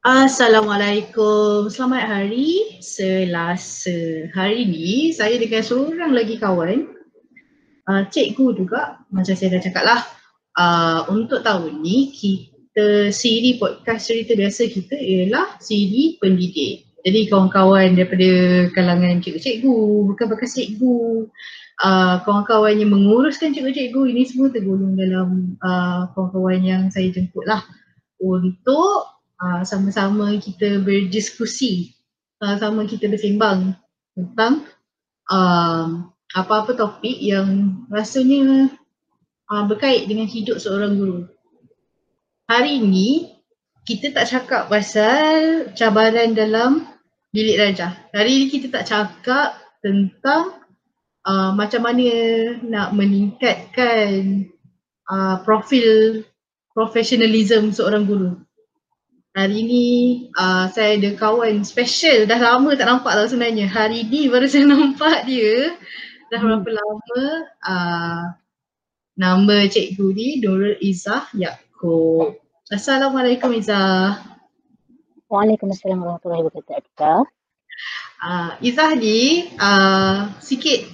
Assalamualaikum. 0.00 1.68
Selamat 1.68 2.08
hari 2.08 2.80
Selasa. 2.80 4.32
Hari 4.32 4.64
ni 4.64 5.12
saya 5.12 5.36
dengan 5.36 5.60
seorang 5.60 6.16
lagi 6.16 6.40
kawan, 6.40 6.88
uh, 7.84 8.08
cikgu 8.08 8.56
juga, 8.56 8.96
macam 9.12 9.36
saya 9.36 9.60
dah 9.60 9.60
cakap 9.60 9.84
lah. 9.84 10.00
Uh, 10.56 11.04
untuk 11.12 11.44
tahun 11.44 11.84
ni 11.84 12.16
kita 12.16 13.12
siri 13.12 13.60
podcast 13.60 14.08
cerita 14.08 14.32
biasa 14.40 14.72
kita 14.72 14.96
ialah 14.96 15.60
siri 15.60 16.16
pendidik. 16.16 16.88
Jadi 17.04 17.28
kawan-kawan 17.28 17.92
daripada 17.92 18.72
kalangan 18.72 19.20
cikgu-cikgu, 19.20 19.76
bukan 20.16 20.26
bekas 20.32 20.56
cikgu, 20.56 21.28
uh, 21.84 22.24
kawan-kawan 22.24 22.72
yang 22.80 22.88
menguruskan 22.88 23.52
cikgu-cikgu 23.52 24.16
ini 24.16 24.24
semua 24.24 24.48
tergolong 24.48 24.96
dalam 24.96 25.60
uh, 25.60 26.08
kawan-kawan 26.16 26.64
yang 26.64 26.82
saya 26.88 27.12
jemput 27.12 27.44
lah 27.44 27.60
untuk 28.16 29.19
uh, 29.40 29.62
sama-sama 29.64 30.36
kita 30.36 30.78
berdiskusi, 30.84 31.96
sama-sama 32.38 32.84
kita 32.84 33.08
bersembang 33.08 33.74
tentang 34.14 34.68
uh, 35.32 36.06
apa-apa 36.36 36.76
topik 36.76 37.18
yang 37.18 37.82
rasanya 37.90 38.70
uh, 39.50 39.64
berkait 39.66 40.06
dengan 40.06 40.28
hidup 40.28 40.60
seorang 40.62 40.94
guru. 41.00 41.26
Hari 42.46 42.84
ini 42.84 43.40
kita 43.88 44.14
tak 44.14 44.28
cakap 44.28 44.62
pasal 44.70 45.70
cabaran 45.74 46.36
dalam 46.36 46.86
bilik 47.34 47.58
darjah. 47.58 47.94
Hari 48.14 48.30
ini 48.30 48.46
kita 48.50 48.66
tak 48.70 48.84
cakap 48.86 49.58
tentang 49.80 50.60
uh, 51.26 51.50
macam 51.56 51.82
mana 51.86 52.10
nak 52.62 52.92
meningkatkan 52.94 54.46
uh, 55.08 55.40
profil 55.42 56.22
profesionalism 56.74 57.74
seorang 57.74 58.06
guru. 58.06 58.38
Hari 59.30 59.62
ni 59.62 59.86
uh, 60.34 60.66
saya 60.74 60.98
ada 60.98 61.14
kawan 61.14 61.62
special 61.62 62.26
dah 62.26 62.34
lama 62.34 62.74
tak 62.74 62.90
nampak 62.90 63.14
lah 63.14 63.30
sebenarnya. 63.30 63.70
Hari 63.70 64.10
ni 64.10 64.26
baru 64.26 64.42
saya 64.50 64.66
nampak 64.66 65.22
dia. 65.22 65.78
Dah 66.34 66.42
berapa 66.42 66.66
hmm. 66.66 66.78
lama 66.82 67.22
uh, 67.62 68.22
nama 69.14 69.56
cikgu 69.70 70.06
ni 70.18 70.28
Nurul 70.42 70.74
Izzah 70.82 71.30
Yaakob. 71.38 72.42
Assalamualaikum 72.74 73.54
Izzah. 73.54 74.18
Waalaikumsalam 75.30 76.02
warahmatullahi 76.02 76.50
wabarakatuh. 76.50 77.22
Uh, 78.26 78.50
Izzah 78.66 78.98
ni 78.98 79.46
uh, 79.62 80.26
sikit 80.42 80.90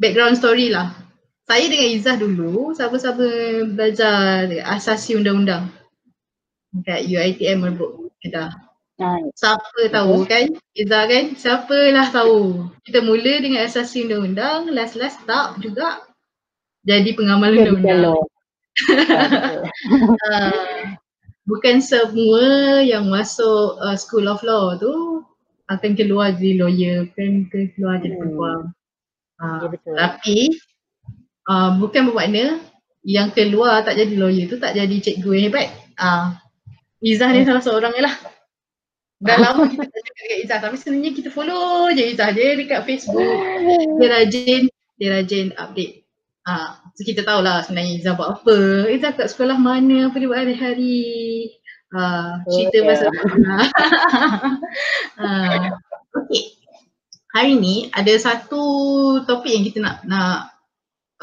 background 0.00 0.40
story 0.40 0.72
lah. 0.72 0.96
Saya 1.44 1.68
dengan 1.68 1.92
Izzah 1.92 2.16
dulu 2.16 2.72
sama-sama 2.72 3.28
belajar 3.68 4.48
asasi 4.48 5.20
undang-undang 5.20 5.68
dekat 6.74 7.06
UiTM 7.06 7.66
Merbuk 7.66 8.14
Kedah. 8.22 8.70
Siapa 9.32 9.88
tahu 9.88 10.28
kan? 10.28 10.52
Iza 10.76 11.00
kan? 11.08 11.24
Siapa 11.32 11.78
lah 11.96 12.12
tahu. 12.12 12.68
Kita 12.84 13.00
mula 13.00 13.40
dengan 13.40 13.64
asasi 13.64 14.04
undang-undang, 14.04 14.68
last-last 14.76 15.24
tak 15.24 15.56
juga 15.64 16.04
jadi 16.84 17.16
pengamal 17.16 17.56
undang-undang. 17.56 18.20
uh, 20.28 20.52
bukan 21.50 21.76
semua 21.80 22.44
yang 22.84 23.08
masuk 23.08 23.80
uh, 23.80 23.96
School 23.96 24.28
of 24.28 24.44
Law 24.44 24.76
tu 24.76 25.24
akan 25.72 25.96
keluar 25.96 26.36
jadi 26.36 26.60
lawyer, 26.60 26.96
bukan 27.08 27.48
keluar 27.48 28.04
jadi 28.04 28.20
hmm. 28.20 28.22
peguam. 28.26 28.60
Uh, 29.40 29.64
ya, 29.64 29.92
Tapi 29.96 30.38
uh, 31.48 31.70
bukan 31.80 32.12
bermakna 32.12 32.60
yang 33.00 33.32
keluar 33.32 33.80
tak 33.80 33.96
jadi 33.96 34.12
lawyer 34.12 34.44
tu 34.44 34.60
tak 34.60 34.76
jadi 34.76 34.96
cikgu 35.00 35.30
yang 35.40 35.44
hebat. 35.48 35.68
Uh, 35.96 36.36
Izzah 37.00 37.32
ni 37.32 37.40
hmm. 37.42 37.48
salah 37.48 37.64
seorang 37.64 37.92
lah. 37.96 38.14
Dah 39.20 39.36
lama 39.44 39.68
kita 39.68 39.88
tak 39.88 40.00
cakap 40.04 40.22
dengan 40.24 40.38
Izzah 40.44 40.58
tapi 40.60 40.76
sebenarnya 40.76 41.12
kita 41.16 41.28
follow 41.32 41.88
je 41.96 42.04
Izzah 42.12 42.30
dia 42.36 42.56
dekat 42.56 42.84
Facebook. 42.84 43.36
Dia 43.96 44.08
rajin, 44.12 44.62
dia 45.00 45.08
rajin 45.16 45.46
update. 45.56 46.04
Ha, 46.48 46.80
so 46.96 47.04
kita 47.04 47.24
tahulah 47.24 47.64
sebenarnya 47.64 47.92
Izzah 48.00 48.14
buat 48.16 48.28
apa. 48.40 48.56
Izzah 48.92 49.12
kat 49.16 49.32
sekolah 49.32 49.56
mana, 49.56 50.12
apa 50.12 50.16
dia 50.20 50.28
buat 50.28 50.40
hari-hari. 50.40 51.08
Ha, 51.90 52.02
cerita 52.46 52.76
oh, 52.80 52.86
pasal 52.86 53.08
yeah. 53.10 53.66
ha. 55.18 55.28
Okay. 56.20 56.42
Hari 57.30 57.52
ni 57.58 57.88
ada 57.94 58.14
satu 58.18 58.62
topik 59.26 59.52
yang 59.54 59.64
kita 59.66 59.78
nak 59.82 59.96
nak 60.06 60.54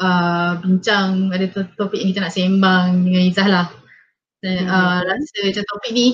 uh, 0.00 0.56
bincang, 0.58 1.30
ada 1.30 1.46
topik 1.76 2.00
yang 2.00 2.10
kita 2.10 2.20
nak 2.24 2.34
sembang 2.34 3.06
dengan 3.06 3.22
Izzah 3.30 3.48
lah. 3.48 3.77
Saya 4.38 4.62
hmm. 4.62 4.70
uh, 4.70 4.98
rasa 5.02 5.38
macam 5.50 5.64
topik 5.66 5.90
ni 5.90 6.06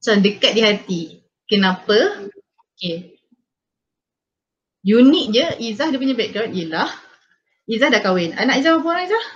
macam 0.00 0.16
dekat 0.24 0.52
di 0.56 0.62
hati. 0.64 1.00
Kenapa? 1.44 2.24
Okay. 2.76 3.20
Unik 4.84 5.26
je 5.32 5.46
Izzah 5.72 5.88
dia 5.92 6.00
punya 6.00 6.16
background 6.16 6.52
ialah 6.56 6.88
Izzah 7.68 7.88
dah 7.92 8.00
kahwin. 8.00 8.32
Anak 8.36 8.60
Izzah 8.60 8.80
berapa 8.80 8.88
orang 8.96 9.04
Izzah? 9.08 9.26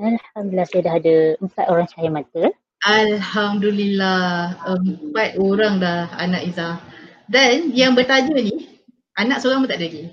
Alhamdulillah 0.00 0.66
saya 0.68 0.82
dah 0.84 0.94
ada 0.96 1.16
empat 1.44 1.64
orang 1.68 1.86
cahaya 1.92 2.10
mata. 2.12 2.44
Alhamdulillah 2.88 4.56
empat 4.64 5.30
orang 5.36 5.80
dah 5.80 6.08
anak 6.16 6.48
Izzah. 6.48 6.80
Dan 7.28 7.76
yang 7.76 7.92
bertanya 7.92 8.32
ni 8.40 8.80
anak 9.20 9.44
seorang 9.44 9.64
pun 9.64 9.68
tak 9.68 9.80
ada 9.80 9.86
lagi. 9.92 10.04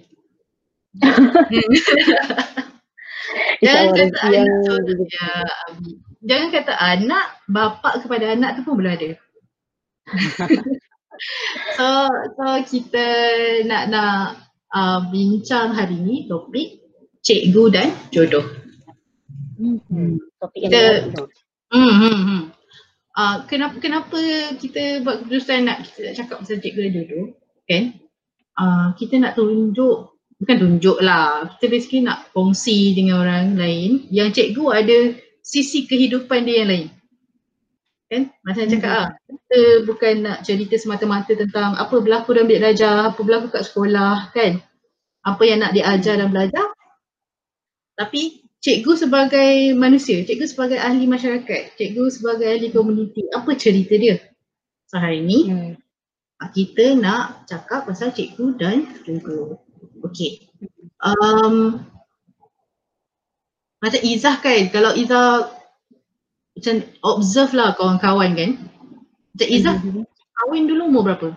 Jangan 3.63 3.87
kata 3.95 4.19
anak 4.27 4.59
seorang. 4.67 4.99
Ya, 5.07 5.31
jangan 6.23 6.49
kata 6.53 6.73
anak, 6.73 7.25
bapa 7.49 8.01
kepada 8.01 8.33
anak 8.33 8.59
tu 8.59 8.61
pun 8.65 8.77
belum 8.77 8.93
ada. 8.93 9.09
so, 11.77 11.87
so 12.09 12.45
kita 12.65 13.05
nak 13.67 13.83
nak 13.91 14.47
uh, 14.71 14.99
bincang 15.11 15.75
hari 15.75 15.99
ni 15.99 16.25
topik 16.25 16.81
cikgu 17.21 17.63
dan 17.69 17.87
jodoh. 18.13 18.45
Hmm. 19.57 20.21
Topik 20.39 20.59
yang 20.63 20.71
kita, 20.71 20.81
hmm, 21.73 21.95
hmm, 21.97 22.19
hmm. 22.23 22.43
Uh, 23.17 23.41
kenapa 23.49 23.81
kenapa 23.81 24.19
kita 24.61 25.01
buat 25.01 25.25
keputusan 25.25 25.65
nak 25.65 25.89
kita 25.89 25.99
nak 26.05 26.15
cakap 26.21 26.37
pasal 26.45 26.61
cikgu 26.61 26.79
dan 26.85 26.93
jodoh 26.93 27.25
kan? 27.65 27.83
Uh, 28.57 28.87
kita 28.97 29.17
nak 29.17 29.33
tunjuk 29.33 30.17
bukan 30.37 30.57
tunjuk 30.61 30.97
lah 31.01 31.49
kita 31.57 31.65
basically 31.65 32.05
nak 32.05 32.29
kongsi 32.29 32.93
dengan 32.93 33.25
orang 33.25 33.57
lain 33.57 34.05
yang 34.13 34.29
cikgu 34.29 34.65
ada 34.69 34.97
sisi 35.47 35.87
kehidupan 35.87 36.43
dia 36.43 36.67
yang 36.67 36.69
lain. 36.69 36.87
Kan? 38.11 38.23
Macam 38.43 38.67
hmm. 38.67 38.71
cakap 38.75 38.91
ah, 38.91 39.07
kita 39.31 39.59
bukan 39.87 40.13
nak 40.23 40.37
cerita 40.43 40.75
semata-mata 40.75 41.31
tentang 41.35 41.79
apa 41.79 41.95
berlaku 42.03 42.35
dalam 42.35 42.51
bilik 42.51 42.67
belajar, 42.67 43.11
apa 43.11 43.19
berlaku 43.23 43.47
kat 43.55 43.63
sekolah, 43.63 44.31
kan? 44.35 44.59
Apa 45.23 45.43
yang 45.47 45.63
nak 45.63 45.71
diajar 45.71 46.19
dan 46.19 46.31
belajar. 46.31 46.67
Tapi 47.95 48.43
cikgu 48.59 49.07
sebagai 49.07 49.51
manusia, 49.75 50.23
cikgu 50.23 50.45
sebagai 50.47 50.79
ahli 50.79 51.07
masyarakat, 51.07 51.79
cikgu 51.79 52.03
sebagai 52.11 52.47
ahli 52.47 52.67
komuniti, 52.71 53.23
apa 53.31 53.55
cerita 53.55 53.95
dia? 53.95 54.19
So 54.87 54.99
hari 54.99 55.23
ni 55.23 55.47
hmm. 55.47 55.73
kita 56.55 56.95
nak 56.95 57.47
cakap 57.47 57.87
pasal 57.87 58.15
cikgu 58.15 58.55
dan 58.55 58.87
cikgu. 59.03 59.59
Okay. 60.07 60.47
Um, 61.03 61.83
macam 63.77 64.01
Izzah 64.01 64.41
kan, 64.41 64.73
kalau 64.73 64.97
Izzah 64.97 65.53
macam 66.57 66.75
observe 67.05 67.53
lah 67.53 67.77
kawan-kawan 67.77 68.33
kan. 68.33 68.51
Macam 69.37 69.47
Izzah 69.53 69.77
mm-hmm. 69.77 70.01
kahwin 70.41 70.65
dulu 70.65 70.81
umur 70.89 71.01
berapa? 71.05 71.29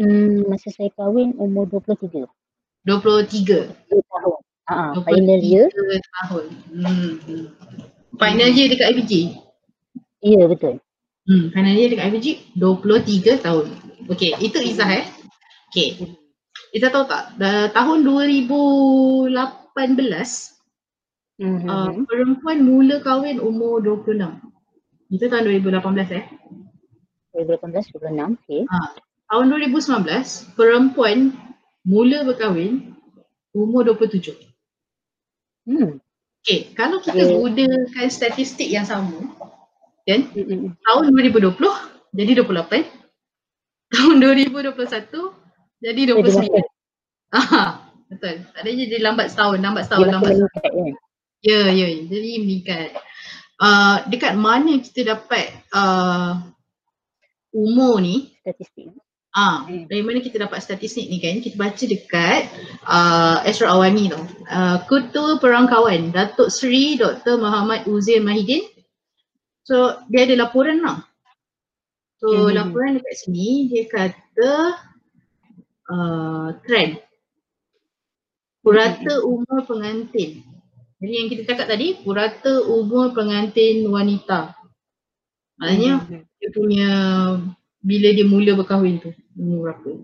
Hmm, 0.00 0.48
masa 0.48 0.72
saya 0.72 0.88
kahwin 0.96 1.36
umur 1.36 1.68
23. 1.68 2.24
23? 2.88 2.88
2 2.88 3.92
tahun. 3.92 4.40
Ha, 4.64 4.96
final 5.04 5.40
year. 5.44 5.68
tahun. 6.24 6.44
Hmm. 6.72 7.52
Final 8.16 8.50
year 8.56 8.72
dekat 8.72 8.96
IPG? 8.96 9.12
Ya, 10.24 10.40
yeah, 10.40 10.48
betul. 10.48 10.80
Hmm, 11.28 11.52
final 11.52 11.76
year 11.76 11.92
dekat 11.92 12.16
IPG 12.16 12.56
23 12.56 13.44
tahun. 13.44 13.68
Okay, 14.08 14.32
itu 14.40 14.56
Izzah 14.56 14.88
eh. 14.88 15.04
Okay. 15.68 16.00
Izzah 16.72 16.88
tahu 16.88 17.04
tak, 17.04 17.36
dah 17.36 17.68
tahun 17.76 18.08
2018 18.08 19.36
Mm-hmm. 21.34 21.66
Uh, 21.66 21.90
perempuan 22.06 22.62
mula 22.62 23.02
kahwin 23.02 23.42
umur 23.42 23.82
26. 23.82 24.38
Itu 25.10 25.26
tahun 25.26 25.50
2018 25.50 26.14
eh. 26.14 26.24
2018, 27.34 27.90
26, 27.90 28.38
okay. 28.38 28.62
Uh, 28.70 28.90
tahun 29.26 29.44
2019, 29.50 30.54
perempuan 30.54 31.34
mula 31.82 32.22
berkahwin 32.22 32.94
umur 33.50 33.82
27. 33.82 34.30
Hmm. 35.66 35.98
Okay, 36.44 36.70
kalau 36.76 37.00
kita 37.00 37.24
okay. 37.24 37.34
gunakan 37.34 38.08
statistik 38.12 38.68
yang 38.68 38.86
sama, 38.86 39.32
kan, 40.06 40.28
mm-hmm. 40.30 40.76
tahun 40.86 41.04
2020 41.10 41.56
jadi 42.14 42.32
28, 42.46 42.84
tahun 43.90 44.16
2021 44.22 44.70
jadi 45.82 46.00
29. 46.14 46.62
Ah, 47.34 47.90
betul. 48.06 48.46
Tak 48.54 48.60
ada 48.62 48.70
jadi 48.70 48.96
lambat 49.02 49.34
setahun, 49.34 49.58
lambat 49.58 49.90
setahun, 49.90 50.06
lambat 50.06 50.38
setahun. 50.38 50.94
Ya, 51.44 51.68
ya, 51.68 51.86
jadi 52.08 52.40
meningkat. 52.40 52.96
Uh, 53.60 54.00
dekat 54.08 54.32
mana 54.34 54.80
kita 54.80 55.14
dapat 55.14 55.52
uh, 55.76 56.40
umur 57.52 58.00
ni 58.00 58.32
Statistik. 58.40 58.90
Ah, 59.34 59.66
Hmm. 59.66 59.90
dari 59.90 59.98
mana 60.06 60.22
kita 60.22 60.38
dapat 60.38 60.62
statistik 60.62 61.10
ni 61.10 61.18
kan? 61.18 61.42
Kita 61.42 61.58
baca 61.58 61.84
dekat 61.84 62.42
uh, 62.86 63.42
Asra 63.42 63.66
Awani 63.74 64.06
tu. 64.06 64.20
Uh, 64.46 64.78
Ketua 64.86 65.42
Perangkawan 65.42 66.14
Datuk 66.14 66.54
Seri 66.54 66.94
Dr. 66.94 67.42
Muhammad 67.42 67.82
Uzair 67.90 68.22
Mahidin. 68.22 68.62
So, 69.66 69.98
dia 70.06 70.22
ada 70.30 70.38
laporan 70.46 70.86
lah. 70.86 71.02
So, 72.22 72.46
Hmm. 72.46 72.54
laporan 72.54 72.94
dekat 73.02 73.14
sini 73.26 73.74
dia 73.74 73.84
kata 73.90 74.52
uh, 75.90 76.48
trend. 76.62 77.02
Purata 78.62 79.18
umur 79.26 79.66
pengantin. 79.66 80.46
Jadi 81.04 81.12
yang 81.20 81.28
kita 81.28 81.42
cakap 81.44 81.68
tadi, 81.68 82.00
purata 82.00 82.64
umur 82.64 83.12
pengantin 83.12 83.84
wanita. 83.84 84.56
Maknanya 85.60 85.92
Hmm. 86.00 86.24
dia 86.40 86.50
punya 86.50 86.90
bila 87.84 88.08
dia 88.16 88.24
mula 88.24 88.56
berkahwin 88.56 89.04
tu 89.04 89.12
umur 89.36 89.68
berapa. 89.68 90.00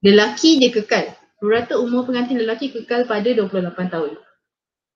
Lelaki 0.00 0.56
dia 0.64 0.72
kekal. 0.72 1.12
Rata 1.44 1.76
umur 1.76 2.08
pengantin 2.08 2.40
lelaki 2.40 2.72
kekal 2.72 3.04
pada 3.04 3.28
28 3.28 3.92
tahun. 3.92 4.16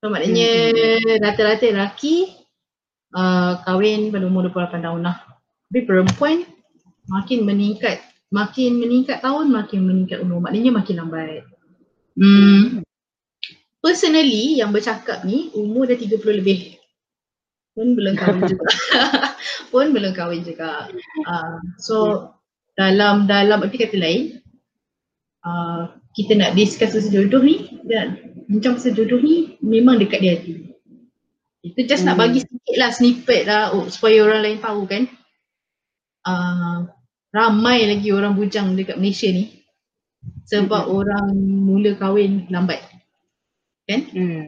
So 0.00 0.08
maknanya 0.08 0.72
rata-rata 1.20 1.68
lelaki 1.68 2.32
uh, 3.12 3.60
kahwin 3.68 4.08
pada 4.08 4.24
umur 4.24 4.48
28 4.48 4.80
tahun 4.80 5.00
lah. 5.04 5.16
Tapi 5.68 5.84
perempuan 5.84 6.48
makin 7.04 7.44
meningkat 7.44 8.00
makin 8.32 8.80
meningkat 8.80 9.20
tahun 9.20 9.52
makin 9.52 9.80
meningkat 9.84 10.24
umur. 10.24 10.40
Maknanya 10.40 10.72
makin 10.72 10.96
lambat. 11.04 11.44
Hmm. 12.16 12.87
Personally 13.78 14.58
yang 14.58 14.74
bercakap 14.74 15.22
ni 15.22 15.54
umur 15.54 15.86
dah 15.86 15.94
30 15.94 16.18
lebih. 16.42 16.78
Pun 17.78 17.94
belum 17.94 18.18
kahwin 18.18 18.42
juga. 18.50 18.66
pun 19.70 19.94
belum 19.94 20.12
kahwin 20.18 20.42
juga. 20.42 20.90
Uh, 21.22 21.62
so 21.78 21.96
dalam 22.74 23.30
dalam 23.30 23.62
arti 23.62 23.78
kata 23.78 23.98
lain 23.98 24.42
uh, 25.46 25.94
kita 26.14 26.34
nak 26.34 26.58
discuss 26.58 26.94
pasal 26.94 27.10
jodoh 27.10 27.42
ni 27.42 27.78
dan 27.86 28.34
bincang 28.50 28.78
pasal 28.78 28.98
jodoh 28.98 29.22
ni 29.22 29.54
memang 29.62 30.02
dekat 30.02 30.18
di 30.18 30.28
hati. 30.30 30.52
Itu 31.62 31.86
just 31.86 32.02
hmm. 32.02 32.10
nak 32.10 32.16
Hmm. 32.18 32.22
bagi 32.26 32.40
sikit 32.42 32.76
lah 32.82 32.90
snippet 32.90 33.42
lah 33.46 33.62
oh, 33.78 33.86
supaya 33.86 34.26
orang 34.26 34.42
lain 34.42 34.58
tahu 34.58 34.82
kan. 34.90 35.06
Uh, 36.26 36.90
ramai 37.30 37.86
lagi 37.86 38.10
orang 38.10 38.34
bujang 38.34 38.74
dekat 38.74 38.98
Malaysia 38.98 39.30
ni 39.30 39.58
sebab 40.48 40.88
orang 40.88 41.30
mula 41.38 41.94
kahwin 41.94 42.48
lambat. 42.50 42.82
Kan? 43.88 44.00
Hmm. 44.12 44.42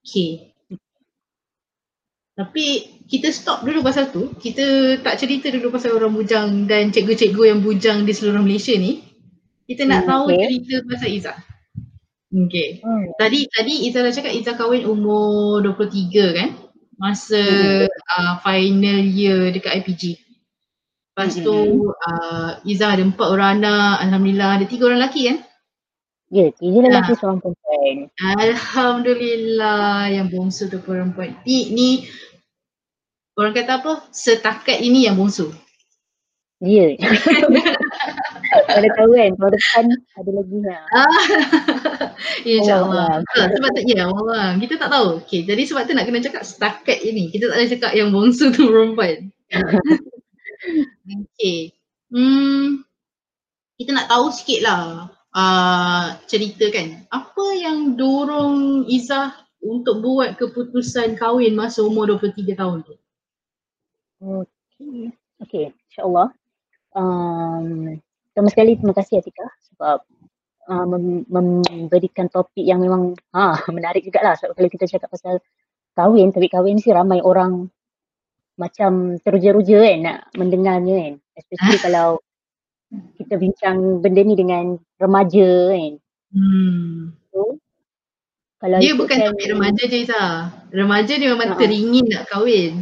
Okay. 0.00 0.56
Tapi 2.36 2.64
kita 3.08 3.32
stop 3.32 3.64
dulu 3.64 3.80
pasal 3.80 4.12
tu. 4.12 4.32
Kita 4.36 4.96
tak 5.00 5.16
cerita 5.16 5.48
dulu 5.48 5.72
pasal 5.72 5.96
orang 5.96 6.12
bujang 6.12 6.68
dan 6.68 6.92
cikgu-cikgu 6.92 7.42
yang 7.56 7.60
bujang 7.64 8.04
di 8.04 8.12
seluruh 8.12 8.44
Malaysia 8.44 8.76
ni. 8.76 9.00
Kita 9.66 9.88
nak 9.88 10.04
Hmm, 10.04 10.08
tahu 10.08 10.24
okay. 10.30 10.38
cerita 10.44 10.74
pasal 10.84 11.08
Izzah. 11.10 11.38
Okay. 12.36 12.68
Hmm. 12.84 13.04
Tadi 13.16 13.40
tadi 13.48 13.72
Izzah 13.88 14.02
dah 14.04 14.12
cakap 14.12 14.32
Izzah 14.36 14.54
kahwin 14.54 14.84
umur 14.84 15.64
23 15.64 16.36
kan? 16.36 16.48
Masa 16.96 17.40
Hmm. 17.40 17.88
uh, 17.88 18.34
final 18.44 19.00
year 19.00 19.48
dekat 19.52 19.80
IPG. 19.80 20.20
Lepas 21.16 21.32
tu 21.40 21.56
uh, 21.88 22.50
Izzah 22.68 23.00
ada 23.00 23.02
empat 23.04 23.28
orang 23.32 23.64
anak. 23.64 24.04
Alhamdulillah 24.04 24.50
ada 24.60 24.64
tiga 24.68 24.92
orang 24.92 25.00
lelaki 25.00 25.32
kan? 25.32 25.38
Ya, 26.26 26.50
tiga 26.58 26.82
Ah. 26.82 26.84
lelaki 26.90 27.12
seorang 27.14 27.38
perempuan. 27.38 28.10
Alhamdulillah 28.18 30.10
yang 30.10 30.26
bongsu 30.26 30.66
tu 30.66 30.82
perempuan. 30.82 31.38
Ni, 31.46 31.70
ni 31.70 31.88
orang 33.38 33.54
kata 33.54 33.78
apa? 33.78 33.92
Setakat 34.10 34.82
ini 34.82 35.06
yang 35.06 35.14
bongsu. 35.14 35.54
Ya. 36.58 36.98
Ada 38.66 38.88
tahu 38.96 39.10
kan, 39.12 39.30
tahun 39.36 39.52
depan 39.52 39.84
ada 40.16 40.30
lagi 40.32 40.58
lah. 40.64 40.82
Ah, 40.96 42.48
InsyaAllah. 42.48 43.22
Allah. 43.22 43.36
Ah, 43.36 43.46
sebab 43.52 43.70
tak, 43.76 43.84
ya 43.86 44.08
Allah. 44.08 44.56
Kita 44.56 44.74
tak 44.80 44.90
tahu. 44.90 45.08
Okay, 45.22 45.44
jadi 45.44 45.62
sebab 45.68 45.84
tu 45.84 45.92
nak 45.92 46.08
kena 46.08 46.24
cakap 46.24 46.42
setakat 46.42 46.98
ini. 47.04 47.28
Kita 47.28 47.52
tak 47.52 47.56
boleh 47.60 47.70
cakap 47.70 47.92
yang 47.92 48.08
bongsu 48.10 48.50
tu 48.50 48.66
perempuan. 48.72 49.30
okay. 51.22 51.76
Hmm, 52.08 52.82
kita 53.76 53.90
nak 53.92 54.08
tahu 54.08 54.32
sikit 54.32 54.60
lah 54.64 55.15
uh, 55.36 56.16
cerita 56.24 56.66
kan. 56.72 57.04
Apa 57.12 57.44
yang 57.60 57.94
dorong 57.94 58.88
Izzah 58.88 59.36
untuk 59.60 60.00
buat 60.00 60.40
keputusan 60.40 61.20
kahwin 61.20 61.52
masa 61.52 61.84
umur 61.84 62.08
23 62.16 62.56
tahun 62.56 62.78
tu? 62.82 62.94
Okey. 64.24 65.12
Okey, 65.44 65.64
insyaAllah. 65.92 66.32
Um, 66.96 68.00
pertama 68.32 68.48
sekali 68.48 68.80
terima 68.80 68.96
kasih 68.96 69.20
Atika 69.20 69.44
sebab 69.68 69.98
uh, 70.72 70.86
mem- 70.88 71.28
memberikan 71.28 72.32
topik 72.32 72.64
yang 72.64 72.80
memang 72.80 73.12
ha, 73.36 73.60
menarik 73.76 74.00
jugalah 74.00 74.32
sebab 74.40 74.56
kalau 74.56 74.70
kita 74.72 74.88
cakap 74.88 75.12
pasal 75.12 75.36
kahwin, 75.92 76.32
topik 76.32 76.56
kahwin 76.56 76.80
ni 76.80 76.88
ramai 76.88 77.20
orang 77.20 77.68
macam 78.56 79.20
teruja-ruja 79.20 79.84
kan 79.84 79.98
nak 80.00 80.18
mendengarnya 80.32 80.96
kan. 80.96 81.14
Especially 81.36 81.78
kalau 81.84 82.24
kita 83.16 83.34
bincang 83.36 83.98
benda 83.98 84.22
ni 84.22 84.34
dengan 84.34 84.64
remaja 84.96 85.48
kan. 85.72 85.92
Hmm. 86.30 87.12
So, 87.30 87.58
kalau 88.56 88.78
Dia 88.78 88.94
bukan 88.94 89.16
ikutkan- 89.16 89.34
topik 89.34 89.46
remaja 89.52 89.82
je 89.84 89.98
Izzah. 90.00 90.30
Remaja 90.70 91.12
dia 91.14 91.28
memang 91.28 91.50
Ha-ha. 91.52 91.60
teringin 91.60 92.06
nak 92.08 92.24
kahwin. 92.26 92.72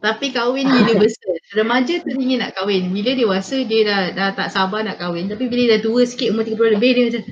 Tapi 0.00 0.26
kahwin 0.32 0.66
universal. 0.80 1.34
Remaja 1.54 1.94
teringin 2.00 2.40
nak 2.40 2.56
kahwin. 2.56 2.88
Bila 2.90 3.12
dewasa 3.12 3.60
dia 3.62 3.80
dah, 3.84 4.02
dah 4.10 4.28
tak 4.32 4.48
sabar 4.48 4.80
nak 4.80 4.96
kahwin. 4.96 5.28
Tapi 5.28 5.46
bila 5.46 5.76
dah 5.76 5.80
tua 5.80 6.02
sikit 6.02 6.32
umur 6.32 6.48
30 6.48 6.74
lebih 6.80 6.90
dia 6.90 7.04
macam 7.10 7.22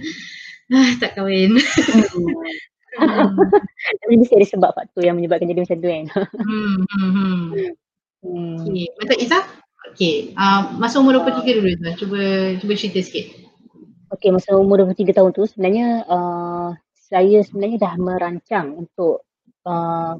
ah, 0.76 0.90
tak 1.00 1.10
kahwin. 1.16 1.56
Hmm. 1.56 2.28
Tapi 4.02 4.14
mesti 4.14 4.34
ada 4.34 4.46
sebab 4.48 4.70
faktor 4.74 5.02
yang 5.02 5.16
menyebabkan 5.16 5.46
jadi 5.46 5.62
macam 5.62 5.78
tu 5.78 5.88
kan. 5.88 6.04
hmm, 6.38 6.76
hmm, 6.84 7.10
hmm. 7.14 7.40
Hmm. 8.18 8.56
Okay. 8.66 8.86
Macam 8.98 9.16
Izzah? 9.16 9.44
Okay. 9.94 10.32
Uh, 10.36 10.76
masa 10.76 11.00
umur 11.00 11.20
23 11.22 11.58
dulu 11.58 11.68
Izzah. 11.72 11.94
Cuba, 11.96 12.20
cuba 12.60 12.72
cerita 12.74 13.00
sikit. 13.02 13.26
Okey, 14.08 14.32
masa 14.32 14.56
umur 14.56 14.80
23 14.88 15.12
tahun 15.12 15.30
tu 15.36 15.44
sebenarnya 15.44 16.08
uh, 16.08 16.72
saya 16.96 17.44
sebenarnya 17.44 17.76
dah 17.76 17.94
merancang 18.00 18.72
untuk 18.76 19.24
uh, 19.68 20.16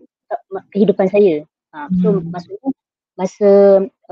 kehidupan 0.73 1.09
saya. 1.09 1.45
Uh, 1.73 1.89
so 2.01 2.09
Hmm. 2.21 2.29
maksudnya 2.33 2.71
masa 3.17 3.51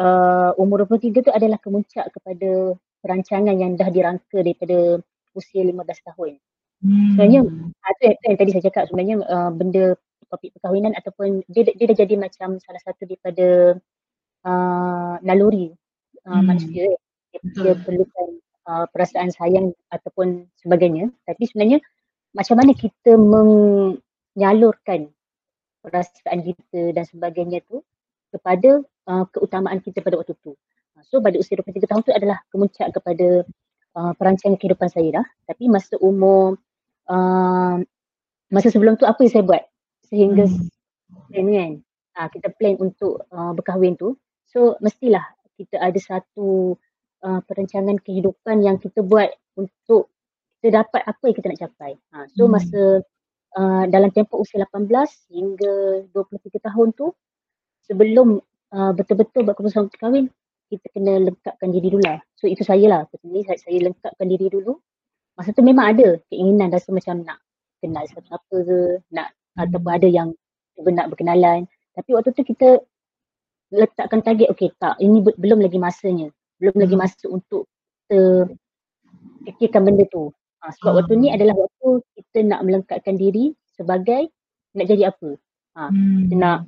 uh, 0.00 0.50
umur 0.56 0.84
23 0.88 1.24
tu 1.24 1.32
adalah 1.32 1.60
kemuncak 1.60 2.08
kepada 2.10 2.74
perancangan 3.04 3.54
yang 3.54 3.76
dah 3.78 3.88
dirangka 3.92 4.40
daripada 4.40 4.98
usia 5.36 5.62
15 5.62 6.08
tahun. 6.08 6.40
Hmm. 6.80 7.16
Sebenarnya 7.16 7.40
uh, 7.44 7.92
tu, 8.00 8.02
yang- 8.08 8.20
yang 8.24 8.36
tadi 8.40 8.50
saya 8.56 8.64
cakap 8.68 8.82
sebenarnya 8.88 9.16
uh, 9.24 9.50
benda 9.52 9.94
topik 10.26 10.56
perkahwinan 10.58 10.96
ataupun 10.98 11.44
dia, 11.46 11.68
dia 11.70 11.86
dah 11.86 11.96
jadi 12.02 12.14
macam 12.18 12.58
salah 12.58 12.82
satu 12.82 13.06
daripada 13.06 13.78
uh, 14.44 15.16
naluri 15.22 15.72
uh, 16.26 16.42
Hmm. 16.42 16.44
manusia. 16.44 16.84
Dia, 17.32 17.40
dia 17.54 17.72
Betul. 17.76 17.84
perlukan 17.84 18.28
uh, 18.68 18.86
perasaan 18.90 19.30
sayang 19.32 19.72
ataupun 19.92 20.48
sebagainya. 20.60 21.12
Tapi 21.24 21.46
sebenarnya 21.48 21.78
macam 22.34 22.56
mana 22.60 22.72
kita 22.76 23.16
menyalurkan 23.16 25.08
perasaan 25.84 26.42
kita 26.42 26.92
dan 26.92 27.04
sebagainya 27.06 27.62
tu 27.70 27.80
kepada 28.34 28.82
uh, 29.08 29.24
keutamaan 29.32 29.78
kita 29.80 30.02
pada 30.02 30.18
waktu 30.20 30.34
tu. 30.42 30.52
Uh, 30.96 31.02
So 31.06 31.22
pada 31.22 31.38
usia 31.38 31.56
23 31.60 31.86
tahun 31.86 32.02
tu 32.04 32.12
adalah 32.12 32.38
kemuncak 32.50 32.90
kepada 32.96 33.46
uh, 33.96 34.12
perancangan 34.18 34.58
kehidupan 34.58 34.88
saya 34.90 35.22
dah. 35.22 35.26
Tapi 35.46 35.70
masa 35.70 35.94
umur 36.02 36.58
uh, 37.08 37.76
masa 38.50 38.68
sebelum 38.70 38.94
tu 38.98 39.06
apa 39.06 39.18
yang 39.22 39.32
saya 39.32 39.44
buat 39.46 39.62
sehingga 40.10 40.46
Hmm. 41.06 41.30
plan 41.30 41.46
kan 41.54 41.72
uh, 42.18 42.28
kita 42.34 42.48
plan 42.58 42.74
untuk 42.82 43.22
uh, 43.30 43.54
berkahwin 43.54 43.94
tu. 43.94 44.18
So 44.56 44.80
mestilah 44.80 45.20
kita 45.60 45.76
ada 45.76 46.00
satu 46.00 46.80
uh, 47.20 47.40
perancangan 47.44 48.00
kehidupan 48.00 48.64
yang 48.64 48.80
kita 48.80 49.04
buat 49.04 49.28
untuk 49.60 50.08
kita 50.56 50.80
dapat 50.80 51.04
apa 51.04 51.20
yang 51.28 51.36
kita 51.36 51.48
nak 51.52 51.60
capai. 51.60 51.92
Ha, 52.16 52.24
so 52.32 52.48
Hmm. 52.48 52.56
masa 52.56 53.04
uh, 53.52 53.84
dalam 53.92 54.08
tempoh 54.16 54.40
usia 54.40 54.64
18 54.64 54.88
hingga 55.28 56.08
23 56.08 56.56
tahun 56.56 56.88
tu 56.96 57.12
sebelum 57.84 58.40
uh, 58.72 58.92
betul-betul 58.96 59.44
buat 59.44 59.60
keputusan 59.60 59.92
untuk 59.92 60.00
kahwin 60.00 60.32
kita 60.72 60.88
kena 60.88 61.20
lengkapkan 61.28 61.68
diri 61.68 61.92
dulu 61.92 62.08
lah. 62.08 62.24
So 62.40 62.48
itu 62.48 62.64
saya 62.64 62.88
lah. 62.88 63.00
Personally 63.12 63.44
saya, 63.44 63.60
saya 63.60 63.76
lengkapkan 63.92 64.24
diri 64.24 64.48
dulu. 64.48 64.80
Masa 65.36 65.52
tu 65.52 65.60
memang 65.60 65.92
ada 65.92 66.16
keinginan 66.32 66.72
rasa 66.72 66.96
macam 66.96 67.20
nak 67.28 67.44
kenal 67.84 68.08
siapa-siapa 68.08 68.56
ke, 68.56 69.04
nak 69.12 69.36
Hmm. 69.56 69.68
ataupun 69.68 69.92
ada 69.92 70.08
yang 70.08 70.32
nak 70.80 71.12
berkenalan. 71.12 71.68
Tapi 71.96 72.12
waktu 72.12 72.32
tu 72.32 72.44
kita 72.44 72.80
letakkan 73.74 74.22
target, 74.22 74.48
okay 74.50 74.70
tak, 74.78 74.98
ini 75.02 75.22
be- 75.22 75.38
belum 75.38 75.58
lagi 75.62 75.78
masanya. 75.80 76.30
Belum 76.62 76.76
lagi 76.78 76.94
Hmm. 76.94 77.02
masa 77.02 77.24
untuk 77.28 77.66
kita 78.06 78.48
fikirkan 79.46 79.82
benda 79.86 80.04
tu. 80.10 80.30
Ha, 80.62 80.72
sebab 80.78 81.02
waktu 81.02 81.14
ni 81.18 81.28
Hmm. 81.30 81.36
adalah 81.38 81.54
waktu 81.54 81.88
kita 82.18 82.38
nak 82.46 82.60
melengkapkan 82.66 83.14
diri 83.14 83.54
sebagai 83.74 84.30
nak 84.74 84.86
jadi 84.86 85.10
apa. 85.10 85.30
Ha, 85.76 85.90
Hmm. 85.90 86.26
kita 86.26 86.34
nak 86.38 86.58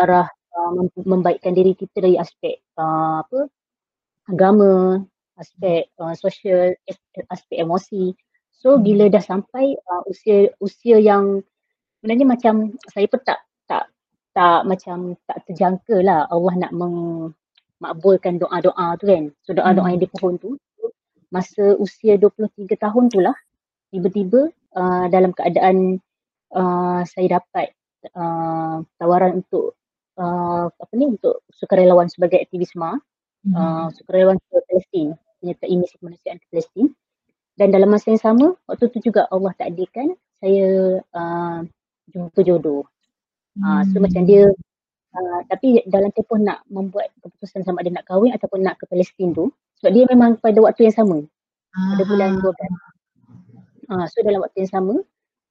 arah 0.00 0.26
uh, 0.56 0.70
mem- 0.72 1.04
membaikkan 1.04 1.52
diri 1.52 1.76
kita 1.76 2.00
dari 2.00 2.16
aspek 2.16 2.60
uh, 2.80 3.20
apa 3.20 3.48
agama, 4.30 5.04
aspek 5.36 5.92
uh, 6.00 6.16
sosial, 6.16 6.72
aspek 7.28 7.58
emosi. 7.60 8.16
So 8.56 8.78
bila 8.78 9.10
dah 9.10 9.20
sampai 9.20 9.74
uh, 9.76 10.02
usia 10.08 10.48
usia 10.62 10.96
yang 11.02 11.42
sebenarnya 11.98 12.26
macam 12.26 12.54
saya 12.88 13.06
pun 13.10 13.20
tak 14.32 14.64
macam 14.64 15.16
tak 15.28 15.44
terjangka 15.48 16.00
lah 16.00 16.24
Allah 16.28 16.54
nak 16.68 16.72
makbulkan 17.80 18.40
doa-doa 18.40 18.96
tu 18.96 19.08
kan. 19.08 19.24
So 19.44 19.52
doa-doa 19.52 19.86
hmm. 19.86 19.92
yang 19.96 20.02
dipohon 20.08 20.34
tu 20.40 20.56
masa 21.32 21.74
usia 21.80 22.20
23 22.20 22.76
tahun 22.76 23.08
tu 23.08 23.24
lah 23.24 23.32
tiba-tiba 23.88 24.52
uh, 24.76 25.06
dalam 25.08 25.32
keadaan 25.32 25.96
uh, 26.52 27.00
saya 27.08 27.40
dapat 27.40 27.72
uh, 28.12 28.84
tawaran 29.00 29.40
untuk 29.40 29.72
uh, 30.20 30.68
apa 30.68 30.92
ni 30.92 31.08
untuk 31.08 31.40
sukarelawan 31.56 32.12
sebagai 32.12 32.44
aktivis 32.44 32.76
MA 32.76 33.00
hmm. 33.48 33.56
uh, 33.56 33.88
sukarelawan 33.96 34.36
ke 34.36 34.56
Palestin 34.68 35.16
menyertai 35.40 35.74
misi 35.80 35.96
kemanusiaan 35.96 36.36
ke 36.36 36.46
Palestin 36.52 36.92
dan 37.56 37.68
dalam 37.72 37.88
masa 37.88 38.12
yang 38.12 38.20
sama 38.20 38.46
waktu 38.68 38.92
tu 38.92 39.00
juga 39.00 39.24
Allah 39.32 39.56
takdirkan 39.56 40.12
saya 40.36 40.98
uh, 41.14 41.58
jumpa 42.12 42.40
jodoh. 42.44 42.84
Uh, 43.60 43.82
so 43.92 44.00
macam 44.00 44.24
dia 44.24 44.48
uh, 45.12 45.40
tapi 45.52 45.84
dalam 45.84 46.08
tempoh 46.16 46.40
nak 46.40 46.64
membuat 46.72 47.12
keputusan 47.20 47.66
sama 47.66 47.84
ada 47.84 47.92
nak 47.92 48.06
kahwin 48.08 48.32
ataupun 48.32 48.64
nak 48.64 48.80
ke 48.80 48.88
Palestin 48.88 49.36
tu 49.36 49.52
sebab 49.82 49.90
dia 49.92 50.04
memang 50.08 50.40
pada 50.40 50.58
waktu 50.62 50.88
yang 50.88 50.96
sama 50.96 51.18
pada 51.72 52.04
bulan 52.04 52.36
12. 52.36 52.44
Ah. 52.44 52.80
Uh, 53.92 54.04
so 54.08 54.24
dalam 54.24 54.40
waktu 54.40 54.64
yang 54.64 54.72
sama 54.72 54.94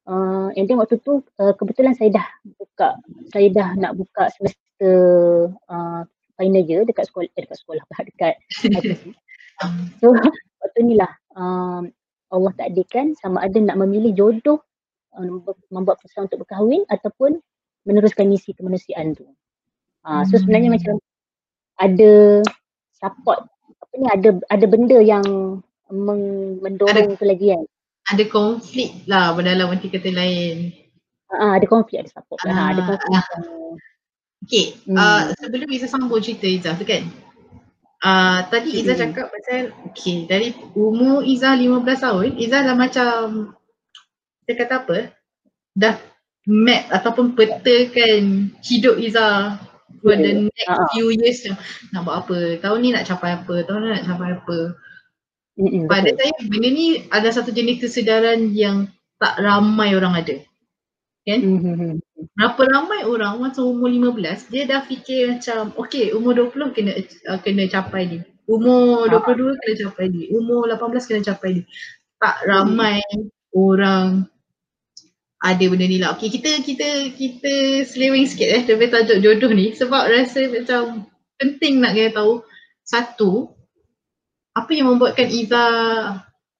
uh, 0.09 0.49
and 0.57 0.65
then 0.65 0.79
waktu 0.79 0.97
tu 1.03 1.21
uh, 1.37 1.53
kebetulan 1.53 1.93
saya 1.93 2.09
dah 2.15 2.27
buka 2.57 2.97
saya 3.29 3.47
dah 3.53 3.69
nak 3.77 3.93
buka 3.99 4.31
semester 4.33 4.95
uh, 5.69 6.01
final 6.39 6.63
year 6.65 6.81
dekat 6.87 7.05
sekolah 7.05 7.29
eh, 7.29 7.41
dekat 7.45 7.57
sekolah 7.61 7.83
dekat 8.09 8.35
So 10.01 10.17
waktu 10.61 10.79
ni 10.81 10.97
lah 10.97 11.11
um, 11.37 11.93
Allah 12.33 12.51
takdirkan 12.57 13.13
sama 13.19 13.45
ada 13.45 13.57
nak 13.61 13.77
memilih 13.77 14.15
jodoh 14.17 14.63
um, 15.13 15.45
membuat 15.69 16.01
pesan 16.01 16.25
untuk 16.25 16.47
berkahwin 16.47 16.81
ataupun 16.89 17.37
meneruskan 17.85 18.29
misi 18.29 18.53
kemanusiaan 18.53 19.17
tu. 19.17 19.25
Uh, 20.01 20.25
so 20.25 20.37
sebenarnya 20.41 20.73
hmm. 20.73 20.77
macam 20.81 20.95
ada 21.81 22.13
support 22.97 23.39
apa 23.81 23.93
ni 23.97 24.07
ada 24.09 24.29
ada 24.49 24.65
benda 24.69 24.97
yang 25.01 25.25
meng, 25.89 26.57
mendorong 26.61 27.13
ada, 27.13 27.19
tu 27.19 27.25
lagi 27.25 27.53
kan. 27.53 27.63
Ada 28.11 28.23
konflik 28.29 29.05
lah 29.05 29.37
dalam 29.37 29.73
erti 29.73 29.89
kata 29.89 30.09
lain. 30.09 30.73
Ah, 31.31 31.55
ada 31.55 31.65
konflik, 31.69 32.03
ada 32.03 32.11
support 32.11 32.41
lah. 32.43 32.53
Ah, 32.53 32.67
ada 32.75 32.81
konflik. 32.83 33.13
Ah. 33.15 33.25
Okay, 34.41 34.65
hmm. 34.89 34.97
uh, 34.97 35.21
sebelum 35.37 35.69
Izzah 35.69 35.89
sambung 35.89 36.17
cerita 36.19 36.49
Izzah 36.49 36.73
tu 36.73 36.83
kan. 36.83 37.05
Uh, 38.01 38.41
tadi 38.49 38.81
Izzah 38.81 38.97
hmm. 38.97 39.03
cakap 39.13 39.25
pasal, 39.29 39.69
okay, 39.85 40.25
dari 40.25 40.49
umur 40.73 41.21
Izzah 41.21 41.53
15 41.53 41.85
tahun, 41.85 42.29
Izzah 42.41 42.61
dah 42.65 42.75
macam, 42.75 43.53
kita 44.43 44.65
kata 44.65 44.73
apa, 44.81 44.97
dah 45.77 45.95
map 46.49 46.89
ataupun 46.89 47.37
petakan 47.37 48.49
hidup 48.65 48.97
Izzah 48.97 49.61
for 50.01 50.17
the 50.17 50.49
next 50.49 50.65
uh-huh. 50.65 50.89
few 50.93 51.13
years 51.13 51.45
nak 51.93 52.07
buat 52.07 52.25
apa, 52.25 52.57
tahun 52.63 52.79
ni 52.81 52.89
nak 52.93 53.05
capai 53.05 53.37
apa, 53.37 53.55
tahun 53.69 53.79
ni 53.85 53.89
nak 53.93 54.05
capai 54.09 54.29
apa. 54.33 54.59
Mm-hmm, 55.59 55.85
Pada 55.85 56.09
betul. 56.09 56.17
saya 56.17 56.31
benda 56.47 56.69
ni 56.71 56.87
ada 57.11 57.29
satu 57.29 57.51
jenis 57.53 57.83
kesedaran 57.83 58.55
yang 58.55 58.89
tak 59.21 59.37
ramai 59.37 59.93
orang 59.93 60.17
ada. 60.17 60.35
Kan? 61.27 61.39
Mm-hmm. 61.45 62.01
Berapa 62.33 62.61
ramai 62.65 63.05
orang 63.05 63.37
masa 63.37 63.61
umur 63.61 63.93
15 63.93 64.49
dia 64.49 64.65
dah 64.65 64.81
fikir 64.81 65.37
macam 65.37 65.69
okay 65.77 66.09
umur 66.17 66.33
20 66.33 66.73
kena 66.73 66.91
uh, 67.29 67.39
kena 67.43 67.69
capai 67.69 68.09
ni. 68.09 68.19
Umur 68.49 69.05
22 69.05 69.21
ah. 69.21 69.53
kena 69.61 69.75
capai 69.85 70.05
ni. 70.09 70.21
Umur 70.33 70.65
18 70.65 70.97
kena 71.05 71.21
capai 71.21 71.61
ni. 71.61 71.63
Tak 72.17 72.41
ramai 72.49 72.97
mm-hmm. 72.97 73.53
orang 73.53 74.25
ada 75.41 75.63
benda 75.65 75.85
ni 75.89 75.97
lah. 75.97 76.13
Okay 76.15 76.29
kita 76.29 76.61
kita 76.61 77.17
kita 77.17 77.53
selewing 77.89 78.29
sikit 78.29 78.49
eh. 78.49 78.61
Daripada 78.61 79.01
tajuk 79.01 79.25
jodoh 79.25 79.51
ni. 79.51 79.73
Sebab 79.73 80.05
rasa 80.05 80.45
macam 80.53 81.09
penting 81.41 81.81
nak 81.81 81.97
kena 81.97 82.13
tahu 82.13 82.45
satu 82.85 83.49
apa 84.53 84.69
yang 84.69 84.93
membuatkan 84.93 85.27
Iza 85.33 85.65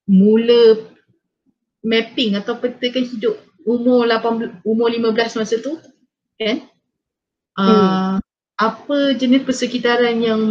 mula 0.10 0.82
mapping 1.86 2.42
atau 2.42 2.58
petakan 2.58 3.06
hidup 3.06 3.38
umur 3.62 4.10
18 4.10 4.66
umur 4.66 4.90
15 4.90 5.38
masa 5.38 5.56
tu 5.62 5.78
kan? 6.42 6.66
Hmm. 7.54 7.70
uh, 7.70 8.16
apa 8.58 8.98
jenis 9.14 9.46
persekitaran 9.46 10.18
yang 10.24 10.42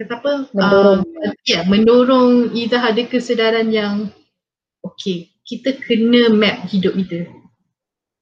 kata 0.00 0.16
apa? 0.16 0.32
Mendorong. 0.56 1.00
Uh, 1.04 1.34
ya 1.44 1.60
yeah, 1.60 1.62
mendorong 1.68 2.56
Iza 2.56 2.80
ada 2.80 3.02
kesedaran 3.04 3.68
yang 3.68 4.08
okey 4.80 5.29
kita 5.50 5.74
kena 5.82 6.30
map 6.30 6.70
hidup 6.70 6.94
kita 6.94 7.26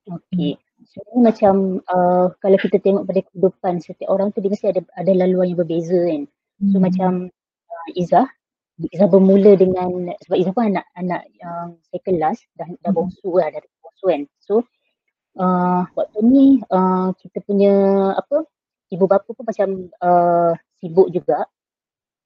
okey 0.08 0.56
sebenarnya 0.88 1.20
macam 1.20 1.54
uh, 1.84 2.32
kalau 2.40 2.56
kita 2.56 2.80
tengok 2.80 3.04
pada 3.04 3.20
kehidupan 3.20 3.84
setiap 3.84 4.08
orang 4.08 4.32
tu 4.32 4.40
dia 4.40 4.48
mesti 4.48 4.72
ada 4.72 4.80
ada 4.96 5.12
laluan 5.12 5.52
yang 5.52 5.60
berbeza 5.60 6.00
kan 6.08 6.24
so 6.64 6.80
hmm. 6.80 6.84
macam 6.88 7.12
Izzah. 7.96 8.28
Izzah 8.78 9.08
bermula 9.10 9.58
dengan 9.58 10.12
sebab 10.22 10.36
Izzah 10.38 10.54
pun 10.54 10.70
anak 10.70 10.86
anak 10.94 11.22
yang 11.34 11.78
second 11.90 12.18
last 12.22 12.42
dah 12.54 12.68
dah 12.68 12.90
hmm. 12.90 12.96
bongsu 12.96 13.30
lah 13.34 13.48
dari 13.50 13.66
bongsu 13.82 14.04
kan. 14.06 14.22
So 14.38 14.54
uh, 15.38 15.82
waktu 15.98 16.18
ni 16.22 16.46
uh, 16.70 17.10
kita 17.18 17.42
punya 17.42 17.74
apa 18.14 18.46
ibu 18.94 19.04
bapa 19.10 19.28
pun 19.34 19.44
macam 19.44 19.68
uh, 19.98 20.52
sibuk 20.78 21.10
juga. 21.10 21.48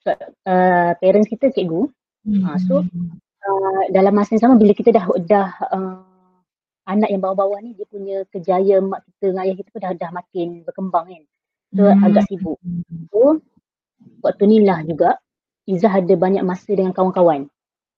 Sebab 0.02 0.18
uh, 0.44 0.92
parents 0.99 1.30
kita 1.30 1.49
cikgu. 1.54 1.88
Hmm. 2.26 2.42
Uh, 2.44 2.59
so 2.61 2.75
uh, 3.42 3.82
dalam 3.90 4.12
masa 4.14 4.38
yang 4.38 4.42
sama 4.50 4.54
bila 4.58 4.72
kita 4.72 4.94
dah 4.94 5.06
dah 5.26 5.49
uh, 5.70 6.02
anak 6.87 7.08
yang 7.11 7.22
bawah-bawah 7.22 7.62
ni 7.62 7.75
dia 7.78 7.87
punya 7.87 8.26
kejayaan 8.30 8.90
mak 8.90 9.06
kita 9.06 9.30
dengan 9.30 9.42
ayah 9.46 9.56
kita 9.58 9.68
pun 9.70 9.80
dah 9.82 9.92
dah 9.94 10.11
makin 10.11 10.49
berkembang 10.66 11.06
kan. 11.11 11.22
So 11.72 11.82
hmm. 11.88 12.04
agak 12.04 12.25
sibuk. 12.28 12.58
So 13.11 13.40
waktu 14.22 14.42
ni 14.50 14.56
lah 14.66 14.82
juga 14.82 15.18
Izzah 15.62 15.94
ada 16.02 16.14
banyak 16.18 16.42
masa 16.42 16.75
dengan 16.75 16.90
kawan-kawan. 16.90 17.46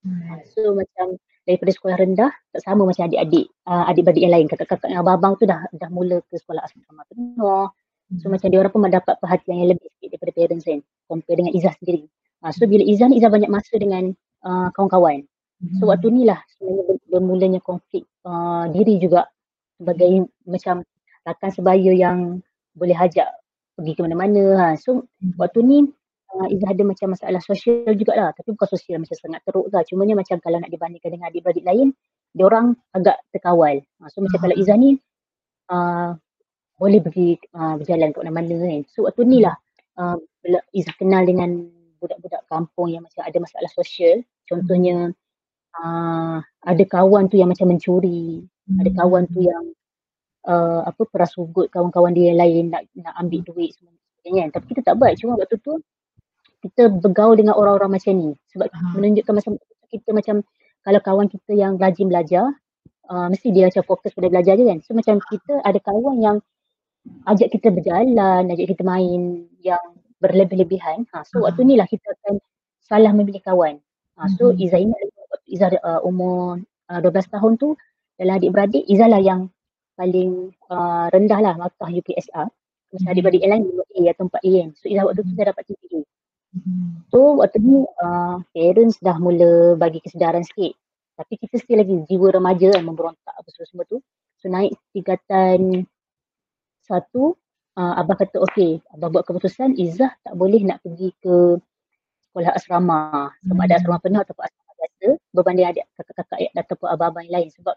Hmm. 0.05 0.21
So 0.53 0.77
macam 0.77 1.17
daripada 1.45 1.71
sekolah 1.73 1.97
rendah 1.97 2.31
tak 2.53 2.61
sama 2.61 2.85
macam 2.85 3.09
adik-adik, 3.09 3.49
uh, 3.65 3.89
adik-beradik 3.89 4.21
yang 4.21 4.33
lain. 4.37 4.45
Kakak-kakak 4.49 4.89
yang 4.93 5.01
abang-abang 5.01 5.33
tu 5.41 5.49
dah 5.49 5.65
dah 5.73 5.89
mula 5.89 6.21
ke 6.29 6.37
sekolah 6.37 6.61
asrama 6.61 7.01
penuh. 7.09 7.73
So 8.21 8.29
hmm. 8.29 8.37
macam 8.37 8.47
dia 8.53 8.59
orang 8.61 8.73
pun 8.73 8.81
mendapat 8.85 9.15
perhatian 9.17 9.65
yang 9.65 9.69
lebih 9.73 9.89
sikit 9.97 10.13
daripada 10.13 10.31
parents 10.37 10.65
kan. 10.65 10.79
Compare 11.09 11.37
dengan 11.41 11.53
Izzah 11.57 11.73
sendiri. 11.81 12.05
Uh, 12.45 12.53
so 12.53 12.69
bila 12.69 12.85
Izzah 12.85 13.09
ni 13.09 13.17
Izzah 13.17 13.33
banyak 13.33 13.49
masa 13.49 13.73
dengan 13.81 14.13
uh, 14.45 14.69
kawan-kawan. 14.77 15.25
So 15.63 15.87
hmm. 15.87 15.91
waktu 15.91 16.07
ni 16.11 16.23
lah 16.27 16.39
sebenarnya 16.59 16.95
bermulanya 17.07 17.59
konflik 17.63 18.03
uh, 18.27 18.67
diri 18.69 18.99
juga 18.99 19.23
sebagai 19.79 20.27
macam 20.43 20.83
rakan 21.23 21.51
sebaya 21.51 21.91
yang 21.95 22.43
boleh 22.75 22.95
hajak 22.95 23.27
pergi 23.79 23.91
ke 23.95 24.01
mana-mana. 24.03 24.43
Ha. 24.59 24.67
So 24.75 25.07
waktu 25.39 25.59
ni 25.63 25.77
uh, 26.35 26.47
Izzah 26.51 26.75
ada 26.75 26.83
macam 26.83 27.15
masalah 27.15 27.39
sosial 27.39 27.95
jugalah. 27.95 28.35
Tapi 28.35 28.51
bukan 28.51 28.67
sosial 28.67 28.99
macam 28.99 29.15
sangat 29.15 29.41
teruk 29.47 29.71
lah. 29.71 29.83
Cuma 29.87 30.03
macam 30.03 30.37
kalau 30.43 30.57
nak 30.59 30.71
dibandingkan 30.71 31.09
dengan 31.11 31.27
adik-beradik 31.31 31.63
lain 31.63 31.95
dia 32.35 32.43
orang 32.43 32.75
agak 32.91 33.15
terkawal. 33.31 33.79
Uh, 34.03 34.07
so 34.11 34.19
macam 34.19 34.39
kalau 34.43 34.55
Izzah 34.59 34.75
ni 34.75 34.99
uh, 35.71 36.19
boleh 36.75 36.99
pergi 36.99 37.39
uh, 37.55 37.79
berjalan 37.79 38.11
ke 38.11 38.17
mana-mana 38.19 38.55
kan. 38.59 38.83
So 38.91 39.07
waktu 39.07 39.23
ni 39.23 39.39
lah 39.39 39.55
uh, 39.95 40.19
bila 40.43 40.59
Izzah 40.75 40.95
kenal 40.99 41.23
dengan 41.23 41.71
budak-budak 42.03 42.43
kampung 42.51 42.91
yang 42.91 43.07
macam 43.07 43.23
ada 43.23 43.37
masalah 43.39 43.71
sosial 43.71 44.21
contohnya 44.45 45.15
uh, 45.83 46.37
ada 46.43 46.83
kawan 46.87 47.27
tu 47.27 47.35
yang 47.39 47.51
macam 47.51 47.71
mencuri 47.71 48.43
hmm. 48.43 48.79
ada 48.81 48.89
kawan 48.95 49.23
tu 49.31 49.39
yang 49.43 49.63
uh, 50.47 50.85
apa 50.85 51.01
peras 51.09 51.35
ugut 51.35 51.67
kawan-kawan 51.73 52.13
dia 52.13 52.31
yang 52.31 52.39
lain 52.39 52.63
nak 52.71 52.83
nak 52.95 53.13
ambil 53.19 53.41
duit 53.43 53.73
semua 53.75 53.95
kan. 54.33 54.49
Tapi 54.49 54.65
kita 54.73 54.81
tak 54.81 54.95
buat. 54.97 55.13
Cuma 55.19 55.37
waktu 55.37 55.61
tu 55.61 55.77
kita 56.65 56.89
bergaul 56.89 57.37
dengan 57.37 57.53
orang-orang 57.53 57.99
macam 57.99 58.13
ni. 58.17 58.33
Sebab 58.55 58.65
uh-huh. 58.71 58.93
menunjukkan 58.97 59.33
macam 59.37 59.53
kita 59.93 60.09
macam 60.15 60.35
kalau 60.81 60.99
kawan 61.01 61.27
kita 61.29 61.51
yang 61.53 61.77
rajin 61.77 62.09
belajar 62.09 62.45
uh, 63.09 63.27
mesti 63.29 63.53
dia 63.53 63.69
macam 63.69 63.83
fokus 63.85 64.13
pada 64.17 64.27
belajar 64.33 64.57
je 64.57 64.65
kan. 64.65 64.79
So 64.81 64.97
macam 64.97 65.21
kita 65.29 65.61
ada 65.61 65.77
kawan 65.77 66.17
yang 66.21 66.37
ajak 67.29 67.53
kita 67.53 67.69
berjalan 67.69 68.49
ajak 68.49 68.73
kita 68.73 68.81
main 68.81 69.45
yang 69.61 69.81
berlebih-lebihan. 70.17 71.05
Ha, 71.13 71.21
so 71.21 71.37
uh-huh. 71.37 71.51
waktu 71.51 71.61
ni 71.69 71.77
lah 71.77 71.85
kita 71.85 72.05
akan 72.21 72.41
salah 72.81 73.13
memilih 73.13 73.43
kawan. 73.45 73.77
Ha, 74.17 74.31
so 74.39 74.55
ingat 74.55 74.81
waktu 74.81 75.14
Izzah 75.49 75.71
uh, 75.81 76.01
umur 76.05 76.61
uh, 76.89 76.99
12 77.01 77.33
tahun 77.33 77.51
tu 77.61 77.77
dalam 78.17 78.37
adik-beradik. 78.41 78.83
Izzah 78.89 79.09
lah 79.09 79.21
yang 79.21 79.47
paling 79.95 80.51
uh, 80.69 81.07
rendah 81.09 81.39
lah 81.39 81.53
markah 81.55 81.87
UPSR 81.87 82.47
macam 82.95 83.07
adik-beradik 83.11 83.41
yang 83.43 83.51
lain 83.59 83.63
2A 83.71 84.01
atau 84.15 84.23
4A 84.27 84.51
kan 84.55 84.69
so 84.75 84.85
Izzah 84.87 85.03
waktu 85.07 85.21
tu 85.23 85.33
saya 85.35 85.47
dapat 85.51 85.63
3A 85.71 85.99
So 87.11 87.43
waktu 87.43 87.59
ni 87.59 87.83
uh, 87.83 88.39
parents 88.55 88.95
dah 89.03 89.19
mula 89.19 89.75
bagi 89.75 89.99
kesedaran 89.99 90.43
sikit. 90.47 90.71
Tapi 91.15 91.33
kita 91.39 91.59
still 91.59 91.79
lagi 91.79 91.95
jiwa 92.07 92.31
remaja 92.31 92.71
kan 92.75 92.83
memberontak 92.83 93.35
apa 93.35 93.47
semua 93.51 93.83
tu. 93.87 93.99
So 94.39 94.47
naik 94.47 94.75
tingkatan 94.95 95.83
satu, 96.87 97.35
uh, 97.75 97.93
abah 97.99 98.15
kata 98.19 98.39
okay, 98.39 98.79
abah 98.95 99.11
buat 99.11 99.23
keputusan 99.27 99.75
Izzah 99.75 100.11
tak 100.23 100.33
boleh 100.35 100.63
nak 100.63 100.79
pergi 100.83 101.11
ke 101.19 101.59
sekolah 102.31 102.51
asrama. 102.55 103.31
Sama 103.43 103.61
ada 103.67 103.75
asrama 103.79 103.99
penuh 103.99 104.21
ataupun 104.23 104.43
asrama 104.47 104.64
biasa 104.85 105.17
berbanding 105.33 105.65
adik 105.65 105.85
kakak-kakak 105.97 106.53
ataupun 106.53 106.87
abang-abang 106.93 107.25
yang 107.25 107.35
lain 107.41 107.49
sebab 107.49 107.75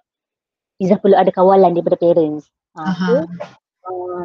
Izzah 0.79 1.00
perlu 1.03 1.19
ada 1.19 1.35
kawalan 1.35 1.75
daripada 1.75 1.99
parents. 1.99 2.47
Ha, 2.79 2.95
so, 2.95 3.27
uh, 3.91 4.23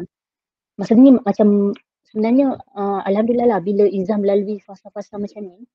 masa 0.78 0.94
ni 0.94 1.10
macam 1.18 1.74
sebenarnya 2.06 2.54
uh, 2.78 3.02
Alhamdulillah 3.02 3.58
lah 3.58 3.60
bila 3.64 3.90
Izzah 3.90 4.22
melalui 4.22 4.62
fasa-fasa 4.62 5.18
macam 5.18 5.50
ni 5.50 5.66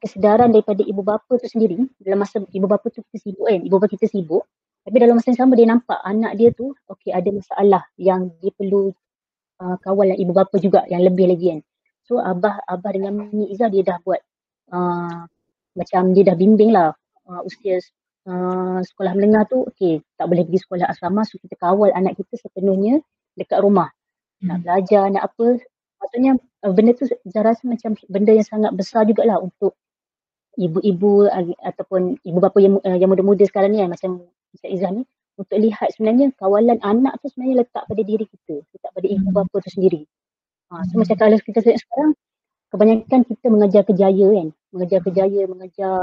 kesedaran 0.00 0.50
daripada 0.50 0.82
ibu 0.82 1.04
bapa 1.04 1.38
tu 1.38 1.46
sendiri 1.46 1.78
dalam 2.00 2.24
masa 2.24 2.42
ibu 2.50 2.66
bapa 2.66 2.88
tu 2.88 3.04
kita 3.04 3.20
sibuk 3.20 3.46
kan, 3.46 3.60
ibu 3.60 3.74
bapa 3.76 3.86
kita 3.86 4.08
sibuk 4.08 4.48
tapi 4.80 4.96
dalam 4.96 5.20
masa 5.20 5.28
yang 5.30 5.40
sama 5.44 5.52
dia 5.54 5.68
nampak 5.68 6.00
anak 6.02 6.32
dia 6.40 6.48
tu 6.56 6.72
okey 6.88 7.12
ada 7.12 7.28
masalah 7.28 7.82
yang 8.00 8.32
dia 8.40 8.50
perlu 8.56 8.96
uh, 9.60 9.76
kawal 9.84 10.08
ibu 10.16 10.32
bapa 10.32 10.56
juga 10.56 10.88
yang 10.88 11.04
lebih 11.04 11.28
lagi 11.30 11.46
kan. 11.54 11.60
So 12.08 12.18
abah 12.18 12.64
abah 12.66 12.90
dengan 12.90 13.12
Mimi 13.14 13.52
Izzah 13.52 13.68
dia 13.68 13.84
dah 13.86 14.00
buat 14.02 14.18
uh, 14.72 15.28
macam 15.78 16.14
dia 16.14 16.22
dah 16.26 16.36
bimbing 16.36 16.70
lah 16.74 16.94
uh, 17.30 17.40
usia 17.46 17.78
uh, 18.26 18.80
sekolah 18.82 19.12
menengah 19.14 19.46
tu 19.46 19.66
okey 19.74 20.02
tak 20.18 20.26
boleh 20.26 20.42
pergi 20.46 20.60
sekolah 20.66 20.86
asrama 20.90 21.22
so 21.26 21.38
kita 21.38 21.54
kawal 21.58 21.90
anak 21.94 22.18
kita 22.18 22.38
sepenuhnya 22.40 23.02
dekat 23.38 23.62
rumah. 23.62 23.90
Hmm. 24.40 24.54
Nak 24.54 24.58
belajar 24.66 25.04
nak 25.12 25.30
apa 25.30 25.60
maksudnya 26.00 26.32
uh, 26.66 26.72
benda 26.72 26.92
tu 26.96 27.06
saya 27.06 27.42
rasa 27.44 27.62
macam 27.68 27.94
benda 28.10 28.32
yang 28.34 28.46
sangat 28.46 28.72
besar 28.74 29.06
jugalah 29.06 29.38
untuk 29.38 29.76
ibu-ibu 30.58 31.30
uh, 31.30 31.54
ataupun 31.62 32.18
ibu 32.26 32.38
bapa 32.42 32.58
yang 32.58 32.78
uh, 32.82 32.96
yang 32.98 33.10
muda-muda 33.12 33.46
sekarang 33.46 33.72
ni 33.72 33.80
kan 33.84 33.90
macam 33.92 34.10
Macam 34.50 34.68
Izzah 34.74 34.90
ni 34.90 35.06
untuk 35.38 35.56
lihat 35.56 35.94
sebenarnya 35.96 36.34
kawalan 36.36 36.78
anak 36.84 37.16
tu 37.22 37.32
sebenarnya 37.32 37.64
letak 37.64 37.88
pada 37.88 38.02
diri 38.04 38.26
kita, 38.28 38.60
letak 38.60 38.90
pada 38.92 39.06
ibu 39.08 39.28
hmm. 39.30 39.36
bapa 39.40 39.56
tu 39.62 39.70
sendiri. 39.72 40.02
Ha, 40.70 40.84
so 40.86 41.00
macam 41.00 41.16
kalau 41.16 41.38
kita 41.40 41.58
tengok 41.64 41.80
sekarang, 41.80 42.12
kebanyakan 42.70 43.20
kita 43.26 43.46
mengajar 43.50 43.82
kejaya 43.82 44.26
kan, 44.30 44.48
mengajar 44.70 45.00
kejaya, 45.02 45.42
mengajar 45.50 45.98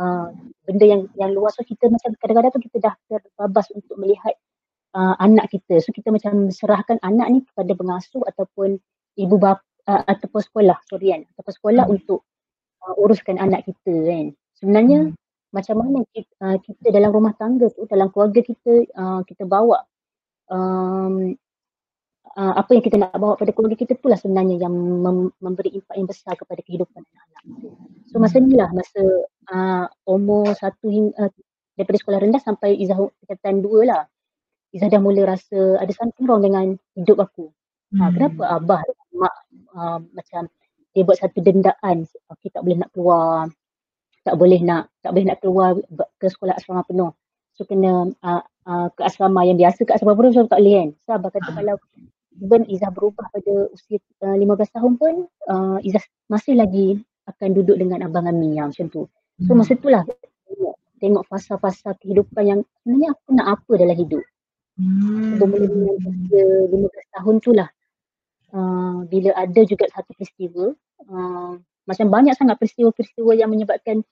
uh, 0.00 0.26
benda 0.64 0.84
yang 0.84 1.02
yang 1.20 1.30
luas. 1.36 1.52
So 1.54 1.62
kita 1.62 1.92
macam 1.92 2.16
kadang-kadang 2.16 2.52
tu 2.56 2.62
kita 2.64 2.76
dah 2.80 2.94
terbabas 3.06 3.68
untuk 3.76 3.96
melihat 4.00 4.34
uh, 4.96 5.14
anak 5.20 5.52
kita. 5.52 5.78
So 5.84 5.92
kita 5.92 6.08
macam 6.10 6.48
serahkan 6.48 6.98
anak 7.04 7.26
ni 7.28 7.40
kepada 7.44 7.72
pengasuh 7.76 8.24
ataupun 8.24 8.80
ibu 9.20 9.36
bapa 9.36 9.60
uh, 9.86 10.02
ataupun 10.08 10.40
sekolah, 10.40 10.78
sorry 10.88 11.12
kan, 11.12 11.22
ataupun 11.36 11.52
sekolah 11.52 11.84
hmm. 11.86 11.94
untuk 12.00 12.20
uh, 12.84 12.94
uruskan 12.96 13.36
anak 13.36 13.68
kita 13.68 13.94
kan. 14.08 14.26
Sebenarnya 14.56 14.98
hmm. 15.10 15.16
macam 15.52 15.76
mana 15.84 15.98
kita, 16.12 16.32
uh, 16.40 16.56
kita 16.60 16.88
dalam 16.92 17.10
rumah 17.12 17.36
tangga 17.36 17.68
tu, 17.72 17.84
dalam 17.84 18.08
keluarga 18.08 18.40
kita, 18.40 18.72
uh, 18.96 19.20
kita 19.28 19.44
bawa 19.44 19.84
um, 20.48 21.36
uh, 22.36 22.54
apa 22.58 22.70
yang 22.76 22.84
kita 22.84 22.96
nak 23.00 23.16
bawa 23.16 23.34
pada 23.34 23.50
keluarga 23.50 23.78
kita 23.78 23.96
itulah 23.96 24.18
sebenarnya 24.18 24.60
yang 24.60 24.74
mem- 24.74 25.34
memberi 25.40 25.74
impak 25.74 25.94
yang 25.96 26.08
besar 26.10 26.34
kepada 26.36 26.60
kehidupan 26.62 27.02
anak-anak. 27.02 27.44
So 28.10 28.18
masa 28.20 28.36
ni 28.42 28.54
lah 28.54 28.70
masa 28.74 29.02
uh, 29.50 29.86
umur 30.06 30.52
satu 30.54 30.86
hingga 30.90 31.14
uh, 31.16 31.30
daripada 31.78 31.96
sekolah 31.96 32.18
rendah 32.20 32.42
sampai 32.42 32.76
Izzah 32.76 32.98
tingkatan 33.24 33.64
dua 33.64 33.80
lah. 33.86 34.02
Izzah 34.70 34.86
dah 34.92 35.00
mula 35.02 35.26
rasa 35.26 35.80
ada 35.82 35.90
something 35.96 36.28
wrong 36.28 36.44
dengan 36.44 36.78
hidup 36.94 37.18
aku. 37.18 37.50
Ha, 37.90 38.06
hmm. 38.06 38.12
kenapa 38.14 38.42
abah 38.54 38.80
mak 39.18 39.34
uh, 39.74 39.98
macam 40.14 40.46
dia 40.94 41.02
buat 41.02 41.18
satu 41.18 41.38
dendaan 41.42 42.06
okay, 42.30 42.48
tak 42.50 42.62
boleh 42.62 42.78
nak 42.78 42.90
keluar 42.94 43.50
tak 44.22 44.36
boleh 44.36 44.60
nak 44.62 44.90
tak 45.02 45.10
boleh 45.10 45.26
nak 45.26 45.38
keluar 45.42 45.68
ke 46.18 46.26
sekolah 46.30 46.54
asrama 46.54 46.86
penuh 46.86 47.10
so 47.54 47.66
kena 47.66 48.10
uh, 48.22 48.42
uh, 48.66 48.86
ke 48.94 49.00
asrama 49.02 49.42
yang 49.42 49.58
biasa 49.58 49.86
ke 49.86 49.92
asrama 49.94 50.18
penuh 50.18 50.32
so 50.34 50.46
tak 50.46 50.60
boleh 50.60 50.74
kan 50.76 50.88
so 51.02 51.08
abah 51.14 51.30
kata 51.34 51.50
kalau 51.50 51.76
even 52.40 52.64
Izzah 52.66 52.90
berubah 52.90 53.28
pada 53.30 53.68
usia 53.70 54.00
uh, 54.24 54.36
15 54.36 54.76
tahun 54.76 54.92
pun 54.96 55.14
uh, 55.48 55.78
Izzah 55.84 56.02
masih 56.32 56.56
lagi 56.56 57.00
akan 57.28 57.54
duduk 57.54 57.76
dengan 57.78 58.02
Abang 58.02 58.26
Ami 58.26 58.58
yang 58.58 58.74
macam 58.74 58.90
tu. 58.90 59.06
So 59.46 59.54
masa 59.56 59.78
tu 59.78 59.88
lah 59.88 60.04
tengok, 60.48 60.74
tengok 61.00 61.24
fasa-fasa 61.30 61.96
kehidupan 62.02 62.44
yang 62.44 62.60
sebenarnya 62.82 63.08
aku 63.14 63.28
nak 63.36 63.46
apa 63.60 63.72
dalam 63.78 63.96
hidup. 63.96 64.24
Hmm. 64.80 65.36
Bermula 65.36 65.66
dengan 65.68 65.94
usia 66.00 66.44
15 66.68 67.16
tahun 67.20 67.34
tu 67.40 67.50
lah. 67.52 67.68
Uh, 68.50 69.06
bila 69.06 69.30
ada 69.38 69.60
juga 69.62 69.86
satu 69.94 70.10
peristiwa, 70.18 70.74
uh, 71.06 71.52
macam 71.86 72.06
banyak 72.10 72.34
sangat 72.34 72.58
peristiwa-peristiwa 72.58 73.32
yang 73.38 73.48
menyebabkan 73.52 74.02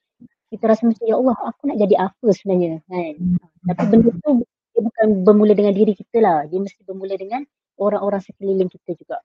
kita 0.49 0.65
rasa 0.65 0.89
macam 0.89 1.05
ya 1.05 1.17
Allah 1.21 1.37
aku 1.53 1.63
nak 1.69 1.77
jadi 1.77 1.95
apa 1.99 2.27
sebenarnya 2.33 2.81
kan. 2.89 3.15
Hmm. 3.19 3.39
Tapi 3.69 3.83
benda 3.93 4.11
tu 4.25 4.31
dia 4.73 4.81
bukan 4.81 5.07
bermula 5.27 5.53
dengan 5.53 5.75
diri 5.75 5.93
kita 5.93 6.23
lah. 6.23 6.47
Dia 6.49 6.63
mesti 6.63 6.81
bermula 6.87 7.19
dengan 7.19 7.43
orang-orang 7.79 8.23
sekeliling 8.23 8.71
kita 8.71 8.95
juga. 8.99 9.19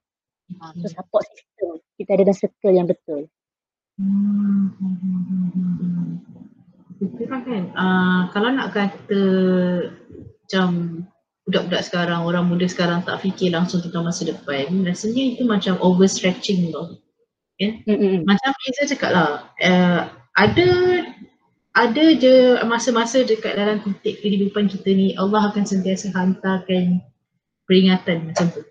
Ha, 0.59 0.75
so 0.79 0.87
support 0.91 1.25
system 1.33 1.81
kita 1.97 2.19
ada 2.19 2.23
dalam 2.27 2.37
circle 2.37 2.73
yang 2.73 2.87
betul. 2.89 3.21
Hmm. 3.97 4.73
Itu 6.97 7.23
kan 7.29 7.41
kan, 7.45 7.63
uh, 7.75 8.21
kalau 8.31 8.49
nak 8.53 8.73
kata 8.73 9.23
macam 10.43 10.67
budak-budak 11.43 11.83
sekarang, 11.83 12.23
orang 12.23 12.47
muda 12.47 12.65
sekarang 12.65 13.03
tak 13.03 13.19
fikir 13.19 13.51
langsung 13.51 13.83
tentang 13.83 14.07
masa 14.07 14.23
depan, 14.23 14.71
rasanya 14.87 15.23
itu 15.35 15.43
macam 15.43 15.75
overstretching 15.83 16.71
tu. 16.71 16.83
Okay? 17.59 17.83
Mm-hmm. 17.85 18.23
Macam 18.23 18.49
saya 18.55 18.87
cakap 18.87 19.09
lah, 19.11 19.29
uh, 19.61 20.01
ada 20.39 20.67
ada 21.73 22.05
je 22.13 22.61
masa-masa 22.69 23.25
dekat 23.25 23.57
dalam 23.57 23.81
titik 23.81 24.21
kehidupan 24.21 24.69
kita 24.69 24.89
ni 24.93 25.17
Allah 25.17 25.49
akan 25.49 25.65
sentiasa 25.65 26.13
hantarkan 26.13 27.01
peringatan 27.65 28.31
macam 28.31 28.47
tu. 28.51 28.61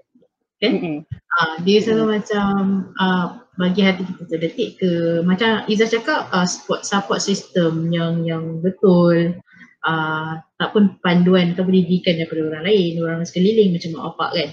Kan? 0.63 0.73
Mm-hmm. 0.79 0.97
Uh, 1.11 1.55
dia 1.67 1.79
selalu 1.83 1.99
mm-hmm. 1.99 2.15
macam 2.17 2.53
uh, 3.01 3.27
bagi 3.59 3.83
hati 3.85 4.03
kita 4.07 4.25
terdetik 4.31 4.71
ke 4.81 4.91
macam 5.27 5.67
Izzah 5.69 5.91
cakap 5.91 6.31
uh, 6.33 6.47
support, 6.49 6.87
support 6.87 7.21
system 7.21 7.93
yang 7.93 8.25
yang 8.25 8.63
betul 8.65 9.37
uh, 9.85 10.41
tak 10.57 10.69
pun 10.73 10.97
panduan 11.05 11.53
atau 11.53 11.67
pendidikan 11.67 12.17
daripada 12.17 12.49
orang 12.49 12.65
lain, 12.65 13.03
orang 13.03 13.27
sekeliling 13.27 13.75
macam 13.75 13.91
mak 13.93 14.05
bapak 14.15 14.31
kan 14.39 14.51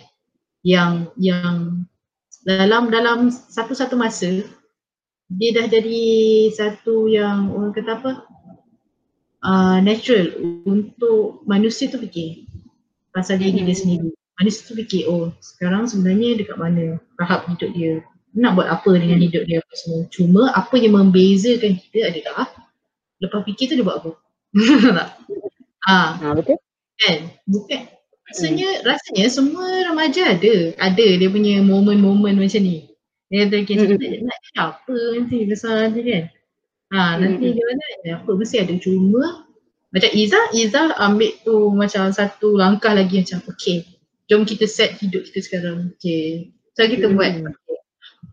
yang 0.64 1.08
yang 1.16 1.88
dalam 2.44 2.92
dalam 2.92 3.32
satu-satu 3.32 3.96
masa 3.96 4.44
dia 5.30 5.50
dah 5.56 5.70
jadi 5.70 6.02
satu 6.52 7.08
yang 7.08 7.54
orang 7.54 7.72
kata 7.72 8.02
apa 8.02 8.12
uh, 9.46 9.78
natural 9.80 10.34
untuk 10.68 11.46
manusia 11.46 11.88
tu 11.88 12.02
fikir 12.02 12.50
pasal 13.14 13.40
diri 13.40 13.64
dia 13.64 13.78
sendiri 13.78 14.10
manusia 14.40 14.64
tu 14.64 14.74
fikir 14.74 15.06
oh 15.12 15.36
sekarang 15.44 15.84
sebenarnya 15.86 16.40
dekat 16.40 16.56
mana 16.56 16.96
tahap 17.20 17.46
hidup 17.52 17.70
dia 17.76 18.00
nak 18.32 18.56
buat 18.56 18.72
apa 18.72 18.92
dengan 18.96 19.20
hidup 19.20 19.44
dia 19.44 19.60
apa 19.60 19.74
semua 19.76 20.02
cuma 20.08 20.42
apa 20.56 20.76
yang 20.80 20.96
membezakan 20.96 21.76
kita 21.76 22.00
adalah 22.08 22.48
lepas 23.20 23.44
fikir 23.44 23.68
tu 23.68 23.76
dia 23.76 23.86
buat 23.86 24.00
apa 24.00 24.12
tak? 24.98 25.10
ha. 25.92 26.00
ha 26.24 26.28
betul 26.34 26.58
kan 27.00 27.20
bukan 27.44 27.82
rasanya 28.32 28.70
hmm. 28.80 28.84
rasanya 28.88 29.26
semua 29.28 29.68
remaja 29.92 30.24
ada 30.40 30.56
ada 30.80 31.08
dia 31.20 31.28
punya 31.28 31.60
momen-momen 31.60 32.40
macam 32.40 32.62
ni 32.64 32.88
dia 33.30 33.46
kata 33.46 33.56
okay, 33.62 33.76
hmm. 33.76 34.24
nak, 34.24 34.40
nak 34.56 34.68
apa 34.80 34.98
nanti 35.20 35.38
besar 35.44 35.74
nanti 35.90 36.02
kan 36.08 36.24
ha 36.96 37.20
nanti 37.20 37.46
hmm. 37.50 37.56
gimana 37.60 37.84
apa 38.24 38.32
mesti 38.40 38.56
ada 38.64 38.74
cuma 38.80 39.50
macam 39.90 40.12
Iza, 40.14 40.54
Iza 40.54 40.94
ambil 41.02 41.34
tu 41.42 41.74
macam 41.74 42.14
satu 42.14 42.54
langkah 42.54 42.94
lagi 42.94 43.26
macam 43.26 43.42
okay 43.50 43.99
jom 44.30 44.46
kita 44.46 44.70
set 44.70 44.96
hidup 45.02 45.26
kita 45.26 45.40
sekarang. 45.42 45.92
Okay. 45.98 46.54
So 46.78 46.86
kita 46.86 47.10
hmm. 47.10 47.18
buat 47.18 47.32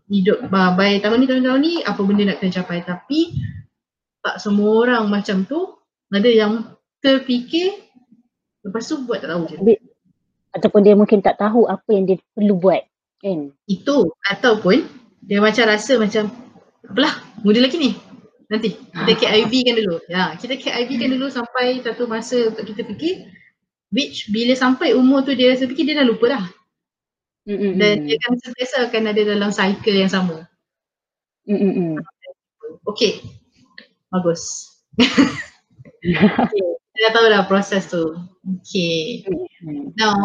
hidup 0.07 0.37
uh, 0.47 0.71
by 0.77 1.03
tahun 1.03 1.25
ni 1.25 1.27
tahun-tahun 1.27 1.59
ni 1.59 1.73
apa 1.83 1.99
benda 2.05 2.23
nak 2.31 2.37
kena 2.39 2.55
capai 2.63 2.79
tapi 2.85 3.35
tak 4.23 4.39
semua 4.39 4.87
orang 4.87 5.03
macam 5.11 5.43
tu 5.43 5.75
ada 6.13 6.29
yang 6.31 6.63
terfikir 7.03 7.75
lepas 8.63 8.87
tu 8.87 9.03
buat 9.03 9.19
tak 9.19 9.35
tahu 9.35 9.43
je. 9.51 9.57
Ataupun 10.55 10.79
dia 10.85 10.95
mungkin 10.95 11.19
tak 11.19 11.35
tahu 11.41 11.67
apa 11.67 11.89
yang 11.91 12.07
dia 12.07 12.17
perlu 12.31 12.55
buat 12.55 12.81
kan. 13.19 13.51
Itu 13.67 14.15
ataupun 14.23 14.87
dia 15.25 15.43
macam 15.43 15.67
rasa 15.67 15.99
macam 15.99 16.31
apalah 16.87 17.19
muda 17.43 17.59
lagi 17.59 17.75
ni 17.75 17.91
nanti 18.47 18.79
kita 18.79 19.11
KIV 19.11 19.53
kan 19.67 19.75
dulu. 19.75 19.95
Ya, 20.07 20.23
kita 20.39 20.55
KIV 20.55 20.89
kan 20.95 21.09
dulu 21.11 21.27
sampai 21.27 21.83
satu 21.83 22.07
masa 22.07 22.47
untuk 22.47 22.63
kita 22.63 22.87
fikir 22.87 23.27
which 23.91 24.27
bila 24.31 24.53
sampai 24.53 24.93
umur 24.93 25.23
tu 25.23 25.31
dia 25.33 25.53
rasa 25.53 25.67
fikir 25.67 25.87
dia 25.87 25.99
dah 25.99 26.07
lupa 26.07 26.25
dah. 26.31 26.45
Mm-hmm. 27.47 27.73
Dan 27.79 27.93
dia 28.03 28.15
akan 28.19 28.33
sentiasa 28.43 28.77
akan 28.91 29.03
ada 29.07 29.21
dalam 29.23 29.51
cycle 29.55 29.95
yang 29.95 30.11
sama. 30.11 30.43
Mm-hmm. 31.47 31.95
Okay. 32.91 33.23
Bagus. 34.11 34.67
okay. 34.99 36.67
Kita 36.67 36.99
dah 37.07 37.11
tahu 37.15 37.25
dah 37.31 37.43
proses 37.47 37.87
tu. 37.87 38.19
Okay. 38.59 39.23
Mm-hmm. 39.23 39.95
Now, 39.95 40.19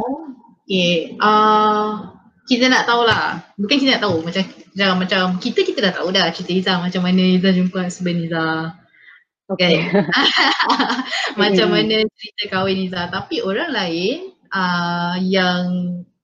okay. 0.67 1.15
Uh, 1.23 2.11
kita 2.51 2.67
nak 2.67 2.91
tahu 2.91 3.07
lah. 3.07 3.47
Bukan 3.55 3.79
kita 3.79 3.99
nak 3.99 4.03
tahu. 4.03 4.27
Macam 4.27 4.45
macam 4.99 5.39
kita 5.39 5.63
kita 5.63 5.79
dah 5.79 5.95
tahu 5.95 6.11
dah 6.11 6.27
cerita 6.35 6.53
Izzah 6.59 6.77
macam 6.83 7.07
mana 7.07 7.23
Izzah 7.39 7.55
jumpa 7.55 7.87
husband 7.87 8.27
Izzah. 8.27 8.82
Okay. 9.51 9.83
Kan? 9.91 10.07
Macam 11.41 11.67
hmm. 11.71 11.75
mana 11.75 11.97
cerita 12.15 12.43
kahwin 12.53 12.87
Izzah. 12.87 13.11
Tapi 13.11 13.43
orang 13.43 13.71
lain 13.75 14.31
uh, 14.55 15.17
yang 15.19 15.65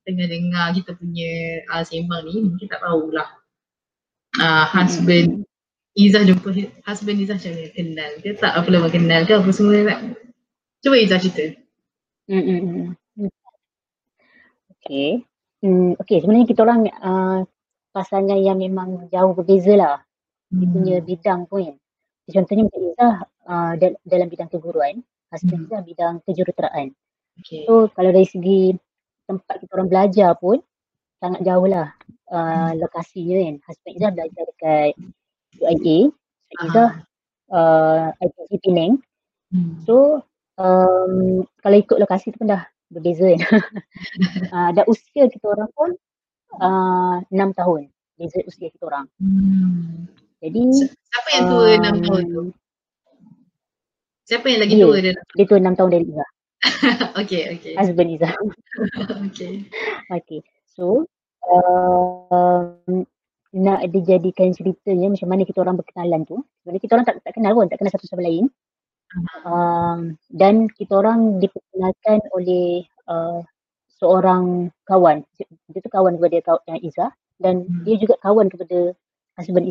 tengah 0.07 0.29
dengar 0.31 0.73
kita 0.73 0.97
punya 0.97 1.65
uh, 1.69 1.85
sembang 1.85 2.25
ni 2.25 2.41
mungkin 2.41 2.67
tak 2.71 2.81
tahulah 2.81 3.29
uh, 4.41 4.65
husband 4.73 5.45
hmm. 5.45 5.99
Izzah 5.99 6.23
jumpa 6.23 6.49
husband 6.87 7.19
Izzah 7.21 7.37
macam 7.37 7.53
mana? 7.59 7.69
Kenal 7.75 8.11
ke 8.23 8.31
tak? 8.39 8.53
Apa 8.55 8.69
lama 8.71 8.89
kenal 8.89 9.27
ke? 9.27 9.35
Apa 9.35 9.51
semua 9.51 9.83
tak? 9.83 10.01
Cuba 10.79 10.97
Izzah 10.97 11.19
cerita. 11.19 11.59
Mm-mm. 12.29 12.95
Okay. 14.79 15.27
Hmm, 15.59 15.99
okay, 15.99 16.23
sebenarnya 16.23 16.47
kita 16.47 16.63
orang 16.63 16.87
uh, 17.03 17.43
pasangan 17.91 18.39
yang 18.39 18.63
memang 18.63 19.11
jauh 19.11 19.35
berbeza 19.35 19.75
lah. 19.75 19.97
Dia 20.49 20.65
Hmm. 20.65 20.73
punya 20.73 20.97
bidang 21.03 21.41
pun. 21.51 21.77
Contohnya 22.29 22.69
macam 22.69 22.81
Izzah 22.93 23.17
uh, 23.49 23.73
dal- 23.81 24.01
dalam 24.05 24.29
bidang 24.29 24.51
keguruan, 24.53 25.01
husband 25.33 25.65
Hmm. 25.65 25.67
Izzah 25.69 25.83
bidang 25.85 26.15
kejuruteraan. 26.29 26.87
Okay. 27.41 27.65
So 27.65 27.89
kalau 27.97 28.11
dari 28.13 28.29
segi 28.29 28.77
tempat 29.29 29.61
kita 29.61 29.73
orang 29.77 29.89
belajar 29.89 30.31
pun 30.37 30.61
sangat 31.19 31.41
jauh 31.45 31.67
lah 31.69 31.89
uh, 32.29 32.73
lokasinya 32.77 33.37
kan. 33.41 33.55
Husband 33.65 33.95
Izzah 33.97 34.13
belajar 34.13 34.43
dekat 34.45 34.93
UIA, 35.59 35.99
so 36.13 36.63
Izzah 36.69 36.91
uh, 37.53 38.07
ITC 38.21 38.51
Penang. 38.61 39.01
Hmm. 39.49 39.81
So 39.89 40.21
um, 40.61 41.45
kalau 41.65 41.77
ikut 41.81 41.97
lokasi 41.97 42.37
tu 42.37 42.45
pun 42.45 42.53
dah 42.53 42.63
berbeza 42.93 43.25
kan. 43.33 43.41
uh, 44.55 44.71
dan 44.77 44.85
usia 44.85 45.29
kita 45.33 45.47
orang 45.49 45.71
pun 45.73 45.91
uh, 46.61 47.25
6 47.33 47.57
tahun 47.57 47.89
beza 48.19 48.43
usia 48.45 48.69
kita 48.69 48.85
orang. 48.85 49.07
Hmm. 49.23 50.11
Jadi 50.39 50.63
Siapa 50.87 51.29
yang 51.35 51.45
tua 51.51 51.67
enam 51.75 51.95
um, 51.99 52.03
tahun 52.05 52.23
tu? 52.31 52.43
Siapa 54.29 54.47
yang 54.47 54.61
lagi 54.63 54.75
dia. 54.77 54.85
tua 54.85 54.97
dia? 55.01 55.15
dia 55.17 55.45
tu 55.49 55.57
6 55.57 55.79
tahun 55.79 55.91
dari 55.91 56.05
Izzah, 56.05 56.31
okay, 57.23 57.43
okay. 57.57 57.73
husband 57.75 58.11
Izzah. 58.13 58.35
okay. 59.27 59.65
Okay, 60.13 60.41
so 60.69 61.09
um, 61.49 63.09
nak 63.51 63.81
dijadikan 63.89 64.53
ceritanya 64.53 65.09
macam 65.09 65.29
mana 65.33 65.43
kita 65.49 65.65
orang 65.65 65.81
berkenalan 65.81 66.29
tu. 66.29 66.45
Sebenarnya 66.61 66.83
kita 66.85 66.93
orang 66.95 67.07
tak, 67.09 67.17
tak 67.25 67.33
kenal 67.35 67.53
pun, 67.57 67.67
tak 67.73 67.79
kenal 67.81 67.93
satu 67.97 68.05
sama 68.05 68.23
lain. 68.23 68.53
Um, 69.49 70.21
dan 70.29 70.69
kita 70.69 71.01
orang 71.01 71.41
diperkenalkan 71.41 72.21
oleh 72.37 72.85
uh, 73.09 73.41
seorang 73.97 74.69
kawan. 74.85 75.25
Dia 75.73 75.81
tu 75.81 75.89
kawan 75.89 76.21
kepada 76.21 76.37
kaw- 76.45 76.65
yang 76.69 76.79
Izzah 76.85 77.11
dan 77.41 77.65
Hmm. 77.65 77.83
dia 77.89 77.97
juga 77.97 78.21
kawan 78.21 78.53
kepada 78.53 78.93
husband 79.41 79.65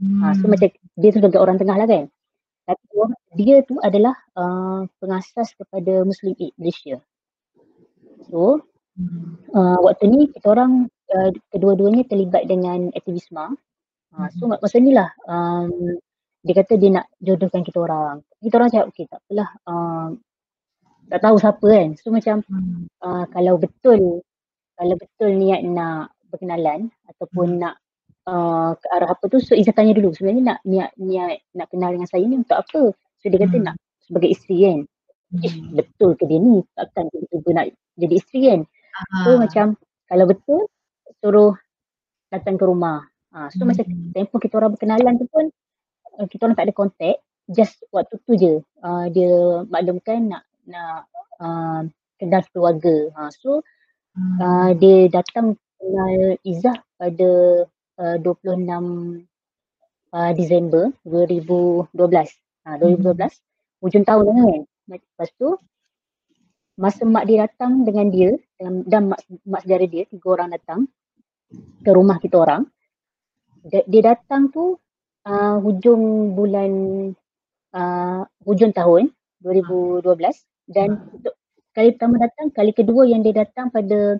Izzah. 0.00 0.20
Ha, 0.24 0.34
so 0.34 0.44
Hmm. 0.48 0.50
macam 0.56 0.68
dia 0.72 1.08
tu 1.12 1.18
sebagai 1.20 1.40
orang 1.40 1.56
tengah 1.60 1.76
lah 1.76 1.88
kan. 1.88 2.04
Tapi 2.66 2.84
dia 3.36 3.60
tu 3.66 3.76
adalah 3.82 4.14
uh, 4.38 4.86
pengasas 5.02 5.52
kepada 5.58 6.02
Muslim 6.06 6.34
Aid 6.38 6.52
Malaysia. 6.56 6.96
So 8.30 8.64
Hmm. 8.98 9.38
uh, 9.54 9.78
waktu 9.80 10.12
ni 10.12 10.28
kita 10.28 10.50
orang 10.52 10.90
uh, 11.14 11.30
kedua-duanya 11.54 12.04
terlibat 12.04 12.44
dengan 12.50 12.90
aktivisma. 12.92 13.54
Uh, 14.12 14.28
so 14.36 14.50
mak- 14.50 14.60
masa 14.60 14.76
ni 14.82 14.90
lah 14.92 15.08
um, 15.24 15.70
dia 16.42 16.52
kata 16.58 16.74
dia 16.76 16.90
nak 17.00 17.06
jodohkan 17.22 17.62
kita 17.64 17.80
orang. 17.80 18.20
Kita 18.42 18.54
orang 18.58 18.68
cakap 18.74 18.86
okey 18.92 19.04
tak 19.08 19.20
apalah 19.24 19.50
um, 19.70 20.08
tak 21.08 21.20
tahu 21.22 21.36
siapa 21.38 21.66
kan. 21.70 21.88
So 21.96 22.10
macam 22.12 22.36
Hmm. 22.44 22.86
uh, 23.00 23.24
kalau 23.30 23.54
betul 23.56 24.20
kalau 24.74 24.94
betul 24.98 25.30
niat 25.38 25.60
nak 25.64 26.12
berkenalan 26.28 26.90
ataupun 27.08 27.56
Hmm. 27.56 27.60
nak 27.62 27.74
uh, 28.28 28.76
ke 28.76 28.86
arah 28.92 29.08
apa 29.14 29.24
tu 29.30 29.38
so 29.40 29.54
Izzah 29.56 29.72
tanya 29.72 29.96
dulu 29.96 30.12
sebenarnya 30.12 30.42
nak 30.56 30.58
niat 30.66 30.90
niat 31.00 31.40
nak 31.56 31.68
kenal 31.72 31.94
dengan 31.94 32.08
saya 32.10 32.24
ni 32.26 32.36
untuk 32.40 32.58
apa? 32.60 32.92
So 33.20 33.24
dia 33.28 33.38
kata 33.40 33.56
Hmm. 33.60 33.66
nak 33.70 33.76
sebagai 34.04 34.30
isteri 34.34 34.56
kan. 34.66 34.78
Eh, 35.46 35.52
Hmm. 35.52 35.78
betul 35.78 36.10
ke 36.18 36.24
dia 36.26 36.38
ni? 36.42 36.60
Takkan 36.74 37.04
tiba-tiba 37.14 37.50
nak 37.54 37.66
jadi 37.96 38.14
isteri 38.18 38.40
kan? 38.50 38.60
So 39.24 39.30
Ah. 39.32 39.38
macam 39.46 39.66
kalau 40.10 40.24
betul 40.26 40.60
suruh 41.22 41.54
datang 42.32 42.56
ke 42.58 42.64
rumah. 42.66 43.06
Ha, 43.30 43.46
so 43.54 43.62
Hmm. 43.62 43.70
macam 43.70 43.84
tempoh 44.12 44.38
kita 44.42 44.58
orang 44.58 44.74
berkenalan 44.74 45.14
tu 45.22 45.26
pun 45.30 45.46
uh, 46.18 46.26
kita 46.26 46.50
orang 46.50 46.56
tak 46.58 46.66
ada 46.68 46.74
contact. 46.74 47.18
Just 47.50 47.82
waktu 47.94 48.14
tu 48.26 48.32
je 48.38 48.52
uh, 48.82 49.06
dia 49.10 49.62
maklumkan 49.70 50.30
nak 50.30 50.42
nak 50.66 51.06
uh, 51.42 51.82
kenal 52.18 52.42
keluarga. 52.50 53.10
Ha, 53.16 53.30
so 53.32 53.62
Hmm. 54.10 54.38
uh, 54.42 54.70
dia 54.74 55.06
datang 55.06 55.54
kenal 55.78 56.34
Izzah 56.42 56.74
pada 56.98 57.30
uh, 58.00 58.16
26 58.18 59.28
uh, 60.16 60.32
Disember 60.32 60.90
2012. 61.04 61.92
Ha, 62.64 62.76
2012 62.80 63.84
hujung 63.84 64.04
tahun 64.04 64.24
lah 64.24 64.36
kan. 64.36 64.62
Lepas 64.90 65.30
tu 65.36 65.48
masa 66.80 67.04
mak 67.04 67.28
dia 67.28 67.44
datang 67.44 67.84
dengan 67.84 68.08
dia 68.08 68.30
dan, 68.56 68.82
dan 68.88 69.12
mak, 69.12 69.20
mak 69.44 69.62
saudara 69.68 69.84
dia 69.84 70.08
tiga 70.08 70.26
orang 70.32 70.48
datang 70.56 70.80
ke 71.84 71.90
rumah 71.92 72.16
kita 72.18 72.40
orang. 72.40 72.64
Dia, 73.68 73.84
dia 73.84 74.16
datang 74.16 74.48
tu 74.48 74.80
uh, 75.28 75.56
hujung 75.60 76.32
bulan 76.32 76.72
uh, 77.76 78.24
hujung 78.48 78.72
tahun 78.72 79.12
2012 79.44 80.04
dan 80.72 81.00
untuk 81.12 81.34
kali 81.76 81.94
pertama 81.96 82.16
datang, 82.20 82.48
kali 82.52 82.72
kedua 82.72 83.06
yang 83.06 83.20
dia 83.24 83.44
datang 83.44 83.68
pada 83.68 84.18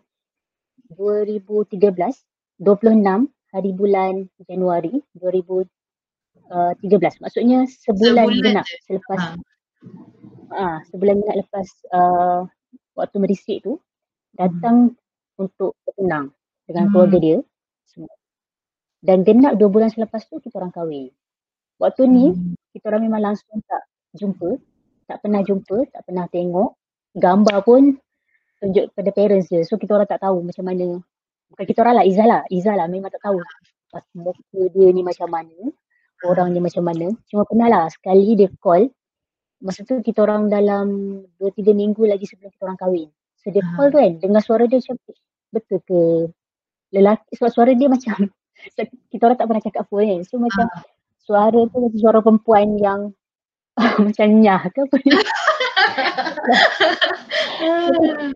2013, 0.97 1.77
26 2.61 3.31
hari 3.51 3.71
bulan 3.73 4.27
Januari 4.47 5.03
2013. 5.15 5.67
Maksudnya 7.21 7.67
sebulan, 7.67 8.27
Sebulan 8.27 8.45
genap 8.45 8.65
je. 8.67 8.77
selepas 8.87 9.19
Ah. 9.21 9.37
ah 10.53 10.79
sebulan 10.91 11.23
genap 11.23 11.37
lepas 11.41 11.67
uh, 11.91 12.41
waktu 12.95 13.17
merisik 13.19 13.63
tu 13.63 13.79
datang 14.35 14.95
untuk 15.37 15.75
bertenang 15.83 16.31
dengan 16.67 16.87
Hmm. 16.87 16.93
keluarga 16.93 17.19
dia 17.19 17.39
semua. 17.87 18.13
Dan 19.01 19.25
genap 19.25 19.57
dua 19.57 19.69
bulan 19.69 19.89
selepas 19.89 20.27
tu 20.27 20.39
kita 20.39 20.59
orang 20.59 20.71
kahwin. 20.71 21.11
Waktu 21.79 22.03
ni 22.07 22.25
Hmm. 22.31 22.55
kita 22.71 22.93
orang 22.93 23.03
memang 23.09 23.23
langsung 23.25 23.59
tak 23.65 23.83
jumpa, 24.15 24.59
tak 25.07 25.19
pernah 25.23 25.41
jumpa, 25.41 25.77
tak 25.91 26.03
pernah 26.05 26.27
tengok. 26.29 26.77
Gambar 27.17 27.59
pun 27.67 27.99
tunjuk 28.61 28.93
pada 28.95 29.11
parents 29.11 29.49
je. 29.49 29.65
So 29.65 29.75
kita 29.75 29.97
orang 29.97 30.07
tak 30.07 30.21
tahu 30.21 30.45
macam 30.45 30.63
mana. 30.63 31.01
Bukan 31.51 31.65
kita 31.67 31.83
orang 31.83 31.95
lah, 32.01 32.05
Izzah 32.07 32.27
lah. 32.31 32.43
Izzah 32.47 32.75
lah 32.79 32.87
memang 32.87 33.11
tak 33.11 33.23
tahu 33.27 33.43
pas 33.91 34.07
muka 34.15 34.39
dia 34.71 34.89
ni 34.95 35.03
macam 35.03 35.27
mana, 35.27 35.57
orang 36.23 36.55
ni 36.55 36.63
macam 36.63 36.87
mana. 36.87 37.11
Cuma 37.27 37.43
pernah 37.43 37.67
lah 37.67 37.85
sekali 37.91 38.39
dia 38.39 38.47
call. 38.63 38.87
Masa 39.61 39.83
tu 39.85 39.99
kita 40.01 40.25
orang 40.25 40.49
dalam 40.49 41.21
2-3 41.43 41.75
minggu 41.75 42.07
lagi 42.07 42.25
sebelum 42.25 42.55
kita 42.55 42.63
orang 42.71 42.79
kahwin. 42.79 43.09
So 43.43 43.51
dia 43.51 43.67
Ah. 43.67 43.71
call 43.75 43.91
tu 43.91 43.99
kan, 43.99 44.13
dengar 44.23 44.43
suara 44.47 44.65
dia 44.71 44.79
macam 44.79 44.95
"Eh, 45.11 45.19
betul 45.51 45.79
ke 45.85 46.01
lelaki, 46.95 47.31
suara, 47.35 47.51
suara 47.53 47.71
dia 47.75 47.89
macam 47.91 48.17
kita 49.13 49.23
orang 49.27 49.39
tak 49.39 49.47
pernah 49.51 49.65
cakap 49.67 49.83
apa 49.91 49.97
kan. 50.07 50.21
So 50.29 50.35
macam 50.39 50.67
suara 51.27 51.61
tu 51.67 51.77
macam 51.83 51.99
suara 51.99 52.19
perempuan 52.23 52.69
yang 52.79 53.01
macam 54.07 54.27
nyah 54.43 54.63
ke 54.71 54.81
apa 54.87 54.97
ni. 55.03 55.11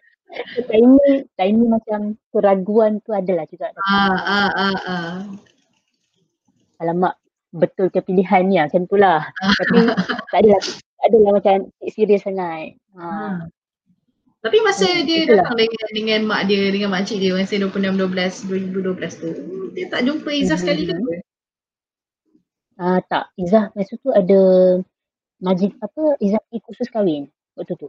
So, 0.54 0.66
time 0.66 1.54
ni 1.54 1.66
macam 1.66 2.18
keraguan 2.34 2.98
tu 3.06 3.14
adalah 3.14 3.46
juga. 3.46 3.70
Ah, 3.86 4.14
ah, 4.18 4.50
ah, 4.50 4.78
ah. 4.86 5.14
Alamak, 6.82 7.14
betul 7.54 7.88
ke 7.90 8.02
pilihan 8.02 8.42
ni 8.50 8.58
ah, 8.58 8.66
macam 8.66 8.82
tu 8.90 8.98
lah. 8.98 9.30
Tapi 9.62 9.78
tak 10.30 10.38
adalah, 10.42 10.60
tak 10.62 11.06
adalah 11.06 11.30
macam 11.38 11.56
serius 11.86 12.26
sangat. 12.26 12.74
Ha. 12.98 13.04
Hmm. 13.06 13.46
Tapi 14.44 14.60
masa 14.60 14.84
Hmm, 14.84 15.08
dia 15.08 15.24
itulah. 15.24 15.40
datang 15.48 15.56
dengan 15.56 15.88
dengan 15.96 16.20
mak 16.28 16.40
dia, 16.52 16.68
dengan 16.68 16.92
makcik 16.92 17.16
dia 17.16 17.32
masa 17.32 17.56
26 17.56 17.96
12 17.96 18.44
2012 18.44 19.22
tu, 19.24 19.30
dia 19.72 19.88
tak 19.88 20.04
jumpa 20.04 20.28
Izzah 20.28 20.58
sekali 20.60 20.84
ke? 20.84 20.96
Ah, 22.76 23.00
tak, 23.08 23.32
Izzah 23.40 23.72
masa 23.72 23.96
tu 24.04 24.12
ada 24.12 24.40
majlis 25.40 25.72
apa, 25.80 26.20
Izzah 26.20 26.44
pergi 26.44 26.60
kursus 26.60 26.92
kahwin 26.92 27.32
waktu 27.56 27.72
tu. 27.80 27.88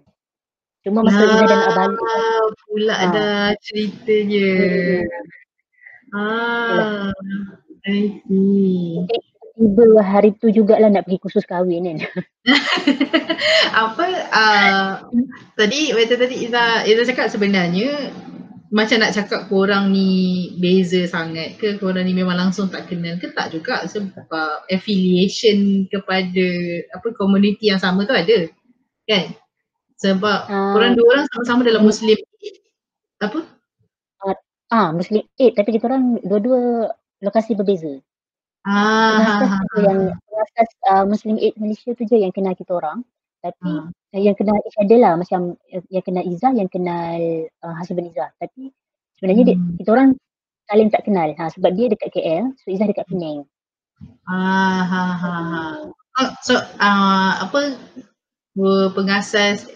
Cuma 0.85 1.01
masa 1.01 1.17
Izzah 1.25 1.45
dah 1.49 1.57
nak 1.57 1.71
balik 1.73 1.97
Ah, 2.05 2.45
pula 2.61 2.93
Ah. 2.93 3.09
dah 3.09 3.45
ceritanya. 3.57 4.49
Hmm. 6.13 6.15
Ah, 6.15 7.09
I 7.89 8.21
see. 8.29 9.01
tiba 9.55 10.03
hari 10.03 10.35
tu 10.35 10.51
jugalah 10.51 10.91
nak 10.91 11.07
pergi 11.07 11.19
kursus 11.23 11.47
kahwin 11.47 11.87
kan. 11.87 11.97
Apa 13.87 14.05
uh, 14.29 14.87
tadi 15.55 15.95
macam 15.95 16.17
tadi 16.19 16.35
Iza 16.43 16.83
Iza 16.83 17.01
cakap 17.07 17.31
sebenarnya 17.31 18.11
macam 18.75 18.99
nak 18.99 19.15
cakap 19.15 19.47
korang 19.47 19.95
ni 19.95 20.51
beza 20.59 21.07
sangat 21.07 21.55
ke 21.55 21.79
korang 21.79 22.03
ni 22.03 22.11
memang 22.11 22.35
langsung 22.35 22.67
tak 22.67 22.91
kenal 22.91 23.15
ke 23.15 23.31
tak 23.31 23.55
juga 23.55 23.87
sebab 23.87 24.67
affiliation 24.67 25.87
kepada 25.87 26.47
apa 26.91 27.07
komuniti 27.15 27.71
yang 27.71 27.79
sama 27.79 28.03
tu 28.03 28.11
ada 28.11 28.51
kan 29.07 29.31
sebab 29.99 30.39
Ah. 30.47 30.73
korang 30.75 30.93
dua 30.95 31.07
orang 31.11 31.25
sama-sama 31.33 31.61
dalam 31.63 31.83
muslim 31.83 32.17
apa 33.19 33.39
Ah, 34.73 34.89
Muslim 34.89 35.21
Aid 35.37 35.53
tapi 35.53 35.77
kita 35.77 35.85
orang 35.85 36.17
dua-dua 36.25 36.89
lokasi 37.21 37.53
berbeza. 37.53 38.01
ah 38.65 39.21
Pengasas 39.45 39.61
tu 39.61 39.77
yang 39.85 39.99
uh, 40.89 41.05
Muslim 41.05 41.37
Aid 41.37 41.53
Malaysia 41.61 41.93
tu 41.93 42.01
je 42.01 42.17
yang 42.17 42.33
kenal 42.33 42.57
kita 42.57 42.73
orang. 42.73 43.05
Tapi 43.45 43.61
Ah. 43.61 43.85
uh, 43.93 44.19
yang 44.19 44.33
kenal 44.33 44.57
each 44.65 44.73
other 44.81 44.97
lah 44.97 45.13
macam 45.21 45.53
yang, 45.69 46.01
kenal 46.01 46.25
Izzah, 46.25 46.51
yang 46.57 46.65
kenal 46.65 47.45
uh, 47.61 47.73
husband 47.77 48.09
Izzah. 48.09 48.33
Tapi 48.41 48.73
sebenarnya 49.21 49.53
dia, 49.53 49.55
Hmm. 49.55 49.77
kita 49.77 49.89
orang 49.93 50.09
saling 50.65 50.89
tak 50.89 51.05
kenal 51.05 51.29
ha, 51.37 51.45
sebab 51.53 51.71
dia 51.77 51.85
dekat 51.93 52.09
KL, 52.09 52.49
so 52.57 52.73
Izzah 52.73 52.89
dekat 52.89 53.05
Penang. 53.05 53.45
Ah, 54.25 54.81
ha, 54.81 55.03
ha, 55.13 55.33
ha. 55.45 55.63
Oh, 56.25 56.29
so, 56.41 56.57
uh, 56.57 57.31
apa 57.47 57.77
pengasas 58.95 59.67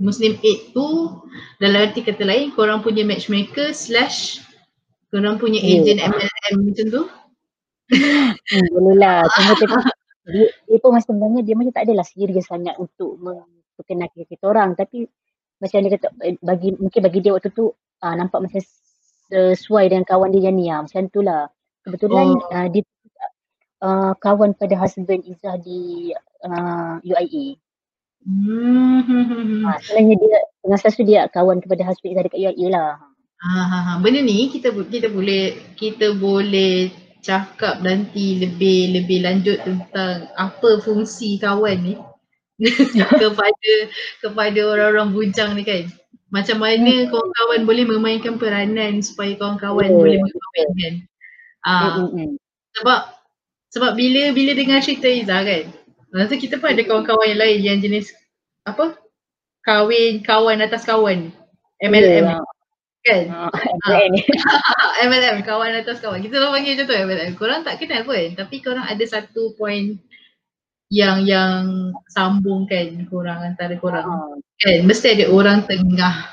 Muslim 0.00 0.40
Aid 0.40 0.72
tu 0.72 1.20
dalam 1.60 1.90
arti 1.90 2.00
kata 2.00 2.24
lain 2.24 2.56
korang 2.56 2.80
punya 2.80 3.04
matchmaker 3.04 3.76
slash 3.76 4.40
korang 5.12 5.36
punya 5.36 5.60
yeah. 5.60 5.82
agent 5.82 6.00
MLM 6.00 6.54
macam 6.64 6.86
tu? 6.88 7.02
hmm, 7.90 8.66
boleh 8.70 8.96
lah. 8.96 9.26
Cuma 9.60 9.82
dia, 10.30 10.46
dia 10.46 10.78
pun 10.78 10.90
macam 10.94 11.04
sebenarnya 11.04 11.40
dia 11.42 11.54
macam 11.58 11.74
tak 11.74 11.84
adalah 11.90 12.06
serius 12.06 12.46
sangat 12.46 12.78
untuk 12.78 13.18
memperkenalkan 13.18 14.24
kita 14.24 14.44
orang 14.46 14.78
tapi 14.78 15.10
macam 15.60 15.78
dia 15.84 15.90
kata 15.98 16.08
eh, 16.24 16.38
bagi 16.40 16.72
mungkin 16.78 17.00
bagi 17.04 17.18
dia 17.20 17.32
waktu 17.36 17.50
tu 17.52 17.68
uh, 17.74 18.14
nampak 18.16 18.40
macam 18.40 18.60
sesuai 19.30 19.84
dengan 19.92 20.04
kawan 20.08 20.32
dia 20.32 20.48
yang 20.48 20.56
ni 20.56 20.72
lah. 20.72 20.80
Macam 20.86 21.02
tu 21.12 21.20
lah. 21.20 21.42
Kebetulan 21.84 22.26
oh. 22.36 22.54
uh, 22.54 22.68
dia 22.72 22.82
uh, 23.84 24.12
kawan 24.16 24.56
pada 24.56 24.74
husband 24.80 25.28
Izzah 25.28 25.60
di 25.60 26.10
uh, 26.46 26.96
UIA. 27.04 27.60
Hmm. 28.20 29.64
Ha, 29.64 29.80
sebenarnya 29.80 30.16
dia 30.20 30.38
dengan 30.60 30.78
sesuatu 30.78 31.04
dia 31.08 31.22
kawan 31.32 31.64
kepada 31.64 31.88
husband 31.88 32.12
Izzah 32.12 32.24
dekat 32.28 32.40
UIA 32.40 32.66
lah. 32.68 32.90
Ha, 33.40 33.62
ha, 33.64 33.78
ha. 33.80 33.92
Benda 34.04 34.20
ni 34.20 34.52
kita 34.52 34.76
kita 34.76 35.08
boleh 35.08 35.72
kita 35.72 36.12
boleh 36.20 36.92
cakap 37.24 37.80
nanti 37.80 38.36
lebih 38.40 39.00
lebih 39.00 39.24
lanjut 39.24 39.60
tentang 39.64 40.28
apa 40.36 40.80
fungsi 40.80 41.36
kawan 41.40 41.80
ni 41.80 41.94
kepada 43.20 43.72
kepada 44.20 44.60
orang-orang 44.68 45.16
bujang 45.16 45.56
ni 45.56 45.64
kan. 45.64 45.88
Macam 46.30 46.62
mana 46.62 46.92
hmm. 46.92 47.08
kawan-kawan 47.10 47.60
boleh 47.66 47.84
memainkan 47.88 48.36
peranan 48.36 49.00
supaya 49.00 49.32
kawan-kawan 49.40 49.88
hmm. 49.88 49.98
boleh 49.98 50.16
mengkawankan. 50.20 50.94
Uh, 51.64 52.06
hmm. 52.12 52.30
Sebab 52.76 53.00
sebab 53.72 53.92
bila 53.96 54.36
bila 54.36 54.52
dengar 54.52 54.84
cerita 54.84 55.08
Iza 55.08 55.40
kan, 55.42 55.64
masa 56.10 56.34
kita 56.36 56.58
pun 56.58 56.74
ada 56.74 56.82
kawan-kawan 56.82 57.26
yang 57.34 57.40
lain 57.40 57.58
yang 57.62 57.78
jenis 57.78 58.10
apa? 58.66 58.98
Kahwin 59.62 60.24
kawan 60.24 60.62
atas 60.64 60.82
kawan. 60.84 61.30
MLM. 61.80 62.26
Yeah. 62.26 62.42
Kan? 63.00 63.22
Uh, 63.32 63.48
MLM. 63.88 64.12
MLM 65.08 65.36
kawan 65.46 65.72
atas 65.72 66.02
kawan. 66.04 66.20
Kita 66.20 66.36
orang 66.36 66.60
panggil 66.60 66.76
macam 66.76 66.86
tu 66.86 66.96
MLM. 66.96 67.32
Korang 67.38 67.60
tak 67.64 67.80
kenal 67.80 68.02
pun 68.04 68.36
tapi 68.36 68.60
korang 68.60 68.84
ada 68.84 69.04
satu 69.06 69.56
point 69.56 69.96
yang 70.90 71.22
yang 71.22 71.94
sambungkan 72.10 73.06
korang 73.08 73.40
antara 73.54 73.78
korang. 73.78 74.04
Uh. 74.04 74.34
Kan 74.60 74.84
mesti 74.84 75.16
ada 75.16 75.26
orang 75.32 75.64
tengah 75.64 76.28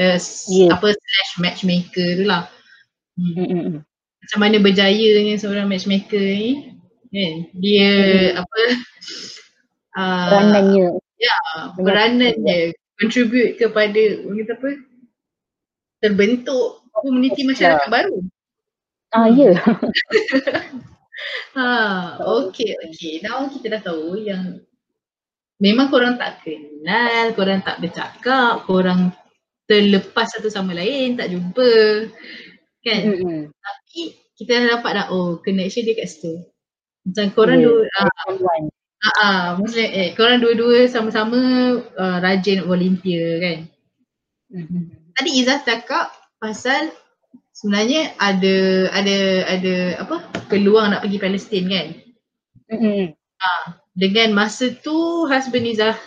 uh, 0.00 0.18
yeah. 0.50 0.70
apa 0.74 0.88
slash 0.90 1.32
matchmaker 1.38 2.08
tu 2.18 2.24
lah. 2.26 2.48
Hmm. 3.20 3.84
Macam 4.20 4.38
mana 4.40 4.56
berjayanya 4.62 5.36
seorang 5.36 5.68
matchmaker 5.68 6.20
ni 6.20 6.79
kan 7.10 7.34
dia 7.58 7.92
hmm. 8.34 8.40
apa 8.42 8.60
uh, 9.98 10.26
peranannya. 10.30 10.88
ya 11.18 11.36
peranannya. 11.74 12.58
Contribute 13.00 13.56
kepada 13.56 14.02
kata 14.20 14.52
apa 14.60 14.70
terbentuk 16.04 16.84
komuniti 16.94 17.42
masyarakat 17.42 17.88
ya. 17.88 17.92
baru. 17.92 18.16
Ah 19.10 19.28
ya. 19.32 19.52
Ha 21.56 21.66
okey 22.44 22.70
okey. 22.88 23.24
Now 23.26 23.50
kita 23.50 23.78
dah 23.78 23.82
tahu 23.82 24.20
yang 24.20 24.62
memang 25.58 25.90
korang 25.90 26.16
tak 26.16 26.46
kenal 26.46 27.34
korang 27.34 27.60
tak 27.66 27.82
bercakap 27.82 28.64
korang 28.64 29.10
terlepas 29.66 30.30
satu 30.36 30.46
sama 30.46 30.76
lain 30.76 31.18
tak 31.18 31.32
jumpa. 31.34 31.72
Kan? 32.80 33.12
Mm-hmm. 33.12 33.52
tapi 33.52 34.16
kita 34.40 34.56
dah 34.56 34.80
dapat 34.80 34.90
dah 34.96 35.06
oh 35.12 35.36
connection 35.44 35.84
dia 35.84 36.00
kat 36.00 36.08
situ 36.08 36.48
macam 37.10 37.26
korang 37.34 37.58
yeah, 37.58 37.66
dua 37.66 37.84
ah 37.98 38.08
uh, 38.30 39.08
uh, 39.18 39.44
maksudnya 39.58 39.88
eh 39.90 40.08
korang 40.14 40.38
dua-dua 40.38 40.86
sama-sama 40.86 41.38
uh, 41.98 42.18
rajin 42.22 42.62
volunteer 42.62 43.42
kan? 43.42 43.58
Mm-hmm. 44.50 44.82
tadi 45.18 45.30
Izzah 45.42 45.62
cakap 45.62 46.14
pasal 46.38 46.94
sebenarnya 47.54 48.14
ada 48.18 48.90
ada 48.94 49.18
ada 49.46 49.74
apa 50.06 50.16
peluang 50.46 50.94
nak 50.94 51.02
pergi 51.02 51.18
Palestin 51.18 51.64
kan? 51.66 51.86
Mm-hmm. 52.70 53.04
uh, 53.18 53.64
dengan 53.98 54.28
masa 54.38 54.70
tu 54.70 55.26
husband 55.26 55.66
Izzah 55.66 55.98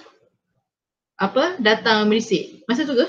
apa 1.19 1.59
datang 1.59 2.07
Malaysia 2.07 2.39
masa 2.71 2.87
tu 2.87 2.95
ke? 2.95 3.07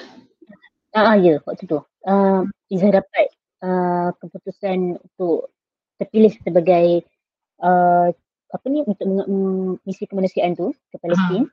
Ah 0.94 1.14
uh, 1.14 1.16
ya 1.22 1.38
waktu 1.46 1.70
tu. 1.70 1.78
Uh, 2.02 2.42
Izzah 2.74 2.90
dapat 2.90 3.30
uh, 3.62 4.10
keputusan 4.18 4.98
untuk 4.98 5.54
terpilih 5.98 6.34
sebagai 6.42 7.06
uh, 7.60 8.08
apa 8.54 8.66
ni 8.70 8.86
untuk 8.86 9.06
misi 9.82 10.06
kemanusiaan 10.06 10.54
tu 10.54 10.70
ke 10.90 10.96
Palestin. 11.02 11.50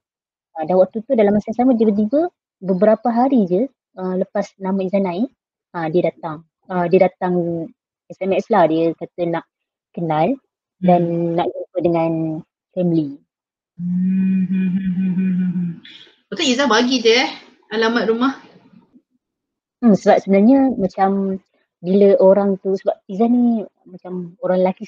Uh, 0.58 0.64
dan 0.70 0.76
waktu 0.78 1.02
tu 1.02 1.18
dalam 1.18 1.34
masa 1.34 1.50
yang 1.52 1.66
sama 1.66 1.74
tiba-tiba 1.74 2.30
beberapa 2.62 3.10
hari 3.10 3.50
je 3.50 3.62
uh, 3.98 4.16
lepas 4.22 4.54
nama 4.62 4.78
Izan 4.86 5.10
naik 5.10 5.30
uh, 5.74 5.90
dia 5.90 6.14
datang. 6.14 6.46
Uh, 6.70 6.86
dia 6.88 7.10
datang 7.10 7.34
SMS 8.12 8.48
lah 8.54 8.70
dia 8.70 8.94
kata 8.96 9.22
nak 9.28 9.46
kenal 9.96 10.36
hmm. 10.36 10.86
dan 10.86 11.02
nak 11.40 11.48
jumpa 11.50 11.78
dengan 11.82 12.12
family. 12.76 13.18
Hmm. 13.80 15.82
Betul 16.32 16.48
Izzah 16.48 16.70
bagi 16.70 17.04
je 17.04 17.12
eh 17.12 17.30
alamat 17.72 18.08
rumah. 18.08 18.34
Hmm, 19.82 19.98
sebab 19.98 20.22
sebenarnya 20.22 20.78
macam 20.78 21.42
bila 21.82 22.14
orang 22.22 22.62
tu 22.62 22.78
sebab 22.78 23.02
Izzah 23.10 23.30
ni 23.32 23.66
macam 23.90 24.38
orang 24.46 24.62
lelaki 24.62 24.86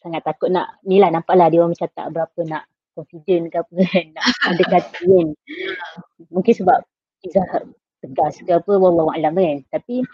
sangat 0.00 0.24
takut 0.24 0.48
nak 0.48 0.80
ni 0.88 0.96
lah 0.96 1.12
nampak 1.12 1.36
lah 1.36 1.52
dia 1.52 1.60
orang 1.60 1.76
macam 1.76 1.88
tak 1.92 2.06
berapa 2.12 2.40
nak 2.48 2.64
confident 2.96 3.42
ke 3.52 3.56
apa 3.60 3.74
kan 3.86 4.06
nak 4.16 4.24
mendekati 4.50 5.04
kan. 5.06 5.28
Mungkin 6.32 6.54
sebab 6.56 6.78
Izzah 7.20 7.46
tegas 8.00 8.40
ke 8.40 8.52
apa 8.52 8.72
wallahu 8.80 9.12
alam 9.12 9.36
kan. 9.36 9.58
Tapi 9.68 10.04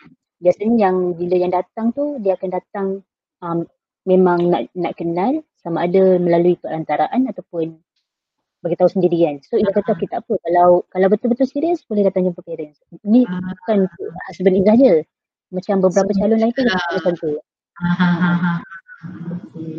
biasanya 0.42 0.90
yang 0.90 0.96
bila 1.14 1.34
yang 1.38 1.52
datang 1.54 1.94
tu 1.94 2.18
dia 2.20 2.34
akan 2.34 2.50
datang 2.50 2.86
um, 3.40 3.64
memang 4.06 4.50
nak 4.50 4.70
nak 4.74 4.92
kenal 4.98 5.42
sama 5.62 5.86
ada 5.86 6.18
melalui 6.18 6.58
perantaraan 6.58 7.26
ataupun 7.30 7.78
bagi 8.62 8.76
tahu 8.78 8.90
sendiri 8.90 9.22
kan. 9.22 9.36
So 9.46 9.54
Izzah 9.58 9.74
kata 9.74 9.94
okay 9.94 10.10
tak 10.10 10.26
apa. 10.26 10.34
Kalau 10.42 10.82
kalau 10.90 11.06
betul-betul 11.10 11.46
serius 11.46 11.86
boleh 11.86 12.02
datang 12.02 12.26
jumpa 12.26 12.42
parents. 12.42 12.82
Ni 13.06 13.22
bukan 13.26 13.86
husband 14.30 14.58
Izzah 14.58 14.76
je. 14.78 14.94
Macam 15.54 15.78
beberapa 15.78 16.10
so, 16.10 16.18
calon 16.18 16.42
lain 16.42 16.50
pun 16.50 16.66
macam 16.66 17.14
tu. 17.22 17.38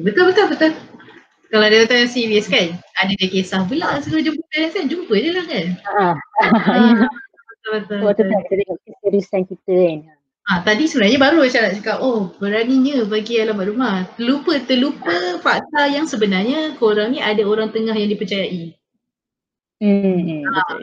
Betul 0.05 0.23
betul 0.31 0.45
betul. 0.53 0.71
Kalau 1.47 1.65
dia 1.71 1.87
kata 1.87 2.11
serius 2.11 2.51
kan, 2.51 2.75
ada 2.99 3.13
dia 3.15 3.27
kisah 3.31 3.63
pula 3.63 4.03
suruh 4.03 4.19
jumpa 4.19 4.43
parents 4.51 4.75
kan, 4.75 4.85
jumpa 4.91 5.15
je 5.15 5.31
lah 5.31 5.45
kan. 5.47 5.65
Ha. 5.79 6.05
betul 7.47 7.71
betul. 7.79 7.99
Waktu 8.03 8.21
tu 8.27 8.35
kita 8.35 8.53
tengok 8.67 8.77
keseriusan 8.83 9.41
kita 9.47 9.71
kan. 9.71 9.97
Ah, 10.47 10.63
tadi 10.63 10.87
sebenarnya 10.87 11.19
baru 11.19 11.43
macam 11.43 11.59
nak 11.59 11.75
cakap, 11.75 11.97
oh 11.99 12.31
beraninya 12.39 13.03
bagi 13.03 13.39
alamat 13.39 13.65
rumah. 13.67 13.95
Terlupa, 14.15 14.55
terlupa 14.63 15.39
fakta 15.43 15.91
yang 15.91 16.07
sebenarnya 16.07 16.75
korang 16.79 17.15
ni 17.15 17.19
ada 17.19 17.43
orang 17.43 17.71
tengah 17.71 17.95
yang 17.95 18.11
dipercayai. 18.11 18.75
Hmm, 19.83 20.47
ha. 20.47 20.51
betul. 20.51 20.81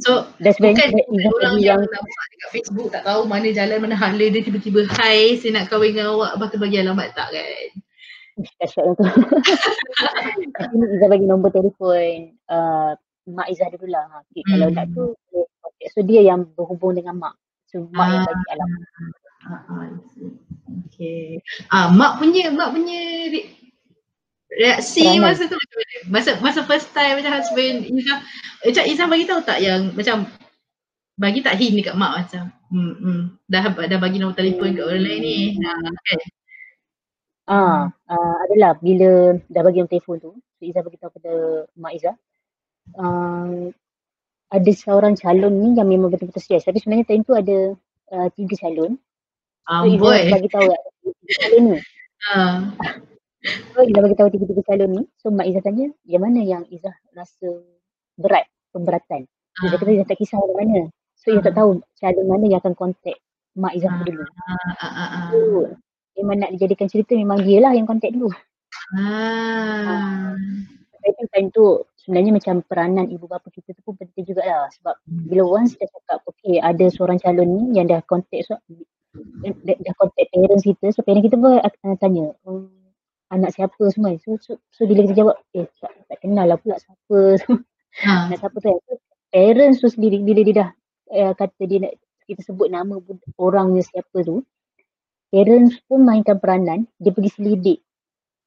So 0.00 0.24
That's 0.40 0.56
bukan 0.56 0.88
orang 1.36 1.60
yang, 1.60 1.84
yang 1.84 1.84
nampak 1.84 2.24
dekat 2.32 2.48
Facebook 2.48 2.88
tak 2.88 3.04
tahu 3.04 3.28
mana 3.28 3.52
jalan 3.52 3.76
mana 3.76 3.92
hala 3.92 4.24
dia 4.24 4.40
tiba-tiba 4.40 4.88
hai 4.88 5.36
saya 5.36 5.60
nak 5.60 5.68
kahwin 5.68 5.92
dengan 5.92 6.16
awak 6.16 6.40
apa 6.40 6.44
tu 6.48 6.56
bagi 6.56 6.80
alamat 6.80 7.12
tak 7.12 7.28
kan. 7.28 7.70
Dahsyat 8.56 8.84
tu. 8.96 9.04
Tapi 10.56 10.74
ni 10.80 10.86
Izzah 10.96 11.08
bagi 11.12 11.28
nombor 11.28 11.52
telefon 11.52 12.32
uh, 12.48 12.96
Mak 13.28 13.52
Izzah 13.52 13.68
dulu 13.68 13.92
lah. 13.92 14.24
Okay, 14.32 14.40
hmm. 14.40 14.48
Kalau 14.48 14.68
nak 14.72 14.86
tu 14.96 15.04
so 15.92 16.00
dia 16.08 16.24
yang 16.24 16.48
berhubung 16.56 16.96
dengan 16.96 17.20
Mak. 17.20 17.36
So 17.68 17.84
Mak 17.92 18.00
ah. 18.00 18.12
yang 18.16 18.24
bagi 18.24 18.46
alamat. 18.48 18.80
Ah, 19.42 19.58
ah, 19.68 19.86
okay. 20.86 21.42
Ah, 21.68 21.90
mak 21.90 22.22
punya 22.22 22.48
mak 22.54 22.70
punya 22.72 23.28
reaksi 24.58 25.04
Ramai. 25.06 25.32
masa 25.32 25.48
tu 25.48 25.56
macam 25.56 25.76
mana? 25.80 25.96
Masa 26.12 26.30
masa 26.40 26.60
first 26.68 26.88
time 26.92 27.20
macam 27.20 27.32
husband 27.32 27.88
Izzah 27.88 28.18
macam 28.64 28.82
Izzah 28.84 29.06
bagi 29.08 29.24
tahu 29.28 29.40
tak 29.44 29.58
yang 29.64 29.92
macam 29.96 30.28
bagi 31.16 31.40
tak 31.44 31.56
hint 31.60 31.76
dekat 31.76 31.94
mak 31.96 32.24
macam 32.24 32.52
hmm, 32.72 32.94
hmm, 32.98 33.22
dah 33.48 33.64
dah 33.68 33.98
bagi 34.00 34.18
nombor 34.20 34.36
telefon 34.36 34.76
kat 34.76 34.84
orang 34.84 35.04
lain 35.04 35.20
ni. 35.20 35.38
Nah, 35.60 35.76
kan? 35.76 36.20
Ah, 37.42 37.80
uh, 38.08 38.36
adalah 38.48 38.78
bila 38.80 39.36
dah 39.48 39.62
bagi 39.62 39.78
nombor 39.80 39.92
telefon 39.92 40.16
tu, 40.20 40.32
so 40.56 40.62
Izzah 40.64 40.82
bagi 40.84 40.98
tahu 41.00 41.12
pada 41.20 41.32
mak 41.76 41.92
Izzah. 42.00 42.16
Uh, 42.96 43.70
ada 44.52 44.72
seorang 44.72 45.16
calon 45.16 45.52
ni 45.52 45.68
yang 45.76 45.88
memang 45.88 46.12
betul-betul 46.12 46.44
serius. 46.44 46.68
Tapi 46.68 46.80
sebenarnya 46.80 47.08
time 47.08 47.24
tu 47.24 47.32
ada 47.36 47.56
uh, 48.12 48.28
tiga 48.36 48.54
calon. 48.60 48.96
So 49.68 49.86
Izzah 49.88 50.32
bagi 50.32 50.48
tahu 50.48 50.66
calon 51.40 51.62
ni. 51.72 51.78
Uh. 52.32 52.58
So 53.42 53.82
Izzah 53.82 54.02
bagi 54.06 54.16
tahu 54.16 54.28
tiga-tiga 54.30 54.62
calon 54.70 54.90
ni. 54.94 55.02
So 55.18 55.34
Mak 55.34 55.46
Izzah 55.50 55.64
tanya, 55.66 55.90
yang 56.06 56.22
mana 56.22 56.40
yang 56.42 56.62
Izzah 56.70 56.94
rasa 57.18 57.48
berat, 58.14 58.46
pemberatan. 58.70 59.26
Izzah 59.66 59.76
uh. 59.76 59.80
kata 59.82 59.90
Izzah 59.90 60.08
tak 60.08 60.18
kisah 60.22 60.38
dari 60.38 60.54
mana. 60.54 60.80
So 61.18 61.34
Izzah 61.34 61.42
uh. 61.42 61.46
tak 61.50 61.54
tahu 61.58 61.70
calon 61.98 62.26
mana 62.30 62.44
yang 62.46 62.60
akan 62.62 62.74
kontak 62.78 63.18
Mak 63.58 63.72
Izzah 63.74 63.90
uh. 63.90 64.02
dulu. 64.06 64.22
Uh. 64.22 64.72
Uh. 64.78 64.86
Uh. 64.86 65.22
So 65.30 65.38
memang 66.22 66.44
nak 66.44 66.50
dijadikan 66.54 66.86
cerita 66.86 67.18
memang 67.18 67.42
dia 67.42 67.58
lah 67.58 67.72
yang 67.74 67.88
kontak 67.88 68.14
dulu. 68.14 68.30
Ah. 68.94 70.36
Tapi 71.02 71.26
time 71.34 71.48
tu 71.50 71.82
sebenarnya 71.98 72.32
macam 72.34 72.62
peranan 72.66 73.06
ibu 73.10 73.26
bapa 73.26 73.46
kita 73.50 73.74
tu 73.74 73.82
pun 73.82 73.94
penting 73.94 74.26
jugalah 74.26 74.66
sebab 74.74 74.94
Hmm. 75.06 75.26
bila 75.30 75.42
once 75.62 75.78
dia 75.78 75.86
cakap 75.86 76.22
okay 76.26 76.58
ada 76.58 76.90
seorang 76.90 77.18
calon 77.22 77.46
ni 77.46 77.78
yang 77.78 77.86
dah 77.86 78.02
contact 78.10 78.50
so, 78.50 78.58
dah, 79.42 79.76
dah, 79.78 79.94
contact 79.98 80.28
parents 80.34 80.66
kita 80.66 80.86
so 80.90 81.02
parents 81.06 81.26
kita 81.30 81.38
pun 81.38 81.62
akan 81.62 81.94
tanya 82.02 82.34
um, 82.42 82.81
anak 83.32 83.50
siapa 83.56 83.82
semua 83.90 84.14
so, 84.20 84.36
so, 84.38 84.60
so 84.70 84.84
bila 84.84 85.08
kita 85.08 85.24
jawab 85.24 85.36
eh 85.56 85.66
tak, 85.80 85.92
tak 86.08 86.18
kenal 86.20 86.46
lah 86.46 86.58
pula 86.60 86.76
siapa 86.78 87.18
Ha. 87.92 88.32
anak 88.32 88.40
siapa 88.40 88.56
tu 88.56 88.72
kan 88.72 88.78
so, 88.88 88.96
parents 89.28 89.84
tu 89.84 89.88
sendiri 89.92 90.24
bila 90.24 90.40
dia 90.48 90.54
dah 90.64 90.68
uh, 91.12 91.32
kata 91.36 91.62
dia 91.68 91.78
nak 91.84 91.92
kita 92.24 92.40
sebut 92.40 92.72
nama 92.72 92.96
orangnya 93.36 93.84
siapa 93.84 94.24
tu 94.24 94.40
parents 95.28 95.76
pun 95.84 96.00
mainkan 96.00 96.40
peranan 96.40 96.88
dia 96.96 97.12
pergi 97.12 97.30
selidik 97.36 97.78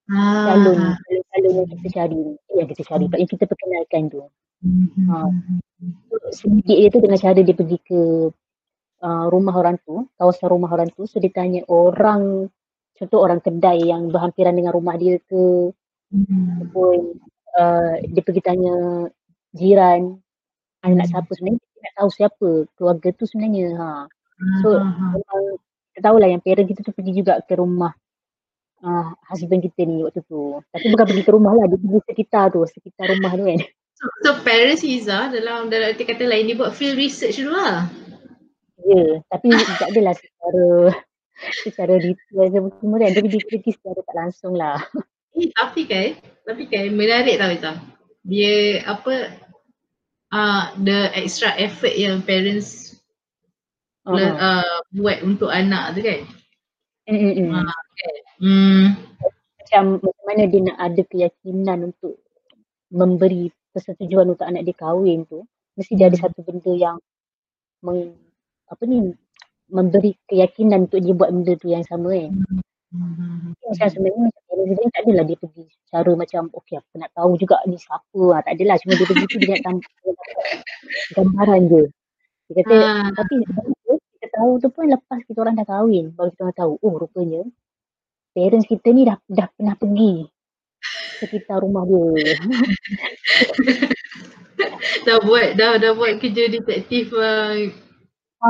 calon 0.10 0.78
Ah. 0.82 0.98
calon 1.30 1.54
yang 1.62 1.70
kita 1.78 1.90
cari 1.94 2.22
eh, 2.26 2.56
yang 2.58 2.68
kita 2.74 2.82
cari 2.90 3.06
yang 3.06 3.30
kita 3.30 3.44
perkenalkan 3.46 4.10
tu 4.10 4.26
Hmm. 4.66 4.90
Ha. 5.14 5.30
So, 6.10 6.16
selidik 6.34 6.78
dia 6.80 6.90
tu 6.90 6.98
dengan 7.04 7.20
cara 7.22 7.38
dia 7.38 7.54
pergi 7.54 7.78
ke 7.86 8.34
uh, 9.06 9.26
rumah 9.30 9.54
orang 9.54 9.78
tu, 9.86 10.10
kawasan 10.18 10.48
rumah 10.50 10.72
orang 10.74 10.90
tu. 10.96 11.06
So 11.06 11.22
dia 11.22 11.30
tanya 11.30 11.62
orang, 11.70 12.50
contoh 12.96 13.20
orang 13.20 13.40
kedai 13.44 13.80
yang 13.92 14.10
berhampiran 14.10 14.56
dengan 14.56 14.72
rumah 14.76 14.96
dia 14.96 15.20
ke, 15.24 15.72
Hmm. 16.14 16.62
ataupun 16.62 17.18
uh, 17.58 17.94
dia 18.08 18.22
pergi 18.22 18.42
tanya 18.46 18.76
jiran, 19.58 20.22
anak 20.86 21.10
Hmm. 21.10 21.12
siapa 21.18 21.32
sebenarnya, 21.34 21.60
dia 21.60 21.82
nak 21.82 21.94
tahu 21.98 22.10
siapa 22.14 22.50
keluarga 22.78 23.10
tu 23.18 23.24
sebenarnya. 23.26 23.68
Ha. 23.76 23.90
So 24.62 24.80
Ah, 24.80 24.86
ah, 24.86 24.96
ah. 24.96 25.12
memang 25.18 25.44
kita 25.92 26.00
tahulah 26.06 26.28
yang 26.30 26.42
parent 26.46 26.68
kita 26.70 26.86
tu 26.86 26.94
pergi 26.94 27.14
juga 27.16 27.42
ke 27.42 27.58
rumah 27.58 27.92
uh, 28.86 29.08
husband 29.28 29.66
kita 29.66 29.82
ni 29.88 30.06
waktu 30.06 30.22
tu. 30.30 30.62
Tapi 30.72 30.86
bukan 30.94 31.06
pergi 31.10 31.24
ke 31.26 31.32
rumah 31.34 31.52
lah, 31.58 31.66
dia 31.68 31.80
pergi 31.82 32.00
sekitar 32.06 32.46
tu, 32.54 32.62
sekitar 32.70 33.06
rumah 33.18 33.32
tu 33.34 33.44
kan. 33.44 33.60
So, 33.96 34.04
so 34.28 34.30
parents 34.44 34.84
Iza 34.84 35.32
dalam 35.32 35.72
dalam 35.72 35.96
arti 35.96 36.04
kata 36.04 36.28
lain 36.28 36.52
dia 36.52 36.60
buat 36.60 36.76
field 36.76 37.00
research 37.00 37.40
dulu 37.40 37.56
lah. 37.56 37.88
Ya, 38.86 39.24
tapi 39.32 39.56
tak 39.56 39.90
adalah 39.90 40.14
secara 40.14 40.94
secara 41.64 42.00
detail 42.00 42.48
ke 42.50 42.70
semua 42.80 42.98
kan. 43.02 43.12
Jadi 43.12 43.28
dia 43.28 43.44
pergi 43.44 43.72
secara 43.76 44.00
tak 44.04 44.16
langsung 44.16 44.54
lah. 44.56 44.80
Eh, 45.36 45.52
tapi 45.52 45.84
kan, 45.84 46.16
tapi 46.48 46.64
kan 46.64 46.96
menarik 46.96 47.36
tau 47.36 47.52
Iza. 47.52 47.76
Dia 48.24 48.80
apa 48.88 49.36
uh, 50.32 50.64
the 50.80 51.12
extra 51.12 51.52
effort 51.60 51.92
yang 51.92 52.24
parents 52.24 52.96
uh, 54.08 54.16
Uh-huh. 54.16 54.32
uh, 54.40 54.80
buat 54.96 55.20
untuk 55.28 55.52
anak 55.52 56.00
tu 56.00 56.08
kan. 56.08 56.24
Mm-mm. 57.12 57.52
Ah. 57.52 57.68
Hmm. 58.40 58.96
Macam 59.60 59.84
macam 60.00 60.24
mana 60.24 60.44
dia 60.48 60.62
nak 60.62 60.78
ada 60.80 61.02
keyakinan 61.04 61.92
untuk 61.92 62.16
memberi 62.94 63.52
persetujuan 63.76 64.32
untuk 64.32 64.48
anak 64.48 64.64
dia 64.64 64.76
kahwin 64.78 65.28
tu. 65.28 65.44
Mesti 65.76 66.00
dia 66.00 66.08
ada 66.08 66.16
satu 66.16 66.48
benda 66.48 66.72
yang 66.72 66.96
meng, 67.84 68.16
apa 68.72 68.84
ni 68.88 69.12
memberi 69.70 70.14
keyakinan 70.30 70.86
untuk 70.90 71.02
dia 71.02 71.14
buat 71.18 71.30
benda 71.34 71.54
tu 71.58 71.68
yang 71.72 71.86
sama 71.86 72.14
kan. 72.14 72.32
Hmm. 72.96 73.52
Macam 73.60 73.88
sebenarnya 73.92 74.22
macam 74.30 74.56
dia 74.66 74.88
tak 74.94 75.02
adalah 75.04 75.26
dia 75.28 75.38
pergi 75.42 75.64
cara 75.92 76.12
macam 76.16 76.42
okey 76.54 76.76
aku 76.80 76.94
nak 76.96 77.12
tahu 77.12 77.32
juga 77.36 77.58
ni 77.68 77.76
siapa 77.76 78.22
ah 78.32 78.42
tak 78.46 78.54
adalah 78.56 78.76
cuma 78.80 78.94
dia 78.96 79.06
pergi 79.10 79.26
tu 79.28 79.38
dia 79.42 79.58
nak 79.60 79.76
gambaran 81.18 81.62
je. 81.68 81.84
Dia 82.46 82.54
kata 82.62 82.76
Ah. 82.78 83.10
tapi 83.12 83.34
kita 84.16 84.28
tahu 84.32 84.52
tu 84.62 84.70
pun 84.72 84.86
lepas 84.88 85.20
kita 85.28 85.38
orang 85.44 85.56
dah 85.60 85.68
kahwin 85.68 86.14
baru 86.14 86.30
kita 86.34 86.42
orang 86.46 86.58
tahu 86.58 86.72
oh 86.82 86.94
rupanya 86.96 87.42
parents 88.36 88.68
kita 88.70 88.88
ni 88.96 89.04
dah 89.08 89.18
dah 89.28 89.48
pernah 89.56 89.76
pergi 89.76 90.28
sekitar 91.20 91.64
rumah 91.64 91.84
dia. 91.88 92.06
dah 95.08 95.18
buat 95.24 95.48
dah 95.60 95.74
dah 95.80 95.92
buat 95.96 96.20
kerja 96.20 96.48
detektif 96.52 97.12
uh, 97.16 97.56
ha. 97.56 97.85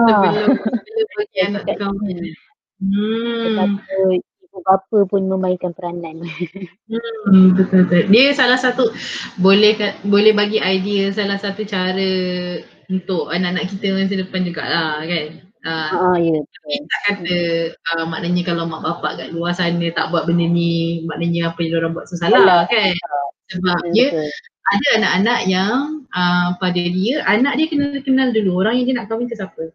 Sebelum 0.03 0.51
sebelum 0.59 1.07
bagi 1.15 1.39
anak 1.43 1.61
tu 1.65 1.73
kahwin. 1.79 2.17
Hmm. 2.83 3.43
Betapa 3.45 3.95
ibu 4.55 4.57
bapa 4.63 4.97
pun 5.07 5.21
memainkan 5.27 5.71
peranan. 5.75 6.23
Hmm, 7.25 7.57
betul 7.57 7.89
betul. 7.89 8.05
Dia 8.13 8.37
salah 8.37 8.61
satu 8.61 8.93
boleh 9.41 9.73
boleh 10.05 10.31
bagi 10.31 10.61
idea 10.61 11.09
salah 11.09 11.41
satu 11.41 11.65
cara 11.65 12.13
untuk 12.85 13.33
anak-anak 13.33 13.65
kita 13.73 13.97
masa 13.97 14.15
depan 14.21 14.45
jugalah 14.45 15.01
kan. 15.03 15.41
Uh, 15.65 15.89
Ha 15.89 16.21
ya. 16.21 16.37
tapi 16.45 16.73
tak 16.85 17.01
kata 17.09 17.37
uh, 17.73 18.05
maknanya 18.05 18.45
kalau 18.45 18.69
mak 18.69 18.85
bapak 18.85 19.17
kat 19.17 19.33
luar 19.33 19.57
sana 19.57 19.81
tak 19.97 20.13
buat 20.13 20.29
benda 20.29 20.45
ni 20.45 21.01
maknanya 21.09 21.49
apa 21.49 21.57
yang 21.65 21.81
orang 21.81 21.97
buat 21.97 22.05
tu 22.05 22.15
salah 22.21 22.69
kan. 22.69 22.93
Sebab 23.49 23.79
dia 23.89 24.13
ada 24.65 24.87
anak-anak 25.01 25.39
yang 25.49 26.05
uh, 26.13 26.53
pada 26.61 26.81
dia 26.81 27.25
anak 27.25 27.57
dia 27.57 27.67
kena 27.69 27.97
kenal 28.05 28.29
dulu 28.29 28.61
orang 28.61 28.77
yang 28.77 28.85
dia 28.93 28.95
nak 29.01 29.09
kahwin 29.09 29.25
ke 29.25 29.33
siapa. 29.33 29.73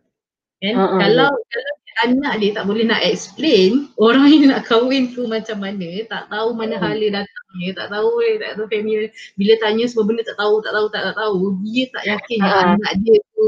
Kan? 0.60 0.74
Ha, 0.76 0.84
kalau 1.00 1.30
kalau 1.32 1.72
anak 2.00 2.40
dia 2.40 2.50
tak 2.56 2.64
boleh 2.64 2.84
nak 2.88 3.00
explain 3.04 3.88
orang 4.00 4.28
yang 4.28 4.52
nak 4.52 4.64
kahwin 4.68 5.12
tu 5.12 5.24
macam 5.28 5.60
mana, 5.60 6.04
tak 6.08 6.28
tahu 6.32 6.52
mana 6.56 6.76
Hmm. 6.80 6.84
hala 6.84 7.06
datangnya, 7.20 7.68
tak 7.76 7.86
tahu 7.92 8.10
eh, 8.24 8.34
tak 8.40 8.50
tahu 8.56 8.66
family 8.68 9.08
bila 9.36 9.52
tanya 9.60 9.84
semua 9.88 10.04
benda 10.08 10.22
tak 10.24 10.36
tahu, 10.40 10.54
tak 10.64 10.72
tahu, 10.76 10.86
tak, 10.92 11.02
tak 11.12 11.16
tahu, 11.16 11.38
dia 11.64 11.84
tak 11.92 12.04
yakin 12.08 12.38
yang 12.40 12.56
Ha. 12.56 12.68
anak 12.76 12.92
dia 13.04 13.16
tu 13.36 13.46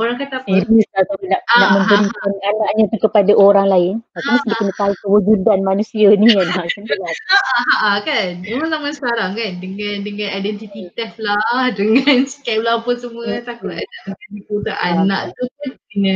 orang 0.00 0.16
kata 0.16 0.40
apa? 0.40 0.48
serius 0.48 0.88
atau 0.96 1.16
nak, 1.28 1.40
Ah, 1.50 1.58
nak 1.60 1.68
ah, 1.68 1.72
memberikan 1.76 2.32
anaknya 2.40 2.84
tu 2.88 2.98
kepada 3.04 3.32
orang 3.36 3.66
lain. 3.68 3.94
Tapi 4.16 4.28
mesti 4.32 4.48
dia 4.48 4.56
kena 4.56 4.72
tahu 4.80 4.92
kewujudan 5.04 5.60
manusia 5.60 6.08
ni 6.16 6.26
kan. 6.32 6.46
Ha, 6.48 6.60
Macam 6.64 6.82
tu 6.88 6.94
lah. 6.96 7.12
Ha, 7.84 7.88
kan? 8.00 8.28
Memang 8.40 8.68
zaman 8.72 8.92
sekarang 8.96 9.30
kan 9.36 9.52
dengan 9.60 9.94
dengan 10.00 10.28
identity 10.32 10.88
theft 10.96 11.20
lah, 11.20 11.68
dengan 11.78 12.24
scam 12.24 12.64
lah 12.64 12.80
apa 12.80 12.90
semua 12.96 13.22
Hmm. 13.30 13.44
takut 13.44 13.76
akan 13.76 14.16
tipu 14.32 14.54
tak 14.64 14.78
anak 14.80 15.22
tu 15.36 15.44
pun 15.60 15.70
kena 15.92 16.14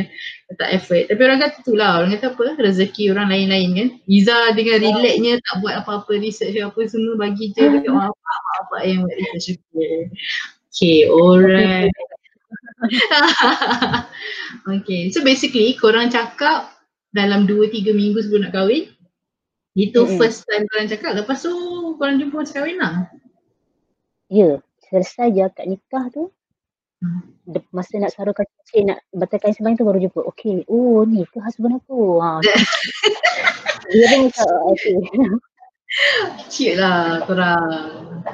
letak 0.49 0.69
effort. 0.73 1.05
Tapi 1.11 1.21
orang 1.21 1.41
kata 1.45 1.59
tu 1.61 1.73
lah, 1.77 1.91
orang 2.01 2.11
kata 2.17 2.27
apa? 2.33 2.45
Rezeki 2.57 3.05
orang 3.13 3.29
lain-lain 3.29 3.69
kan. 3.77 3.89
Iza 4.09 4.39
dengan 4.57 4.81
relaxnya 4.81 5.33
tak 5.45 5.55
buat 5.61 5.75
apa-apa 5.85 6.13
research 6.17 6.57
apa 6.59 6.81
semua 6.89 7.15
bagi 7.21 7.53
je 7.53 7.63
dekat 7.63 7.91
orang 7.95 8.09
apa 8.09 8.33
apa 8.65 8.77
yang 8.89 9.05
buat 9.05 9.17
research 9.19 9.61
okay. 9.75 10.09
Okay, 10.75 11.07
alright. 11.07 11.95
okay, 14.75 15.09
so 15.15 15.23
basically 15.23 15.79
korang 15.79 16.11
cakap 16.11 16.75
dalam 17.15 17.47
2-3 17.47 17.95
minggu 17.95 18.19
sebelum 18.23 18.51
nak 18.51 18.55
kahwin 18.55 18.91
itu 19.75 20.01
Mm-mm. 20.07 20.19
first 20.19 20.47
time 20.47 20.67
korang 20.71 20.91
cakap 20.91 21.19
lepas 21.19 21.43
tu 21.43 21.55
korang 21.99 22.19
jumpa 22.19 22.43
masa 22.43 22.55
kahwin 22.55 22.79
lah. 22.79 23.11
Ya, 24.31 24.63
selesai 24.91 25.35
je 25.35 25.43
akad 25.43 25.67
nikah 25.71 26.07
tu. 26.11 26.31
Hmm. 27.03 27.21
Masa 27.75 28.01
nak 28.01 28.15
sarukan 28.17 28.49
cincin, 28.49 28.95
nak 28.95 28.99
batalkan 29.13 29.53
sembahyang 29.53 29.77
tu 29.77 29.85
baru 29.85 29.99
jumpa. 30.01 30.21
Okay, 30.35 30.65
oh 30.71 31.05
ni 31.05 31.27
ke 31.29 31.39
husband 31.43 31.77
aku. 31.77 32.23
Ha. 32.23 32.41
Dia 33.93 34.07
pun 34.09 34.21
macam, 34.33 34.49
"Ah, 34.49 34.63
okay. 34.73 34.97
Cute 36.53 36.77
lah 36.81 37.23
korang. 37.27 37.69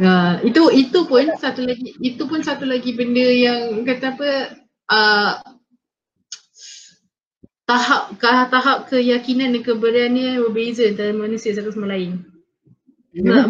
Ha, 0.00 0.38
itu 0.46 0.62
itu 0.70 0.98
pun 1.10 1.24
satu 1.34 1.66
lagi 1.66 1.98
itu 1.98 2.22
pun 2.30 2.40
satu 2.46 2.64
lagi 2.64 2.94
benda 2.94 3.26
yang 3.26 3.82
kata 3.82 4.14
apa 4.14 4.28
uh, 4.86 5.32
tahap 7.68 8.02
ke, 8.20 8.30
tahap 8.54 8.78
keyakinan 8.90 9.54
dan 9.54 9.62
keberanian 9.62 10.42
berbeza 10.44 10.82
antara 10.90 11.12
manusia 11.14 11.54
satu 11.54 11.70
sama 11.72 11.86
lain. 11.94 12.10
Sebab 13.14 13.44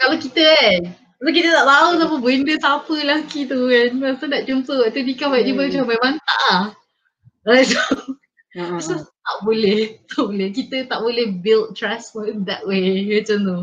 kalau 0.00 0.16
kita 0.18 0.44
kan 0.46 0.82
Sebab 1.20 1.32
kita 1.36 1.48
tak 1.52 1.66
tahu 1.68 1.88
siapa 2.00 2.16
benda 2.24 2.54
siapa 2.56 2.92
lelaki 2.96 3.40
tu 3.44 3.58
kan. 3.68 3.90
Masa 4.00 4.24
nak 4.24 4.42
jumpa 4.48 4.72
waktu 4.88 5.00
nikah 5.04 5.28
buat 5.28 5.42
jumpa 5.44 5.62
Hmm. 5.62 5.68
macam 5.68 5.84
memang 5.92 6.14
tak 6.24 6.40
lah. 6.48 6.64
So. 8.80 8.94
Tak 9.30 9.38
boleh, 9.46 9.78
tak 10.10 10.24
boleh. 10.26 10.48
Kita 10.50 10.76
tak 10.90 11.00
boleh 11.06 11.26
build 11.38 11.78
trust 11.78 12.18
that 12.42 12.66
way 12.66 13.06
macam 13.06 13.38
tu. 13.46 13.58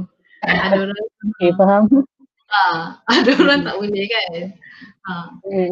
Ada 0.47 0.77
orang, 0.87 1.03
Okay, 1.27 1.51
faham. 1.59 1.83
ha, 2.47 2.63
ada 3.11 3.31
orang 3.35 3.61
tak 3.67 3.75
boleh 3.75 4.05
kan. 4.07 4.41
Ha. 5.07 5.13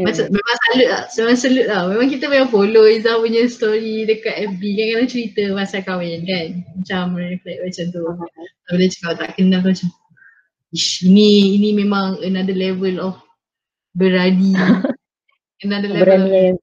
Macam, 0.03 0.25
memang 0.31 0.57
salut 0.63 0.87
lah, 0.91 1.03
memang 1.07 1.37
salut 1.39 1.67
lah. 1.67 1.81
Memang 1.91 2.07
kita 2.11 2.25
memang 2.27 2.49
follow 2.51 2.87
Izzah 2.87 3.19
punya 3.19 3.47
story 3.47 4.07
dekat 4.07 4.51
FB 4.51 4.61
kan 4.63 4.85
kadang 4.91 5.11
cerita 5.11 5.43
pasal 5.55 5.81
kahwin 5.83 6.23
kan. 6.27 6.47
Macam 6.75 7.03
reflect 7.15 7.59
macam 7.63 7.85
tu. 7.91 8.03
Bila 8.71 8.85
cakap 8.91 9.13
tak 9.19 9.31
kenal 9.39 9.59
tu 9.63 9.71
macam, 9.71 9.89
Ish, 10.75 11.07
ini 11.07 11.55
ini 11.55 11.69
memang 11.71 12.19
another 12.19 12.55
level 12.55 12.99
of 12.99 13.15
berani. 13.95 14.51
another 15.63 15.87
level 15.87 16.03
Berani 16.03 16.59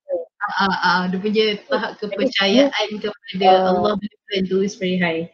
ah, 0.57 0.77
ah, 0.85 1.03
dia 1.09 1.19
punya 1.19 1.45
tahap 1.69 1.99
kepercayaan 2.01 2.89
kepada 3.01 3.49
Ah. 3.49 3.71
Allah 3.73 3.93
Tuhan 3.99 4.43
tu 4.49 4.61
is 4.61 4.77
very 4.77 4.99
high. 5.01 5.29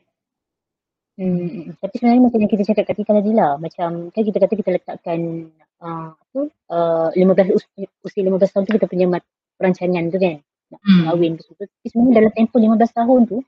Hmm, 1.18 1.74
tapi 1.82 1.94
sebenarnya 1.98 2.22
macam 2.30 2.38
yang 2.46 2.52
kita 2.54 2.64
cakap 2.70 2.84
kat 2.94 3.02
tadi 3.02 3.32
lah. 3.34 3.58
Macam 3.58 4.14
kan 4.14 4.22
kita 4.22 4.38
kata 4.38 4.54
kita 4.54 4.70
letakkan 4.78 5.50
uh, 5.82 6.14
apa, 6.14 6.40
uh, 6.70 7.08
15 7.10 7.58
usia, 7.58 7.86
usia 8.06 8.22
15 8.22 8.54
tahun 8.54 8.62
tu 8.70 8.72
kita 8.78 8.86
punya 8.86 9.06
mat, 9.10 9.22
perancangan 9.58 10.04
tu 10.14 10.18
kan. 10.22 10.36
Nak 10.70 10.80
Hmm. 10.86 11.04
kahwin 11.10 11.32
tu. 11.42 11.50
Tapi 11.58 11.86
sebenarnya 11.90 12.14
dalam 12.22 12.32
tempoh 12.38 12.60
15 12.62 12.92
tahun 12.94 13.20
tu 13.26 13.38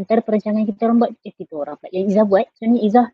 antara 0.00 0.20
perancangan 0.24 0.62
kita 0.64 0.80
orang 0.88 0.98
buat 1.02 1.10
eh 1.12 1.34
kita 1.34 1.52
orang 1.60 1.76
pula 1.76 1.88
yang 1.92 2.04
Izzah 2.08 2.24
buat 2.24 2.46
sebenarnya 2.56 2.80
Izzah 2.88 3.06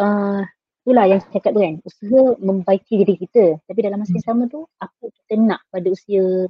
uh, 0.00 0.42
itulah 0.86 1.04
yang 1.10 1.20
cakap 1.34 1.50
tu 1.50 1.60
kan 1.60 1.74
usaha 1.82 2.20
membaiki 2.38 2.94
diri 3.02 3.14
kita 3.18 3.44
tapi 3.66 3.80
dalam 3.82 3.98
masa 4.00 4.14
yang 4.14 4.26
sama 4.26 4.42
tu 4.46 4.64
apa 4.78 5.04
kita 5.10 5.32
nak 5.36 5.60
pada 5.68 5.88
usia 5.90 6.46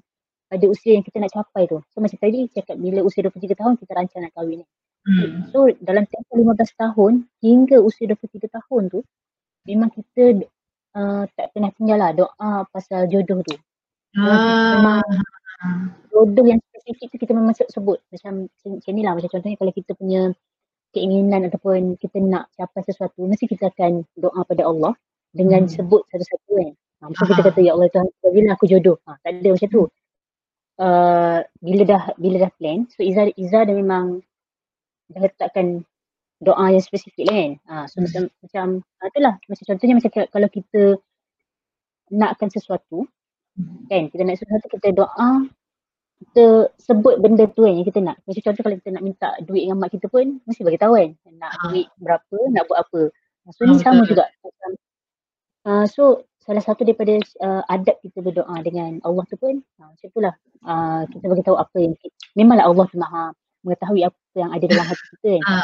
pada 0.46 0.64
usia 0.70 0.94
yang 0.94 1.04
kita 1.04 1.18
nak 1.18 1.32
capai 1.34 1.66
tu 1.66 1.78
so 1.90 1.96
macam 1.98 2.18
tadi 2.18 2.46
cakap 2.54 2.76
bila 2.78 3.02
usia 3.02 3.26
23 3.26 3.58
tahun 3.58 3.74
kita 3.78 3.92
rancang 3.94 4.22
nak 4.22 4.32
kahwin 4.34 4.62
ni 4.62 4.66
hmm. 5.08 5.50
so 5.50 5.66
dalam 5.82 6.06
tempoh 6.06 6.36
15 6.38 6.82
tahun 6.82 7.12
hingga 7.42 7.76
usia 7.82 8.04
23 8.10 8.46
tahun 8.50 8.82
tu 8.90 9.00
memang 9.66 9.90
kita 9.90 10.46
uh, 10.94 11.24
tak 11.34 11.46
pernah 11.50 11.70
tinggal 11.74 11.98
lah 11.98 12.10
doa 12.14 12.52
pasal 12.70 13.10
jodoh 13.10 13.42
tu 13.42 13.56
ah. 14.18 14.78
memang 14.78 15.06
jodoh 16.10 16.46
yang 16.46 16.60
spesifik 16.70 17.06
tu 17.10 17.16
kita 17.26 17.32
memang 17.34 17.54
sebut 17.54 17.98
macam 18.10 18.46
macam 18.46 18.92
ni 18.94 19.02
lah 19.02 19.12
macam 19.18 19.30
contohnya 19.30 19.58
kalau 19.58 19.72
kita 19.74 19.92
punya 19.98 20.30
keinginan 20.94 21.44
ataupun 21.50 22.00
kita 22.00 22.22
nak 22.24 22.48
capai 22.56 22.80
sesuatu 22.86 23.20
mesti 23.26 23.44
kita 23.50 23.68
akan 23.68 24.06
doa 24.16 24.40
pada 24.46 24.64
Allah 24.64 24.96
dengan 25.36 25.68
hmm. 25.68 25.72
sebut 25.76 26.02
satu-satu 26.08 26.50
kan. 26.56 26.72
Ha, 26.72 27.02
mesti 27.12 27.24
kita 27.28 27.42
kata 27.44 27.60
ya 27.60 27.76
Allah 27.76 27.92
Tuhan 27.92 28.08
bila 28.32 28.48
aku 28.56 28.64
jodoh. 28.64 28.96
Ha, 29.04 29.20
tak 29.20 29.30
ada 29.36 29.48
macam 29.52 29.68
tu. 29.68 29.82
Uh, 30.76 31.40
bila 31.64 31.82
dah 31.88 32.02
bila 32.20 32.36
dah 32.36 32.52
plan 32.60 32.84
so 32.92 33.00
Iza 33.00 33.32
Iza 33.32 33.64
dah 33.64 33.72
memang 33.72 34.20
dah 35.08 35.24
letakkan 35.24 35.88
doa 36.36 36.68
yang 36.68 36.84
spesifik 36.84 37.24
lah 37.24 37.36
kan. 37.36 37.52
Ha, 37.64 37.74
so 37.88 37.96
hmm. 37.96 38.04
macam 38.04 38.22
macam 38.44 38.66
ha, 38.84 39.08
itulah 39.08 39.34
macam 39.40 39.64
contohnya 39.72 39.94
macam 39.96 40.10
kalau 40.28 40.48
kita 40.52 40.82
nakkan 42.12 42.48
sesuatu 42.52 43.08
hmm. 43.56 43.88
kan 43.88 44.02
kita 44.12 44.22
nak 44.28 44.36
sesuatu 44.36 44.68
kita 44.68 44.88
doa 44.92 45.48
kita 46.16 46.72
sebut 46.80 47.20
benda 47.20 47.44
tu 47.52 47.64
kan 47.64 47.72
yang 47.76 47.86
kita 47.86 48.00
nak. 48.00 48.16
Macam 48.24 48.40
contoh 48.40 48.62
kalau 48.64 48.76
kita 48.80 48.90
nak 48.96 49.04
minta 49.04 49.28
duit 49.44 49.68
dengan 49.68 49.76
mak 49.80 49.92
kita 49.92 50.08
pun 50.08 50.40
mesti 50.48 50.64
bagi 50.64 50.80
tahu 50.80 50.96
kan. 50.96 51.10
Nak 51.36 51.52
ha. 51.52 51.60
duit 51.68 51.86
berapa, 52.00 52.36
nak 52.52 52.64
buat 52.68 52.78
apa. 52.88 53.00
So 53.52 53.62
ha, 53.64 53.68
ni 53.68 53.76
sama 53.84 54.02
juga. 54.08 54.24
Uh, 55.66 55.84
so 55.84 56.24
salah 56.46 56.62
satu 56.62 56.86
daripada 56.86 57.18
uh, 57.42 57.62
adab 57.66 57.98
kita 58.00 58.22
berdoa 58.22 58.56
dengan 58.62 59.02
Allah 59.02 59.26
tu 59.26 59.34
pun 59.34 59.58
uh, 59.82 59.88
macam 59.90 60.06
itulah. 60.06 60.34
Uh, 60.62 61.02
kita 61.10 61.24
bagi 61.30 61.44
tahu 61.46 61.58
apa 61.58 61.76
yang 61.78 61.94
kita, 61.98 62.16
memanglah 62.38 62.66
Allah 62.70 62.84
tu 62.86 62.96
maha 62.98 63.24
mengetahui 63.66 64.02
apa 64.06 64.36
yang 64.38 64.50
ada 64.54 64.64
dalam 64.70 64.86
hati 64.86 65.06
kita 65.18 65.30
kan. 65.42 65.58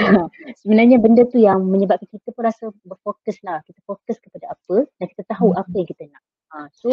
Sebenarnya 0.64 0.96
benda 0.96 1.28
tu 1.28 1.36
yang 1.36 1.60
menyebabkan 1.60 2.08
kita 2.08 2.32
pun 2.32 2.42
rasa 2.48 2.72
berfokus 2.88 3.36
lah. 3.44 3.60
Kita 3.68 3.76
fokus 3.84 4.16
kepada 4.16 4.56
apa 4.56 4.88
dan 4.96 5.06
kita 5.12 5.22
tahu 5.28 5.52
hmm. 5.52 5.60
apa 5.60 5.74
yang 5.76 5.88
kita 5.88 6.02
nak. 6.08 6.22
Uh, 6.50 6.66
so 6.72 6.88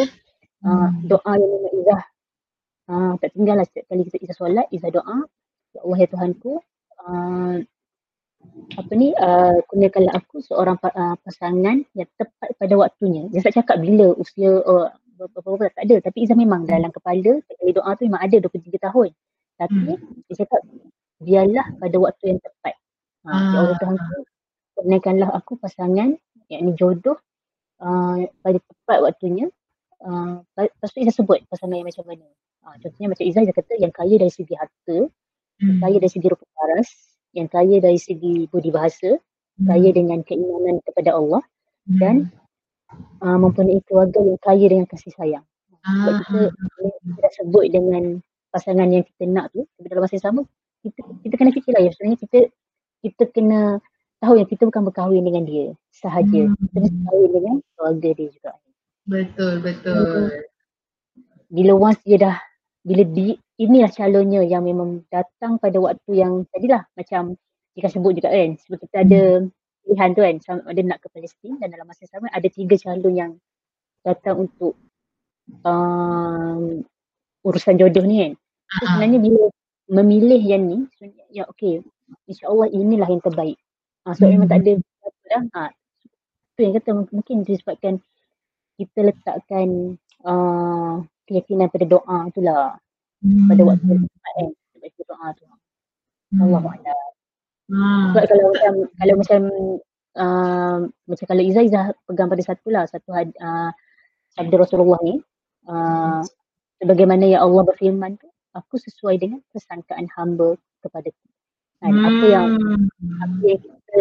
uh, 0.68 0.88
doa 1.08 1.32
yang 1.32 1.50
memang 1.50 1.72
Izzah 1.80 2.02
uh, 2.92 3.12
tak 3.16 3.30
tinggal 3.32 3.56
lah 3.56 3.66
setiap 3.66 3.84
kali 3.88 4.04
kita 4.12 4.18
Izzah 4.28 4.36
solat, 4.36 4.66
Izzah 4.68 4.92
doa, 4.92 5.18
Ya 5.76 5.80
Allah 5.84 5.98
ya 6.00 6.08
Tuhanku, 6.08 6.52
uh, 7.08 7.54
apa 8.78 8.92
ni, 8.94 9.10
uh, 9.16 9.58
kurniakanlah 9.66 10.14
aku 10.14 10.38
seorang 10.44 10.78
uh, 10.82 11.16
pasangan 11.24 11.82
yang 11.96 12.08
tepat 12.14 12.54
pada 12.54 12.74
waktunya. 12.78 13.26
Dia 13.32 13.42
tak 13.42 13.58
cakap 13.58 13.82
bila 13.82 14.14
usia 14.14 14.62
uh, 14.62 14.92
berapa-berapa, 15.18 15.74
tak 15.74 15.84
ada. 15.88 15.96
Tapi 16.04 16.18
Izzah 16.22 16.38
memang 16.38 16.62
dalam 16.68 16.94
kepala, 16.94 17.42
kali 17.42 17.70
doa 17.74 17.90
tu 17.98 18.06
memang 18.06 18.22
ada 18.22 18.36
23 18.38 18.78
tahun. 18.78 19.10
Tapi 19.58 19.82
hmm. 19.98 20.26
dia 20.30 20.34
cakap, 20.46 20.62
biarlah 21.18 21.66
pada 21.82 21.96
waktu 21.98 22.24
yang 22.36 22.40
tepat. 22.42 22.74
Uh, 23.26 23.30
ah. 23.34 23.42
Ya 23.50 23.58
Allah 23.58 23.76
Tuhanku, 23.82 24.16
kurniakanlah 24.78 25.28
aku 25.34 25.52
pasangan, 25.58 26.14
yakni 26.46 26.70
jodoh, 26.78 27.18
uh, 27.82 28.22
pada 28.46 28.58
tepat 28.62 28.98
waktunya. 29.02 29.46
Uh, 29.98 30.46
lepas 30.54 30.94
tu 30.94 31.02
Izzah 31.02 31.16
sebut 31.24 31.42
pasangan 31.50 31.74
yang 31.74 31.88
macam 31.90 32.06
mana. 32.06 32.26
Ha, 32.62 32.78
contohnya 32.78 33.08
macam 33.10 33.24
Izzah 33.26 33.42
dia 33.42 33.54
kata 33.54 33.72
yang 33.82 33.90
kaya 33.90 34.14
dari 34.14 34.30
segi 34.30 34.54
harta, 34.54 34.98
hmm. 35.58 35.82
kaya 35.82 35.96
dari 35.98 36.12
segi 36.12 36.26
rupa 36.30 36.46
paras, 36.54 37.07
yang 37.36 37.48
kaya 37.48 37.80
dari 37.82 37.98
segi 38.00 38.48
budi 38.48 38.70
bahasa, 38.72 39.16
hmm. 39.16 39.66
kaya 39.68 39.88
dengan 39.92 40.20
keimanan 40.24 40.80
kepada 40.84 41.16
Allah 41.16 41.42
hmm. 41.88 41.98
dan 42.00 42.16
uh, 43.20 43.38
mempunyai 43.38 43.80
keluarga 43.84 44.20
yang 44.24 44.40
kaya 44.40 44.66
dengan 44.68 44.86
kasih 44.88 45.12
sayang. 45.16 45.44
Sebab 45.78 46.14
ah. 46.14 46.20
kita, 46.24 46.40
kita 47.04 47.18
dah 47.22 47.32
sebut 47.38 47.64
dengan 47.70 48.02
pasangan 48.48 48.88
yang 48.88 49.04
kita 49.04 49.24
nak 49.28 49.52
tu, 49.52 49.64
tapi 49.76 49.86
dalam 49.88 50.02
masa 50.04 50.16
yang 50.16 50.26
sama, 50.26 50.40
kita, 50.82 51.00
kita 51.24 51.34
kena 51.36 51.50
fikirlah 51.52 51.82
ya, 51.84 51.90
sebenarnya 51.92 52.18
kita 52.22 52.38
kita 52.98 53.24
kena 53.30 53.60
tahu 54.18 54.34
yang 54.42 54.48
kita 54.50 54.66
bukan 54.66 54.82
berkahwin 54.90 55.22
dengan 55.22 55.44
dia 55.46 55.66
sahaja. 55.94 56.50
Hmm. 56.50 56.56
Kita 56.58 56.78
berkahwin 56.82 57.30
dengan 57.30 57.54
keluarga 57.76 58.08
dia 58.14 58.28
juga. 58.32 58.52
Betul, 59.08 59.52
betul. 59.64 60.28
Bila 61.48 61.72
once 61.78 62.02
dia 62.04 62.18
dah 62.20 62.36
bila 62.84 63.02
di 63.08 63.36
inilah 63.58 63.90
calonnya 63.90 64.46
yang 64.46 64.62
memang 64.62 65.02
datang 65.10 65.58
pada 65.58 65.76
waktu 65.82 66.10
yang 66.14 66.46
tadilah 66.54 66.86
macam 66.94 67.34
kita 67.74 67.90
sebut 67.90 68.14
juga 68.18 68.30
kan 68.30 68.54
sebab 68.54 68.78
kita 68.86 68.96
ada 69.02 69.22
pilihan 69.82 70.10
tu 70.14 70.20
kan 70.22 70.36
ada 70.66 70.80
nak 70.86 70.98
ke 71.02 71.06
Palestin 71.10 71.58
dan 71.58 71.74
dalam 71.74 71.86
masa 71.90 72.06
sama 72.06 72.30
ada 72.30 72.46
tiga 72.46 72.78
calon 72.78 73.14
yang 73.14 73.32
datang 74.06 74.46
untuk 74.46 74.78
um, 75.66 76.86
urusan 77.42 77.78
jodoh 77.78 78.06
ni 78.06 78.16
kan. 78.22 78.32
So, 78.68 78.84
sebenarnya 78.84 79.18
bila 79.18 79.42
memilih 79.88 80.42
yang 80.44 80.62
ni 80.68 80.78
sebenarnya 80.94 81.24
ya 81.32 81.44
okey 81.56 81.80
insyaallah 82.30 82.68
inilah 82.70 83.08
yang 83.10 83.22
terbaik. 83.24 83.58
Ha, 84.06 84.14
so 84.14 84.24
hmm. 84.24 84.38
memang 84.38 84.48
tak 84.48 84.60
ada 84.62 84.72
apa 84.78 85.24
dah 85.28 85.42
ha, 85.56 85.62
tu 86.54 86.60
yang 86.62 86.74
kata 86.78 86.90
mungkin 87.10 87.36
disebabkan 87.42 87.94
kita 88.78 88.98
letakkan 89.10 89.98
uh, 90.22 91.02
keyakinan 91.26 91.66
pada 91.72 91.84
doa 91.88 92.18
tu 92.30 92.40
lah 92.44 92.78
hmm. 93.24 93.48
pada 93.50 93.62
waktu 93.66 93.86
yang 93.86 94.02
tepat 94.04 94.32
kan 94.36 94.48
baca 94.78 95.00
doa 95.02 95.28
tu 95.34 95.44
hmm. 95.44 96.40
Allah 96.44 96.60
hmm. 96.62 98.04
sebab 98.12 98.24
kalau 98.28 98.44
macam 98.52 98.74
kalau 98.98 99.14
macam 99.18 99.40
uh, 100.18 100.78
macam 101.08 101.26
kalau 101.26 101.42
Izzah 101.42 101.64
Izzah 101.64 101.84
pegang 102.06 102.28
pada 102.30 102.42
satu 102.44 102.68
lah 102.70 102.84
satu 102.86 103.10
uh, 103.14 103.70
sabda 104.36 104.56
Rasulullah 104.58 105.00
ni 105.02 105.18
uh, 105.66 106.20
sebagaimana 106.78 107.24
ya 107.26 107.42
Allah 107.42 107.62
berfirman 107.66 108.18
tu 108.18 108.28
aku 108.54 108.78
sesuai 108.78 109.18
dengan 109.20 109.40
persangkaan 109.50 110.06
hamba 110.14 110.54
kepada 110.82 111.10
kan 111.78 111.94
hmm. 111.94 112.06
apa 112.10 112.24
yang 112.26 112.48
apa 113.22 113.42
yang 113.46 113.60
kita 113.62 114.00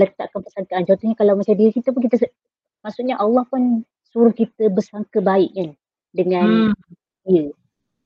letakkan 0.00 0.40
persangkaan 0.40 0.84
contohnya 0.88 1.16
kalau 1.16 1.36
macam 1.36 1.54
diri 1.56 1.72
kita 1.76 1.92
pun 1.92 2.00
kita 2.00 2.24
maksudnya 2.80 3.20
Allah 3.20 3.44
pun 3.48 3.84
suruh 4.08 4.32
kita 4.32 4.72
bersangka 4.72 5.20
baik 5.20 5.52
kan 5.52 5.70
dengan 6.16 6.72
hmm. 6.72 6.74
dia. 7.28 7.52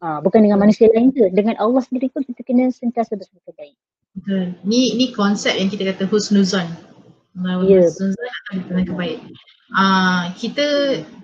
Ha, 0.02 0.18
bukan 0.18 0.42
dengan 0.42 0.58
manusia 0.58 0.90
lain 0.90 1.14
tu. 1.14 1.22
Dengan 1.30 1.54
Allah 1.62 1.78
sendiri 1.78 2.10
pun 2.10 2.26
kita 2.26 2.42
kena 2.42 2.74
sentiasa 2.74 3.14
bersangka 3.14 3.54
baik. 3.54 3.78
Betul. 4.18 4.58
Ni 4.66 4.98
ni 4.98 5.14
konsep 5.14 5.54
yang 5.54 5.70
kita 5.70 5.94
kata 5.94 6.10
husnuzon. 6.10 6.66
Ya. 7.38 7.86
Husnuzon 7.86 8.18
akan 8.18 8.54
bersangka 8.66 8.92
baik. 8.98 9.18
Ah, 9.72 10.34
kita 10.34 10.66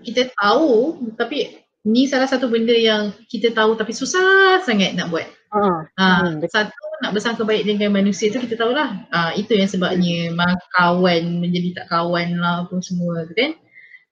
kita 0.07 0.31
tahu 0.39 0.95
tapi 1.19 1.59
ni 1.83 2.07
salah 2.07 2.31
satu 2.31 2.47
benda 2.47 2.73
yang 2.73 3.11
kita 3.27 3.51
tahu 3.51 3.75
tapi 3.75 3.91
susah 3.91 4.63
sangat 4.63 4.95
nak 4.95 5.11
buat. 5.11 5.27
Ha, 5.49 5.61
ha 5.99 6.07
hmm, 6.23 6.47
satu 6.47 6.79
nak 7.03 7.19
bersangka 7.19 7.43
baik 7.43 7.67
dengan 7.67 7.91
manusia 7.91 8.31
tu 8.31 8.39
kita 8.39 8.55
tahulah. 8.55 9.11
Ah, 9.11 9.35
itu 9.35 9.59
yang 9.59 9.67
sebabnya 9.67 10.31
hmm. 10.31 10.55
kawan 10.79 11.43
menjadi 11.43 11.83
tak 11.83 11.87
kawan 11.91 12.39
lah 12.39 12.63
apa 12.63 12.79
semua 12.79 13.27
tu 13.27 13.35
kan. 13.35 13.59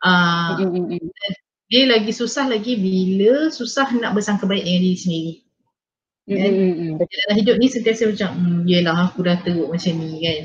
Hmm 0.03 1.46
dia 1.67 1.83
lagi 1.91 2.13
susah 2.15 2.47
lagi 2.47 2.79
bila 2.79 3.51
susah 3.51 3.91
nak 3.99 4.15
bersangka 4.15 4.47
baik 4.47 4.63
dengan 4.63 4.81
diri 4.87 4.99
sendiri. 4.99 5.35
Kan? 6.27 6.53
Mm-hmm. 6.55 6.91
Dalam 6.99 7.35
hidup 7.39 7.57
ni 7.59 7.67
sentiasa 7.71 8.11
macam, 8.11 8.31
hmm, 8.35 8.61
yelah 8.67 8.97
aku 9.11 9.23
dah 9.23 9.39
teruk 9.43 9.71
macam 9.71 9.93
ni 9.99 10.23
kan. 10.23 10.45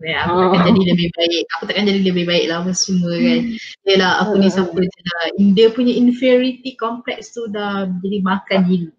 Ya, 0.00 0.24
aku 0.24 0.32
oh. 0.32 0.50
takkan 0.56 0.72
jadi 0.80 0.96
lebih 0.96 1.08
baik. 1.12 1.42
Aku 1.58 1.62
takkan 1.68 1.84
jadi 1.84 2.00
lebih 2.00 2.24
baik 2.24 2.44
lah 2.48 2.64
apa 2.64 2.72
semua 2.72 3.12
kan. 3.20 3.40
Yelah 3.84 4.12
aku 4.24 4.32
ni 4.40 4.48
siapa 4.48 4.78
je 4.80 5.00
lah. 5.04 5.24
Dia 5.52 5.68
punya 5.70 5.92
inferiority 5.92 6.72
complex 6.80 7.36
tu 7.36 7.44
dah 7.52 7.84
jadi 8.00 8.18
makan 8.24 8.60
diri. 8.64 8.90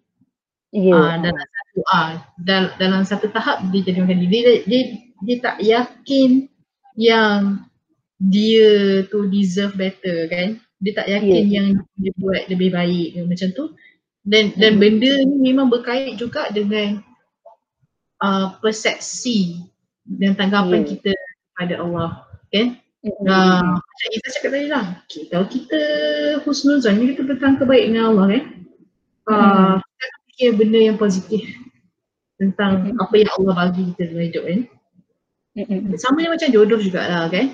Yeah. 0.72 0.96
Uh, 0.96 1.16
dalam 1.20 1.44
satu 1.44 1.80
ah 1.92 2.10
dal, 2.40 2.64
dalam 2.80 3.02
satu 3.04 3.28
tahap 3.34 3.66
dia 3.74 3.82
jadi 3.82 4.06
makan 4.06 4.18
diri. 4.24 4.30
Dia, 4.30 4.54
dia, 4.70 4.82
dia 5.26 5.36
tak 5.42 5.58
yakin 5.60 6.30
yang 6.96 7.66
dia 8.22 9.02
tu 9.10 9.26
deserve 9.26 9.74
better 9.74 10.30
kan 10.30 10.62
dia 10.82 10.92
tak 10.98 11.08
yakin 11.08 11.44
yeah. 11.46 11.56
yang 11.62 11.68
dia 11.96 12.12
buat 12.18 12.50
lebih 12.50 12.74
baik 12.74 13.08
ke 13.14 13.20
macam 13.30 13.50
tu 13.54 13.66
dan 14.26 14.54
dan 14.58 14.78
mm. 14.78 14.82
benda 14.82 15.14
ni 15.30 15.38
memang 15.54 15.70
berkait 15.70 16.18
juga 16.18 16.50
dengan 16.50 17.06
uh, 18.26 18.58
persepsi 18.58 19.62
dan 20.06 20.34
tanggapan 20.34 20.82
yeah. 20.82 20.90
kita 20.90 21.12
kepada 21.54 21.76
Allah 21.86 22.10
kan 22.50 22.82
mm. 23.06 23.26
uh, 23.30 23.78
macam 23.78 24.10
kita 24.10 24.28
cakap 24.34 24.50
tadi 24.58 24.68
lah 24.74 24.86
okay, 25.06 25.24
kalau 25.30 25.46
kita 25.46 25.82
husnuzan 26.46 26.98
ni 26.98 27.14
kita 27.14 27.30
bertangkap 27.30 27.70
baik 27.70 27.86
dengan 27.94 28.04
Allah 28.14 28.26
kan 28.34 28.44
uh, 29.30 29.38
mm. 29.38 29.76
kita 29.86 30.06
fikir 30.26 30.50
benda 30.58 30.80
yang 30.82 30.98
positif 30.98 31.42
tentang 32.42 32.90
mm. 32.90 32.98
apa 32.98 33.14
yang 33.22 33.32
Allah 33.38 33.54
bagi 33.54 33.94
kita 33.94 34.02
dalam 34.10 34.26
hidup 34.26 34.44
kan 34.50 34.60
mm. 35.62 35.94
sama 36.02 36.26
macam 36.26 36.50
jodoh 36.50 36.82
jugalah 36.82 37.30
kan 37.30 37.54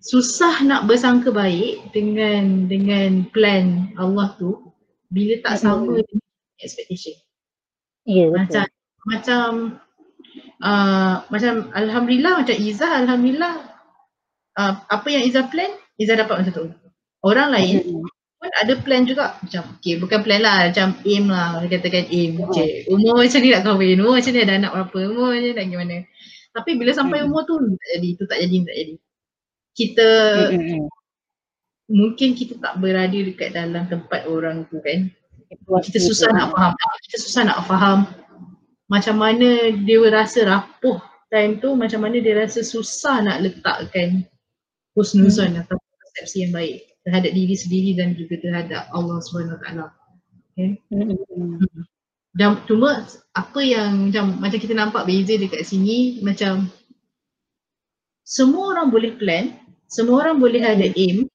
susah 0.00 0.62
nak 0.62 0.84
bersangka 0.86 1.32
baik 1.32 1.90
dengan 1.90 2.68
dengan 2.70 3.26
plan 3.32 3.90
Allah 3.98 4.36
tu 4.38 4.70
bila 5.10 5.38
tak 5.42 5.62
sama 5.62 5.98
dengan 6.02 6.22
expectation. 6.60 7.16
Ya, 8.06 8.30
macam 8.30 8.66
macam 9.06 9.48
uh, 10.62 11.26
macam 11.26 11.74
Alhamdulillah 11.74 12.42
macam 12.42 12.54
Izzah 12.54 13.02
Alhamdulillah 13.02 13.54
uh, 14.58 14.72
apa 14.86 15.08
yang 15.10 15.26
Izzah 15.26 15.50
plan 15.50 15.74
Izzah 15.98 16.22
dapat 16.22 16.44
macam 16.44 16.52
tu. 16.54 16.66
Orang 17.24 17.50
lain 17.50 17.82
mm-hmm. 17.82 18.38
pun 18.38 18.50
ada 18.62 18.72
plan 18.78 19.02
juga. 19.08 19.34
Macam 19.42 19.62
okay 19.74 19.98
bukan 19.98 20.20
plan 20.22 20.40
lah 20.44 20.70
macam 20.70 20.94
aim 21.02 21.24
lah. 21.26 21.64
Katakan 21.66 22.06
aim. 22.12 22.38
Okay. 22.46 22.86
umur 22.86 23.24
macam 23.24 23.40
ni 23.42 23.50
nak 23.50 23.62
kahwin. 23.66 23.98
Umur 23.98 24.14
macam 24.20 24.32
ni 24.36 24.40
ada 24.44 24.54
anak 24.54 24.72
berapa? 24.76 24.98
Umur 25.10 25.26
macam 25.34 25.42
ni 25.42 25.50
nak 25.56 25.66
gimana? 25.66 25.96
Tapi 26.54 26.70
bila 26.78 26.90
sampai 26.94 27.18
mm-hmm. 27.24 27.32
umur 27.34 27.42
tu 27.48 27.56
tak 27.58 27.88
jadi. 27.98 28.08
Tu 28.14 28.24
tak 28.28 28.38
jadi 28.38 28.56
tak 28.62 28.76
jadi 28.76 28.94
kita 29.76 30.08
mm-hmm. 30.56 30.88
mungkin 31.92 32.32
kita 32.32 32.56
tak 32.58 32.80
berada 32.80 33.14
dekat 33.14 33.52
dalam 33.52 33.86
tempat 33.86 34.24
orang 34.26 34.64
tu 34.72 34.80
kan 34.82 35.12
kita 35.84 36.02
susah 36.02 36.32
nak 36.34 36.50
faham 36.56 36.72
kita 37.06 37.16
susah 37.22 37.42
nak 37.46 37.60
faham 37.68 37.98
macam 38.90 39.20
mana 39.20 39.70
dia 39.84 40.02
rasa 40.10 40.48
rapuh 40.48 40.98
time 41.30 41.58
tu 41.58 41.74
macam 41.74 42.02
mana 42.02 42.18
dia 42.22 42.38
rasa 42.38 42.62
susah 42.62 43.22
nak 43.22 43.42
letakkan 43.42 44.24
husnuzon 44.94 45.54
hmm. 45.54 45.62
atau 45.66 45.76
persepsi 45.76 46.48
yang 46.48 46.56
baik 46.56 46.86
terhadap 47.06 47.30
diri 47.34 47.54
sendiri 47.54 47.90
dan 47.94 48.18
juga 48.18 48.40
terhadap 48.42 48.90
Allah 48.90 49.22
SWT. 49.22 49.68
Okay. 50.56 50.80
Hmm. 50.90 51.60
Dan 52.36 52.60
cuma 52.68 53.04
apa 53.36 53.60
yang 53.62 54.10
macam, 54.10 54.40
macam 54.40 54.58
kita 54.58 54.74
nampak 54.74 55.04
beza 55.04 55.36
dekat 55.36 55.62
sini 55.62 56.20
macam 56.24 56.68
semua 58.26 58.74
orang 58.74 58.90
boleh 58.90 59.14
plan, 59.14 59.54
semua 59.86 60.26
orang 60.26 60.36
boleh 60.42 60.62
ada 60.62 60.86
aim, 60.94 61.26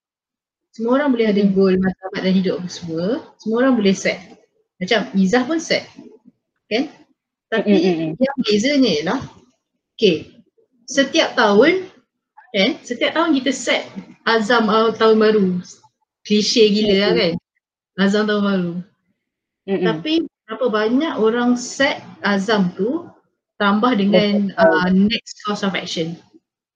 semua 0.71 0.99
orang 0.99 1.11
boleh 1.11 1.27
ada 1.27 1.43
goal 1.51 1.75
masa 1.79 2.05
dan 2.15 2.31
hidup 2.31 2.63
semua, 2.71 3.23
semua 3.39 3.67
orang 3.67 3.75
boleh 3.75 3.95
set. 3.95 4.19
Macam 4.79 5.11
Izzah 5.13 5.43
pun 5.43 5.59
set. 5.59 5.83
Kan? 6.71 6.87
Tapi 7.51 7.75
mm-hmm. 7.75 8.09
yang 8.15 8.37
bezanya 8.47 8.91
ialah 8.95 9.21
okay, 9.99 10.31
setiap 10.87 11.35
tahun 11.35 11.91
eh, 12.55 12.79
setiap 12.79 13.11
tahun 13.11 13.35
kita 13.35 13.51
set 13.51 13.83
azam 14.23 14.71
uh, 14.71 14.95
tahun 14.95 15.19
baru. 15.19 15.47
Klise 16.23 16.63
gila 16.71 17.11
mm-hmm. 17.11 17.19
kan? 17.19 17.33
Azam 17.99 18.23
tahun 18.31 18.43
baru. 18.47 18.73
Mm-hmm. 19.67 19.85
Tapi 19.91 20.13
berapa 20.47 20.65
banyak 20.71 21.13
orang 21.19 21.59
set 21.59 21.99
azam 22.23 22.71
tu 22.79 23.11
tambah 23.59 23.91
dengan 23.99 24.55
uh, 24.55 24.87
next 24.87 25.43
course 25.43 25.67
of 25.67 25.75
action. 25.75 26.15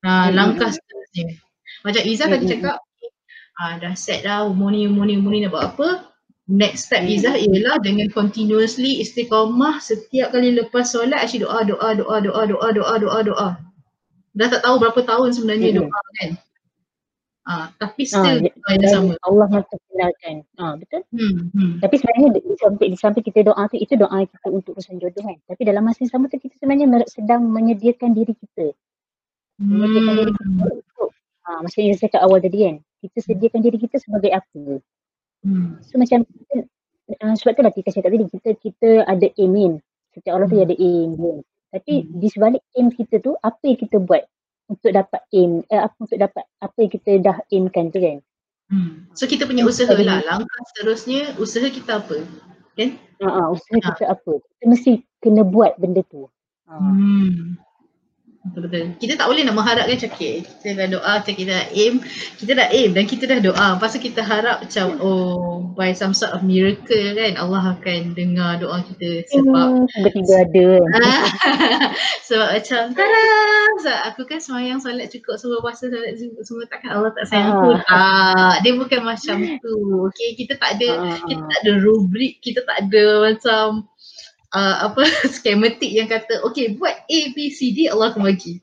Uh, 0.03 0.28
mm-hmm. 0.28 0.36
Langkah 0.36 0.69
seterusnya. 0.76 1.45
Macam 1.86 2.01
Izzah 2.01 2.27
tadi 2.27 2.49
mm-hmm. 2.49 2.53
cakap 2.65 2.77
ah, 3.61 3.73
dah 3.77 3.93
set 3.93 4.25
dah 4.25 4.49
umur 4.49 4.73
ni, 4.73 4.89
umur 4.89 5.05
ni, 5.05 5.21
umur 5.21 5.31
ni 5.38 5.45
nak 5.45 5.53
buat 5.53 5.65
apa 5.77 6.09
next 6.49 6.89
step 6.89 7.05
mm-hmm. 7.05 7.15
Izzah 7.21 7.36
ialah 7.38 7.77
dengan 7.86 8.09
continuously 8.09 8.99
istiqamah 9.05 9.77
setiap 9.79 10.33
kali 10.33 10.57
lepas 10.57 10.89
solat 10.89 11.21
actually 11.21 11.45
doa, 11.45 11.61
doa, 11.61 11.93
doa, 11.93 12.17
doa, 12.19 12.41
doa, 12.49 12.67
doa, 12.73 12.95
doa, 12.97 13.19
doa 13.21 13.49
dah 14.36 14.47
tak 14.51 14.65
tahu 14.65 14.81
berapa 14.81 14.99
tahun 15.05 15.29
sebenarnya 15.31 15.77
mm-hmm. 15.77 15.88
doa 15.88 16.01
kan 16.19 16.31
Ah, 17.45 17.69
tapi 17.77 18.09
ah, 18.09 18.25
still 18.25 18.49
ah, 18.49 18.89
sama. 18.89 19.13
Allah 19.21 19.45
maha 19.53 19.77
kenalkan. 19.93 20.41
Ah, 20.57 20.73
betul? 20.81 21.05
Hmm, 21.13 21.53
hmm. 21.53 21.73
Tapi 21.77 21.95
sebenarnya 22.01 22.29
di, 22.41 22.57
samping, 22.57 22.89
di 22.89 22.97
samping 22.97 23.21
kita 23.21 23.45
doa 23.45 23.69
tu, 23.69 23.77
itu 23.77 23.93
doa 23.93 24.25
kita 24.25 24.49
untuk 24.49 24.73
urusan 24.73 24.97
jodoh 24.97 25.21
kan. 25.21 25.38
Tapi 25.45 25.61
dalam 25.61 25.86
masa 25.86 26.01
yang 26.01 26.09
sama 26.09 26.25
tu, 26.25 26.41
kita 26.41 26.57
sebenarnya 26.57 27.05
sedang 27.05 27.45
menyediakan 27.45 28.17
diri 28.17 28.33
kita. 28.33 28.73
Hmm. 29.61 29.77
Menyediakan 29.77 30.09
hmm. 30.09 30.19
diri 30.25 30.31
kita 30.33 30.61
untuk 30.73 31.09
ah, 31.46 31.60
macam 31.62 31.80
yang 31.82 31.98
saya 31.98 32.10
cakap 32.10 32.22
awal 32.26 32.39
tadi 32.41 32.58
kan. 32.66 32.76
Kita 33.06 33.18
sediakan 33.22 33.60
diri 33.62 33.78
kita 33.78 33.96
sebagai 34.02 34.32
apa. 34.34 34.82
Hmm. 35.46 35.78
So 35.86 36.02
macam 36.02 36.26
uh, 36.26 37.36
sebab 37.38 37.54
tu 37.54 37.62
lah 37.62 37.74
kita 37.74 37.89
cakap 37.93 38.10
tadi 38.10 38.26
kita 38.34 38.50
kita 38.58 38.89
ada 39.06 39.28
aim 39.38 39.54
in. 39.54 39.74
Setiap 40.18 40.34
orang 40.41 40.50
hmm. 40.50 40.58
tu 40.58 40.66
ada 40.66 40.76
aim 40.76 41.10
kan. 41.14 41.38
Tapi 41.76 41.93
hmm. 42.02 42.10
di 42.18 42.28
sebalik 42.34 42.64
aim 42.76 42.88
kita 42.89 43.16
tu 43.22 43.38
apa 43.46 43.62
yang 43.62 43.78
kita 43.78 43.98
buat 44.02 44.24
untuk 44.66 44.89
dapat 44.89 45.22
aim 45.30 45.62
eh, 45.70 45.82
apa 45.82 45.98
untuk 46.02 46.18
dapat 46.18 46.43
apa 46.58 46.78
yang 46.82 46.91
kita 46.91 47.12
dah 47.22 47.38
aimkan 47.54 47.93
tu 47.93 48.02
kan. 48.02 48.18
Hmm. 48.74 49.06
So 49.14 49.30
kita 49.30 49.46
punya 49.46 49.62
usaha 49.62 49.93
lah. 49.93 50.26
Langkah 50.26 50.62
seterusnya 50.74 51.38
usaha 51.38 51.70
kita 51.70 52.02
apa? 52.02 52.26
Kan? 52.74 52.98
Ha, 53.22 53.26
uh, 53.30 53.30
uh, 53.30 53.48
usaha 53.54 53.78
ha. 53.78 53.88
kita 53.93 54.04
apa? 54.10 54.34
Kita 54.41 54.64
mesti 54.66 54.91
kena 55.22 55.46
buat 55.46 55.78
benda 55.78 56.02
tu. 56.10 56.26
Ha. 56.66 56.74
Hmm. 56.74 57.62
Betul-betul. 58.46 58.93
Kita 59.02 59.14
tak 59.18 59.26
boleh 59.26 59.41
nak 59.41 59.56
mengharapkan 59.58 59.98
okay, 59.98 60.46
kita 60.46 60.78
dah 60.78 60.88
doa 60.93 61.14
macam 61.18 61.34
kita 61.34 61.50
dah 61.50 61.66
aim, 61.74 61.93
kita 62.38 62.52
dah 62.54 62.68
aim 62.70 62.89
dan 62.93 63.04
kita 63.10 63.24
dah 63.26 63.39
doa. 63.41 63.68
Lepas 63.74 63.98
kita 63.98 64.22
harap 64.22 64.62
macam 64.62 64.86
oh 65.02 65.66
by 65.74 65.98
some 65.98 66.14
sort 66.14 66.30
of 66.30 66.46
miracle 66.46 67.10
kan 67.18 67.34
Allah 67.41 67.74
akan 67.74 68.14
dengar 68.14 68.62
doa 68.62 68.86
kita 68.86 69.26
sebab 69.34 69.68
hmm, 69.82 69.86
tiba-tiba 69.89 70.36
ada. 70.46 70.68
sebab 72.30 72.48
macam 72.54 72.82
tada, 72.93 73.96
aku 74.14 74.22
kan 74.30 74.38
semayang 74.38 74.78
solat 74.78 75.10
cukup 75.10 75.41
semua 75.41 75.60
puasa 75.66 75.89
solat 75.89 76.14
semua 76.46 76.64
takkan 76.70 77.02
Allah 77.02 77.12
tak 77.18 77.26
sayang 77.26 77.50
aku. 77.50 77.70
Ah. 77.89 78.62
Dia 78.62 78.78
bukan 78.78 79.02
macam 79.02 79.41
tu. 79.41 79.76
Okay, 80.14 80.38
kita 80.38 80.62
tak 80.62 80.78
ada 80.78 80.89
ah. 81.02 81.18
kita 81.26 81.41
tak 81.41 81.60
ada 81.66 81.72
rubrik, 81.82 82.38
kita 82.46 82.62
tak 82.62 82.78
ada 82.86 83.06
macam 83.34 83.89
uh, 84.54 84.76
apa 84.91 85.08
skematik 85.36 85.89
yang 85.89 86.06
kata 86.06 86.43
okay 86.46 86.76
buat 86.76 86.93
A 87.08 87.20
B 87.34 87.50
C 87.50 87.74
D 87.74 87.89
Allah 87.89 88.14
akan 88.14 88.28
bagi. 88.28 88.62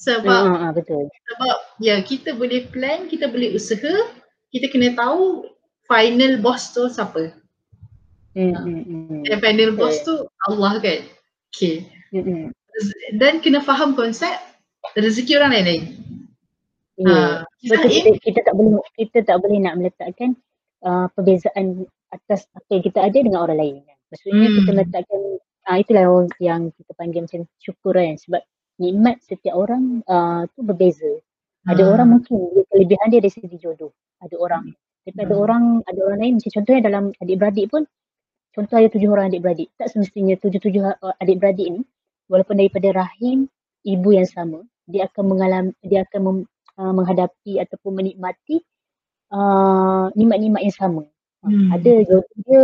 Sebab 0.00 0.42
uh, 0.48 0.72
betul. 0.72 1.12
Sebab 1.12 1.56
ya 1.84 2.00
kita 2.00 2.32
boleh 2.32 2.64
plan, 2.72 3.04
kita 3.04 3.28
boleh 3.28 3.52
usaha, 3.52 3.92
kita 4.48 4.72
kena 4.72 4.96
tahu 4.96 5.44
final 5.84 6.40
boss 6.40 6.72
tu 6.72 6.88
siapa. 6.88 7.36
Hmm, 8.32 8.56
hmm. 8.56 9.28
Dan 9.28 9.38
final 9.44 9.76
boss 9.76 10.00
tu 10.06 10.24
Allah 10.48 10.80
kan. 10.80 11.04
Okay. 11.52 11.84
Hmm, 12.14 12.24
hmm. 12.24 12.46
Dan 13.20 13.44
kena 13.44 13.60
faham 13.60 13.92
konsep 13.92 14.32
rezeki 14.96 15.36
orang 15.36 15.52
lain-lain. 15.52 15.84
Yeah. 17.00 17.44
Ha, 17.44 17.48
betul, 17.64 17.88
kita, 17.92 18.10
kita 18.20 18.40
tak 18.44 18.54
boleh 18.56 18.84
kita 18.96 19.18
tak 19.24 19.36
boleh 19.40 19.58
nak 19.60 19.74
meletakkan 19.80 20.36
uh, 20.84 21.08
perbezaan 21.16 21.88
atas 22.12 22.44
apa 22.52 22.68
yang 22.72 22.84
kita 22.84 22.98
ada 23.00 23.18
dengan 23.20 23.40
orang 23.44 23.58
lain. 23.60 23.76
Kan? 23.84 23.98
Maksudnya 24.10 24.46
hmm. 24.50 24.56
kita 24.58 24.70
letakkan 24.74 25.20
uh, 25.70 25.76
itulah 25.78 26.04
yang 26.42 26.74
kita 26.74 26.92
panggil 26.98 27.20
macam 27.24 27.40
syukur 27.62 27.94
kan 27.94 28.18
sebab 28.18 28.42
nikmat 28.82 29.22
setiap 29.22 29.54
orang 29.54 30.02
uh, 30.10 30.44
tu 30.52 30.66
berbeza. 30.66 31.22
Ada 31.68 31.86
hmm. 31.86 31.92
orang 31.92 32.08
mungkin 32.18 32.36
dia 32.56 32.64
kelebihan 32.72 33.06
dia 33.12 33.20
dari 33.22 33.32
segi 33.32 33.58
jodoh. 33.60 33.92
Ada 34.18 34.36
orang. 34.36 34.64
Tapi 35.06 35.16
hmm. 35.16 35.26
ada 35.30 35.34
orang 35.38 35.64
ada 35.86 36.00
orang 36.04 36.18
lain 36.20 36.32
macam 36.40 36.52
contohnya 36.60 36.82
dalam 36.82 37.04
adik-beradik 37.22 37.66
pun 37.70 37.82
contoh 38.50 38.76
ada 38.76 38.88
tujuh 38.90 39.10
orang 39.12 39.26
adik-beradik. 39.30 39.68
Tak 39.78 39.88
semestinya 39.94 40.34
tujuh-tujuh 40.40 40.82
uh, 40.84 41.14
adik-beradik 41.22 41.68
ni 41.80 41.82
walaupun 42.26 42.58
daripada 42.58 43.06
rahim 43.06 43.46
ibu 43.86 44.08
yang 44.14 44.28
sama 44.28 44.62
dia 44.90 45.06
akan 45.06 45.24
mengalami 45.30 45.72
dia 45.86 46.02
akan 46.02 46.20
mem, 46.20 46.38
uh, 46.78 46.92
menghadapi 46.94 47.62
ataupun 47.62 47.92
menikmati 48.02 48.58
uh, 49.30 50.10
nikmat-nikmat 50.18 50.66
yang 50.66 50.76
sama. 50.76 51.02
Hmm. 51.40 51.72
Ada 51.72 52.04
jodoh 52.04 52.36
dia 52.44 52.62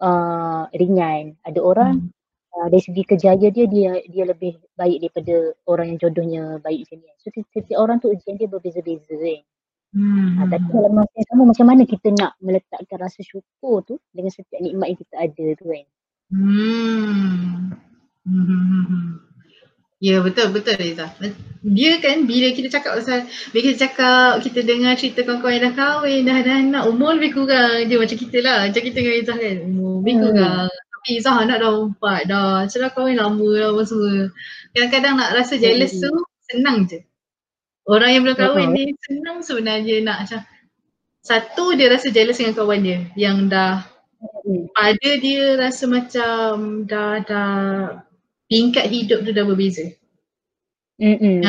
uh, 0.00 0.66
ringan. 0.74 1.38
Ada 1.44 1.60
orang 1.62 2.08
hmm. 2.08 2.54
uh, 2.54 2.66
dari 2.70 2.82
segi 2.82 3.02
kejayaan 3.04 3.52
dia 3.54 3.66
dia 3.66 3.90
dia 4.06 4.24
lebih 4.24 4.58
baik 4.74 4.98
daripada 5.02 5.54
orang 5.66 5.94
yang 5.94 5.98
jodohnya 5.98 6.42
baik 6.62 6.88
macam 6.88 6.98
ni. 7.02 7.10
So 7.22 7.28
setiap 7.34 7.78
orang 7.78 7.98
tu 8.02 8.10
ujian 8.10 8.38
dia 8.38 8.48
berbeza-beza 8.50 9.14
kan. 9.14 9.42
Hmm. 9.88 10.44
Uh, 10.44 10.46
tapi 10.52 10.68
dalam 10.68 10.92
masa 10.94 11.14
yang 11.16 11.28
sama 11.32 11.42
macam 11.48 11.66
mana 11.66 11.82
kita 11.88 12.08
nak 12.12 12.32
meletakkan 12.44 12.98
rasa 13.00 13.20
syukur 13.24 13.82
tu 13.84 13.94
dengan 14.12 14.32
setiap 14.32 14.60
nikmat 14.60 14.94
yang 14.94 15.00
kita 15.00 15.14
ada 15.16 15.46
tu 15.56 15.64
kan. 15.68 15.84
Hmm. 16.28 17.72
Hmm. 18.28 18.44
hmm, 18.44 18.84
hmm. 18.84 19.28
Ya 19.98 20.22
betul 20.22 20.54
betul 20.54 20.78
Liza. 20.78 21.10
Dia 21.66 21.98
kan 21.98 22.22
bila 22.22 22.54
kita 22.54 22.70
cakap 22.70 23.02
pasal 23.02 23.26
bila 23.50 23.60
kita 23.66 23.76
cakap 23.90 24.38
kita 24.46 24.62
dengar 24.62 24.94
cerita 24.94 25.26
kawan-kawan 25.26 25.58
yang 25.58 25.64
dah 25.66 25.74
kahwin 25.74 26.20
dah 26.22 26.36
ada 26.38 26.52
anak 26.62 26.82
umur 26.86 27.18
lebih 27.18 27.34
kurang 27.34 27.90
dia 27.90 27.98
macam 27.98 28.14
kita 28.14 28.38
lah 28.38 28.70
macam 28.70 28.82
kita 28.86 28.94
dengan 28.94 29.14
Liza 29.18 29.34
kan 29.34 29.56
umur 29.66 29.87
lebih 30.00 30.14
hmm. 30.18 30.22
kurang. 30.24 30.68
Tapi 30.68 31.08
Liza 31.14 31.30
anak 31.30 31.58
dah 31.62 31.72
empat 31.74 32.20
dah 32.26 32.52
sudah 32.66 32.90
kahwin 32.90 33.18
lama 33.18 33.48
dah 33.54 33.70
apa 33.74 33.82
semua. 33.86 34.32
Kadang-kadang 34.74 35.14
nak 35.18 35.30
rasa 35.34 35.54
jealous 35.58 35.92
hmm. 35.96 36.02
tu 36.02 36.12
senang 36.50 36.78
je. 36.88 36.98
Orang 37.88 38.10
yang 38.12 38.22
belum 38.26 38.36
kahwin 38.36 38.68
ni 38.74 38.84
senang 39.00 39.40
sebenarnya 39.40 40.04
nak 40.04 40.18
macam 40.26 40.40
satu 41.24 41.76
dia 41.76 41.92
rasa 41.92 42.08
jealous 42.08 42.40
dengan 42.40 42.56
kawan 42.56 42.80
dia 42.84 42.98
yang 43.18 43.48
dah 43.52 43.84
hmm. 44.20 44.72
ada 44.76 45.10
dia 45.20 45.56
rasa 45.60 45.84
macam 45.88 46.84
dah 46.88 47.20
dah 47.24 47.56
tingkat 48.48 48.88
hidup 48.88 49.22
tu 49.22 49.30
dah 49.30 49.44
berbeza. 49.44 49.92
Mm-hmm. 50.98 51.46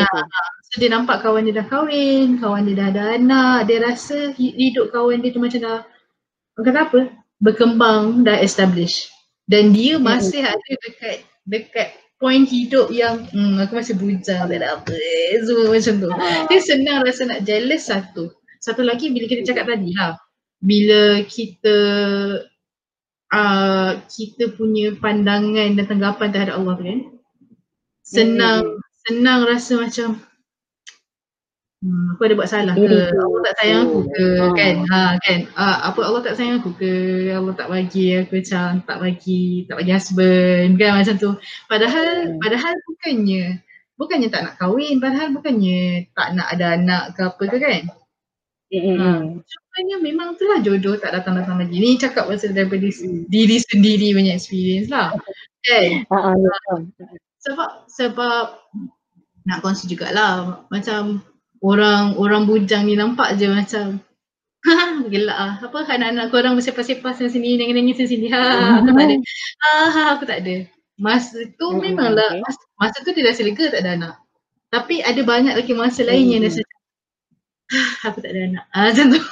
so 0.70 0.78
dia 0.78 0.94
nampak 0.94 1.26
kawan 1.26 1.50
dia 1.50 1.58
dah 1.58 1.66
kahwin, 1.66 2.38
kawan 2.38 2.70
dia 2.70 2.78
dah 2.78 2.88
ada 2.94 3.04
anak, 3.18 3.66
dia 3.66 3.82
rasa 3.82 4.30
hidup 4.38 4.94
kawan 4.94 5.26
dia 5.26 5.34
tu 5.34 5.42
macam 5.42 5.58
dah, 5.58 5.82
kata 6.62 6.86
apa, 6.86 7.00
berkembang, 7.40 8.28
dah 8.28 8.38
establish. 8.40 9.08
Dan 9.50 9.74
dia 9.74 9.98
masih 9.98 10.46
mm-hmm. 10.46 10.56
ada 10.56 10.72
dekat 10.86 11.18
dekat 11.50 11.90
point 12.20 12.46
hidup 12.46 12.92
yang 12.92 13.26
hmm, 13.32 13.64
aku 13.64 13.80
masih 13.80 13.96
bujang, 13.96 14.46
tak 14.46 14.60
ada 14.60 14.76
apa, 14.76 14.92
eh, 14.94 15.40
semua 15.42 15.72
macam 15.72 15.96
tu. 16.04 16.10
Uh. 16.12 16.44
Dia 16.52 16.60
senang 16.62 17.00
rasa 17.02 17.22
nak 17.26 17.42
jealous 17.48 17.88
satu. 17.88 18.30
Satu 18.60 18.84
lagi 18.84 19.10
bila 19.10 19.26
kita 19.26 19.48
cakap 19.48 19.72
tadi 19.72 19.96
lah, 19.96 20.20
bila 20.60 21.24
kita 21.24 21.78
uh, 23.34 23.92
kita 24.12 24.54
punya 24.60 24.94
pandangan 25.00 25.80
dan 25.80 25.86
tanggapan 25.88 26.30
terhadap 26.34 26.56
Allah 26.60 26.76
kan 26.76 27.00
senang 28.04 28.60
mm-hmm. 28.66 28.86
senang 29.08 29.40
rasa 29.46 29.74
macam 29.80 30.08
hmm, 31.84 32.16
aku 32.16 32.22
ada 32.28 32.36
buat 32.36 32.50
salah 32.50 32.76
ke 32.76 32.88
Allah 33.16 33.42
tak 33.48 33.56
sayang 33.60 33.82
aku 33.88 34.00
ke 34.12 34.26
oh. 34.40 34.52
kan 34.56 34.76
ha 34.88 35.02
kan 35.24 35.40
uh, 35.56 35.78
apa 35.92 36.00
Allah 36.04 36.22
tak 36.24 36.36
sayang 36.36 36.58
aku 36.60 36.72
ke 36.76 36.92
Allah 37.32 37.54
tak 37.56 37.68
bagi 37.68 38.16
aku 38.20 38.40
macam 38.40 38.70
tak 38.84 38.98
bagi 39.00 39.44
tak 39.68 39.76
bagi 39.80 39.92
husband 39.96 40.70
kan 40.76 40.92
macam 41.00 41.16
tu 41.16 41.32
padahal 41.72 42.08
mm. 42.36 42.40
padahal 42.40 42.74
bukannya 42.88 43.44
bukannya 44.00 44.28
tak 44.32 44.42
nak 44.48 44.56
kahwin 44.60 44.96
padahal 45.04 45.28
bukannya 45.36 46.08
tak 46.16 46.28
nak 46.36 46.48
ada 46.52 46.66
anak 46.76 47.04
ke 47.16 47.22
apa 47.26 47.44
ke 47.48 47.58
kan 47.60 47.84
Mm-hmm. 48.70 49.42
Ha, 49.42 49.98
memang 49.98 50.38
itulah 50.38 50.62
jodoh 50.62 50.94
tak 51.02 51.18
datang-datang 51.18 51.58
lagi. 51.58 51.74
Ni 51.82 51.98
cakap 51.98 52.30
pasal 52.30 52.54
daripada 52.54 52.86
mm. 52.86 53.26
diri 53.26 53.58
sendiri 53.58 54.14
punya 54.14 54.38
experience 54.38 54.94
lah. 54.94 55.18
Kan? 55.66 56.06
Uh, 56.06 56.38
uh, 56.38 56.80
sebab 57.42 57.90
sebab 57.90 58.46
nak 59.50 59.66
kongsi 59.66 59.90
jugalah 59.90 60.62
macam 60.70 61.24
orang 61.60 62.16
orang 62.16 62.44
bujang 62.48 62.88
ni 62.88 62.96
nampak 62.96 63.36
je 63.36 63.48
macam 63.52 64.00
ha 64.64 64.76
gelak 65.08 65.38
ah 65.38 65.54
apa 65.64 65.78
anak-anak 65.88 66.26
korang 66.32 66.54
bersepas-sepas 66.60 67.20
di 67.20 67.32
sini 67.32 67.50
nangis-nangis 67.60 67.98
di 68.04 68.08
sini 68.08 68.28
ha 68.32 68.80
aku 68.80 68.92
tak 68.92 69.06
ada 69.08 69.16
ha 69.64 70.02
aku 70.16 70.24
tak 70.28 70.40
ada 70.44 70.56
masa 71.00 71.38
tu 71.56 71.68
hmm, 71.72 71.80
memanglah 71.80 72.28
okay. 72.36 72.44
masa, 72.44 72.62
masa 72.76 72.98
tu 73.04 73.12
dia 73.16 73.32
rasa 73.32 73.42
lega 73.48 73.66
tak 73.72 73.82
ada 73.88 73.92
anak 73.96 74.16
tapi 74.70 75.02
ada 75.02 75.22
banyak 75.24 75.56
lagi 75.56 75.74
masa 75.74 76.04
lain 76.04 76.28
hmm. 76.28 76.34
yang 76.36 76.44
rasa 76.46 76.62
aku 78.06 78.18
tak 78.22 78.32
ada 78.34 78.42
anak. 78.50 78.66
Ah 78.74 78.90
macam 78.90 79.08
tu. 79.14 79.22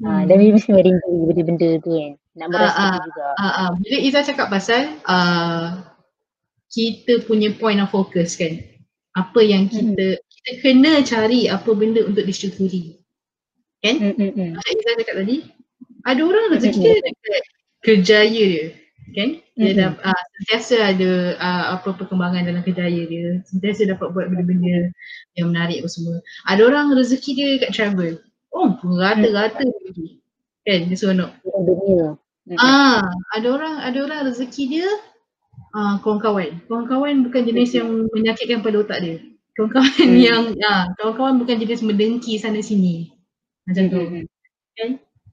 Ah, 0.00 0.24
dan 0.24 0.40
hmm. 0.40 0.56
mesti 0.56 0.72
merindu 0.72 1.28
benda-benda 1.28 1.76
tu 1.84 1.92
kan. 1.92 2.16
Nak 2.32 2.48
merasa 2.48 3.04
juga. 3.04 3.36
Ah, 3.36 3.44
ah. 3.44 3.70
Bila 3.76 3.96
Iza 4.00 4.24
cakap 4.24 4.48
pasal 4.48 4.96
ah, 5.04 5.92
kita 6.72 7.20
punya 7.28 7.52
point 7.52 7.84
of 7.84 7.92
focus 7.92 8.40
kan. 8.40 8.64
Apa 9.12 9.44
yang 9.44 9.68
hmm. 9.68 9.76
kita 9.76 10.06
hmm. 10.16 10.24
Kita 10.40 10.52
kena 10.64 11.04
cari 11.04 11.52
apa 11.52 11.70
benda 11.76 12.00
untuk 12.08 12.24
disyukuri. 12.24 12.96
Kan? 13.84 13.96
Hmm, 14.00 14.14
hmm, 14.16 14.32
hmm. 14.32 14.50
Macam 14.56 14.96
cakap 14.96 15.16
tadi. 15.20 15.36
Ada 16.00 16.20
orang 16.24 16.44
rezeki 16.56 16.80
hmm, 16.80 16.84
dia 16.84 16.96
dekat 17.04 17.42
kerjaya 17.84 18.44
dia. 18.48 18.66
Kan? 19.12 19.30
Dia 19.56 19.70
hmm. 19.72 19.78
dah 19.80 19.90
uh, 20.00 20.24
sentiasa 20.40 20.76
ada 20.96 21.10
uh, 21.36 21.64
apa 21.76 21.88
perkembangan 21.92 22.48
dalam 22.48 22.64
kerjaya 22.64 23.02
dia. 23.04 23.44
Sentiasa 23.44 23.84
dapat 23.88 24.16
buat 24.16 24.32
benda-benda 24.32 24.92
yang 25.36 25.52
menarik 25.52 25.84
apa 25.84 25.88
semua. 25.92 26.16
Ada 26.48 26.62
orang 26.64 26.96
rezeki 26.96 27.30
dia 27.36 27.48
kat 27.60 27.70
travel. 27.76 28.20
Oh, 28.52 28.76
rata-rata 28.80 29.60
hmm. 29.60 29.76
lagi. 29.84 30.08
Kan, 30.64 30.80
dia 30.88 30.96
seronok. 30.96 31.30
Dunia. 31.44 32.16
Hmm. 32.48 32.56
Ah, 32.56 33.04
ada 33.36 33.48
orang 33.52 33.74
ada 33.84 33.98
orang 34.00 34.20
rezeki 34.32 34.64
dia 34.72 34.90
ah 35.76 36.00
kawan-kawan. 36.00 36.64
Kawan-kawan 36.66 37.28
bukan 37.28 37.42
jenis 37.44 37.76
hmm. 37.76 37.78
yang 37.80 37.88
menyakitkan 38.16 38.60
pada 38.64 38.76
otak 38.80 38.98
dia. 39.04 39.16
Kawan-kawan 39.58 40.06
hmm. 40.06 40.16
yang 40.20 40.42
ah 40.62 40.86
kawan-kawan 40.98 41.42
bukan 41.42 41.56
jenis 41.58 41.82
mendengki 41.82 42.38
sana 42.38 42.62
sini. 42.62 43.10
Macam 43.66 43.84
hmm. 43.86 43.92
tu. 43.92 44.00
Kan? 44.78 44.90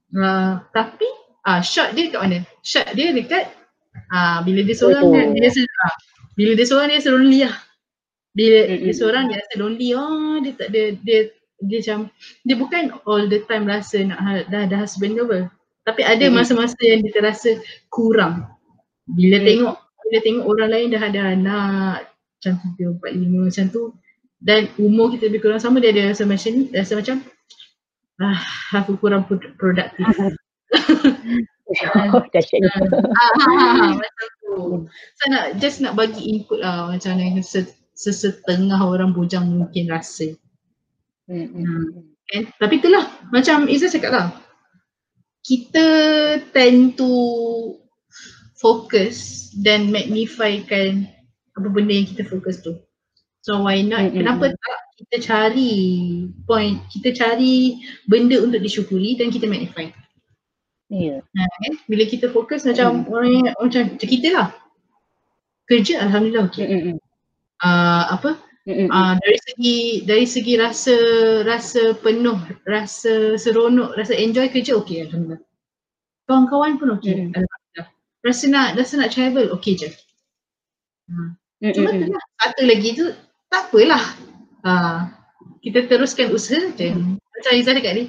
Uh, 0.08 0.52
tapi 0.74 1.08
ah 1.44 1.60
shot 1.60 1.94
dia 1.94 2.10
kat 2.10 2.20
mana? 2.20 2.38
Shot 2.64 2.92
dia 2.96 3.14
dekat 3.14 3.48
ah 4.12 4.40
bila 4.42 4.60
dia 4.64 4.76
seorang 4.76 5.04
oh. 5.04 5.14
kan 5.14 5.26
dia 5.34 5.48
rasa 5.48 5.62
ah, 5.64 5.94
bila 6.38 6.50
dia 6.54 6.66
seorang 6.66 6.88
dia 6.90 6.98
rasa 7.00 7.10
lonely 7.14 7.40
lah. 7.46 7.54
Bila 8.36 8.58
mm-hmm. 8.62 8.82
dia 8.84 8.94
seorang 8.94 9.24
dia 9.26 9.36
rasa 9.42 9.54
lonely 9.58 9.88
oh 9.96 10.36
dia 10.42 10.52
tak 10.54 10.68
ada 10.70 10.82
dia 11.02 11.18
dia 11.58 11.78
macam 11.82 11.98
dia 12.46 12.54
bukan 12.54 12.82
all 13.02 13.24
the 13.26 13.42
time 13.50 13.66
rasa 13.66 13.98
nak 14.06 14.18
ha, 14.22 14.30
dah 14.46 14.60
ada 14.66 14.76
husband 14.82 15.18
ke 15.18 15.22
apa. 15.26 15.38
Tapi 15.88 16.02
ada 16.04 16.24
mm-hmm. 16.28 16.36
masa-masa 16.36 16.78
yang 16.84 17.00
dia 17.02 17.12
terasa 17.14 17.50
kurang. 17.90 18.46
Bila 19.08 19.40
mm-hmm. 19.40 19.48
tengok 19.48 19.76
bila 20.08 20.18
tengok 20.24 20.44
orang 20.46 20.70
lain 20.70 20.88
dah 20.94 21.02
ada 21.04 21.20
anak 21.34 21.96
macam 22.38 22.52
tu, 22.78 22.86
empat 22.86 23.12
lima 23.18 23.40
macam 23.50 23.66
tu 23.66 23.82
dan 24.38 24.70
umur 24.78 25.10
kita 25.14 25.26
lebih 25.26 25.42
kurang 25.42 25.62
sama 25.62 25.82
dia 25.82 25.90
ada 25.90 26.14
rasa 26.14 26.22
macam 26.22 26.70
rasa 26.70 26.92
macam 26.94 27.16
ah 28.22 28.42
aku 28.74 28.98
kurang 28.98 29.26
produktif. 29.30 30.06
oh, 32.14 32.22
dahsyat 32.32 32.60
ah, 32.64 33.32
ah, 33.44 33.92
macam 33.94 34.26
tu. 34.40 34.54
Saya 35.20 35.28
nak 35.28 35.44
just 35.58 35.82
nak 35.82 35.98
bagi 35.98 36.22
input 36.34 36.62
lah 36.62 36.90
macam 36.90 37.18
mana 37.18 37.42
sesetengah 37.98 38.78
orang 38.78 39.10
bujang 39.10 39.46
mungkin 39.46 39.90
rasa. 39.90 40.34
Hmm. 41.26 41.50
hmm. 41.50 42.18
Okay. 42.28 42.44
Tapi 42.60 42.76
itulah 42.76 43.08
macam 43.32 43.64
Izzah 43.66 43.88
cakap 43.88 44.12
lah. 44.12 44.28
Kita 45.40 45.86
tend 46.52 47.00
to 47.00 47.08
fokus 48.60 49.48
dan 49.56 49.88
magnifykan 49.88 51.08
apa 51.56 51.66
benda 51.72 51.96
yang 51.96 52.04
kita 52.04 52.28
fokus 52.28 52.60
tu. 52.60 52.76
So 53.42 53.62
why 53.62 53.80
not? 53.82 54.10
Mm-hmm. 54.10 54.18
Kenapa 54.18 54.44
tak 54.50 54.78
kita 54.98 55.16
cari 55.22 55.74
point, 56.42 56.82
kita 56.90 57.14
cari 57.14 57.78
benda 58.10 58.42
untuk 58.42 58.58
disyukuri 58.58 59.14
dan 59.14 59.30
kita 59.30 59.46
magnify. 59.46 59.86
Ya. 60.90 61.20
Yeah. 61.20 61.20
Ha, 61.22 61.86
Bila 61.86 62.02
kita 62.08 62.32
fokus 62.34 62.66
macam 62.66 63.06
mm. 63.06 63.12
orang 63.12 63.30
yang 63.30 63.46
macam, 63.60 63.82
macam 63.94 64.08
kita 64.08 64.28
lah. 64.34 64.48
Kerja 65.68 66.00
Alhamdulillah 66.02 66.48
okey. 66.50 66.66
Mm-hmm. 66.66 66.96
Uh, 67.62 68.04
apa? 68.10 68.30
Mm-hmm. 68.66 68.88
Uh, 68.90 69.14
dari 69.22 69.38
segi 69.40 69.76
dari 70.04 70.26
segi 70.26 70.54
rasa 70.58 70.96
rasa 71.44 71.96
penuh, 72.00 72.40
rasa 72.66 73.36
seronok, 73.38 73.94
rasa 73.96 74.12
enjoy 74.18 74.48
kerja 74.50 74.76
okey 74.82 75.08
Alhamdulillah. 75.08 75.40
Kawan-kawan 76.26 76.80
pun 76.80 76.88
okey. 76.98 77.14
Mm. 77.14 77.32
Alhamdulillah. 77.38 77.88
Rasa 78.24 78.44
nak 78.50 78.68
rasa 78.74 78.92
nak 78.98 79.12
travel 79.14 79.46
okey 79.60 79.78
je. 79.78 79.88
Hmm. 81.08 81.38
Cuma 81.62 81.94
mm-hmm. 81.94 82.02
tu 82.02 82.12
lah. 82.12 82.24
Satu 82.42 82.62
lagi 82.66 82.90
tu 82.96 83.06
tak 83.48 83.72
apalah. 83.72 84.04
Uh, 84.64 84.98
kita 85.64 85.88
teruskan 85.88 86.32
usaha 86.32 86.72
je. 86.76 86.92
Mm. 86.92 87.16
Macam 87.16 87.52
Izzah 87.56 87.74
dekat 87.74 87.92
ni. 87.96 88.04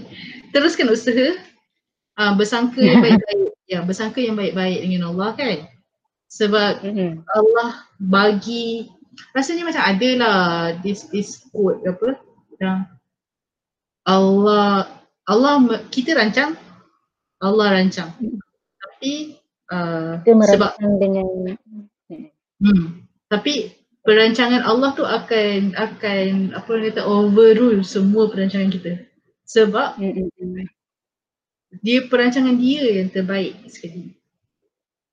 Teruskan 0.54 0.88
usaha 0.92 1.38
uh, 2.20 2.34
bersangka 2.36 2.84
yang 2.84 3.00
baik-baik 3.06 3.50
ya 3.70 3.80
bersangka 3.86 4.20
yang 4.20 4.36
baik-baik 4.36 4.84
dengan 4.84 5.14
Allah 5.16 5.30
kan 5.40 5.58
sebab 6.30 6.84
mm-hmm. 6.84 7.12
Allah 7.32 7.70
bagi 7.98 8.92
rasanya 9.34 9.70
macam 9.70 9.84
ada 9.86 10.10
lah 10.20 10.40
this 10.84 11.08
this 11.10 11.42
quote 11.50 11.82
apa 11.88 12.20
yang 12.60 12.86
Allah 14.06 14.90
Allah 15.26 15.54
kita 15.90 16.14
rancang 16.18 16.58
Allah 17.40 17.78
rancang 17.78 18.14
tapi 18.78 19.38
uh, 19.72 20.22
sebab 20.26 20.72
dengan 20.98 21.26
hmm, 22.58 22.86
tapi 23.30 23.79
perancangan 24.10 24.66
Allah 24.66 24.98
tu 24.98 25.06
akan 25.06 25.78
akan 25.78 26.58
apa 26.58 26.66
orang 26.66 26.86
kata 26.90 27.02
overrule 27.06 27.86
semua 27.86 28.26
perancangan 28.34 28.74
kita 28.74 29.06
sebab 29.46 30.02
mm-hmm 30.02 30.66
dia 31.86 32.02
perancangan 32.10 32.58
dia 32.58 33.02
yang 33.02 33.14
terbaik 33.14 33.54
sekali. 33.70 34.18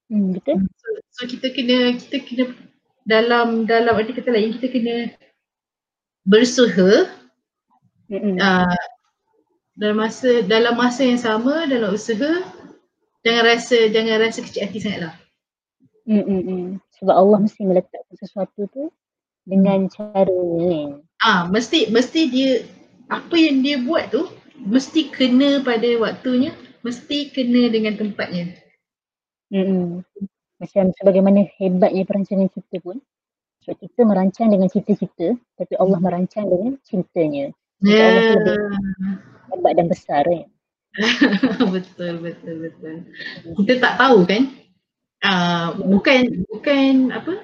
Hmm, 0.08 0.32
betul. 0.32 0.64
So, 0.80 0.88
so 1.12 1.20
kita 1.28 1.52
kena 1.52 2.00
kita 2.00 2.16
kena 2.24 2.44
dalam 3.04 3.68
dalam 3.68 3.92
arti 3.92 4.16
kata 4.16 4.32
lain 4.32 4.56
kita 4.56 4.72
kena 4.72 4.96
berusaha 6.24 7.12
mm-hmm. 8.08 8.40
uh, 8.40 8.80
dalam 9.76 9.96
masa 10.00 10.40
dalam 10.48 10.74
masa 10.80 11.04
yang 11.04 11.20
sama 11.20 11.68
dalam 11.68 11.92
usaha 11.92 12.40
jangan 13.20 13.42
rasa 13.44 13.92
jangan 13.92 14.16
rasa 14.24 14.40
kecil 14.40 14.64
hati 14.64 14.78
sangatlah. 14.80 15.14
Hmm 16.08 16.80
sebab 17.00 17.14
Allah 17.14 17.38
mesti 17.44 17.62
meletakkan 17.64 18.16
sesuatu 18.16 18.68
tu 18.72 18.92
dengan 19.46 19.86
caranya. 19.92 21.00
Ah 21.22 21.46
mesti 21.46 21.92
mesti 21.92 22.20
dia 22.28 22.52
apa 23.12 23.36
yang 23.38 23.62
dia 23.62 23.78
buat 23.80 24.10
tu 24.10 24.26
mesti 24.66 25.12
kena 25.12 25.62
pada 25.62 25.86
waktunya, 26.00 26.50
mesti 26.82 27.30
kena 27.30 27.68
dengan 27.68 27.94
tempatnya. 27.94 28.56
Hmm. 29.52 30.02
Macam 30.56 30.90
sebagaimana 30.96 31.46
hebatnya 31.60 32.02
perancangan 32.08 32.48
kita 32.48 32.80
pun. 32.80 32.98
Sebab 33.64 33.82
kita 33.82 34.00
merancang 34.06 34.48
dengan 34.54 34.70
cita-cita, 34.70 35.34
tapi 35.58 35.74
Allah 35.76 35.98
hmm. 35.98 36.06
merancang 36.06 36.46
dengan 36.46 36.72
cintanya. 36.86 37.50
Yeah. 37.84 38.08
Allah 38.08 38.24
lebih 38.40 38.58
hebat 39.52 39.72
dan 39.76 39.86
besar 39.90 40.22
kan. 40.24 40.48
betul, 41.74 42.24
betul, 42.24 42.54
betul. 42.64 42.96
Kita 43.60 43.72
tak 43.84 43.94
tahu 44.00 44.24
kan? 44.24 44.48
Uh, 45.24 45.72
bukan, 45.80 46.44
bukan 46.48 47.14
apa? 47.14 47.34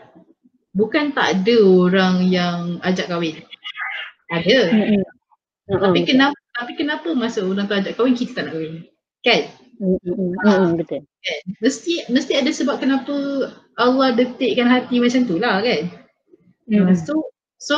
Bukan 0.72 1.12
tak 1.12 1.40
ada 1.40 1.56
orang 1.64 2.28
yang 2.28 2.80
ajak 2.84 3.08
kahwin. 3.12 3.44
Ada. 4.32 4.58
Mm-hmm. 4.72 5.02
Tapi 5.72 6.00
kenapa 6.08 6.36
tapi 6.52 6.72
kenapa 6.76 7.08
masa 7.16 7.40
orang 7.44 7.64
tu 7.64 7.76
ajak 7.76 7.96
kahwin 7.96 8.16
kita 8.16 8.32
tak 8.36 8.44
nak 8.48 8.52
kahwin? 8.56 8.74
Kan? 9.24 9.42
Hmm, 9.82 10.76
betul. 10.76 11.02
Kan? 11.04 11.40
Mesti 11.64 12.06
mesti 12.12 12.32
ada 12.36 12.50
sebab 12.52 12.80
kenapa 12.80 13.14
Allah 13.80 14.14
detikkan 14.14 14.68
hati 14.68 15.00
macam 15.00 15.24
tu 15.24 15.40
lah 15.40 15.64
kan? 15.64 15.88
Hmm. 16.68 16.92
So 16.94 17.32
so 17.56 17.76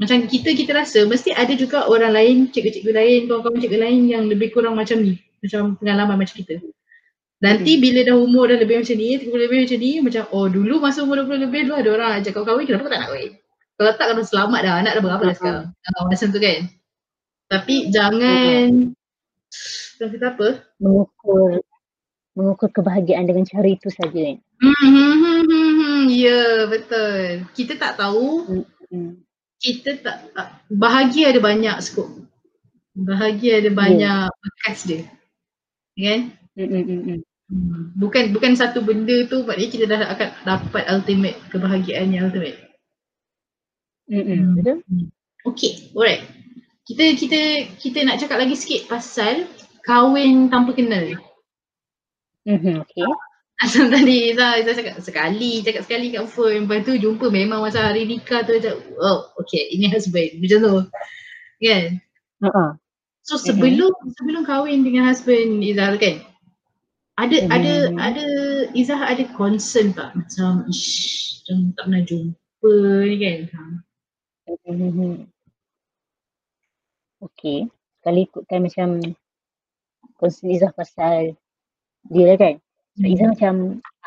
macam 0.00 0.24
kita 0.26 0.56
kita 0.56 0.72
rasa 0.72 1.04
mesti 1.04 1.36
ada 1.36 1.52
juga 1.52 1.84
orang 1.84 2.16
lain, 2.16 2.36
cikgu-cikgu 2.48 2.92
lain, 2.96 3.20
kawan-kawan 3.28 3.60
cikgu 3.60 3.78
lain 3.84 4.00
yang 4.08 4.24
lebih 4.32 4.48
kurang 4.56 4.80
macam 4.80 5.04
ni. 5.04 5.20
Macam 5.44 5.76
pengalaman 5.76 6.16
macam 6.24 6.36
kita. 6.40 6.56
Nanti 7.40 7.80
bila 7.80 8.04
dah 8.04 8.16
umur 8.20 8.52
dah 8.52 8.60
lebih 8.60 8.84
macam 8.84 8.96
ni, 9.00 9.16
30 9.16 9.32
lebih 9.32 9.58
macam 9.64 9.78
ni, 9.80 9.92
macam 10.04 10.22
oh 10.36 10.46
dulu 10.52 10.74
masa 10.76 11.00
umur 11.00 11.24
20 11.24 11.48
lebih 11.48 11.60
dulu 11.64 11.74
ada 11.80 11.90
orang 11.96 12.10
ajak 12.20 12.36
kau 12.36 12.44
kahwin, 12.44 12.68
kenapa 12.68 12.92
tak 12.92 13.00
nak 13.00 13.04
kahwin? 13.08 13.30
Kalau 13.80 13.90
tak 13.96 14.06
kau 14.12 14.24
selamat 14.28 14.60
dah, 14.60 14.74
anak 14.76 14.92
dah 14.92 15.02
berapa 15.08 15.24
dah 15.24 15.36
sekarang? 15.40 15.66
Uh, 15.72 16.04
macam 16.04 16.28
tu 16.28 16.40
kan. 16.44 16.60
Tapi 17.48 17.74
jangan, 17.88 18.68
uh-huh. 18.92 20.08
kita 20.12 20.26
apa? 20.36 20.48
Mengukur, 20.84 21.64
mengukur 22.36 22.68
kebahagiaan 22.76 23.24
dengan 23.24 23.48
cara 23.48 23.68
itu 23.72 23.88
saja 23.88 24.20
kan. 24.20 24.36
Hmm, 24.60 26.12
ya 26.12 26.68
betul. 26.68 27.48
Kita 27.56 27.80
tak 27.80 27.96
tahu, 27.96 28.44
hmm. 28.92 29.16
kita 29.64 29.96
tak, 30.04 30.28
bahagia 30.68 31.32
ada 31.32 31.40
banyak 31.40 31.76
skop. 31.80 32.20
Bahagia 32.92 33.64
ada 33.64 33.72
banyak 33.72 34.28
yeah. 34.28 34.40
bekas 34.44 34.84
dia. 34.84 35.08
Kan? 35.96 36.36
Hmm. 36.52 36.84
Hmm. 36.84 37.20
Bukan 37.98 38.30
bukan 38.30 38.54
satu 38.54 38.78
benda 38.78 39.26
tu 39.26 39.42
maknanya 39.42 39.70
kita 39.74 39.84
dah 39.90 40.00
akan 40.14 40.28
dapat 40.46 40.84
ultimate 40.86 41.38
kebahagiaan 41.50 42.14
yang 42.14 42.30
ultimate. 42.30 42.58
Hmm. 44.06 44.54
Betul? 44.58 44.78
Okay, 45.46 45.90
alright. 45.94 46.22
Kita 46.86 47.14
kita 47.18 47.40
kita 47.78 47.98
nak 48.06 48.22
cakap 48.22 48.38
lagi 48.38 48.54
sikit 48.54 48.86
pasal 48.86 49.50
kahwin 49.82 50.46
tanpa 50.46 50.78
kenal. 50.78 51.18
Hmm. 52.46 52.86
Okay. 52.86 53.06
Asal 53.60 53.90
tadi 53.94 54.32
Iza 54.32 54.62
cakap 54.62 54.96
sekali, 55.04 55.60
cakap 55.60 55.82
sekali 55.84 56.14
kat 56.14 56.24
phone. 56.30 56.64
Lepas 56.64 56.86
tu 56.86 56.96
jumpa 56.96 57.28
memang 57.28 57.60
masa 57.60 57.92
hari 57.92 58.08
nikah 58.08 58.46
tu 58.46 58.56
macam, 58.56 58.78
oh 58.96 59.28
okay 59.42 59.74
ini 59.74 59.90
husband. 59.92 60.40
Macam 60.40 60.58
tu. 60.62 60.74
Kan? 61.60 62.00
Uh-huh. 62.40 62.70
So 63.26 63.36
sebelum 63.36 63.92
uh-huh. 63.92 64.12
sebelum 64.16 64.42
kahwin 64.48 64.80
dengan 64.86 65.10
husband 65.10 65.60
Iza 65.60 65.98
kan, 66.00 66.16
ada 67.20 67.36
hmm. 67.36 67.52
ada 67.52 67.74
ada 68.00 68.26
Izzah 68.72 69.00
ada 69.04 69.24
concern 69.36 69.92
tak 69.92 70.16
macam 70.16 70.64
ish 70.72 71.44
macam 71.44 71.76
tak 71.76 71.84
pernah 71.84 72.02
jumpa 72.08 72.74
ni 73.04 73.16
kan 73.20 73.40
hmm. 74.66 75.28
Okay, 77.20 77.68
sekali 78.00 78.24
ikutkan 78.24 78.64
macam 78.64 78.88
concern 80.16 80.48
Izzah 80.48 80.72
pasal 80.72 81.36
dia 82.08 82.24
lah 82.32 82.38
kan 82.40 82.54
so, 82.96 83.04
Izzah 83.04 83.28
hmm. 83.28 83.34
macam 83.36 83.54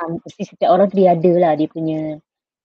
um, 0.02 0.12
mesti 0.26 0.42
setiap 0.50 0.74
orang 0.74 0.90
tu 0.90 0.98
dia 0.98 1.14
ada 1.14 1.32
lah 1.38 1.54
dia 1.54 1.70
punya 1.70 2.18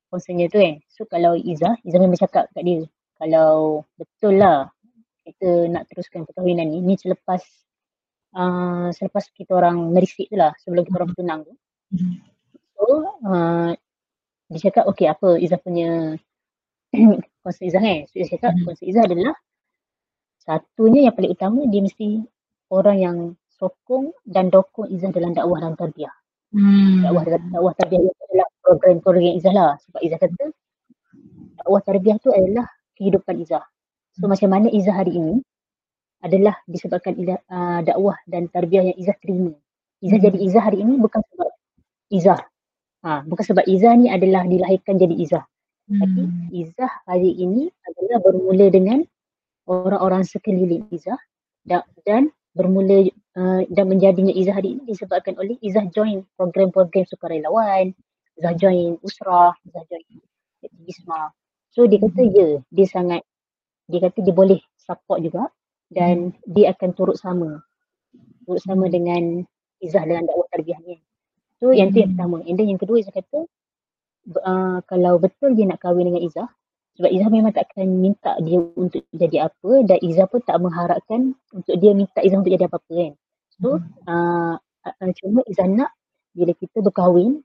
concernnya 0.08 0.48
tu 0.48 0.64
kan 0.64 0.80
so 0.88 1.04
kalau 1.04 1.36
Izzah, 1.36 1.76
Izzah 1.84 2.00
memang 2.00 2.16
cakap 2.16 2.48
kat 2.56 2.64
dia 2.64 2.80
kalau 3.20 3.84
betul 4.00 4.40
lah 4.40 4.72
kita 5.28 5.68
nak 5.68 5.84
teruskan 5.92 6.24
perkahwinan 6.24 6.72
ni 6.72 6.80
ni 6.80 6.96
selepas 6.96 7.44
uh, 8.38 8.88
selepas 8.94 9.26
kita 9.34 9.52
orang 9.58 9.90
merisik 9.90 10.30
tu 10.30 10.38
lah 10.38 10.54
sebelum 10.62 10.86
kita 10.86 10.96
orang 11.02 11.10
bertunang 11.10 11.40
tu. 11.44 11.54
Mm-hmm. 11.92 12.12
So 12.78 12.84
uh, 13.26 13.70
dia 14.48 14.60
cakap 14.70 14.84
okay 14.86 15.10
apa 15.10 15.36
Izzah 15.36 15.60
punya 15.60 16.14
konsep 17.42 17.62
Izzah 17.66 17.82
kan. 17.82 18.06
So 18.06 18.14
dia 18.22 18.28
cakap 18.30 18.54
mm-hmm. 18.54 18.66
konsep 18.70 18.84
Izzah 18.86 19.04
adalah 19.04 19.34
satunya 20.38 21.10
yang 21.10 21.14
paling 21.18 21.34
utama 21.34 21.60
dia 21.68 21.82
mesti 21.84 22.24
orang 22.72 22.96
yang 22.96 23.18
sokong 23.58 24.14
dan 24.24 24.48
dokong 24.48 24.88
Izzah 24.94 25.10
dalam 25.10 25.34
dakwah 25.34 25.58
dan 25.58 25.74
tarbiyah. 25.74 26.14
Hmm. 26.54 27.04
Dakwah 27.04 27.22
dakwah 27.28 27.74
tarbiyah 27.76 28.00
itu 28.06 28.22
adalah 28.30 28.48
program-program 28.62 29.34
Izzah 29.36 29.52
lah. 29.52 29.72
Sebab 29.84 30.00
Izzah 30.00 30.20
kata 30.22 30.44
dakwah 31.60 31.80
tarbiyah 31.82 32.16
tu 32.22 32.30
adalah 32.30 32.64
kehidupan 32.94 33.42
Izzah. 33.42 33.64
So 34.16 34.24
hmm. 34.24 34.30
macam 34.30 34.48
mana 34.54 34.66
Izzah 34.70 34.94
hari 34.94 35.18
ini 35.18 35.42
adalah 36.18 36.58
disebabkan 36.66 37.14
ilah, 37.14 37.38
uh, 37.46 37.80
dakwah 37.86 38.18
dan 38.26 38.50
tarbiyah 38.50 38.90
yang 38.90 38.98
Izzah 38.98 39.16
terima. 39.22 39.54
Izzah 40.02 40.18
hmm. 40.18 40.26
jadi 40.30 40.38
Izzah 40.50 40.62
hari 40.62 40.78
ini 40.82 40.94
bukan 40.98 41.22
sebab 41.22 41.50
Izzah. 42.10 42.40
Ha, 43.06 43.22
bukan 43.22 43.44
sebab 43.46 43.64
Izzah 43.70 43.94
ni 43.94 44.10
adalah 44.10 44.42
dilahirkan 44.46 44.98
jadi 44.98 45.14
Izzah. 45.14 45.44
Hmm. 45.86 45.98
Tapi 46.02 46.22
Izzah 46.54 46.92
hari 47.06 47.30
ini 47.38 47.70
adalah 47.86 48.18
bermula 48.22 48.66
dengan 48.70 49.06
orang-orang 49.70 50.26
sekeliling 50.26 50.90
Izzah 50.90 51.18
dan, 51.62 51.86
dan 52.02 52.34
bermula 52.58 53.06
uh, 53.38 53.62
dan 53.70 53.86
menjadinya 53.86 54.34
Izzah 54.34 54.58
hari 54.58 54.74
ini 54.74 54.90
disebabkan 54.90 55.38
oleh 55.38 55.54
Izzah 55.62 55.86
join 55.94 56.26
program-program 56.34 57.06
sukarelawan, 57.06 57.94
Izzah 58.34 58.54
join 58.58 58.98
Usrah, 59.06 59.54
Izzah 59.70 59.84
join 59.86 60.18
Isma. 60.82 61.30
So 61.70 61.86
dia 61.86 62.02
kata 62.02 62.22
hmm. 62.26 62.34
ya, 62.34 62.48
dia 62.74 62.86
sangat, 62.90 63.22
dia 63.86 64.02
kata 64.02 64.18
dia 64.26 64.34
boleh 64.34 64.58
support 64.82 65.22
juga 65.22 65.46
dan 65.88 66.32
hmm. 66.32 66.52
dia 66.52 66.72
akan 66.76 66.90
turut 66.92 67.16
sama 67.16 67.64
turut 68.48 68.62
sama 68.64 68.88
hmm. 68.88 68.92
dengan 68.92 69.22
Izzah 69.78 70.02
dengan 70.08 70.26
dakwah 70.26 70.48
tarbiyah 70.50 70.80
ni. 70.82 70.98
So 71.60 71.70
yang 71.70 71.94
tu 71.94 72.02
yang 72.02 72.10
hmm. 72.10 72.18
pertama. 72.18 72.36
And 72.48 72.56
then 72.56 72.66
yang 72.72 72.80
kedua 72.80 72.96
Izzah 72.98 73.14
kata 73.14 73.46
uh, 74.40 74.78
kalau 74.88 75.20
betul 75.20 75.52
dia 75.52 75.68
nak 75.68 75.84
kahwin 75.84 76.08
dengan 76.08 76.24
Izzah 76.24 76.48
sebab 76.98 77.10
Izzah 77.14 77.30
memang 77.30 77.54
tak 77.54 77.70
akan 77.70 77.86
minta 78.02 78.34
dia 78.42 78.58
untuk 78.58 79.06
jadi 79.14 79.46
apa 79.46 79.70
dan 79.86 79.98
Izzah 80.02 80.26
pun 80.26 80.40
tak 80.42 80.58
mengharapkan 80.58 81.36
untuk 81.54 81.74
dia 81.78 81.92
minta 81.94 82.18
Izzah 82.24 82.40
untuk 82.42 82.52
jadi 82.52 82.66
apa-apa 82.66 82.90
kan. 82.90 83.12
So 83.54 83.68
uh, 84.08 84.54
uh, 84.58 85.10
cuma 85.22 85.46
Izzah 85.46 85.68
nak 85.68 85.94
bila 86.34 86.52
kita 86.56 86.82
berkahwin 86.82 87.42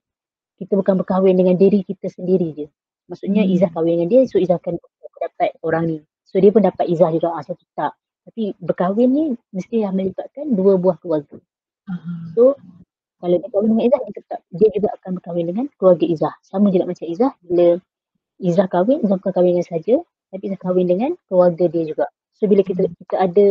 kita 0.58 0.74
bukan 0.80 0.96
berkahwin 1.04 1.36
dengan 1.38 1.56
diri 1.60 1.86
kita 1.86 2.10
sendiri 2.10 2.50
je. 2.56 2.68
Maksudnya 3.12 3.44
hmm. 3.46 3.54
Izzah 3.54 3.70
kahwin 3.76 4.02
dengan 4.02 4.08
dia 4.10 4.22
so 4.26 4.42
Izzah 4.42 4.58
akan 4.58 4.80
dapat 5.24 5.52
orang 5.64 5.84
ni. 5.86 5.98
So 6.26 6.42
dia 6.42 6.50
pun 6.50 6.66
dapat 6.66 6.90
Izzah 6.90 7.14
juga. 7.14 7.38
Ah, 7.38 7.44
so 7.46 7.54
tak. 7.78 7.94
Tapi 8.24 8.56
berkahwin 8.60 9.10
ni 9.12 9.26
mesti 9.52 9.84
yang 9.84 10.00
melibatkan 10.00 10.56
dua 10.56 10.80
buah 10.80 10.98
keluarga. 11.04 11.38
Uh-huh. 11.88 12.20
So 12.36 12.44
kalau 13.24 13.40
dia 13.40 13.48
kahwin 13.56 13.70
dengan 13.72 13.84
Izzah, 13.88 14.02
dia, 14.04 14.14
tetap, 14.20 14.40
dia 14.52 14.70
juga 14.76 14.88
akan 15.00 15.10
berkahwin 15.16 15.46
dengan 15.48 15.66
keluarga 15.80 16.06
Izzah. 16.08 16.36
Sama 16.44 16.68
juga 16.76 16.92
macam 16.92 17.08
Izzah, 17.08 17.32
bila 17.40 17.68
Izzah 18.44 18.68
kahwin, 18.68 19.00
Izzah 19.00 19.16
bukan 19.16 19.32
kahwin 19.32 19.52
dengan 19.56 19.68
saja, 19.72 19.96
tapi 20.28 20.44
Izzah 20.52 20.60
kahwin 20.60 20.88
dengan 20.92 21.12
keluarga 21.32 21.66
dia 21.72 21.84
juga. 21.88 22.06
So 22.36 22.52
bila 22.52 22.68
kita 22.68 22.84
kita 22.84 23.16
ada 23.16 23.46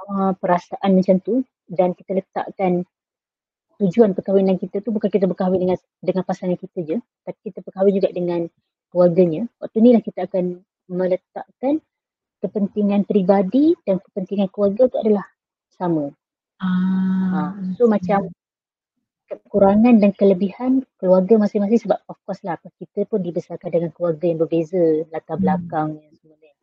uh, 0.00 0.32
perasaan 0.40 0.90
macam 0.96 1.20
tu 1.20 1.44
dan 1.68 1.92
kita 1.92 2.24
letakkan 2.24 2.88
tujuan 3.76 4.16
perkahwinan 4.16 4.56
kita 4.56 4.80
tu 4.80 4.88
bukan 4.88 5.12
kita 5.12 5.28
berkahwin 5.28 5.60
dengan 5.60 5.76
dengan 6.00 6.24
pasangan 6.24 6.56
kita 6.56 6.78
je, 6.80 6.96
tapi 7.28 7.38
kita 7.52 7.60
berkahwin 7.60 8.00
juga 8.00 8.08
dengan 8.16 8.48
keluarganya. 8.88 9.44
Waktu 9.60 9.76
ni 9.84 9.92
lah 9.92 10.00
kita 10.00 10.24
akan 10.24 10.64
meletakkan 10.88 11.84
kepentingan 12.40 13.08
peribadi 13.08 13.72
dan 13.86 14.00
kepentingan 14.02 14.48
keluarga 14.52 14.88
tu 14.90 14.96
adalah 15.00 15.26
sama. 15.72 16.12
Ah. 16.60 17.52
Ha. 17.52 17.74
So 17.76 17.88
macam 17.88 18.32
kekurangan 19.26 19.98
dan 19.98 20.14
kelebihan 20.14 20.86
keluarga 21.02 21.34
masing-masing 21.36 21.82
sebab 21.82 21.98
of 22.06 22.16
course 22.22 22.40
lah 22.46 22.54
kita 22.78 23.02
pun 23.10 23.20
dibesarkan 23.26 23.74
dengan 23.74 23.90
keluarga 23.90 24.24
yang 24.30 24.38
berbeza 24.38 25.02
latar 25.10 25.36
hmm. 25.36 25.42
belakang 25.42 25.88
yang 25.98 26.14
sebenarnya. 26.14 26.54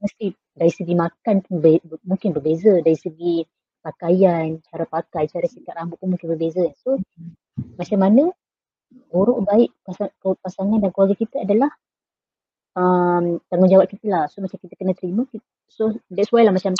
Mesti 0.00 0.26
dari 0.52 0.72
segi 0.72 0.94
makan 0.96 1.36
pun 1.44 1.54
be- 1.60 1.84
mungkin 2.04 2.30
berbeza, 2.36 2.80
dari 2.84 2.96
segi 2.96 3.44
pakaian, 3.80 4.60
cara 4.68 4.84
pakai, 4.84 5.24
cara 5.32 5.48
sikat 5.48 5.72
rambut 5.72 5.96
pun 5.96 6.12
mungkin 6.12 6.28
berbeza. 6.36 6.68
So 6.84 7.00
macam 7.80 7.98
mana 8.00 8.28
buruk 9.08 9.44
baik 9.48 9.70
pasangan 10.44 10.78
dan 10.84 10.90
keluarga 10.92 11.16
kita 11.16 11.44
adalah 11.44 11.72
um, 12.76 13.38
tanggungjawab 13.50 13.86
kita 13.90 14.06
lah. 14.10 14.24
So 14.30 14.42
macam 14.42 14.58
kita 14.60 14.74
kena 14.78 14.92
terima. 14.94 15.26
So 15.70 15.94
that's 16.10 16.30
why 16.30 16.46
lah 16.46 16.54
macam 16.54 16.74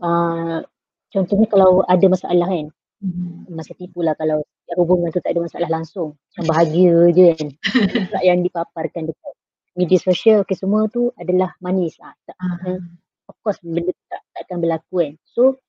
uh, 0.00 0.64
contohnya 1.10 1.46
kalau 1.50 1.82
ada 1.84 2.06
masalah 2.06 2.48
kan. 2.48 2.66
Mm-hmm. 3.00 3.56
Masa 3.56 3.72
tipu 3.72 4.04
lah 4.04 4.12
kalau 4.12 4.44
hubungan 4.76 5.08
tu 5.08 5.24
tak 5.24 5.32
ada 5.32 5.40
masalah 5.44 5.68
langsung. 5.72 6.16
Macam 6.32 6.44
bahagia 6.52 6.96
je 7.12 7.24
kan. 7.34 7.48
tak 8.12 8.22
yang 8.24 8.44
dipaparkan 8.44 9.08
dekat 9.08 9.32
media 9.78 9.98
sosial 10.02 10.44
okay, 10.44 10.56
semua 10.58 10.86
tu 10.92 11.08
adalah 11.16 11.56
manis. 11.64 11.96
Ah, 12.04 12.14
tak, 12.28 12.36
uh-huh. 12.36 12.78
Of 13.30 13.36
course 13.40 13.62
benda 13.62 13.94
tak, 14.10 14.22
tak 14.36 14.42
akan 14.50 14.58
berlaku 14.60 14.94
kan. 15.00 15.12
So 15.24 15.62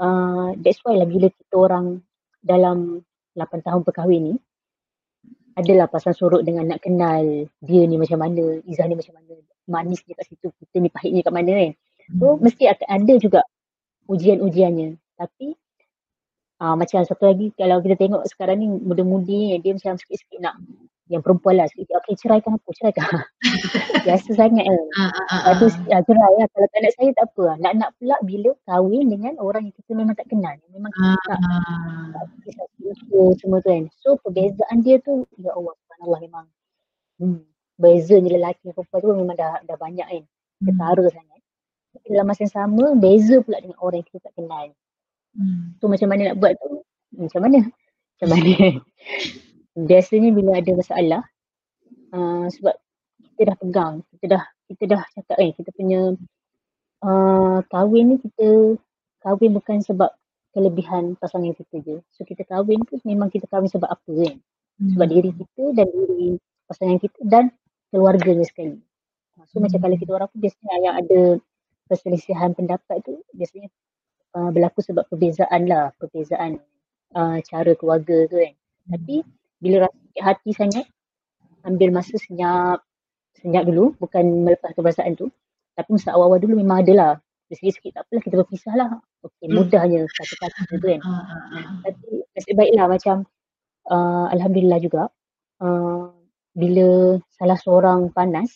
uh, 0.00 0.56
that's 0.58 0.80
why 0.86 0.96
lah 0.96 1.08
bila 1.08 1.28
kita 1.28 1.54
orang 1.54 2.00
dalam 2.44 3.04
8 3.34 3.66
tahun 3.66 3.82
perkahwin 3.82 4.22
ni 4.32 4.34
adalah 5.54 5.86
pasang 5.86 6.14
sorok 6.14 6.42
dengan 6.42 6.66
nak 6.66 6.82
kenal 6.82 7.46
dia 7.62 7.82
ni 7.86 7.96
macam 7.98 8.18
mana, 8.18 8.58
Izzah 8.66 8.86
ni 8.90 8.98
macam 8.98 9.14
mana, 9.14 9.34
manis 9.70 10.02
dia 10.02 10.18
kat 10.18 10.26
situ, 10.28 10.50
kita 10.50 10.76
ni 10.82 10.90
pahitnya 10.90 11.22
kat 11.22 11.34
mana 11.34 11.52
kan. 11.54 11.72
So 12.18 12.26
hmm. 12.34 12.38
mesti 12.42 12.64
akan 12.68 12.88
ada 12.90 13.14
juga 13.16 13.40
ujian-ujiannya. 14.10 14.88
Tapi 15.14 15.46
uh, 16.60 16.74
macam 16.76 17.00
satu 17.06 17.24
lagi 17.30 17.54
kalau 17.56 17.80
kita 17.80 17.96
tengok 17.96 18.22
sekarang 18.28 18.60
ni 18.60 18.66
muda-mudi 18.68 19.56
dia 19.62 19.72
macam 19.72 19.96
sikit-sikit 19.96 20.40
nak 20.42 20.58
yang 21.12 21.20
perempuan 21.20 21.60
lah 21.60 21.68
sikit, 21.68 22.00
okay 22.00 22.16
ceraikan 22.16 22.56
aku, 22.56 22.72
ceraikan. 22.80 23.04
Biasa 24.08 24.28
sangat 24.32 24.64
kan. 24.64 24.80
Uh, 24.96 25.12
uh, 25.12 25.24
uh, 25.28 25.42
Aduh, 25.52 25.72
ya, 25.84 26.00
cerai 26.00 26.32
lah. 26.40 26.48
Kalau 26.48 26.68
tak 26.72 26.80
nak 26.80 26.92
saya 26.96 27.10
tak 27.12 27.26
apa 27.28 27.42
lah. 27.44 27.56
Nak-nak 27.60 27.90
pula 28.00 28.16
bila 28.24 28.50
kahwin 28.64 29.12
dengan 29.12 29.36
orang 29.36 29.68
yang 29.68 29.76
kita 29.76 29.90
memang 29.92 30.16
tak 30.16 30.28
kenal. 30.32 30.56
Memang 30.72 30.90
kita 30.96 31.12
tak, 32.56 32.68
semua 33.36 33.58
tu 33.60 33.68
kan. 33.68 33.84
So 34.00 34.16
perbezaan 34.24 34.80
dia 34.80 34.96
tu, 35.04 35.28
ya 35.36 35.52
Allah, 35.52 35.76
subhanallah 35.76 36.20
memang. 36.24 36.46
Hmm, 37.20 37.40
bezanya 37.76 38.30
lelaki 38.40 38.64
dan 38.64 38.72
perempuan 38.72 39.00
tu 39.04 39.08
memang 39.12 39.36
dah, 39.36 39.60
dah 39.68 39.76
banyak 39.76 40.08
kan. 40.08 40.24
Ketara 40.64 41.04
hmm. 41.04 41.12
sangat. 41.12 41.40
Tapi 41.94 42.06
dalam 42.16 42.26
masa 42.26 42.40
yang 42.48 42.54
sama, 42.56 42.84
beza 42.96 43.36
pula 43.44 43.60
dengan 43.60 43.76
orang 43.84 44.00
yang 44.00 44.08
kita 44.08 44.24
tak 44.24 44.34
kenal. 44.40 44.66
Hmm. 45.36 45.76
So 45.78 45.92
macam 45.92 46.08
mana 46.08 46.32
nak 46.32 46.36
buat 46.40 46.56
tu, 46.56 46.80
macam 47.12 47.40
mana? 47.44 47.60
macam 48.14 48.28
mana 48.30 48.54
biasanya 49.74 50.30
bila 50.30 50.58
ada 50.58 50.72
masalah 50.74 51.22
uh, 52.14 52.46
sebab 52.50 52.74
kita 53.34 53.52
dah 53.52 53.56
pegang 53.58 53.94
kita 54.14 54.26
dah 54.38 54.44
kita 54.70 54.84
dah 54.96 55.02
cakap 55.12 55.36
eh 55.42 55.50
kita 55.54 55.70
punya 55.74 56.14
uh, 57.04 57.58
kahwin 57.68 58.14
ni 58.14 58.16
kita 58.22 58.78
kahwin 59.20 59.52
bukan 59.56 59.82
sebab 59.82 60.14
kelebihan 60.54 61.18
pasangan 61.18 61.50
kita 61.58 61.82
je. 61.82 61.96
So 62.14 62.22
kita 62.22 62.46
kahwin 62.46 62.86
tu 62.86 62.96
memang 63.02 63.28
kita 63.28 63.50
kahwin 63.50 63.66
sebab 63.66 63.90
apa 63.90 64.06
kan? 64.06 64.38
Hmm. 64.74 64.90
sebab 64.90 65.06
diri 65.06 65.30
kita 65.30 65.64
dan 65.78 65.86
diri 65.86 66.34
pasangan 66.66 66.98
kita 66.98 67.18
dan 67.30 67.44
keluarganya 67.94 68.42
sekali. 68.46 68.78
So 69.50 69.58
hmm. 69.58 69.66
macam 69.66 69.78
kalau 69.82 69.96
kita 69.98 70.10
orang 70.14 70.28
pun 70.30 70.38
biasanya 70.42 70.74
yang 70.82 70.96
ada 70.98 71.20
perselisihan 71.86 72.50
pendapat 72.54 72.96
tu 73.06 73.22
biasanya 73.34 73.68
uh, 74.38 74.50
berlaku 74.54 74.82
sebab 74.82 75.06
perbezaan 75.10 75.66
lah. 75.66 75.90
Perbezaan 75.98 76.58
uh, 77.14 77.38
cara 77.42 77.72
keluarga 77.74 78.26
tu 78.30 78.38
kan? 78.38 78.54
Tapi 78.94 79.16
bila 79.64 79.88
rasa 79.88 79.96
sakit 79.96 80.22
hati 80.22 80.50
sangat 80.52 80.86
ambil 81.64 81.88
masa 81.96 82.14
senyap 82.20 82.84
senyap 83.40 83.64
dulu 83.64 83.96
bukan 83.96 84.44
melepas 84.44 84.76
perasaan 84.76 85.16
tu 85.16 85.32
tapi 85.74 85.96
masa 85.96 86.12
awal-awal 86.12 86.36
dulu 86.36 86.60
memang 86.60 86.84
ada 86.84 86.92
lah 86.92 87.12
sikit-sikit 87.54 87.94
tak 87.94 88.02
apalah 88.04 88.22
kita 88.22 88.34
berpisah 88.42 88.74
lah 88.74 88.90
okay, 89.22 89.46
hmm. 89.46 89.54
mudahnya 89.54 90.00
satu 90.10 90.34
kata 90.42 90.60
tu 90.68 90.76
kan 90.82 91.00
ah, 91.06 91.08
ah, 91.08 91.44
ah. 91.54 91.64
tapi 91.86 92.08
nasib 92.34 92.54
baiklah 92.58 92.86
macam 92.90 93.16
uh, 93.88 94.26
Alhamdulillah 94.34 94.80
juga 94.82 95.02
uh, 95.62 96.10
bila 96.54 97.18
salah 97.38 97.58
seorang 97.58 98.10
panas 98.10 98.50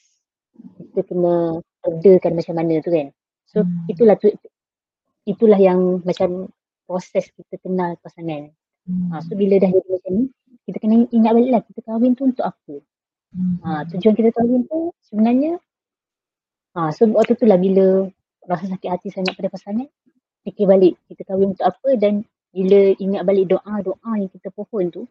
kita 0.79 1.07
kena 1.07 1.63
redakan 1.87 2.33
macam 2.35 2.55
mana 2.59 2.75
tu 2.83 2.91
kan 2.91 3.09
so 3.47 3.63
hmm. 3.63 3.87
itulah 3.93 4.17
tu 4.19 4.35
itulah 5.29 5.59
yang 5.61 6.03
macam 6.03 6.51
proses 6.89 7.31
kita 7.33 7.55
kenal 7.63 7.95
pasangan 8.03 8.51
hmm. 8.89 9.15
uh, 9.15 9.21
so 9.23 9.37
bila 9.39 9.63
dah 9.63 9.71
jadi 9.71 9.89
macam 9.89 10.13
ni 10.17 10.25
kita 10.69 10.85
kena 10.85 11.09
ingat 11.09 11.33
balik 11.33 11.51
lah 11.57 11.63
kita 11.65 11.81
kahwin 11.81 12.13
tu 12.13 12.29
untuk 12.29 12.45
apa. 12.45 12.75
Hmm. 13.33 13.57
Ha, 13.65 13.89
tujuan 13.89 14.13
kita 14.13 14.37
kahwin 14.37 14.69
tu 14.69 14.93
sebenarnya 15.09 15.57
ha, 16.77 16.93
so 16.93 17.09
waktu 17.09 17.33
tu 17.41 17.49
lah 17.49 17.57
bila 17.57 18.05
rasa 18.45 18.69
sakit 18.77 18.89
hati 18.89 19.09
sangat 19.09 19.33
pada 19.33 19.49
pasangan 19.49 19.89
fikir 20.45 20.69
balik 20.69 21.01
kita 21.09 21.25
kahwin 21.29 21.57
untuk 21.57 21.69
apa 21.69 21.91
dan 21.97 22.25
bila 22.53 22.97
ingat 23.01 23.25
balik 23.25 23.49
doa-doa 23.53 24.13
yang 24.17 24.29
kita 24.33 24.49
pohon 24.53 24.93
tu 24.93 25.05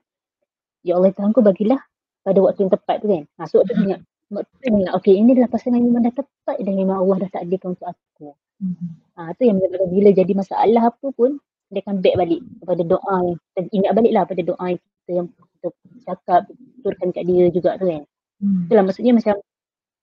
Ya 0.86 0.96
Allah 0.96 1.12
Tuhan 1.12 1.36
ku 1.36 1.42
bagilah 1.44 1.84
pada 2.24 2.40
waktu 2.40 2.64
yang 2.64 2.72
tepat 2.72 2.96
tu 3.04 3.08
kan. 3.12 3.24
Ha, 3.36 3.48
so 3.50 3.60
waktu 3.60 3.74
tu 3.76 3.84
ingat 3.92 4.00
waktu 4.32 4.52
tu 4.56 4.66
ingat 4.72 4.94
okay 4.96 5.16
ini 5.20 5.36
adalah 5.36 5.52
pasangan 5.52 5.80
yang 5.80 5.90
memang 5.92 6.04
dah 6.08 6.16
tepat 6.16 6.58
dan 6.64 6.74
memang 6.80 6.98
Allah 7.04 7.18
dah 7.28 7.30
takdirkan 7.34 7.76
untuk 7.76 7.88
aku. 7.92 8.28
Hmm. 8.62 8.96
Ha, 9.20 9.36
tu 9.36 9.44
yang 9.44 9.58
bila 9.60 10.10
jadi 10.16 10.32
masalah 10.32 10.96
apa 10.96 11.08
pun 11.12 11.42
dia 11.68 11.84
akan 11.84 12.00
back 12.00 12.16
balik 12.16 12.42
kepada 12.64 12.82
doa 12.88 13.18
yang 13.60 13.68
ingat 13.76 13.92
balik 13.92 14.12
lah 14.16 14.24
pada 14.24 14.42
doa 14.48 14.66
yang 14.72 14.80
kita 14.80 15.12
yang 15.12 15.28
kita 15.58 15.68
cakap 16.06 16.46
turkan 16.86 17.10
kat 17.10 17.26
dia 17.26 17.50
juga 17.50 17.76
tu 17.82 17.90
kan. 17.90 18.04
Hmm. 18.38 18.70
Itulah 18.70 18.84
maksudnya 18.86 19.14
macam 19.18 19.36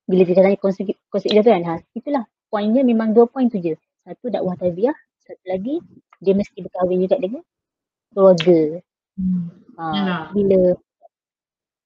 bila 0.04 0.22
dia 0.26 0.34
tanya 0.36 0.58
konsep 0.58 0.84
konsep 1.08 1.30
dia 1.30 1.42
tu 1.46 1.50
kan. 1.54 1.62
Ha, 1.62 1.74
itulah 1.94 2.24
poinnya 2.50 2.82
memang 2.82 3.14
dua 3.14 3.30
poin 3.30 3.46
tu 3.46 3.62
je. 3.62 3.78
Satu 4.04 4.28
dakwah 4.28 4.58
tarbiyah, 4.58 4.94
satu 5.22 5.44
lagi 5.46 5.78
dia 6.18 6.34
mesti 6.34 6.58
berkahwin 6.60 7.06
juga 7.06 7.16
dengan 7.22 7.42
keluarga. 8.10 8.60
Hmm. 9.14 9.46
Ha, 9.78 10.34
bila 10.34 10.60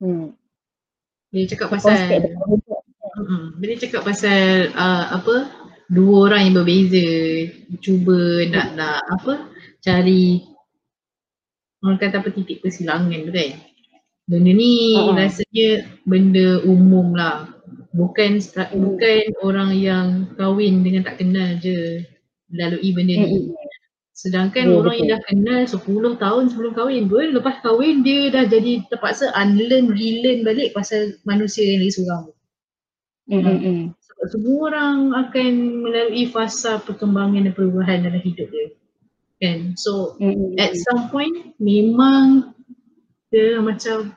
hmm. 0.01 0.27
Bila 1.29 1.45
cakap 1.45 1.69
pasal 1.77 1.97
hmm, 3.21 3.47
Bila 3.61 3.73
cakap 3.77 4.01
pasal 4.01 4.73
uh, 4.73 5.05
apa 5.13 5.37
dua 5.89 6.29
orang 6.29 6.49
yang 6.49 6.57
berbeza 6.61 7.09
cuba 7.81 8.45
nak 8.53 8.77
nak 8.77 9.01
apa 9.09 9.49
cari 9.81 10.45
orang 11.83 11.99
kata 11.99 12.19
apa 12.23 12.31
titik 12.35 12.63
persilangan 12.63 13.27
tu 13.27 13.33
kan. 13.33 13.51
Benda 14.29 14.53
ni 14.53 14.99
uh-huh. 14.99 15.17
rasanya 15.17 15.69
benda 16.05 16.61
umum 16.67 17.17
lah. 17.17 17.49
Bukan 17.97 18.39
uh 18.39 18.69
bukan 18.77 19.25
orang 19.41 19.71
yang 19.73 20.07
kahwin 20.37 20.85
dengan 20.85 21.09
tak 21.09 21.23
kenal 21.23 21.57
je 21.63 22.05
lalui 22.53 22.91
benda 22.93 23.15
ni. 23.15 23.25
Uh-huh. 23.25 23.57
Sedangkan 24.13 24.75
uh 24.75 24.83
orang 24.83 24.95
yang 25.01 25.09
dah 25.17 25.23
kenal 25.31 25.61
10 25.65 26.23
tahun 26.23 26.45
sebelum 26.53 26.73
kahwin 26.75 27.07
pun 27.07 27.33
lepas 27.33 27.63
kahwin 27.63 28.03
dia 28.03 28.29
dah 28.29 28.45
jadi 28.45 28.85
terpaksa 28.91 29.31
unlearn, 29.39 29.95
relearn 29.95 30.45
balik 30.45 30.75
pasal 30.75 31.17
manusia 31.25 31.65
yang 31.65 31.81
lagi 31.87 31.95
seorang. 31.95 32.25
Uh-huh. 33.29 33.87
Sebab 33.97 34.27
semua 34.35 34.59
orang 34.73 34.97
akan 35.15 35.53
melalui 35.87 36.27
fasa 36.29 36.83
perkembangan 36.83 37.49
dan 37.49 37.55
perubahan 37.55 38.03
dalam 38.03 38.21
hidup 38.21 38.51
dia 38.51 38.78
kan 39.39 39.79
so 39.79 40.19
mm-hmm. 40.19 40.59
at 40.59 40.75
some 40.75 41.07
point 41.15 41.55
memang 41.63 42.51
dia 43.31 43.63
macam 43.63 44.11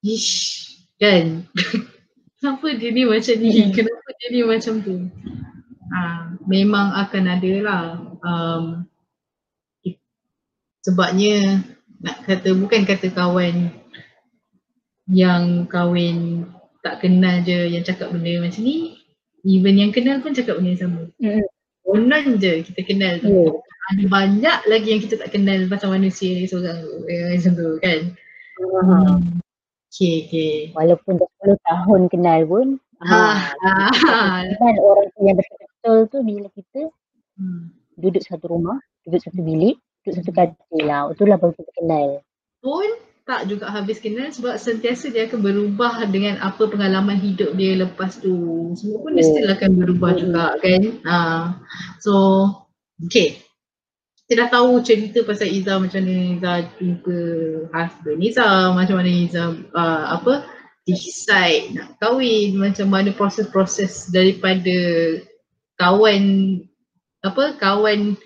ish 0.00 0.64
kan 0.96 1.44
kenapa 2.40 2.66
dia 2.80 2.90
ni 2.90 3.04
macam 3.04 3.36
ni 3.36 3.50
mm-hmm. 3.52 3.72
kenapa 3.76 4.08
dia 4.16 4.28
ni 4.32 4.40
macam 4.48 4.74
tu 4.80 4.96
ha, 5.92 6.00
memang 6.48 6.96
akan 7.04 7.24
ada 7.28 7.52
lah 7.60 7.82
um, 8.24 8.64
sebabnya 10.80 11.60
nak 12.00 12.24
kata 12.24 12.56
bukan 12.56 12.88
kata 12.88 13.12
kawan 13.12 13.68
yang 15.12 15.68
kahwin 15.68 16.48
tak 16.80 17.04
kenal 17.04 17.44
je 17.44 17.76
yang 17.76 17.84
cakap 17.84 18.08
benda 18.08 18.40
macam 18.40 18.64
ni 18.64 18.96
even 19.44 19.76
yang 19.76 19.92
kenal 19.92 20.16
pun 20.24 20.32
cakap 20.32 20.56
benda 20.56 20.72
yang 20.72 20.80
sama 20.80 21.02
mm. 21.20 21.44
Konon 21.88 22.36
je 22.36 22.68
kita 22.68 22.84
kenal 22.84 23.16
tu. 23.16 23.32
Oh 23.32 23.64
ada 23.88 24.04
banyak 24.04 24.58
lagi 24.68 24.88
yang 24.92 25.00
kita 25.00 25.16
tak 25.16 25.32
kenal 25.32 25.64
pasal 25.72 25.96
manusia 25.96 26.36
ni 26.36 26.44
seorang 26.44 26.84
tu 26.84 26.92
eh, 27.08 27.32
macam 27.32 27.52
tu 27.56 27.68
kan 27.80 28.00
hmm. 28.60 29.16
okay 29.88 30.14
okay 30.28 30.54
walaupun 30.76 31.16
dah 31.16 31.28
10 31.40 31.56
tahun 31.64 32.00
kenal 32.12 32.40
pun 32.44 32.66
ha, 33.00 33.48
ha, 33.48 33.72
ha. 33.88 34.44
kan 34.44 34.74
orang 34.76 35.08
yang 35.24 35.36
betul 35.40 35.98
tu 36.12 36.18
bila 36.20 36.48
kita 36.52 36.92
hmm. 37.40 37.72
duduk 37.96 38.20
satu 38.20 38.52
rumah 38.52 38.76
duduk 39.08 39.24
satu 39.24 39.40
bilik 39.40 39.80
duduk 40.04 40.14
satu 40.20 40.30
katil 40.36 40.84
lah 40.84 41.08
itulah 41.08 41.40
baru 41.40 41.56
kita 41.56 41.72
kenal 41.80 42.08
pun 42.60 42.88
tak 43.24 43.44
juga 43.44 43.68
habis 43.68 44.00
kenal 44.00 44.32
sebab 44.32 44.56
sentiasa 44.56 45.12
dia 45.12 45.28
akan 45.28 45.44
berubah 45.44 46.00
dengan 46.08 46.40
apa 46.40 46.64
pengalaman 46.64 47.20
hidup 47.20 47.52
dia 47.60 47.76
lepas 47.76 48.16
tu. 48.24 48.32
Semua 48.72 49.04
pun 49.04 49.12
oh. 49.12 49.16
dia 49.20 49.24
still 49.28 49.52
akan 49.52 49.70
berubah 49.76 50.16
oh. 50.16 50.18
juga 50.24 50.44
kan. 50.56 50.82
Ha. 51.04 51.16
So, 52.00 52.14
okay 53.04 53.36
kita 54.28 54.44
dah 54.44 54.48
tahu 54.52 54.84
cerita 54.84 55.24
pasal 55.24 55.48
Iza 55.48 55.80
macam 55.80 56.04
mana 56.04 56.36
Iza 56.36 56.52
jumpa 56.76 57.16
husband 57.72 58.20
Iza 58.20 58.76
macam 58.76 59.00
mana 59.00 59.08
Iza 59.08 59.44
uh, 59.72 60.04
apa 60.20 60.44
decide 60.84 61.72
nak 61.72 61.96
kahwin 61.96 62.60
macam 62.60 62.92
mana 62.92 63.08
proses-proses 63.16 64.12
daripada 64.12 64.76
kawan 65.80 66.24
apa 67.24 67.56
kawan 67.56 68.20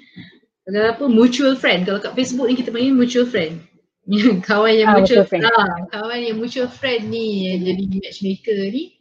apa 0.66 1.05
mutual 1.07 1.55
friend. 1.55 1.86
Kalau 1.86 2.03
kat 2.03 2.18
Facebook 2.18 2.50
ni 2.50 2.59
kita 2.59 2.74
panggil 2.74 2.98
mutual 2.98 3.26
friend. 3.26 3.62
Kawan 4.50 4.74
yang 4.74 4.90
ah, 4.90 4.98
mutual 4.98 5.22
friend. 5.26 5.46
Ah, 5.46 5.86
kawan 5.90 6.18
yang 6.22 6.38
mutual 6.42 6.66
friend 6.66 7.11
ni 7.11 7.46
yang 7.46 7.62
jadi 7.62 7.82
matchmaker 8.03 8.59
ni 8.74 8.98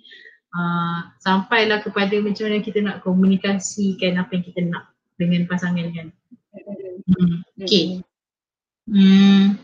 uh, 0.53 1.09
sampailah 1.21 1.81
kepada 1.81 2.13
macam 2.21 2.45
mana 2.49 2.61
kita 2.61 2.79
nak 2.85 3.01
komunikasikan 3.01 4.21
apa 4.21 4.37
yang 4.37 4.45
kita 4.45 4.61
nak 4.69 4.93
dengan 5.17 5.49
pasangan 5.49 5.89
kan 5.93 6.13
Hmm. 6.51 7.43
Okay. 7.59 8.03
Hmm. 8.87 9.61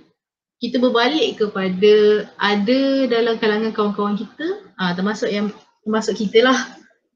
Kita 0.57 0.81
berbalik 0.81 1.37
kepada 1.37 2.25
ada 2.41 2.81
dalam 3.05 3.37
kalangan 3.37 3.71
kawan-kawan 3.75 4.17
kita, 4.17 4.73
ah, 4.81 4.97
termasuk 4.97 5.29
yang 5.29 5.53
termasuk 5.85 6.17
kita 6.17 6.41
lah. 6.41 6.57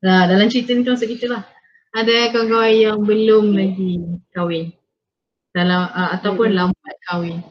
Nah, 0.05 0.29
dalam 0.29 0.45
cerita 0.51 0.77
ni 0.77 0.85
termasuk 0.85 1.09
kita 1.09 1.25
lah. 1.31 1.43
Ada 1.97 2.31
kawan-kawan 2.35 2.73
yang 2.75 2.99
belum 3.01 3.45
lagi 3.57 4.21
kahwin. 4.31 4.75
Dalam 5.51 5.89
uh, 5.91 6.09
ataupun 6.21 6.53
hmm. 6.53 6.57
lambat 6.57 6.95
kahwin. 7.09 7.43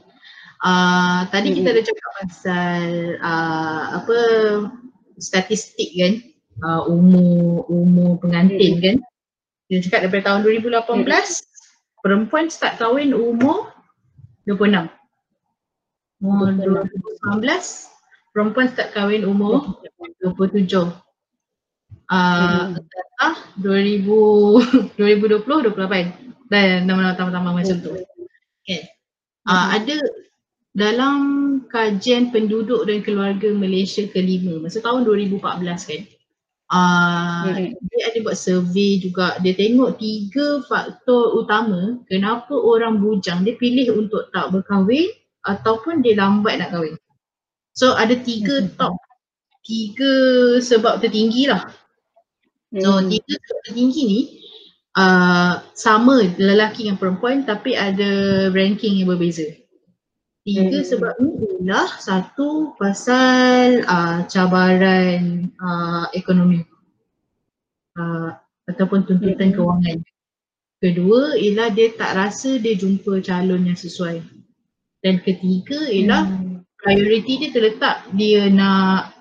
Uh, 0.60 1.24
tadi 1.32 1.52
hmm. 1.52 1.56
kita 1.60 1.68
ada 1.72 1.82
cakap 1.84 2.10
pasal 2.20 2.88
uh, 3.20 3.82
apa 4.00 4.18
statistik 5.16 5.88
kan 5.96 6.12
uh, 6.64 6.84
umur 6.88 7.64
umur 7.68 8.20
pengantin 8.22 8.78
hmm. 8.78 8.82
kan. 8.84 8.96
Kita 9.68 9.78
cakap 9.90 10.00
daripada 10.08 10.22
tahun 10.32 10.40
2018 10.46 10.70
hmm 10.86 11.49
perempuan 12.00 12.48
start 12.52 12.80
kahwin 12.80 13.12
umur 13.16 13.72
26. 14.44 14.88
Umur 16.20 16.52
2019, 16.52 18.32
perempuan 18.32 18.66
start 18.68 18.90
kahwin 18.92 19.24
umur 19.24 19.80
27. 20.20 20.92
Uh, 22.10 22.74
data 22.74 23.28
2000, 23.62 24.98
2020, 24.98 25.46
28 25.46 26.50
dan 26.50 26.82
nama-nama 26.82 27.14
tambah-tambah 27.14 27.54
macam 27.54 27.76
tu. 27.78 27.94
Okay. 28.66 28.90
Uh, 29.46 29.78
ada 29.78 29.96
dalam 30.74 31.18
kajian 31.66 32.30
penduduk 32.30 32.86
dan 32.86 33.02
keluarga 33.02 33.50
Malaysia 33.54 34.06
kelima 34.06 34.58
masa 34.62 34.78
tahun 34.78 35.02
2014 35.02 35.42
kan 35.66 36.02
Uh, 36.70 37.50
hmm. 37.50 37.74
Dia 37.90 38.14
ada 38.14 38.18
buat 38.22 38.38
survey 38.38 39.02
juga, 39.02 39.34
dia 39.42 39.58
tengok 39.58 39.98
tiga 39.98 40.62
faktor 40.70 41.34
utama 41.42 41.98
kenapa 42.06 42.54
orang 42.54 43.02
bujang 43.02 43.42
dia 43.42 43.58
pilih 43.58 43.98
untuk 43.98 44.30
tak 44.30 44.54
berkahwin 44.54 45.10
ataupun 45.50 45.98
dia 46.06 46.14
lambat 46.14 46.62
nak 46.62 46.70
kahwin. 46.70 46.94
So 47.74 47.98
ada 47.98 48.14
tiga 48.14 48.62
Hmm. 48.62 48.70
top, 48.78 48.94
tiga 49.66 50.14
sebab 50.62 51.02
tertinggi 51.02 51.50
lah. 51.50 51.74
So 52.78 53.02
Hmm. 53.02 53.10
tiga 53.10 53.34
sebab 53.34 53.58
tertinggi 53.66 54.02
ni 54.06 54.20
uh, 54.94 55.58
sama 55.74 56.22
lelaki 56.38 56.86
dengan 56.86 57.02
perempuan 57.02 57.42
tapi 57.42 57.74
ada 57.74 58.46
ranking 58.54 59.02
yang 59.02 59.10
berbeza. 59.10 59.58
Tiga 60.50 60.82
Hmm. 60.82 60.88
sebab 60.90 61.12
ni 61.22 61.30
ialah 61.62 61.90
satu 62.02 62.74
pasal 62.74 63.86
uh, 63.86 64.26
cabaran 64.26 65.46
uh, 65.62 66.10
ekonomi 66.10 66.66
uh, 67.94 68.34
ataupun 68.66 69.06
tuntutan 69.06 69.54
Hmm. 69.54 69.56
kewangan. 69.56 69.98
Kedua 70.82 71.38
ialah 71.38 71.70
dia 71.70 71.94
tak 71.94 72.18
rasa 72.18 72.58
dia 72.58 72.74
jumpa 72.74 73.22
calon 73.22 73.62
yang 73.62 73.78
sesuai. 73.78 74.26
Dan 75.06 75.22
ketiga 75.22 75.86
ialah 75.86 76.26
Hmm. 76.26 76.66
prioriti 76.82 77.46
dia 77.46 77.54
terletak 77.54 78.10
dia 78.18 78.50
nak 78.50 79.14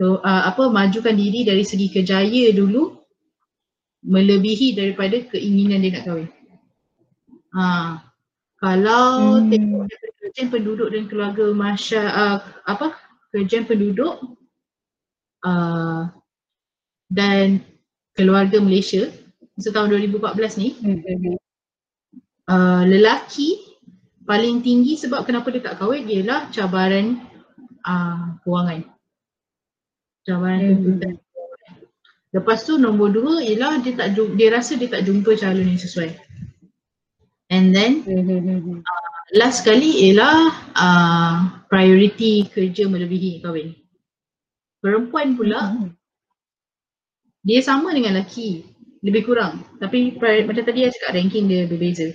uh, 0.00 0.42
apa 0.48 0.72
majukan 0.72 1.12
diri 1.12 1.44
dari 1.44 1.68
segi 1.68 1.92
kejaya 1.92 2.48
dulu 2.56 2.96
melebihi 4.06 4.72
daripada 4.72 5.20
keinginan 5.28 5.84
dia 5.84 6.00
nak 6.00 6.04
kahwin. 6.08 6.28
Ha. 7.52 7.66
Kalau 8.56 9.36
Hmm. 9.36 9.52
tengok 9.52 9.84
kajian 10.36 10.52
penduduk 10.52 10.92
dan 10.92 11.08
keluarga 11.08 11.48
masyarakat 11.48 12.12
uh, 12.12 12.38
apa 12.68 12.92
kajian 13.32 13.64
penduduk 13.64 14.20
uh, 15.40 16.12
dan 17.08 17.64
keluarga 18.12 18.60
Malaysia 18.60 19.08
setahun 19.56 19.96
2014 19.96 20.60
ni 20.60 20.76
Hmm. 20.76 21.00
uh, 22.52 22.84
lelaki 22.84 23.64
paling 24.28 24.60
tinggi 24.60 25.00
sebab 25.00 25.24
kenapa 25.24 25.48
dia 25.48 25.64
tak 25.64 25.80
kahwin 25.80 26.04
ialah 26.04 26.52
cabaran 26.52 27.16
uh, 27.88 28.36
kewangan. 28.44 28.84
Cabaran 30.28 30.60
Hmm. 30.60 30.68
tuntutan. 30.84 31.14
Lepas 32.36 32.68
tu 32.68 32.76
nombor 32.76 33.08
dua 33.08 33.40
ialah 33.40 33.80
dia 33.80 33.96
tak 33.96 34.12
jum- 34.12 34.36
dia 34.36 34.52
rasa 34.52 34.76
dia 34.76 34.92
tak 34.92 35.08
jumpa 35.08 35.32
calon 35.32 35.64
yang 35.64 35.80
sesuai. 35.80 36.12
And 37.48 37.72
then 37.72 38.04
Hmm. 38.04 38.84
Last 39.34 39.66
sekali 39.66 40.10
ialah 40.10 40.38
uh, 40.76 41.34
priority 41.66 42.46
kerja 42.46 42.86
melebihi 42.86 43.42
kahwin. 43.42 43.74
Perempuan 44.78 45.34
pula 45.34 45.74
Hmm. 45.74 45.90
dia 47.42 47.58
sama 47.62 47.90
dengan 47.90 48.18
lelaki 48.18 48.62
lebih 49.02 49.26
kurang 49.26 49.62
tapi 49.78 50.14
pri- 50.18 50.46
macam 50.46 50.62
tadi 50.66 50.86
saya 50.86 50.94
cakap 50.94 51.10
ranking 51.18 51.50
dia 51.50 51.66
berbeza. 51.66 52.10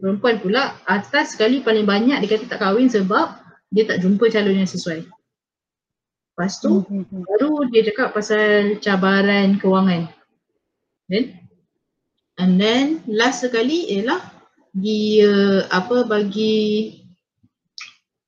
Perempuan 0.00 0.40
pula 0.40 0.76
atas 0.88 1.36
sekali 1.36 1.60
paling 1.60 1.84
banyak 1.84 2.20
dia 2.24 2.30
kata 2.36 2.48
tak 2.48 2.60
kahwin 2.64 2.88
sebab 2.88 3.36
dia 3.72 3.84
tak 3.84 4.00
jumpa 4.00 4.28
calon 4.32 4.60
yang 4.60 4.68
sesuai. 4.68 5.04
Lepas 6.34 6.58
tu 6.64 6.82
Hmm. 6.82 7.04
baru 7.28 7.68
dia 7.70 7.86
cakap 7.92 8.16
pasal 8.16 8.80
cabaran 8.80 9.60
kewangan. 9.60 10.08
Then 11.12 11.36
and 12.40 12.56
then 12.56 13.04
last 13.06 13.44
sekali 13.44 13.86
ialah 14.00 14.33
dia 14.74 15.62
apa 15.70 16.02
bagi 16.02 16.98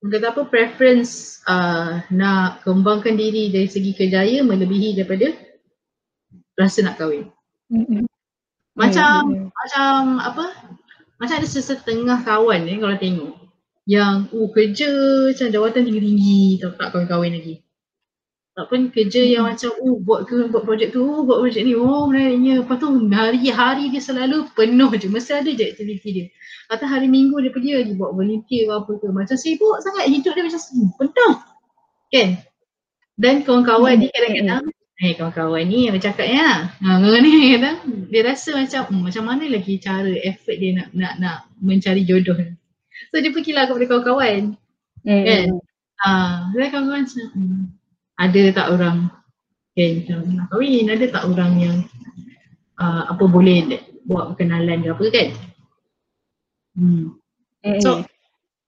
kata 0.07 0.31
apa 0.31 0.47
preference 0.47 1.43
uh, 1.51 1.99
nak 2.15 2.63
kembangkan 2.63 3.19
diri 3.19 3.51
dari 3.51 3.67
segi 3.67 3.91
kerjaya 3.91 4.47
melebihi 4.47 4.95
daripada 4.95 5.35
rasa 6.55 6.87
nak 6.87 7.03
kahwin. 7.03 7.27
Hmm. 7.67 8.07
Macam 8.79 9.27
Hmm. 9.27 9.51
macam 9.51 9.99
apa? 10.23 10.47
Macam 11.19 11.35
ada 11.43 11.49
sesetengah 11.49 12.23
kawan 12.23 12.63
ni 12.63 12.79
kalau 12.79 12.95
tengok 12.95 13.35
yang 13.87 14.31
uh 14.31 14.49
kerja 14.55 14.91
macam 15.35 15.49
jawatan 15.51 15.83
tinggi-tinggi 15.87 16.63
tak 16.63 16.79
tak 16.79 16.89
kahwin-kahwin 16.95 17.35
lagi. 17.35 17.66
Ataupun 18.57 18.89
kerja 18.89 19.21
yang 19.21 19.45
Hmm. 19.45 19.53
macam 19.53 19.71
uh 19.85 19.97
buat 20.01 20.21
ke 20.25 20.49
buat 20.49 20.65
projek 20.65 20.97
tu, 20.97 21.05
uh, 21.05 21.21
buat 21.29 21.45
projek 21.45 21.63
ni, 21.69 21.77
oh 21.77 22.09
menariknya. 22.09 22.65
Lepas 22.65 22.81
tu 22.81 22.89
hari-hari 23.13 23.93
dia 23.93 24.01
selalu 24.01 24.49
penuh 24.57 24.89
je, 24.97 25.13
mesti 25.13 25.33
ada 25.37 25.51
je 25.53 25.65
aktiviti 25.77 26.09
dia. 26.17 26.27
Atau 26.73 26.89
hari 26.89 27.05
minggu 27.05 27.37
dia 27.45 27.53
pergi 27.53 27.77
lagi 27.77 27.93
buat 28.01 28.17
volunteer 28.17 28.73
apa 28.73 28.97
ke. 28.97 29.07
Macam 29.13 29.37
sibuk 29.37 29.77
sangat 29.85 30.09
hidup 30.09 30.33
dia 30.33 30.45
macam 30.49 30.61
hmm, 30.65 30.91
penuh. 30.97 31.35
Kan? 32.09 32.29
Dan 33.21 33.35
kawan-kawan 33.45 34.01
ni 34.01 34.09
kadang-kadang 34.09 34.65
Eh 34.97 35.13
kawan-kawan 35.13 35.69
ni 35.69 35.85
yang 35.85 35.95
bercakapnya 36.01 36.73
ha, 36.73 36.89
kawan 37.05 37.21
ni 37.21 37.33
kadang 37.61 37.77
dia 38.09 38.25
rasa 38.25 38.57
macam 38.57 38.89
hmm, 38.89 39.03
macam 39.05 39.25
mana 39.29 39.45
lagi 39.45 39.77
cara 39.77 40.09
effort 40.25 40.57
dia 40.57 40.73
nak 40.73 40.89
nak 40.97 41.13
nak 41.21 41.37
mencari 41.61 42.01
jodoh 42.09 42.33
ni. 42.41 42.57
So 43.13 43.21
dia 43.21 43.29
pergilah 43.29 43.69
kepada 43.69 43.85
kawan-kawan 43.89 44.57
Hmm. 45.07 45.23
kan. 45.23 45.47
Ah, 46.03 46.49
uh, 46.51 46.67
kawan-kawan 46.73 47.05
macam 47.05 47.29
hmm, 47.37 47.63
ada 48.17 48.43
tak 48.53 48.67
orang 48.73 49.13
kan 49.77 49.91
macam 50.01 50.19
nak 50.33 50.47
kahwin, 50.49 50.89
ada 50.89 51.05
tak 51.13 51.25
orang 51.29 51.53
yang 51.61 51.77
uh, 52.81 53.13
apa 53.13 53.25
boleh 53.29 53.77
buat 54.09 54.33
perkenalan 54.33 54.81
ke 54.81 54.89
apa 54.93 55.05
kan. 55.13 55.29
Hmm. 56.77 57.05
Hmm. 57.61 57.81
So 57.85 57.91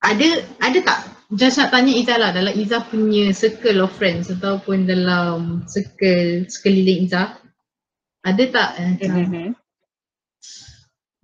ada 0.04 0.28
ada 0.60 0.78
tak 0.84 0.98
just 1.36 1.60
nak 1.60 1.72
tanya 1.72 1.92
Izzah 1.92 2.18
lah 2.20 2.30
dalam 2.32 2.54
Izzah 2.56 2.84
punya 2.88 3.32
circle 3.32 3.84
of 3.84 3.92
friends 3.96 4.32
ataupun 4.32 4.88
dalam 4.88 5.64
circle 5.68 6.48
sekeliling 6.48 7.08
Izzah 7.08 7.40
ada 8.24 8.42
tak 8.48 8.70
eh, 8.80 8.88
macam 8.96 9.10
Hmm. 9.28 9.52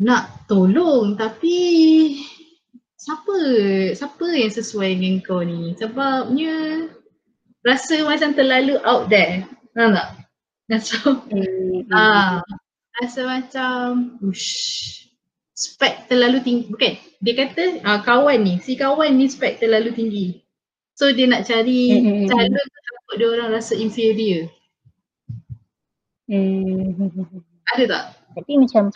nak 0.00 0.48
tolong 0.50 1.14
tapi 1.14 1.56
siapa 2.98 3.36
siapa 3.94 4.26
yang 4.32 4.52
sesuai 4.52 4.90
dengan 4.96 5.22
kau 5.22 5.40
ni 5.44 5.76
sebabnya 5.76 6.88
rasa 7.64 8.04
macam 8.04 8.36
terlalu 8.36 8.76
out 8.84 9.08
there 9.08 9.42
faham 9.72 9.96
tak? 9.96 10.08
Macam 10.68 11.24
Hmm. 11.28 11.80
ah 11.96 12.40
rasa 13.00 13.20
macam 13.26 14.16
ush 14.22 15.02
spek 15.54 16.06
terlalu 16.10 16.42
tinggi 16.42 16.66
bukan 16.70 16.94
dia 17.22 17.34
kata 17.34 17.78
uh, 17.82 18.00
kawan 18.02 18.42
ni 18.42 18.54
si 18.58 18.74
kawan 18.74 19.14
ni 19.14 19.26
spek 19.30 19.58
terlalu 19.62 19.90
tinggi 19.94 20.26
so 20.94 21.10
dia 21.10 21.26
nak 21.26 21.46
cari 21.46 21.94
Hmm. 21.98 22.26
calon 22.26 22.54
takut 22.54 23.14
dia 23.18 23.28
orang 23.30 23.50
rasa 23.50 23.74
inferior 23.74 24.46
Hmm. 26.24 26.96
ada 27.68 27.84
tak? 27.84 28.04
Tapi 28.32 28.52
macam 28.56 28.88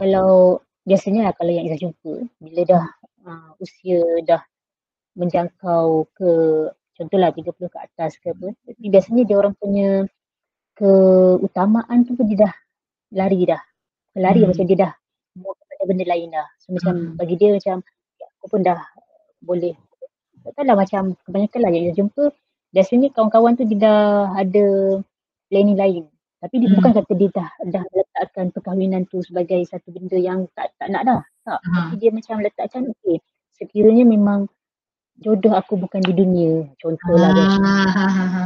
kalau 0.00 0.60
biasanya 0.88 1.28
lah 1.28 1.32
kalau 1.36 1.52
yang 1.52 1.68
Izzah 1.68 1.80
jumpa 1.84 2.12
bila 2.40 2.60
dah 2.64 2.84
uh, 3.28 3.50
usia 3.60 4.00
dah 4.24 4.40
menjangkau 5.20 6.08
ke 6.16 6.32
contohlah 6.96 7.30
30 7.30 7.68
ke 7.68 7.78
atas 7.78 8.16
ke 8.18 8.32
apa 8.32 8.48
tapi 8.64 8.84
biasanya 8.88 9.22
dia 9.28 9.36
orang 9.36 9.54
punya 9.56 10.08
keutamaan 10.76 12.04
tu 12.04 12.12
pun 12.16 12.24
dia 12.28 12.48
dah 12.48 12.54
lari 13.14 13.46
dah 13.46 13.60
lari 14.16 14.44
Hmm. 14.44 14.50
macam 14.52 14.64
dia 14.68 14.78
dah 14.88 14.92
mau 15.36 15.52
kepada 15.56 15.82
benda 15.88 16.04
lain 16.04 16.28
dah 16.32 16.46
so 16.60 16.72
macam 16.72 16.94
Hmm. 16.94 17.14
bagi 17.16 17.34
dia 17.36 17.48
macam 17.52 17.76
ya, 18.20 18.26
aku 18.40 18.46
pun 18.48 18.60
dah 18.64 18.80
boleh 19.40 19.74
tak 20.44 20.52
tahulah 20.56 20.76
macam 20.78 21.02
kebanyakan 21.26 21.60
lah 21.60 21.70
yang 21.74 21.82
Izzah 21.88 21.96
jumpa 22.00 22.24
biasanya 22.72 23.08
kawan-kawan 23.16 23.52
tu 23.56 23.64
dia 23.66 23.78
dah 23.82 24.00
ada 24.36 24.66
planning 25.48 25.78
lain 25.78 26.04
tapi 26.40 26.54
dia 26.60 26.68
Hmm. 26.68 26.76
bukan 26.80 26.92
kata 26.92 27.12
dia 27.16 27.28
dah 27.32 27.48
dah 27.72 27.82
letakkan 27.92 28.46
perkahwinan 28.52 29.02
tu 29.08 29.18
sebagai 29.24 29.60
satu 29.64 29.88
benda 29.90 30.16
yang 30.20 30.44
tak 30.52 30.70
tak 30.76 30.92
nak 30.92 31.02
dah. 31.08 31.20
Tak. 31.48 31.58
Ha. 31.64 31.70
Tapi 31.88 31.94
dia 31.96 32.10
macam 32.12 32.36
letakkan 32.44 32.82
okey, 32.92 33.16
sekiranya 33.56 34.04
memang 34.04 34.44
jodoh 35.20 35.52
aku 35.56 35.80
bukan 35.80 36.00
di 36.04 36.12
dunia. 36.12 36.68
Contohlah 36.76 37.30
kan. 37.32 37.48
Ah, 37.64 37.88
ha, 37.88 38.06
ha, 38.06 38.24
ha. 38.26 38.42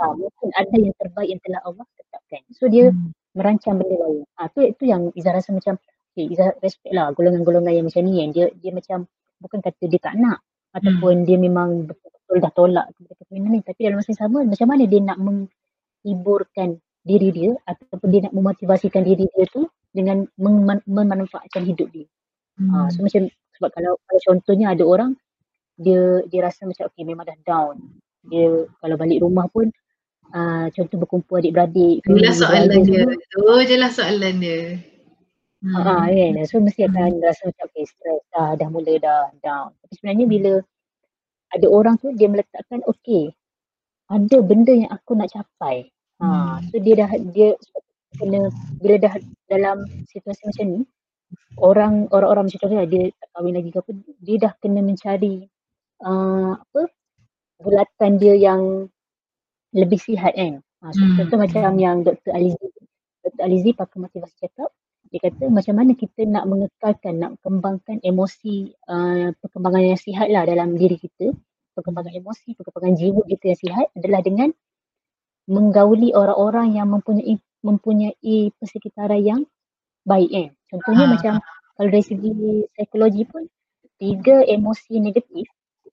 Ha, 0.00 0.04
mungkin 0.16 0.48
ada 0.56 0.76
yang 0.76 0.94
terbaik 0.96 1.28
yang 1.28 1.40
telah 1.44 1.60
Allah 1.64 1.84
tetapkan. 1.96 2.40
So 2.56 2.68
dia 2.68 2.92
Hmm. 2.92 3.12
merancang 3.36 3.76
benda 3.80 3.96
lain. 4.00 4.24
Ah 4.36 4.48
tu 4.48 4.64
itu 4.64 4.88
yang 4.88 5.12
Izzah 5.12 5.32
rasa 5.36 5.52
macam 5.52 5.76
okay, 6.12 6.24
Izzah 6.28 6.56
respect 6.64 6.92
lah 6.92 7.12
golongan-golongan 7.12 7.72
yang 7.72 7.86
macam 7.88 8.02
ni 8.08 8.20
kan. 8.20 8.28
Dia 8.32 8.46
dia 8.56 8.70
macam 8.72 8.98
bukan 9.40 9.58
kata 9.60 9.84
dia 9.88 10.00
tak 10.00 10.14
nak 10.16 10.40
ataupun 10.72 11.24
dia 11.28 11.36
memang 11.40 11.88
betul-betul 11.88 12.36
dah 12.40 12.52
tolak 12.54 12.86
kepada 12.94 13.12
perkahwinan 13.18 13.50
ni 13.56 13.60
tapi 13.64 13.80
dalam 13.88 13.96
masa 13.98 14.10
yang 14.12 14.20
sama 14.22 14.38
macam 14.46 14.66
mana 14.68 14.82
dia 14.86 15.00
nak 15.02 15.18
menghiburkan 15.18 16.68
diri 17.00 17.28
dia 17.32 17.50
ataupun 17.64 18.08
dia 18.12 18.20
nak 18.28 18.34
memotivasikan 18.36 19.02
diri 19.02 19.24
dia 19.32 19.44
tu 19.48 19.64
dengan 19.90 20.28
mem- 20.36 20.84
memanfaatkan 20.86 21.64
hidup 21.64 21.88
dia. 21.90 22.06
Hmm. 22.60 22.72
Ah 22.72 22.86
so 22.92 23.00
macam 23.00 23.26
sebab 23.56 23.70
kalau 23.72 23.96
kalau 24.04 24.20
contohnya 24.24 24.72
ada 24.72 24.84
orang 24.84 25.16
dia 25.80 26.20
dia 26.28 26.40
rasa 26.44 26.68
macam 26.68 26.84
okay 26.86 27.02
memang 27.08 27.24
dah 27.24 27.38
down. 27.48 27.74
Dia 28.28 28.68
kalau 28.84 28.96
balik 29.00 29.24
rumah 29.24 29.48
pun 29.48 29.72
uh, 30.36 30.68
contoh 30.76 31.00
berkumpul 31.00 31.40
adik-beradik, 31.40 32.04
Itulah 32.04 32.36
family, 32.36 32.36
soalan 32.36 32.80
dia. 32.84 33.02
semua. 33.08 33.14
Tu 33.16 33.64
je 33.64 33.76
lah 33.80 33.90
soalan 33.90 34.34
dia. 34.38 34.60
Hmm. 35.60 35.76
Ah, 35.76 36.04
kan. 36.08 36.32
So 36.48 36.60
mesti 36.60 36.84
akan 36.88 37.20
rasa 37.20 37.48
macam 37.48 37.64
okay 37.68 37.84
stress 37.88 38.22
dah, 38.32 38.56
dah 38.56 38.68
mula 38.68 38.94
dah 39.00 39.28
down. 39.40 39.72
Tapi 39.80 39.92
sebenarnya 39.96 40.26
bila 40.28 40.52
ada 41.50 41.66
orang 41.66 41.96
tu 41.98 42.12
dia 42.16 42.28
meletakkan 42.28 42.80
okay 42.86 43.32
ada 44.10 44.36
benda 44.42 44.74
yang 44.74 44.90
aku 44.90 45.14
nak 45.14 45.30
capai. 45.32 45.88
Ha, 46.20 46.26
Hmm. 46.60 46.68
so 46.68 46.76
dia 46.76 47.00
dah 47.00 47.10
dia 47.32 47.56
kena 48.20 48.52
bila 48.76 49.00
dah 49.00 49.14
dalam 49.48 49.80
situasi 50.04 50.44
macam 50.52 50.66
ni 50.68 50.80
orang 51.62 51.94
orang-orang 52.12 52.44
macam 52.50 52.60
contohnya 52.60 52.84
dia 52.84 53.08
tak 53.16 53.28
kahwin 53.32 53.54
lagi 53.56 53.70
ke 53.72 53.78
apa 53.80 53.90
dia 54.20 54.36
dah 54.36 54.52
kena 54.60 54.80
mencari 54.84 55.48
uh, 56.04 56.56
apa 56.56 56.82
bulatan 57.60 58.12
dia 58.16 58.34
yang 58.36 58.88
lebih 59.76 60.00
sihat 60.00 60.34
kan. 60.34 60.64
Ha, 60.80 60.96
so, 60.96 61.04
hmm. 61.04 61.16
Contoh 61.20 61.38
macam 61.38 61.76
yang 61.76 62.02
Dr. 62.02 62.32
Alizi 62.32 62.66
Dr. 63.20 63.42
Alizi 63.44 63.70
pakar 63.76 64.00
motivasi 64.00 64.34
cakap 64.40 64.72
dia 65.10 65.26
kata 65.26 65.50
macam 65.50 65.74
mana 65.74 65.92
kita 65.98 66.22
nak 66.22 66.46
mengekalkan, 66.46 67.18
nak 67.18 67.32
kembangkan 67.42 67.98
emosi 67.98 68.70
uh, 68.86 69.34
perkembangan 69.42 69.82
yang 69.90 69.98
sihat 69.98 70.30
lah 70.30 70.46
dalam 70.46 70.78
diri 70.78 71.02
kita 71.02 71.34
perkembangan 71.74 72.14
emosi, 72.14 72.54
perkembangan 72.54 72.94
jiwa 72.94 73.22
kita 73.26 73.44
yang 73.50 73.60
sihat 73.60 73.86
adalah 73.98 74.20
dengan 74.22 74.48
menggauli 75.50 76.14
orang-orang 76.14 76.78
yang 76.78 76.86
mempunyai 76.86 77.42
mempunyai 77.66 78.54
persekitaran 78.54 79.20
yang 79.20 79.40
baik 80.06 80.30
kan. 80.30 80.48
Contohnya 80.70 81.04
ha. 81.06 81.10
macam 81.10 81.32
kalau 81.74 81.88
dari 81.90 82.04
segi 82.06 82.30
psikologi 82.70 83.22
pun 83.26 83.42
tiga 83.98 84.46
emosi 84.46 84.94
negatif 85.02 85.50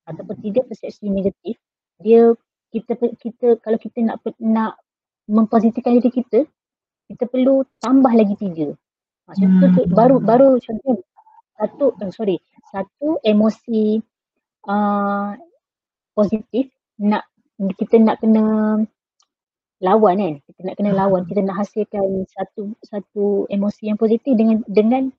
ataupun 0.07 0.35
tiga 0.39 0.63
persepsi 0.63 1.11
negatif 1.11 1.59
dia 1.99 2.31
kita 2.71 2.95
kita 3.19 3.59
kalau 3.63 3.77
kita 3.79 4.03
nak 4.03 4.23
nak 4.39 4.79
mempositifkan 5.27 5.99
diri 5.99 6.11
kita 6.11 6.47
kita 7.07 7.23
perlu 7.27 7.63
tambah 7.79 8.11
lagi 8.11 8.35
tiga. 8.35 8.75
Maksud 9.27 9.47
hmm. 9.47 9.75
tu 9.75 9.81
baru 9.91 10.19
baru 10.19 10.59
contoh 10.59 11.03
satu 11.57 11.85
oh 11.95 12.11
sorry 12.13 12.37
satu 12.71 13.19
emosi 13.23 13.99
uh, 14.67 15.35
positif 16.15 16.69
nak 17.01 17.27
kita 17.79 17.97
nak 17.97 18.21
kena 18.21 18.43
lawan 19.81 20.15
kan 20.17 20.33
kita 20.45 20.59
nak 20.65 20.75
kena 20.77 20.91
lawan 20.93 21.21
kita 21.25 21.41
nak 21.45 21.65
hasilkan 21.65 22.25
satu 22.29 22.73
satu 22.85 23.45
emosi 23.49 23.93
yang 23.93 23.97
positif 23.97 24.33
dengan 24.37 24.61
dengan 24.65 25.09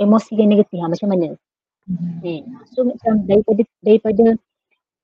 emosi 0.00 0.32
yang 0.36 0.52
negatif 0.52 0.78
ha, 0.80 0.88
macam 0.88 1.08
mana 1.12 1.36
hmm. 1.88 2.20
eh, 2.22 2.40
so 2.70 2.84
macam 2.84 3.24
daripada 3.24 3.62
daripada 3.80 4.24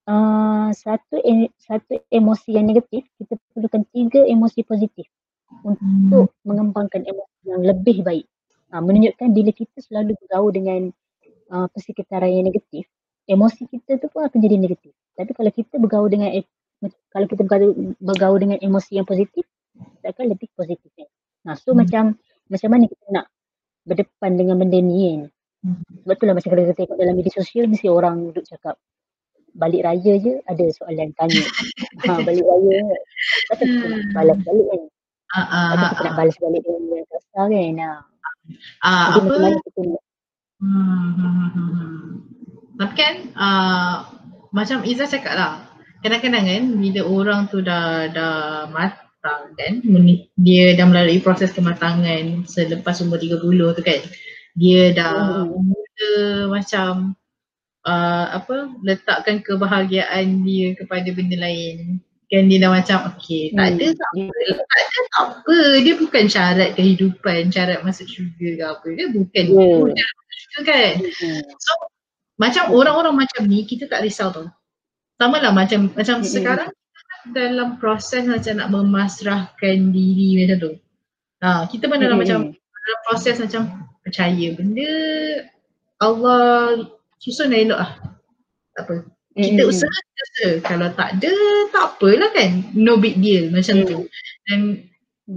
uh, 0.07 0.69
satu 0.71 1.17
satu 1.57 1.99
emosi 2.13 2.55
yang 2.55 2.69
negatif 2.69 3.09
kita 3.19 3.35
perlukan 3.57 3.83
tiga 3.91 4.21
emosi 4.29 4.61
positif 4.69 5.09
untuk 5.65 6.29
hmm. 6.31 6.45
mengembangkan 6.45 7.03
emosi 7.09 7.39
yang 7.49 7.63
lebih 7.65 8.05
baik 8.05 8.27
ha, 8.73 8.81
menunjukkan 8.81 9.29
bila 9.33 9.51
kita 9.53 9.79
selalu 9.81 10.17
bergaul 10.25 10.51
dengan 10.53 10.81
uh, 11.53 11.67
persekitaran 11.73 12.29
yang 12.29 12.47
negatif 12.49 12.85
emosi 13.25 13.65
kita 13.73 13.97
tu 13.99 14.13
pun 14.13 14.29
akan 14.29 14.39
jadi 14.39 14.57
negatif 14.61 14.93
tapi 15.15 15.31
kalau 15.33 15.51
kita 15.55 15.79
bergaul 15.79 16.11
dengan 16.11 16.31
kalau 17.13 17.27
kita 17.31 17.43
bergaul, 17.47 17.73
bergaul 18.03 18.39
dengan 18.41 18.59
emosi 18.61 19.01
yang 19.01 19.07
positif, 19.07 19.47
kita 19.75 20.13
akan 20.13 20.25
lebih 20.35 20.49
positif. 20.53 20.91
Kan? 20.99 21.09
Nah, 21.47 21.55
so 21.57 21.73
hmm. 21.73 21.85
macam 21.85 22.05
macam 22.51 22.69
mana 22.69 22.85
kita 22.91 23.05
nak 23.09 23.27
berdepan 23.85 24.33
dengan 24.37 24.57
benda 24.61 24.79
ni 24.81 24.99
kan? 25.09 25.21
Hmm. 25.65 25.81
Sebab 26.05 26.15
tu 26.21 26.25
lah 26.29 26.35
macam 26.37 26.49
kalau 26.53 26.63
kita 26.69 26.75
tengok 26.77 26.97
dalam 27.01 27.15
media 27.17 27.33
sosial, 27.33 27.65
mesti 27.73 27.89
orang 27.89 28.29
duduk 28.29 28.45
cakap 28.45 28.77
balik 29.55 29.87
raya 29.87 30.13
je 30.21 30.33
ada 30.45 30.65
soalan 30.77 31.09
tanya. 31.17 31.41
ha, 32.05 32.21
balik 32.21 32.45
raya, 32.45 32.79
kata 33.49 33.63
kita 33.65 33.85
nak 33.89 34.01
hmm. 34.05 34.13
balas 34.13 34.39
balik 34.45 34.67
kan? 34.69 34.83
Uh, 35.35 35.41
uh, 35.41 35.67
Kata 35.73 35.85
kita 35.89 35.97
uh, 35.97 36.05
nak 36.05 36.15
balas 36.21 36.37
balik 36.37 36.61
dengan 36.63 36.83
yang 36.93 37.09
kasar 37.09 37.45
kan? 37.49 37.71
Nah. 37.73 37.99
Uh, 38.85 39.07
Jadi 39.09 39.19
apa? 39.25 39.35
macam 39.41 39.63
kita 39.65 39.81
nak? 39.89 40.03
Hmm, 40.61 41.09
hmm, 41.17 41.33
hmm, 41.35 41.71
hmm. 41.73 42.13
Tapi 42.75 42.95
kan, 42.95 43.15
uh, 43.33 43.95
macam 44.53 44.79
Izzah 44.85 45.09
cakap 45.09 45.35
lah, 45.35 45.55
kadang-kadang 46.05 46.45
kan 46.45 46.65
bila 46.77 47.01
orang 47.09 47.41
tu 47.49 47.65
dah 47.65 48.13
dah 48.13 48.69
matang 48.69 49.57
kan 49.57 49.81
dia 50.37 50.77
dah 50.77 50.85
melalui 50.85 51.17
proses 51.25 51.49
kematangan 51.57 52.45
selepas 52.45 53.01
umur 53.01 53.17
30 53.17 53.41
tu 53.41 53.81
kan 53.81 54.01
dia 54.55 54.95
dah 54.95 55.47
hmm. 55.47 55.67
mula 55.67 56.15
macam 56.51 56.91
uh, 57.87 58.27
apa 58.39 58.71
letakkan 58.83 59.43
kebahagiaan 59.43 60.47
dia 60.47 60.75
kepada 60.79 61.11
benda 61.11 61.37
lain 61.39 61.99
kan 62.33 62.49
dia 62.49 62.59
dah 62.63 62.71
macam 62.73 62.99
okey 63.15 63.53
tak 63.53 63.77
ada 63.77 63.87
hmm. 63.91 63.99
tak 63.99 64.11
apa 64.15 64.25
tak 64.55 64.79
ada 64.81 64.99
tak 65.11 65.25
apa 65.31 65.57
dia 65.85 65.95
bukan 65.99 66.25
syarat 66.27 66.71
kehidupan 66.79 67.53
syarat 67.53 67.83
masuk 67.83 68.07
syurga 68.07 68.51
ke 68.57 68.65
apa 68.65 68.89
dia 68.95 69.07
bukan 69.11 69.45
hmm. 69.51 69.83
dia 69.93 70.07
syurga 70.33 70.61
kan 70.67 70.93
hmm. 71.03 71.43
so 71.59 71.73
macam 72.35 72.75
orang-orang 72.75 73.27
macam 73.27 73.47
ni 73.47 73.63
kita 73.63 73.87
tak 73.87 74.03
risau 74.03 74.35
tau 74.35 74.51
sama 75.19 75.39
lah 75.39 75.53
macam 75.55 75.95
macam 75.95 76.21
mm-hmm. 76.21 76.35
sekarang 76.35 76.71
dalam 77.33 77.81
proses 77.81 78.27
macam 78.27 78.55
nak 78.61 78.69
memasrahkan 78.69 79.77
diri 79.95 80.45
macam 80.45 80.57
tu. 80.61 80.73
Ha, 81.41 81.65
kita 81.71 81.89
pun 81.89 81.97
dalam 82.03 82.21
mm-hmm. 82.21 82.51
macam 82.53 82.53
dalam 82.53 82.99
proses 83.09 83.37
macam 83.41 83.63
percaya 84.05 84.47
benda 84.53 84.93
Allah 85.99 86.85
susun 87.19 87.51
dah 87.51 87.61
elok 87.65 87.81
lah. 87.81 87.93
Tak 88.77 88.83
apa. 88.85 88.95
Kita 89.35 89.63
mm-hmm. 89.65 89.73
usaha 89.73 89.97
kita 90.15 90.49
Kalau 90.63 90.89
tak 90.95 91.19
ada, 91.19 91.35
tak 91.73 91.85
apalah 91.97 92.31
kan. 92.37 92.51
No 92.77 93.01
big 93.01 93.19
deal 93.19 93.49
macam 93.49 93.83
mm-hmm. 93.83 93.91
tu. 93.91 93.99
Dan 94.51 94.61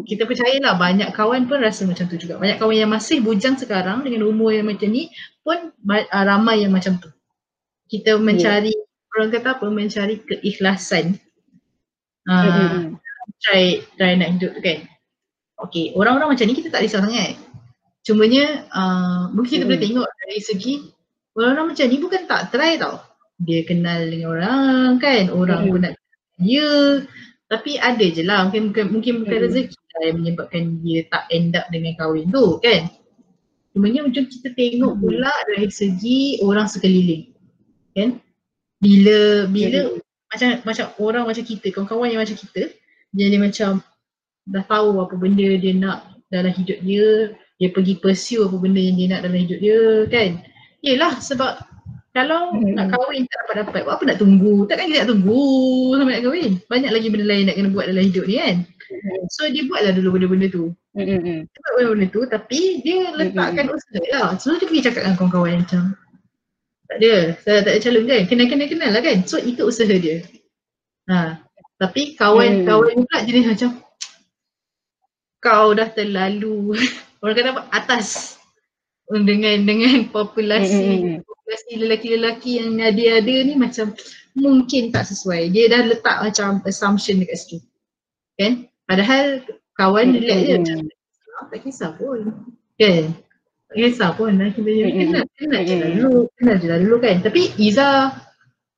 kita 0.03 0.27
percayalah 0.27 0.75
banyak 0.75 1.09
kawan 1.15 1.47
pun 1.47 1.63
rasa 1.63 1.87
macam 1.87 2.11
tu 2.11 2.19
juga. 2.19 2.35
Banyak 2.35 2.59
kawan 2.59 2.75
yang 2.75 2.91
masih 2.91 3.23
bujang 3.23 3.55
sekarang 3.55 4.03
dengan 4.03 4.27
umur 4.27 4.51
yang 4.51 4.67
macam 4.67 4.91
ni 4.91 5.07
pun 5.41 5.71
ramai 6.11 6.67
yang 6.67 6.75
macam 6.75 6.99
tu. 6.99 7.07
Kita 7.87 8.19
mencari 8.19 8.75
yeah 8.75 8.85
orang 9.17 9.33
kata 9.33 9.57
apa 9.57 9.65
mencari 9.73 10.15
keikhlasan 10.21 11.17
uh, 12.29 12.45
mm-hmm. 12.45 13.01
try 13.41 13.81
try 13.97 14.13
nak 14.13 14.37
hidup 14.37 14.53
tu 14.53 14.61
kan 14.61 14.85
okay 15.57 15.89
orang-orang 15.97 16.37
macam 16.37 16.45
ni 16.45 16.53
kita 16.53 16.69
tak 16.69 16.85
risau 16.85 17.01
sangat 17.01 17.33
cumanya 18.07 18.63
uh, 18.71 19.27
mungkin 19.35 19.59
kita 19.59 19.63
mm. 19.67 19.69
boleh 19.69 19.83
tengok 19.83 20.07
dari 20.07 20.39
segi 20.39 20.73
orang-orang 21.35 21.75
macam 21.75 21.85
ni 21.91 21.97
bukan 21.99 22.21
tak 22.23 22.41
try 22.55 22.79
tau 22.79 23.03
dia 23.43 23.59
kenal 23.67 23.99
dengan 24.07 24.27
orang 24.31 24.89
kan 25.03 25.23
orang 25.27 25.67
mm. 25.67 25.69
pun 25.75 25.79
nak 25.83 25.93
dia 26.39 26.69
tapi 27.47 27.75
ada 27.75 28.05
je 28.07 28.23
lah 28.23 28.47
mungkin 28.47 28.71
mungkin, 28.71 28.85
mungkin 28.95 29.13
bukan 29.27 29.37
mm. 29.37 29.45
rezeki 29.51 29.79
lah 29.91 30.01
yang 30.07 30.15
menyebabkan 30.23 30.63
dia 30.79 30.99
tak 31.11 31.23
end 31.35 31.51
up 31.59 31.67
dengan 31.67 31.93
kahwin 31.99 32.31
tu 32.31 32.63
kan 32.63 32.87
cumanya 33.75 34.07
macam 34.07 34.23
kita 34.23 34.47
tengok 34.55 34.93
mm. 34.95 34.99
pula 35.03 35.33
dari 35.51 35.67
segi 35.67 36.39
orang 36.39 36.71
sekeliling 36.71 37.35
kan 37.91 38.23
bila 38.79 39.49
bila 39.51 39.79
Jadi, 39.91 40.05
macam 40.27 40.49
macam 40.63 40.85
orang 41.01 41.23
macam 41.25 41.43
kita, 41.43 41.67
kawan-kawan 41.73 42.07
yang 42.11 42.21
macam 42.21 42.37
kita, 42.37 42.61
dia 43.15 43.39
macam 43.39 43.81
dah 44.47 44.63
tahu 44.63 44.89
apa 45.01 45.15
benda 45.15 45.49
dia 45.59 45.73
nak 45.75 45.99
dalam 46.27 46.51
hidup 46.51 46.79
dia, 46.83 47.33
dia 47.57 47.73
pergi 47.73 47.97
pursue 47.97 48.45
apa 48.45 48.55
benda 48.61 48.81
yang 48.81 48.95
dia 48.97 49.07
nak 49.09 49.21
dalam 49.25 49.39
hidup 49.41 49.59
dia 49.59 49.79
kan. 50.09 50.29
Yelah 50.85 51.13
sebab 51.17 51.65
kalau 52.17 52.49
hmm. 52.49 52.73
nak 52.73 52.89
kahwin 52.89 53.29
tak 53.29 53.37
dapat 53.45 53.55
dapat, 53.61 53.81
buat 53.85 53.93
apa 54.01 54.03
nak 54.09 54.17
tunggu? 54.17 54.65
Takkan 54.65 54.89
kita 54.89 55.05
nak 55.05 55.09
tunggu 55.13 55.41
sampai 55.93 56.13
nak 56.17 56.23
kahwin? 56.25 56.51
Banyak 56.65 56.91
lagi 56.93 57.07
benda 57.13 57.25
lain 57.29 57.45
nak 57.45 57.55
kena 57.61 57.69
buat 57.69 57.85
dalam 57.85 58.03
hidup 58.09 58.25
ni 58.25 58.35
kan. 58.41 58.55
Hmm. 58.65 59.21
So 59.29 59.41
dia 59.49 59.63
buatlah 59.69 59.93
dulu 59.93 60.09
benda-benda 60.17 60.47
tu. 60.49 60.73
Hmm. 60.97 61.45
Dia 61.45 61.57
buat 61.61 61.73
benda-benda 61.77 62.07
tu 62.09 62.21
tapi 62.25 62.61
dia 62.81 63.13
letakkan 63.13 63.65
hmm. 63.69 63.75
usaha 63.77 64.01
lah. 64.17 64.29
So 64.41 64.57
dia 64.57 64.65
pergi 64.65 64.85
cakap 64.89 65.01
dengan 65.05 65.17
kawan-kawan 65.21 65.53
macam 65.61 65.83
tak 66.87 66.97
ada, 67.03 67.15
saya 67.43 67.57
tak 67.61 67.71
ada 67.75 67.79
calon 67.83 68.03
kan. 68.09 68.21
Kenal-kenal-kenal 68.25 68.89
lah 68.95 69.01
kan. 69.05 69.17
So 69.29 69.37
itu 69.37 69.61
usaha 69.61 69.93
dia. 69.93 70.17
Ha. 71.13 71.37
Tapi 71.77 72.17
kawan-kawan 72.17 72.93
hmm. 72.97 73.05
pula 73.05 73.17
jenis 73.29 73.45
macam 73.53 73.69
kau 75.37 75.77
dah 75.77 75.85
terlalu 75.93 76.73
orang 77.23 77.35
kata 77.35 77.49
apa 77.55 77.63
atas 77.73 78.37
dengan 79.07 79.63
dengan 79.63 80.07
populasi 80.15 81.19
populasi 81.23 81.71
lelaki-lelaki 81.79 82.59
yang 82.59 82.75
ada-ada 82.79 83.35
ni 83.47 83.55
macam 83.55 83.95
mungkin 84.37 84.93
tak 84.93 85.07
sesuai. 85.07 85.49
Dia 85.49 85.71
dah 85.71 85.81
letak 85.87 86.17
macam 86.21 86.61
assumption 86.67 87.23
dekat 87.23 87.37
situ. 87.39 87.57
Kan? 88.37 88.69
Padahal 88.85 89.41
kawan 89.79 90.13
relax 90.13 90.39
je 90.45 90.55
macam 90.59 90.77
tak 91.47 91.59
kisah 91.63 91.91
pun. 91.95 92.19
Kan? 92.75 93.15
tak 93.67 93.77
kisah 93.83 94.11
pun 94.15 94.31
lah 94.39 94.49
kita 94.55 94.69
kenal, 94.95 95.23
kenal 95.35 95.61
je 95.67 95.75
dulu, 95.75 96.11
kenal 96.39 96.55
je 96.55 96.67
dulu 96.67 96.95
kan. 97.03 97.15
Tapi 97.19 97.41
Iza 97.59 98.15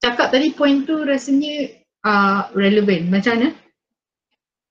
cakap 0.01 0.33
tadi 0.33 0.53
point 0.55 0.85
tu 0.85 1.05
rasanya 1.05 1.69
uh, 2.05 2.49
relevant. 2.57 3.09
Macam 3.13 3.37
mana? 3.37 3.49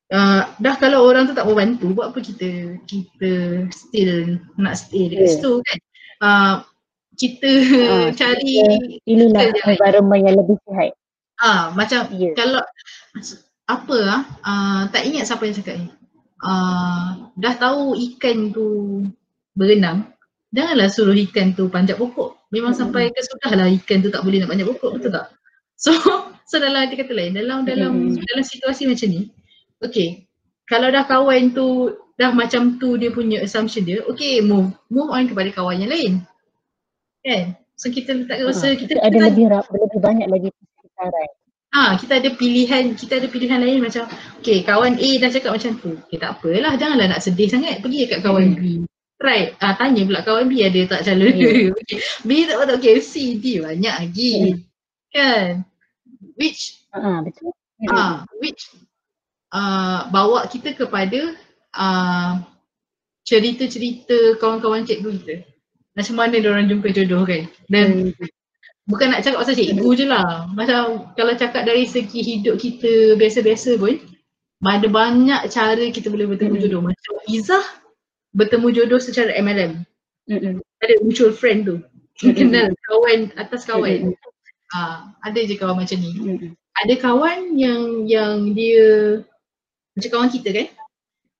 Uh, 0.09 0.41
dah 0.57 0.73
kalau 0.81 1.05
orang 1.05 1.29
tu 1.29 1.37
tak 1.37 1.45
mau 1.45 1.53
bantu, 1.53 1.93
buat 1.93 2.17
apa 2.17 2.25
kita 2.25 2.81
kita 2.89 3.31
still 3.69 4.41
nak 4.57 4.81
stay 4.81 5.13
dekat 5.13 5.21
yeah. 5.21 5.33
situ 5.37 5.53
kan? 5.61 5.79
Uh, 6.25 6.55
kita 7.21 7.51
uh, 7.93 8.09
cari 8.17 8.55
inilah 9.05 9.53
environment 9.69 10.23
yang 10.25 10.37
lebih 10.41 10.57
sihat. 10.65 10.97
Ah, 11.39 11.45
uh, 11.45 11.65
macam 11.77 12.09
yeah. 12.17 12.33
kalau 12.33 12.65
apa 13.69 13.99
ah 14.09 14.23
uh, 14.49 14.83
tak 14.89 15.05
ingat 15.05 15.29
siapa 15.29 15.45
yang 15.45 15.57
cakap 15.61 15.77
ni. 15.77 15.89
Uh, 16.41 17.29
dah 17.37 17.55
tahu 17.61 17.99
ikan 17.99 18.55
tu 18.55 18.67
berenang, 19.59 20.09
janganlah 20.55 20.89
suruh 20.89 21.13
ikan 21.29 21.53
tu 21.53 21.69
panjat 21.69 22.01
pokok. 22.01 22.49
Memang 22.49 22.73
hmm. 22.73 22.81
sampai 22.81 23.13
ke 23.13 23.21
sudahlah 23.21 23.69
ikan 23.83 24.01
tu 24.01 24.09
tak 24.09 24.25
boleh 24.25 24.41
nak 24.41 24.57
panjat 24.57 24.67
pokok, 24.73 24.91
betul 24.97 25.13
tak? 25.13 25.29
So, 25.79 25.95
so 26.43 26.59
dalam 26.59 26.91
kata 26.91 27.15
lain, 27.15 27.39
dalam 27.39 27.63
dalam 27.63 28.11
hmm. 28.11 28.19
dalam 28.19 28.43
situasi 28.43 28.91
macam 28.91 29.15
ni, 29.15 29.31
okay, 29.83 30.09
kalau 30.67 30.91
dah 30.91 31.07
kawan 31.07 31.55
tu 31.55 31.95
dah 32.19 32.35
macam 32.35 32.77
tu 32.83 32.99
dia 32.99 33.15
punya 33.15 33.39
assumption 33.41 33.87
dia, 33.87 34.03
okay 34.11 34.43
move, 34.43 34.75
move 34.91 35.09
on 35.09 35.31
kepada 35.31 35.55
kawan 35.55 35.79
yang 35.79 35.93
lain. 35.95 36.13
Kan? 37.23 37.55
So 37.79 37.95
kita 37.95 38.11
letak 38.11 38.43
rasa 38.43 38.75
Ha, 38.75 38.79
kita, 38.79 38.99
kita 38.99 39.03
ada 39.07 39.15
kita 39.15 39.27
lebih 39.31 39.47
rap, 39.55 39.65
lebih 39.71 40.01
banyak 40.03 40.27
lagi 40.27 40.49
sekarang. 40.83 41.31
Ah, 41.69 41.95
kita 42.01 42.19
ada 42.19 42.31
pilihan, 42.35 42.97
kita 42.97 43.23
ada 43.23 43.29
pilihan 43.31 43.61
lain 43.61 43.79
macam 43.85 44.09
okay, 44.41 44.67
kawan 44.67 44.99
A 44.99 45.11
dah 45.23 45.31
cakap 45.31 45.53
macam 45.55 45.73
tu. 45.79 45.95
Okay, 46.09 46.19
tak 46.19 46.41
apalah, 46.41 46.75
janganlah 46.75 47.07
nak 47.07 47.23
sedih 47.23 47.47
sangat. 47.47 47.79
Pergi 47.85 48.09
dekat 48.09 48.21
kawan 48.25 48.57
B. 48.59 48.89
Right. 49.19 49.55
Ah, 49.63 49.79
tanya 49.79 50.03
pula 50.03 50.25
kawan 50.27 50.51
B 50.51 50.65
ada 50.65 50.81
tak 50.91 51.07
calon. 51.07 51.35
Ya. 51.35 51.71
okay. 51.75 51.99
B 52.27 52.31
tak 52.51 52.57
patut 52.65 52.79
KFC, 52.83 53.39
D 53.39 53.63
banyak 53.63 53.95
lagi. 53.95 54.35
Kan? 55.15 55.63
Which 56.35 56.83
Ha, 56.89 57.21
betul. 57.21 57.53
ah, 57.93 58.25
which 58.41 58.73
ah 59.55 60.09
bawa 60.13 60.45
kita 60.49 60.77
kepada 60.77 61.35
ah 61.73 62.43
cerita-cerita 63.29 64.41
kawan-kawan 64.41 64.89
cikgu 64.89 65.11
kita. 65.21 65.35
Macam 65.93 66.15
mana 66.17 66.41
orang 66.41 66.71
jumpa 66.71 66.89
jodoh 66.95 67.27
kan. 67.29 67.45
Dan 67.69 68.15
Hmm. 68.17 68.29
bukan 68.89 69.13
nak 69.13 69.21
cakap 69.21 69.45
pasal 69.45 69.55
cikgu 69.59 69.91
je 69.99 70.07
lah. 70.09 70.49
Macam 70.57 71.13
kalau 71.13 71.35
cakap 71.37 71.69
dari 71.69 71.85
segi 71.85 72.25
hidup 72.25 72.57
kita 72.57 73.21
biasa-biasa 73.21 73.77
pun, 73.77 74.01
ada 74.65 74.89
banyak 74.89 75.43
cara 75.53 75.85
kita 75.93 76.09
boleh 76.09 76.25
bertemu 76.35 76.57
Mm-mm. 76.57 76.65
jodoh. 76.65 76.83
Macam 76.83 77.13
Izzah 77.29 77.65
bertemu 78.33 78.69
jodoh 78.73 79.01
secara 79.03 79.35
MLM. 79.37 79.85
Mm-mm. 80.31 80.65
Ada 80.81 80.95
mutual 81.05 81.37
friend 81.37 81.61
tu. 81.69 81.77
Mm-mm. 82.25 82.35
Kenal 82.35 82.69
kawan 82.89 83.19
atas 83.37 83.69
kawan. 83.69 84.15
Mm-mm. 84.15 84.73
Ah, 84.73 85.13
ada 85.25 85.41
je 85.41 85.55
kawan 85.57 85.77
macam 85.85 85.99
ni. 86.01 86.13
Mm-mm. 86.17 86.51
Ada 86.85 86.95
kawan 86.97 87.59
yang 87.59 88.07
yang 88.09 88.57
dia 88.57 89.21
macam 89.99 90.11
kawan 90.15 90.31
kita 90.31 90.49
kan. 90.55 90.69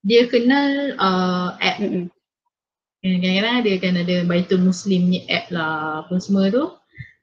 Dia 0.03 0.27
kenal 0.27 0.99
uh, 0.99 1.55
app 1.63 1.79
Mm-mm. 1.79 2.11
Kadang-kadang 2.99 3.63
dia 3.63 3.77
kan 3.79 3.95
ada 3.95 4.17
Baitul 4.27 4.59
Muslim 4.67 5.07
ni 5.07 5.23
app 5.31 5.55
lah 5.55 6.03
apa 6.03 6.19
semua 6.19 6.51
tu. 6.51 6.75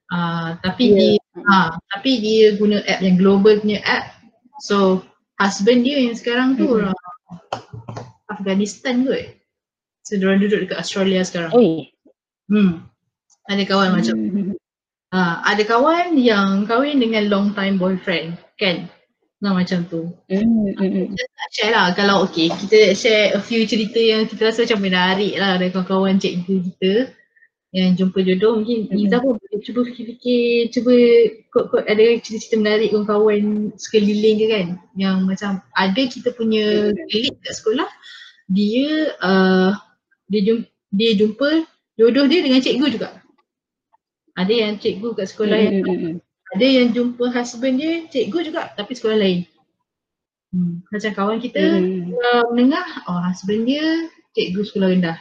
Uh, 0.07 0.55
tapi 0.63 0.95
Ya. 0.95 0.95
dia 0.95 1.11
ha, 1.51 1.75
tapi 1.91 2.23
dia 2.23 2.55
guna 2.55 2.79
app 2.87 3.03
yang 3.03 3.19
global 3.19 3.59
punya 3.59 3.83
app. 3.83 4.15
So 4.63 5.03
husband 5.35 5.83
dia 5.83 5.99
yang 5.99 6.15
sekarang 6.15 6.55
tu 6.55 6.63
Mm-mm. 6.63 6.87
orang 6.87 6.95
Afghanistan 8.31 9.03
kot. 9.03 9.35
So 10.07 10.15
dia 10.15 10.37
duduk 10.39 10.63
dekat 10.69 10.79
Australia 10.79 11.25
sekarang. 11.27 11.51
Oi. 11.51 11.91
Hmm. 12.47 12.85
Ada 13.49 13.63
kawan 13.65 13.89
macam 13.99 14.15
Mm. 14.15 14.53
ha, 15.11 15.41
ada 15.43 15.63
kawan 15.65 16.15
yang 16.17 16.63
kahwin 16.69 17.01
dengan 17.01 17.27
long 17.27 17.47
time 17.51 17.75
boyfriend 17.75 18.37
kan. 18.61 18.87
Nah 19.43 19.51
macam 19.51 19.83
tu. 19.85 20.15
Mm, 20.31 20.75
mm, 20.79 20.79
mm. 20.79 21.07
Nak 21.11 21.49
share 21.51 21.73
lah 21.75 21.91
kalau 21.91 22.23
okay 22.23 22.47
kita 22.47 22.95
share 22.95 23.35
a 23.35 23.39
few 23.43 23.67
cerita 23.67 23.99
yang 23.99 24.25
kita 24.31 24.51
rasa 24.51 24.63
macam 24.63 24.79
menarik 24.79 25.35
lah 25.35 25.59
dari 25.59 25.71
kawan-kawan 25.75 26.15
cikgu 26.19 26.55
kita 26.71 26.93
yang 27.75 27.91
jumpa 27.99 28.23
jodoh 28.23 28.63
mungkin 28.63 28.87
Mm-mm. 28.87 29.03
Izzah 29.03 29.19
pun 29.19 29.35
boleh 29.35 29.59
cuba 29.59 29.83
fikir-fikir 29.83 30.71
cuba 30.71 30.93
kot-kot 31.51 31.83
ada 31.91 32.03
cerita-cerita 32.23 32.55
menarik 32.63 32.87
kawan-kawan 32.95 33.75
sekeliling 33.75 34.39
ke 34.39 34.45
kan 34.47 34.67
yang 34.95 35.27
macam 35.27 35.59
ada 35.75 36.01
kita 36.07 36.31
punya 36.31 36.95
elit 37.11 37.35
kat 37.43 37.51
sekolah 37.51 37.91
dia 38.47 39.11
uh, 39.19 39.75
dia 40.31 40.41
jumpa, 40.47 40.65
dia 40.95 41.11
jumpa 41.19 41.49
jodoh 41.99 42.25
dia 42.31 42.39
dengan 42.47 42.63
cikgu 42.63 42.87
juga 42.95 43.09
ada 44.39 44.53
yang 44.55 44.79
cikgu 44.79 45.11
kat 45.11 45.27
sekolah 45.27 45.57
yang 45.59 45.75
Mm, 45.83 45.91
mm, 45.91 45.99
mm. 45.99 46.24
Ada 46.55 46.63
yang 46.65 46.95
jumpa 46.95 47.27
husband 47.35 47.75
dia 47.77 48.07
cikgu 48.07 48.39
juga 48.47 48.71
tapi 48.73 48.95
sekolah 48.95 49.19
lain. 49.19 49.39
Hmm. 50.55 50.79
Macam 50.87 51.11
kawan 51.11 51.37
kita 51.43 51.59
Mm. 51.59 52.15
sekolah 52.15 52.37
menengah, 52.55 52.87
oh 53.11 53.19
husband 53.19 53.67
dia 53.67 54.07
cikgu 54.31 54.61
sekolah 54.63 54.89
rendah. 54.95 55.19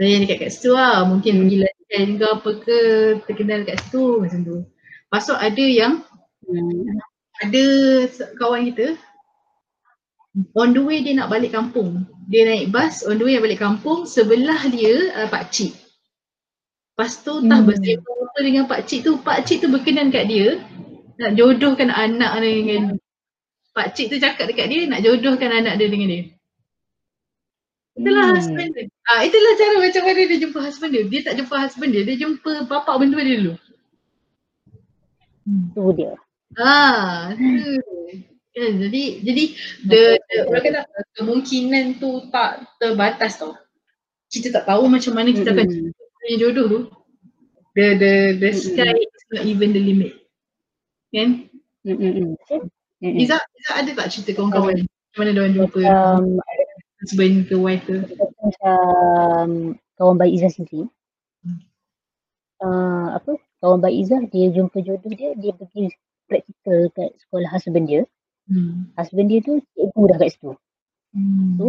Saya 0.00 0.08
yang 0.08 0.22
dekat 0.24 0.38
kat 0.40 0.50
situ 0.56 0.72
lah, 0.72 1.04
mungkin 1.04 1.32
Hmm. 1.36 1.40
pergi 1.44 1.56
latihan 1.60 2.08
ke 2.16 2.26
apa 2.32 2.50
ke, 2.64 2.78
terkenal 3.28 3.60
kat 3.68 3.76
situ 3.84 4.04
macam 4.24 4.40
tu. 4.40 4.56
Lepas 4.64 5.22
tu 5.28 5.34
ada 5.36 5.64
yang, 5.68 6.00
Mm. 6.48 6.96
ada 7.44 7.64
kawan 8.40 8.62
kita, 8.72 8.96
on 10.56 10.72
the 10.72 10.80
way 10.80 11.04
dia 11.04 11.12
nak 11.12 11.28
balik 11.28 11.52
kampung. 11.52 12.08
Dia 12.28 12.48
naik 12.48 12.72
bas, 12.72 13.04
on 13.04 13.20
the 13.20 13.24
way 13.28 13.36
nak 13.36 13.44
balik 13.44 13.60
kampung, 13.60 14.08
sebelah 14.08 14.64
dia 14.72 15.12
uh, 15.12 15.28
pakcik. 15.28 15.76
Lepas 16.96 17.20
tu 17.20 17.44
tak 17.44 17.58
Hmm. 17.62 17.68
Apa 18.38 18.46
dengan 18.46 18.70
pakcik 18.70 19.02
tu, 19.02 19.18
pakcik 19.18 19.66
tu 19.66 19.68
berkenan 19.74 20.14
kat 20.14 20.30
dia 20.30 20.62
nak 21.18 21.34
jodohkan 21.34 21.90
anak 21.90 22.38
dia 22.38 22.54
dengan 22.54 22.82
pakcik 23.74 24.14
tu 24.14 24.22
cakap 24.22 24.46
dekat 24.46 24.70
dia 24.70 24.86
nak 24.86 25.02
jodohkan 25.02 25.50
anak 25.50 25.74
dia 25.74 25.90
dengan 25.90 26.06
dia. 26.06 26.22
Itulah 27.98 28.30
Hmm. 28.30 28.38
husband 28.38 28.70
dia. 28.78 28.86
Ah, 29.10 29.26
itulah 29.26 29.52
cara 29.58 29.76
macam 29.82 30.02
mana 30.06 30.22
dia 30.22 30.38
jumpa 30.38 30.58
husband 30.62 30.90
dia. 30.94 31.02
Dia 31.10 31.20
tak 31.26 31.34
jumpa 31.34 31.54
husband 31.66 31.90
dia, 31.90 32.02
dia 32.06 32.14
jumpa 32.14 32.52
bapak 32.70 32.94
mentua 33.02 33.26
dia 33.26 33.42
dulu. 33.42 33.54
Hmm. 35.42 35.66
Tu 35.74 35.86
dia. 35.98 36.14
Ah, 36.54 37.34
tu. 37.34 37.42
Kan, 38.54 38.72
jadi 38.86 39.02
jadi 39.26 39.44
the, 39.82 40.02
the 40.14 40.36
orang 40.46 40.62
kata 40.62 40.80
kemungkinan 41.18 41.98
tu 41.98 42.30
tak 42.30 42.70
terbatas 42.78 43.34
tau. 43.34 43.58
Kita 44.30 44.54
tak 44.54 44.70
tahu 44.70 44.86
macam 44.86 45.18
mana 45.18 45.34
kita 45.34 45.50
akan 45.50 45.66
Mm-mm. 45.66 45.90
punya 45.90 46.36
jodoh 46.38 46.66
tu. 46.70 46.80
The 47.78 47.94
the 47.94 48.12
the 48.42 48.50
Mm-mm. 48.50 48.58
sky 48.58 48.90
is 48.90 49.24
not 49.30 49.46
even 49.46 49.70
the 49.70 49.78
limit. 49.78 50.18
Kan? 51.14 51.46
Mm, 51.86 51.94
mm, 51.94 52.12
mm. 52.18 52.28
Betul? 52.42 52.60
Mm, 52.98 53.06
mm. 53.14 53.22
Izzah, 53.22 53.38
Izzah 53.38 53.74
ada 53.78 53.90
tak 53.94 54.10
cerita 54.10 54.34
kawan-kawan 54.34 54.82
macam 54.82 55.18
mana 55.22 55.30
diorang 55.30 55.54
jumpa 55.54 55.78
Um, 55.86 56.42
husband 56.98 57.46
ke 57.46 57.54
wife 57.54 57.86
ke? 57.86 58.02
macam 58.42 59.78
kawan 59.94 60.16
baik 60.18 60.34
Izzah 60.42 60.50
sendiri. 60.50 60.90
Uh, 62.58 63.14
apa? 63.14 63.38
Kawan 63.62 63.78
baik 63.78 63.96
Izzah 64.02 64.26
dia 64.26 64.50
jumpa 64.50 64.82
jodoh 64.82 65.14
dia, 65.14 65.38
dia 65.38 65.54
pergi 65.54 65.94
praktikal 66.26 66.90
kat 66.98 67.14
sekolah 67.22 67.46
husband 67.46 67.86
dia. 67.86 68.02
Hmm. 68.50 68.90
Husband 68.98 69.30
dia 69.30 69.38
tu 69.38 69.62
cikgu 69.78 70.02
dah 70.10 70.18
kat 70.18 70.34
situ. 70.34 70.50
Hmm. 71.14 71.54
So 71.62 71.64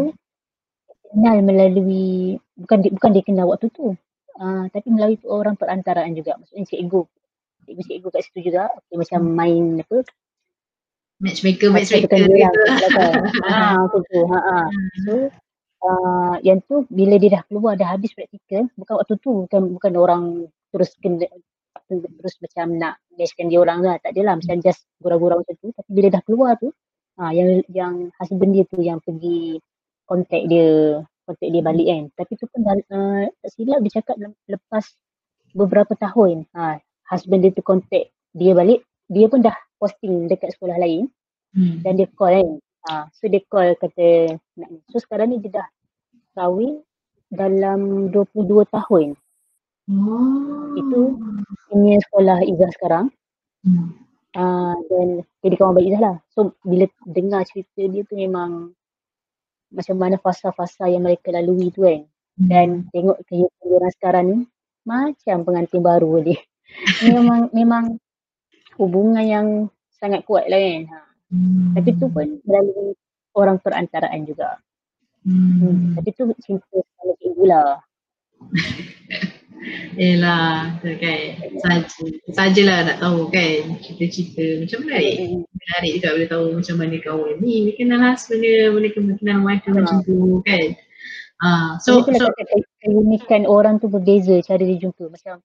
kenal 1.14 1.46
melalui 1.46 2.42
bukan 2.58 2.78
dia, 2.82 2.92
bukan 2.98 3.10
dia 3.14 3.24
kenal 3.24 3.46
waktu 3.54 3.70
tu. 3.70 3.94
Uh, 4.40 4.72
tapi 4.72 4.88
melalui 4.88 5.20
orang 5.28 5.60
perantaraan 5.60 6.16
juga. 6.16 6.40
Maksudnya 6.40 6.66
cikgu. 6.72 7.04
Cikgu-cikgu 7.68 8.08
kat 8.08 8.22
situ 8.24 8.40
juga. 8.48 8.72
Okay, 8.72 8.96
macam 8.96 9.20
main 9.36 9.84
apa? 9.84 9.98
Matchmaker, 11.20 11.68
matchmaker 11.76 12.16
orang 12.16 12.48
gitu. 12.48 12.62
Ha, 13.44 13.84
tu 13.92 14.00
tu. 14.08 14.20
Ha, 14.24 14.40
ha. 14.40 14.58
So 15.04 15.14
uh, 15.84 16.36
yang 16.48 16.64
tu 16.64 16.88
bila 16.88 17.20
dia 17.20 17.36
dah 17.36 17.44
keluar 17.52 17.76
dah 17.76 17.92
habis 17.92 18.16
praktikal, 18.16 18.72
bukan 18.80 18.96
waktu 19.04 19.14
tu 19.20 19.30
bukan 19.44 19.62
bukan 19.76 19.94
orang 20.00 20.24
terus 20.72 20.96
kena 21.04 21.28
terus 21.92 22.36
macam 22.40 22.80
nak 22.80 23.04
matchkan 23.20 23.52
dia 23.52 23.60
orang 23.60 23.84
lah. 23.84 24.00
Tak 24.00 24.16
adalah 24.16 24.40
macam 24.40 24.64
just 24.64 24.88
gurau-gurau 25.04 25.44
macam 25.44 25.56
tu. 25.60 25.76
Tapi 25.76 25.90
bila 25.92 26.08
dah 26.08 26.24
keluar 26.24 26.56
tu, 26.56 26.72
ha, 27.20 27.36
yang 27.36 27.68
yang 27.68 27.94
husband 28.16 28.56
dia 28.56 28.64
tu 28.72 28.80
yang 28.80 29.04
pergi 29.04 29.60
contact 30.08 30.46
dia, 30.48 31.04
contact 31.30 31.52
dia 31.54 31.62
balik 31.62 31.86
kan. 31.86 32.04
Tapi 32.18 32.32
tu 32.42 32.46
pun 32.50 32.60
dah, 32.66 32.76
uh, 32.90 33.24
tak 33.30 33.50
silap 33.54 33.80
dia 33.86 34.02
cakap 34.02 34.18
lepas 34.50 34.86
beberapa 35.54 35.94
tahun, 35.94 36.50
ha, 36.58 36.82
husband 37.14 37.46
dia 37.46 37.54
tu 37.54 37.62
contact 37.62 38.10
dia 38.34 38.58
balik, 38.58 38.82
dia 39.06 39.30
pun 39.30 39.46
dah 39.46 39.54
posting 39.78 40.26
dekat 40.26 40.58
sekolah 40.58 40.82
lain 40.82 41.10
Hmm. 41.50 41.82
dan 41.82 41.98
dia 41.98 42.08
call 42.14 42.34
kan. 42.38 42.50
Ha, 42.90 42.94
so 43.14 43.26
dia 43.26 43.42
call 43.50 43.74
kata 43.78 44.38
nak 44.58 44.70
ni. 44.70 44.80
So 44.94 45.02
sekarang 45.02 45.34
ni 45.34 45.38
dia 45.42 45.62
dah 45.62 45.68
kahwin 46.38 46.82
dalam 47.34 48.10
22 48.14 48.66
tahun. 48.70 49.18
Oh. 49.90 50.78
Itu 50.78 51.18
punya 51.70 51.98
sekolah 52.06 52.46
Izzah 52.46 52.72
sekarang. 52.78 53.06
Hmm. 53.66 53.98
Uh, 54.38 54.78
dan 54.94 55.08
jadi 55.42 55.56
kawan 55.58 55.74
baik 55.74 55.88
Izzah 55.90 56.02
lah. 56.06 56.18
So 56.34 56.54
bila 56.62 56.86
dengar 57.10 57.42
cerita 57.50 57.82
dia 57.90 58.06
tu 58.06 58.14
memang 58.14 58.78
macam 59.70 59.96
mana 59.98 60.16
fasa-fasa 60.18 60.90
yang 60.90 61.06
mereka 61.06 61.34
lalui 61.34 61.70
tu 61.70 61.86
kan. 61.86 62.06
Dan 62.40 62.88
tengok 62.96 63.20
kehidupan 63.28 63.68
orang 63.68 63.94
sekarang 64.00 64.26
ni 64.32 64.38
macam 64.88 65.38
pengantin 65.44 65.82
baru 65.84 66.12
dia. 66.24 66.40
memang 67.16 67.50
memang 67.52 67.84
hubungan 68.80 69.26
yang 69.26 69.48
sangat 70.00 70.24
kuat 70.24 70.48
lah 70.48 70.58
kan. 70.58 70.82
Ha. 70.88 71.00
Hmm. 71.30 71.76
Tapi 71.78 71.90
tu 72.00 72.08
pun 72.10 72.28
melalui 72.48 72.96
orang 73.36 73.58
perantaraan 73.60 74.24
juga. 74.26 74.58
Hmm. 75.28 75.60
Hmm. 75.62 75.80
Tapi 76.00 76.10
tu 76.16 76.24
cinta 76.40 76.66
sama 76.74 77.14
cikgu 77.20 77.44
lah. 77.46 77.70
Yelah, 80.00 80.80
tu 80.80 80.92
kan. 80.98 81.22
Saja. 81.60 82.04
Sajalah 82.32 82.78
nak 82.88 82.98
tahu 83.04 83.28
kan 83.32 83.76
cerita-cerita. 83.84 84.64
Macam 84.64 84.78
menarik. 84.88 85.16
Menarik 85.44 85.92
juga 86.00 86.10
boleh 86.16 86.30
tahu 86.32 86.46
macam 86.56 86.76
mana 86.80 86.96
kawan 87.04 87.34
ni. 87.44 87.56
Dia 87.68 87.74
kenal 87.76 88.00
husband 88.00 88.42
dia, 88.42 88.72
boleh 88.72 88.90
kenal 88.96 89.40
wife 89.44 89.64
dia 89.64 89.72
Ha. 89.72 89.78
macam 89.84 89.98
tu 90.08 90.16
kan. 90.48 90.68
Ah, 91.40 91.70
So, 91.80 92.04
so, 92.04 92.12
Itulah 92.12 92.32
so, 92.36 92.64
keunikan 92.84 93.48
orang 93.48 93.80
tu 93.80 93.88
berbeza 93.88 94.36
cara 94.44 94.60
dia 94.60 94.76
jumpa. 94.80 95.08
Macam 95.08 95.40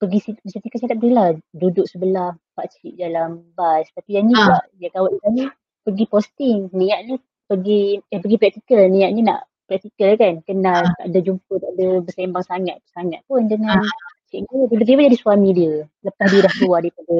pergi 0.00 0.18
situ, 0.24 0.40
macam 0.40 0.60
Tika 0.64 0.76
cakap 0.80 0.96
tadi 1.00 1.10
lah, 1.12 1.28
duduk 1.52 1.84
sebelah 1.84 2.32
pakcik 2.56 2.96
dalam 2.96 3.44
bas. 3.52 3.84
Tapi 3.92 4.10
yang 4.16 4.28
ni 4.28 4.34
pula, 4.36 4.60
dia 4.80 4.88
kawan 4.92 5.10
Izzah 5.16 5.30
ni 5.32 5.44
pergi 5.84 6.04
posting. 6.08 6.58
Niatnya 6.72 7.16
pergi 7.44 8.00
eh 8.08 8.20
pergi 8.22 8.36
praktikal 8.40 8.88
niatnya 8.88 9.22
nak 9.28 9.40
praktikal 9.68 10.12
kan 10.16 10.34
kenal 10.44 10.82
Ah. 10.82 10.92
tak 10.98 11.06
ada 11.12 11.20
jumpa 11.22 11.52
tak 11.58 11.70
ada 11.78 11.88
bersembang 12.02 12.44
sangat 12.44 12.76
sangat 12.90 13.20
pun 13.26 13.46
dengan 13.46 13.78
Ah. 13.78 13.96
cikgu 14.28 14.68
tiba-tiba 14.72 15.06
jadi 15.08 15.18
suami 15.20 15.50
dia 15.52 15.74
lepas 16.02 16.26
dia 16.28 16.40
dah 16.44 16.52
keluar 16.56 16.78
daripada 16.80 17.16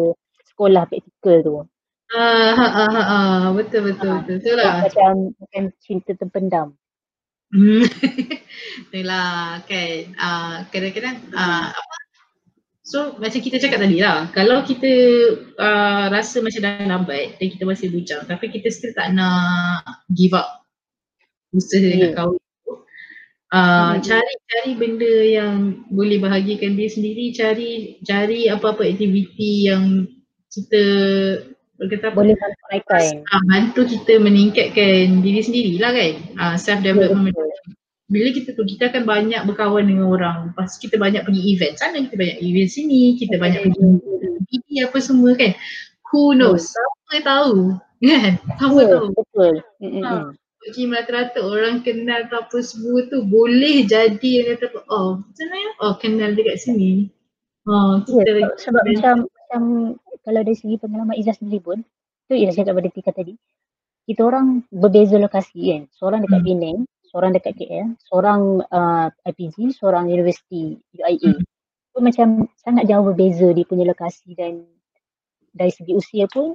sekolah 0.48 0.82
praktikal 0.88 1.36
tu 1.42 1.52
Ah, 2.12 2.52
ha, 2.52 2.66
ha, 2.68 2.84
ha, 2.92 3.02
ha. 3.08 3.48
Betul, 3.56 3.88
betul, 3.88 4.12
Ah. 4.12 4.20
betul. 4.20 4.36
Betul 4.44 4.54
lah. 4.60 4.84
macam 4.84 5.12
macam 5.32 5.62
cinta 5.80 6.12
terpendam 6.12 6.68
Hmm. 7.52 7.84
Itulah 8.88 9.60
kan. 9.68 9.96
Uh, 10.16 10.56
kadang-kadang 10.72 11.20
uh, 11.36 11.68
apa? 11.68 11.96
So 12.80 13.12
macam 13.20 13.44
kita 13.44 13.60
cakap 13.60 13.84
tadi 13.84 14.00
lah. 14.00 14.32
Kalau 14.32 14.64
kita 14.64 14.88
uh, 15.60 16.08
rasa 16.08 16.40
macam 16.40 16.64
dah 16.64 16.80
lambat 16.88 17.36
dan 17.36 17.46
kita 17.52 17.68
masih 17.68 17.92
bujang 17.92 18.24
tapi 18.24 18.48
kita 18.48 18.72
still 18.72 18.96
tak 18.96 19.12
nak 19.12 19.84
give 20.16 20.32
up 20.32 20.61
usaha 21.52 21.84
Ya. 21.84 21.96
nak 22.08 22.12
kahwin. 22.16 22.40
Uh, 23.52 23.60
Hmm. 23.92 24.00
cari 24.00 24.34
cari 24.48 24.72
benda 24.80 25.12
yang 25.28 25.56
boleh 25.92 26.16
bahagikan 26.16 26.72
dia 26.72 26.88
sendiri, 26.88 27.36
cari 27.36 28.00
cari 28.00 28.48
apa-apa 28.48 28.80
aktiviti 28.80 29.68
yang 29.68 30.08
kita 30.48 30.82
kata 31.76 32.08
apa? 32.08 32.16
boleh 32.16 32.32
sampaikan 32.32 33.20
uh, 33.28 33.42
bantu 33.44 33.84
kita 33.84 34.16
meningkatkan 34.16 35.20
diri 35.20 35.40
sendiri 35.44 35.72
lah 35.76 35.92
kan. 35.92 36.12
Uh, 36.40 36.56
self 36.56 36.80
development 36.80 37.36
Betul. 37.36 37.76
bila 38.08 38.28
kita 38.32 38.48
tu 38.52 38.64
kita 38.64 38.88
akan 38.88 39.04
banyak 39.04 39.40
berkawan 39.44 39.84
dengan 39.84 40.08
orang 40.08 40.36
lepas 40.48 40.72
tu 40.72 40.84
kita 40.84 40.96
banyak 40.96 41.20
pergi 41.20 41.42
event 41.52 41.74
sana 41.76 41.96
kita 41.96 42.16
banyak 42.16 42.38
event 42.40 42.68
sini 42.68 43.16
kita 43.16 43.36
banyak 43.36 43.60
pergi 43.64 43.84
ini 44.52 44.74
apa 44.84 44.96
semua 45.00 45.32
kan 45.32 45.52
who 46.12 46.36
knows 46.36 46.68
siapa 46.68 47.24
tahu 47.24 47.72
kan 48.04 48.36
siapa 48.60 48.80
tahu 48.84 49.06
betul 49.12 49.54
Mm-mm. 49.80 50.04
Ha. 50.04 50.28
Cik 50.62 50.94
rata-rata 50.94 51.42
orang 51.42 51.82
kenal 51.82 52.30
tu 52.30 52.38
apa 52.38 52.58
semua 52.62 53.02
tu 53.10 53.26
boleh 53.26 53.82
jadi 53.82 54.30
yang 54.46 54.46
kata 54.54 54.78
oh 54.86 55.18
macam 55.18 55.46
mana 55.50 55.56
ya? 55.58 55.70
Oh 55.82 55.92
kenal 55.98 56.30
dekat 56.38 56.56
sini. 56.62 57.10
Oh 57.66 57.98
Ya, 58.06 58.22
kita 58.22 58.30
sebab, 58.62 58.82
macam 58.86 59.14
macam 59.26 59.62
kalau 60.22 60.40
dari 60.46 60.54
segi 60.54 60.78
pengalaman 60.78 61.18
Izzah 61.18 61.34
sendiri 61.34 61.58
pun 61.62 61.78
tu 62.30 62.38
Izzah 62.38 62.62
cakap 62.62 62.78
pada 62.78 62.88
Tika 62.94 63.10
tadi 63.10 63.34
kita 64.06 64.22
orang 64.22 64.62
berbeza 64.70 65.18
lokasi 65.18 65.58
kan 65.74 65.82
seorang 65.98 66.22
dekat 66.26 66.42
Hmm. 66.42 66.46
Penang 66.46 66.78
seorang 67.10 67.30
dekat 67.36 67.52
KL 67.58 67.88
seorang 68.08 68.40
uh, 68.70 69.06
IPG 69.28 69.74
seorang 69.76 70.08
universiti 70.08 70.78
UIA 70.94 71.38
Hmm. 71.38 71.42
tu 71.92 71.98
macam 72.00 72.28
sangat 72.62 72.86
jauh 72.86 73.04
berbeza 73.04 73.50
dia 73.50 73.66
punya 73.66 73.84
lokasi 73.86 74.32
dan 74.38 74.62
dari 75.52 75.70
segi 75.74 75.92
usia 75.92 76.24
pun 76.30 76.54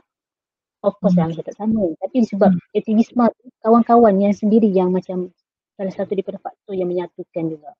of 0.85 0.93
course 1.01 1.15
Hmm. 1.17 1.25
lah 1.25 1.33
macam 1.33 1.45
tak 1.45 1.57
sama 1.57 1.83
tapi 2.01 2.17
sebab 2.27 2.51
Hmm. 2.53 2.77
aktivisme 2.77 3.23
tu 3.33 3.45
kawan-kawan 3.65 4.13
yang 4.21 4.33
sendiri 4.35 4.69
yang 4.69 4.93
macam 4.93 5.31
salah 5.77 5.93
satu 5.93 6.13
daripada 6.13 6.41
faktor 6.41 6.73
yang 6.73 6.89
menyatukan 6.89 7.43
juga 7.49 7.71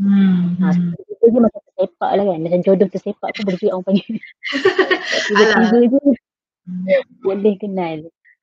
hmm. 0.00 0.60
Ha, 0.62 0.66
hmm. 0.72 0.92
kita 0.96 1.24
je 1.28 1.38
macam 1.42 1.60
tersepak 1.60 2.10
lah 2.14 2.24
kan. 2.24 2.38
Macam 2.40 2.60
jodoh 2.64 2.88
tersepak 2.88 3.28
pun 3.34 3.42
boleh 3.44 3.68
orang 3.68 3.84
panggil. 3.84 4.14
Tiba-tiba 5.28 5.76
je 5.90 6.12
boleh 7.20 7.54
kenal. 7.60 7.98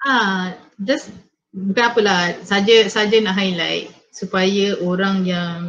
Ah, 0.05 0.53
just 0.83 1.09
bukan 1.55 1.85
apalah, 1.89 2.35
saja 2.45 2.85
saja 2.91 3.17
nak 3.23 3.37
highlight 3.39 3.89
supaya 4.13 4.77
orang 4.83 5.25
yang 5.25 5.59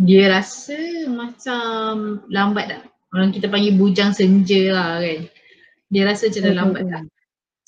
dia 0.00 0.32
rasa 0.32 0.78
macam 1.06 2.24
lambat 2.32 2.66
dah. 2.72 2.82
Orang 3.12 3.34
kita 3.34 3.50
panggil 3.50 3.76
bujang 3.76 4.14
senja 4.16 4.72
lah 4.72 5.02
kan. 5.02 5.20
Dia 5.90 6.02
rasa 6.06 6.30
macam 6.30 6.42
dah 6.42 6.54
lambat 6.56 6.82
dah. 6.88 7.02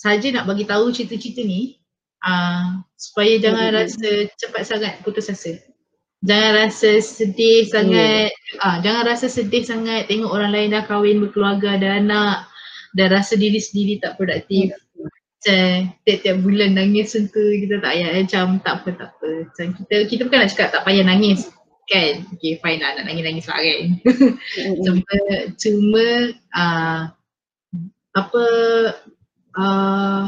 Saja 0.02 0.34
nak 0.34 0.50
bagi 0.50 0.66
tahu 0.66 0.90
cerita-cerita 0.90 1.46
ni 1.46 1.78
ah 2.26 2.82
supaya 2.98 3.38
jangan 3.38 3.70
rasa 3.70 4.26
cepat 4.34 4.62
sangat 4.66 4.92
putus 5.06 5.30
asa. 5.30 5.62
Jangan 6.26 6.50
rasa 6.58 6.98
sedih 6.98 7.66
sangat. 7.70 8.34
Ah, 8.58 8.82
jangan 8.82 9.06
rasa 9.06 9.26
sedih 9.30 9.62
sangat 9.62 10.10
tengok 10.10 10.30
orang 10.30 10.54
lain 10.54 10.74
dah 10.74 10.86
kahwin, 10.86 11.22
berkeluarga, 11.22 11.78
ada 11.78 11.98
anak 11.98 12.46
dan 12.94 13.14
rasa 13.14 13.34
diri 13.38 13.58
sendiri 13.58 13.98
tak 14.02 14.18
produktif. 14.18 14.74
Macam 14.98 15.90
tiap-tiap 16.06 16.36
bulan 16.46 16.78
nangis 16.78 17.14
tu 17.14 17.42
kita 17.58 17.82
tak 17.82 17.94
payah 17.98 18.10
macam 18.14 18.46
tak 18.62 18.74
apa 18.82 18.88
tak 18.94 19.08
apa. 19.18 19.30
Macam 19.50 19.66
kita 19.78 19.94
kita 20.06 20.20
bukan 20.26 20.38
nak 20.42 20.50
cakap 20.54 20.68
tak 20.70 20.82
payah 20.86 21.04
nangis 21.06 21.50
kan? 21.90 22.14
Okay 22.38 22.62
fine 22.62 22.78
lah 22.78 22.90
nak 22.94 23.04
nangis-nangis 23.10 23.46
lah 23.50 23.58
kan? 23.58 23.80
Cuma 24.86 25.14
cuma 25.58 26.06
uh, 26.54 27.00
apa 28.12 28.44
uh, 29.58 30.24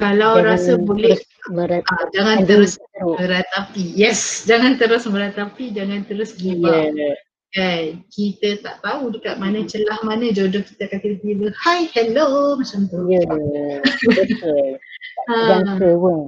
kalau 0.00 0.40
rasa 0.40 0.80
boleh 0.80 1.20
berat, 1.52 1.84
uh, 1.84 2.08
jangan 2.16 2.48
terus 2.48 2.80
meratapi 2.98 3.84
yes 3.92 4.48
jangan 4.48 4.80
terus 4.80 5.04
meratapi 5.04 5.72
jangan 5.76 6.04
terus 6.08 6.32
give 6.40 6.64
up 6.64 6.88
yeah. 6.96 7.16
kan 7.50 8.00
kita 8.08 8.62
tak 8.62 8.78
tahu 8.80 9.10
dekat 9.12 9.36
mana 9.36 9.66
celah 9.66 9.98
mana 10.06 10.30
jodoh 10.30 10.62
kita 10.62 10.86
akan 10.88 10.98
tiba-tiba 11.02 11.48
hi 11.58 11.90
hello 11.92 12.54
macam 12.56 12.86
tu 12.86 12.98
Ya, 13.10 13.22
betul. 13.26 14.78
Tak 15.26 15.36
Ah. 15.36 15.48
jangka 15.66 15.90
pun. 16.00 16.18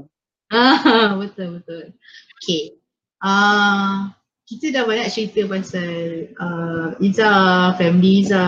Ah, 0.52 1.16
betul 1.22 1.58
betul. 1.58 1.96
Okay. 2.42 2.76
Uh, 3.24 4.12
kita 4.52 4.66
dah 4.70 4.84
banyak 4.84 5.08
cerita 5.08 5.48
pasal 5.48 5.90
uh, 6.36 6.92
Iza, 7.00 7.32
family 7.80 8.20
Iza, 8.20 8.44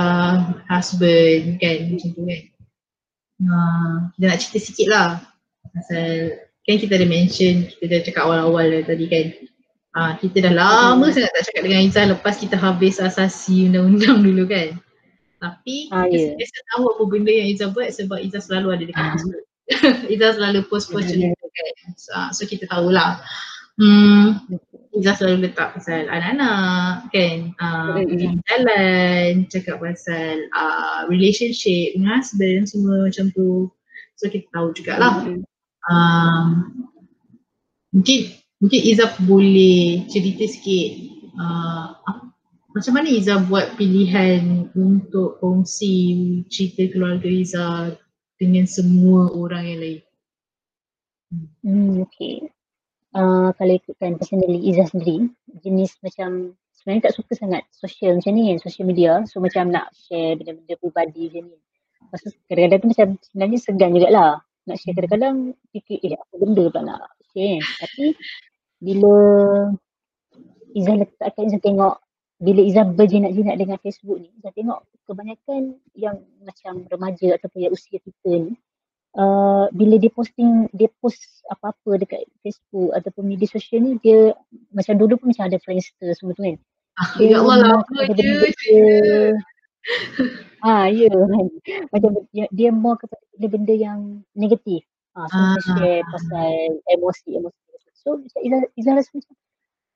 husband 0.68 1.56
kan 1.56 1.78
macam 1.88 2.10
tu 2.12 2.22
kan. 2.22 2.42
Uh, 3.40 3.94
kita 4.14 4.24
nak 4.28 4.38
cerita 4.38 4.58
sikit 4.60 4.88
lah 4.92 5.08
pasal 5.72 6.38
kan 6.64 6.76
kita 6.76 6.92
ada 6.96 7.06
mention, 7.08 7.66
kita 7.66 7.84
dah 7.88 8.00
cakap 8.04 8.22
awal-awal 8.24 8.64
dah 8.68 8.82
tadi 8.84 9.06
kan. 9.08 9.26
Uh, 9.94 10.12
kita 10.18 10.42
dah 10.42 10.52
lama 10.52 11.06
Hmm. 11.06 11.14
sangat 11.14 11.30
tak 11.32 11.44
cakap 11.48 11.62
dengan 11.64 11.80
Iza 11.86 12.00
lepas 12.10 12.34
kita 12.36 12.56
habis 12.58 12.98
asasi 12.98 13.70
undang-undang 13.70 14.20
dulu 14.20 14.44
kan. 14.44 14.76
Tapi 15.38 15.92
Ah, 15.92 16.08
kita 16.08 16.34
sentiasa 16.34 16.58
tahu 16.72 16.84
apa 16.94 17.02
benda 17.04 17.30
yang 17.30 17.48
Iza 17.48 17.68
buat 17.68 17.92
sebab 17.92 18.18
Iza 18.18 18.38
selalu 18.40 18.68
ada 18.72 18.84
dekat 18.88 19.04
Facebook. 19.12 19.44
Iza 20.14 20.26
selalu 20.34 20.58
post-post 20.68 21.08
Hmm. 21.08 21.32
cerita 21.32 21.44
kan. 21.46 21.74
So, 21.94 22.12
so 22.32 22.42
kita 22.44 22.64
tahulah. 22.66 23.20
Hmm, 23.74 24.46
Iza 24.94 25.18
selalu 25.18 25.50
letak 25.50 25.74
pasal 25.74 26.06
anak-anak 26.06 27.10
kan. 27.10 27.38
Uh, 27.58 28.06
pergi 28.06 28.38
jalan, 28.46 29.30
cakap 29.50 29.82
pasal 29.82 30.46
uh, 30.54 31.10
relationship 31.10 31.98
dengan 31.98 32.22
husband 32.22 32.70
semua 32.70 33.10
macam 33.10 33.34
tu. 33.34 33.66
So 34.14 34.30
kita 34.30 34.46
tahu 34.54 34.70
jugalah. 34.78 35.26
Mm-mm. 35.26 35.42
Um, 35.90 36.46
mungkin 37.90 38.38
mungkin 38.62 38.80
Iza 38.86 39.10
boleh 39.26 40.06
cerita 40.06 40.46
sikit 40.46 40.90
uh, 41.34 41.98
macam 42.70 42.92
mana 42.94 43.10
Iza 43.10 43.42
buat 43.50 43.74
pilihan 43.74 44.70
untuk 44.78 45.42
kongsi 45.42 46.46
cerita 46.46 46.94
keluarga 46.94 47.26
Iza 47.26 47.98
dengan 48.38 48.70
semua 48.70 49.34
orang 49.34 49.66
yang 49.66 49.80
lain. 49.82 50.00
Hmm, 51.66 52.06
okay. 52.06 52.53
Uh, 53.14 53.54
kalau 53.54 53.78
ikutkan 53.78 54.18
personally 54.18 54.58
Izzah 54.74 54.90
sendiri, 54.90 55.30
jenis 55.62 55.94
macam 56.02 56.58
sebenarnya 56.74 57.06
tak 57.06 57.14
suka 57.14 57.32
sangat 57.38 57.62
sosial 57.70 58.18
macam 58.18 58.34
ni 58.34 58.50
kan, 58.50 58.58
social 58.58 58.86
media. 58.90 59.22
So 59.30 59.38
macam 59.38 59.70
nak 59.70 59.94
share 59.94 60.34
benda-benda 60.34 60.74
peribadi 60.82 61.30
macam 61.30 61.44
ni. 61.46 61.58
Tu 62.14 62.30
kadang-kadang 62.50 62.80
tu 62.82 62.88
macam 62.90 63.08
sebenarnya 63.22 63.58
segan 63.62 63.90
jugalah 63.94 64.30
nak 64.66 64.76
share. 64.82 64.94
Kadang-kadang 64.98 65.36
fikir 65.70 65.98
eh 66.02 66.18
apa 66.18 66.34
benda 66.42 66.64
pula 66.66 66.80
nak 66.82 67.00
share 67.30 67.54
kan. 67.54 67.62
Tapi 67.86 68.04
bila 68.82 69.14
Izzah 70.74 70.94
letakkan 70.98 71.42
Izzah 71.46 71.62
tengok 71.62 71.94
bila 72.42 72.60
Izzah 72.66 72.84
berjinak-jinak 72.98 73.56
dengan 73.62 73.78
Facebook 73.78 74.18
ni, 74.18 74.28
Izzah 74.42 74.52
tengok 74.58 74.90
kebanyakan 75.06 75.78
yang 75.94 76.18
macam 76.42 76.82
remaja 76.90 77.38
ataupun 77.38 77.62
yang 77.62 77.72
usia 77.72 78.02
kita 78.02 78.30
ni 78.42 78.58
uh, 79.18 79.66
bila 79.74 79.94
dia 79.98 80.10
posting 80.12 80.66
dia 80.74 80.90
post 80.98 81.22
apa-apa 81.50 82.02
dekat 82.02 82.26
Facebook 82.42 82.94
ataupun 82.94 83.24
media 83.26 83.48
sosial 83.48 83.82
ni 83.82 83.92
dia 84.02 84.34
macam 84.74 84.94
dulu 84.98 85.18
pun 85.18 85.30
macam 85.30 85.48
ada 85.48 85.58
Friendster 85.62 86.10
semua 86.14 86.34
tu 86.36 86.42
kan. 86.44 86.56
Ah, 86.94 87.10
ya 87.18 87.42
Allah 87.42 87.56
lama 87.58 87.82
kepada 87.90 88.06
je. 88.06 88.14
benda-benda 88.14 88.78
Ah 90.66 90.86
ya 90.88 91.10
kan. 91.10 91.46
Macam 91.92 92.10
dia, 92.32 92.46
dia 92.54 92.70
more 92.72 92.96
kepada 92.96 93.20
benda-benda 93.36 93.74
yang 93.74 94.00
negatif. 94.32 94.86
Ah, 95.14 95.26
so 95.30 95.36
Ah. 95.36 95.54
dia 95.54 95.62
share 95.62 96.02
pasal 96.10 96.52
emosi-emosi. 96.90 97.60
So 98.04 98.20
macam 98.20 98.40
Izzah, 98.44 98.62
Izzah 98.76 98.94
rasa 99.00 99.10
macam 99.16 99.34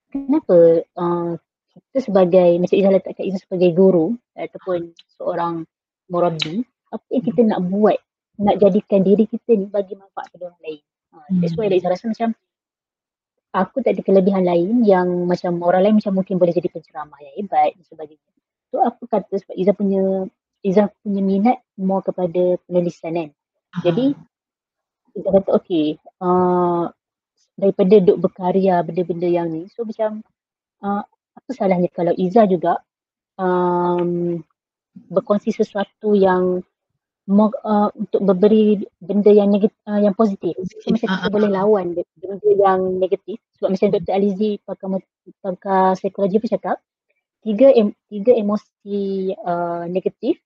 kenapa 0.09 0.59
uh, 0.97 1.33
kita 1.77 1.99
sebagai 2.09 2.51
macam 2.57 2.77
Izzah 2.77 2.93
letakkan 2.97 3.25
Izzah 3.29 3.43
sebagai 3.45 3.71
guru 3.77 4.17
ataupun 4.33 4.97
seorang 5.21 5.69
murabi 6.09 6.65
apa 6.89 7.05
yang 7.13 7.25
kita 7.25 7.41
nak 7.45 7.61
buat 7.69 8.01
nak 8.39 8.57
jadikan 8.63 9.03
diri 9.03 9.27
kita 9.27 9.59
ni 9.59 9.67
bagi 9.67 9.99
manfaat 9.99 10.31
kepada 10.31 10.55
orang 10.55 10.63
lain. 10.63 10.83
Ha, 11.11 11.17
that's 11.43 11.55
why 11.59 11.67
like, 11.67 11.83
Izzah 11.83 11.91
rasa 11.91 12.07
macam 12.11 12.31
aku 13.51 13.77
tak 13.83 13.99
ada 13.99 14.03
kelebihan 14.05 14.45
lain 14.47 14.87
yang 14.87 15.09
macam 15.27 15.59
orang 15.65 15.83
lain 15.83 15.97
macam 15.99 16.13
mungkin 16.15 16.39
boleh 16.39 16.55
jadi 16.55 16.69
penceramah 16.71 17.19
yang 17.19 17.35
hebat 17.43 17.75
dan 17.75 17.85
sebagainya. 17.85 18.31
So 18.71 18.85
aku 18.85 19.11
kata 19.11 19.35
sebab 19.35 19.55
Izzah 19.59 19.75
punya 19.75 20.03
Izzah 20.63 20.87
punya 21.03 21.21
minat 21.23 21.59
more 21.79 22.03
kepada 22.03 22.59
penulisan 22.67 23.15
kan. 23.15 23.31
Jadi 23.83 24.15
kita 25.19 25.29
kata 25.35 25.51
okay 25.51 25.99
uh, 26.23 26.87
daripada 27.59 27.95
duk 27.99 28.23
berkarya 28.23 28.87
benda-benda 28.87 29.27
yang 29.27 29.51
ni 29.51 29.67
so 29.75 29.83
macam 29.83 30.23
uh, 30.87 31.03
apa 31.35 31.51
salahnya 31.51 31.91
kalau 31.91 32.15
Iza 32.15 32.47
juga 32.47 32.79
um, 33.35 34.39
berkongsi 35.11 35.51
sesuatu 35.51 36.15
yang 36.15 36.63
more, 37.29 37.53
uh, 37.63 37.93
untuk 37.93 38.25
memberi 38.25 38.81
benda 38.99 39.29
yang 39.29 39.53
negatif, 39.53 39.77
uh, 39.85 40.01
yang 40.01 40.17
positif. 40.17 40.57
So 40.81 40.97
macam 40.97 41.13
kita 41.13 41.29
uh, 41.29 41.33
boleh 41.33 41.51
lawan 41.53 41.87
benda 41.95 42.51
yang 42.57 42.81
negatif. 42.97 43.37
Sebab 43.61 43.77
macam 43.77 43.89
Dr. 43.93 44.13
Alizi 44.17 44.51
pakar, 44.65 44.89
pakar 45.45 45.85
psikologi 46.01 46.41
pun 46.41 46.51
cakap, 46.57 46.77
tiga, 47.45 47.69
em, 47.77 47.93
tiga 48.09 48.33
emosi 48.33 49.37
uh, 49.45 49.85
negatif 49.87 50.41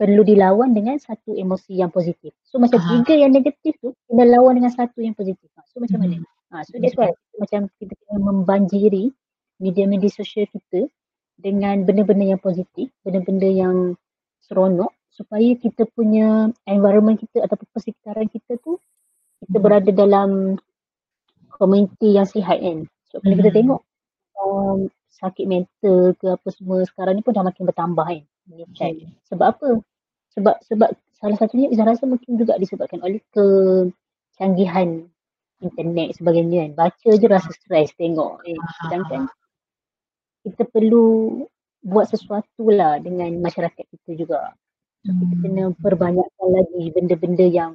perlu 0.00 0.24
dilawan 0.24 0.72
dengan 0.72 0.96
satu 0.96 1.36
emosi 1.36 1.78
yang 1.78 1.92
positif. 1.92 2.32
So 2.42 2.56
macam 2.56 2.80
uh-huh. 2.80 3.04
tiga 3.04 3.20
yang 3.20 3.36
negatif 3.36 3.76
tu 3.78 3.92
kena 4.08 4.26
lawan 4.26 4.58
dengan 4.58 4.72
satu 4.72 5.04
yang 5.04 5.14
positif. 5.14 5.46
So 5.70 5.78
macam 5.78 6.00
mana? 6.02 6.24
Uh, 6.50 6.64
so 6.66 6.80
that's 6.82 6.96
why 6.98 7.12
macam 7.38 7.70
kita 7.78 7.94
kena 7.94 8.18
membanjiri 8.18 9.12
media-media 9.60 10.10
sosial 10.10 10.48
kita 10.48 10.88
dengan 11.36 11.84
benda-benda 11.84 12.32
yang 12.32 12.40
positif, 12.40 12.88
benda-benda 13.04 13.44
yang 13.44 13.76
seronok 14.48 14.90
supaya 15.20 15.52
kita 15.60 15.84
punya 15.92 16.48
environment 16.64 17.20
kita 17.20 17.44
ataupun 17.44 17.68
persekitaran 17.76 18.24
kita 18.32 18.56
tu 18.64 18.80
kita 19.44 19.56
hmm. 19.60 19.64
berada 19.68 19.90
dalam 19.92 20.56
komuniti 21.52 22.16
yang 22.16 22.24
sihat 22.24 22.56
kan. 22.56 22.88
So 23.12 23.20
kalau 23.20 23.36
hmm. 23.36 23.40
kita 23.44 23.50
tengok 23.52 23.80
um, 24.40 24.78
sakit 25.12 25.44
mental 25.44 26.16
ke 26.16 26.26
apa 26.32 26.48
semua 26.56 26.80
sekarang 26.88 27.20
ni 27.20 27.22
pun 27.22 27.36
dah 27.36 27.44
makin 27.44 27.68
bertambah 27.68 28.06
kan. 28.08 28.22
Hmm. 28.48 29.12
Sebab 29.28 29.46
apa? 29.52 29.68
Sebab 30.32 30.56
sebab 30.64 30.90
salah 31.20 31.36
satunya 31.36 31.68
saya 31.76 31.92
rasa 31.92 32.08
mungkin 32.08 32.40
juga 32.40 32.56
disebabkan 32.56 33.04
oleh 33.04 33.20
kecanggihan 33.36 35.04
internet 35.60 36.16
sebagainya 36.16 36.72
kan. 36.72 36.88
Baca 36.88 37.10
je 37.12 37.26
rasa 37.28 37.50
stres 37.52 37.92
tengok. 38.00 38.40
Eh. 38.48 38.56
Sedangkan 38.88 39.28
kita 40.48 40.64
perlu 40.64 41.44
buat 41.84 42.08
sesuatu 42.08 42.72
lah 42.72 43.00
dengan 43.04 43.36
masyarakat 43.44 43.84
kita 43.84 44.16
juga. 44.16 44.56
So, 45.00 45.16
kita 45.16 45.34
hmm. 45.34 45.42
kena 45.48 45.64
perbanyakkan 45.80 46.48
lagi 46.52 46.82
benda-benda 46.92 47.46
yang 47.48 47.72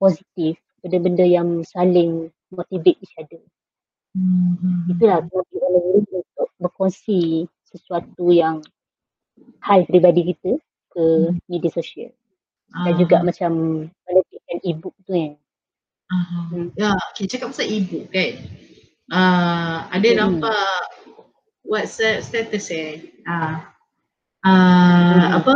positif, 0.00 0.56
benda-benda 0.80 1.28
yang 1.28 1.60
saling 1.60 2.32
motivate 2.48 2.96
each 3.04 3.16
other. 3.20 3.42
Hmm. 4.16 4.88
Itulah 4.88 5.20
kita 5.28 5.66
untuk 5.68 6.48
berkongsi 6.56 7.44
sesuatu 7.68 8.32
yang 8.32 8.64
hal 9.60 9.84
peribadi 9.84 10.32
kita 10.32 10.56
ke 10.88 11.04
hmm. 11.04 11.36
media 11.52 11.70
sosial. 11.70 12.12
Dan 12.68 12.96
uh. 12.96 12.98
juga 13.00 13.16
macam 13.20 13.52
menerbitkan 14.08 14.58
e-book 14.64 14.96
tu 15.04 15.12
kan. 15.12 15.32
Uh-huh. 16.08 16.44
Hmm. 16.48 16.68
Ya, 16.80 16.96
kita 17.12 17.36
cakap 17.36 17.52
pasal 17.52 17.68
e-book 17.68 18.08
kan. 18.08 18.32
Uh, 19.08 19.76
ada 19.92 20.08
hmm. 20.08 20.16
nampak 20.16 20.84
WhatsApp 21.68 22.24
status 22.24 22.72
eh. 22.72 23.12
Uh, 23.28 23.60
uh, 24.44 24.48
hmm. 24.48 25.44
Apa? 25.44 25.54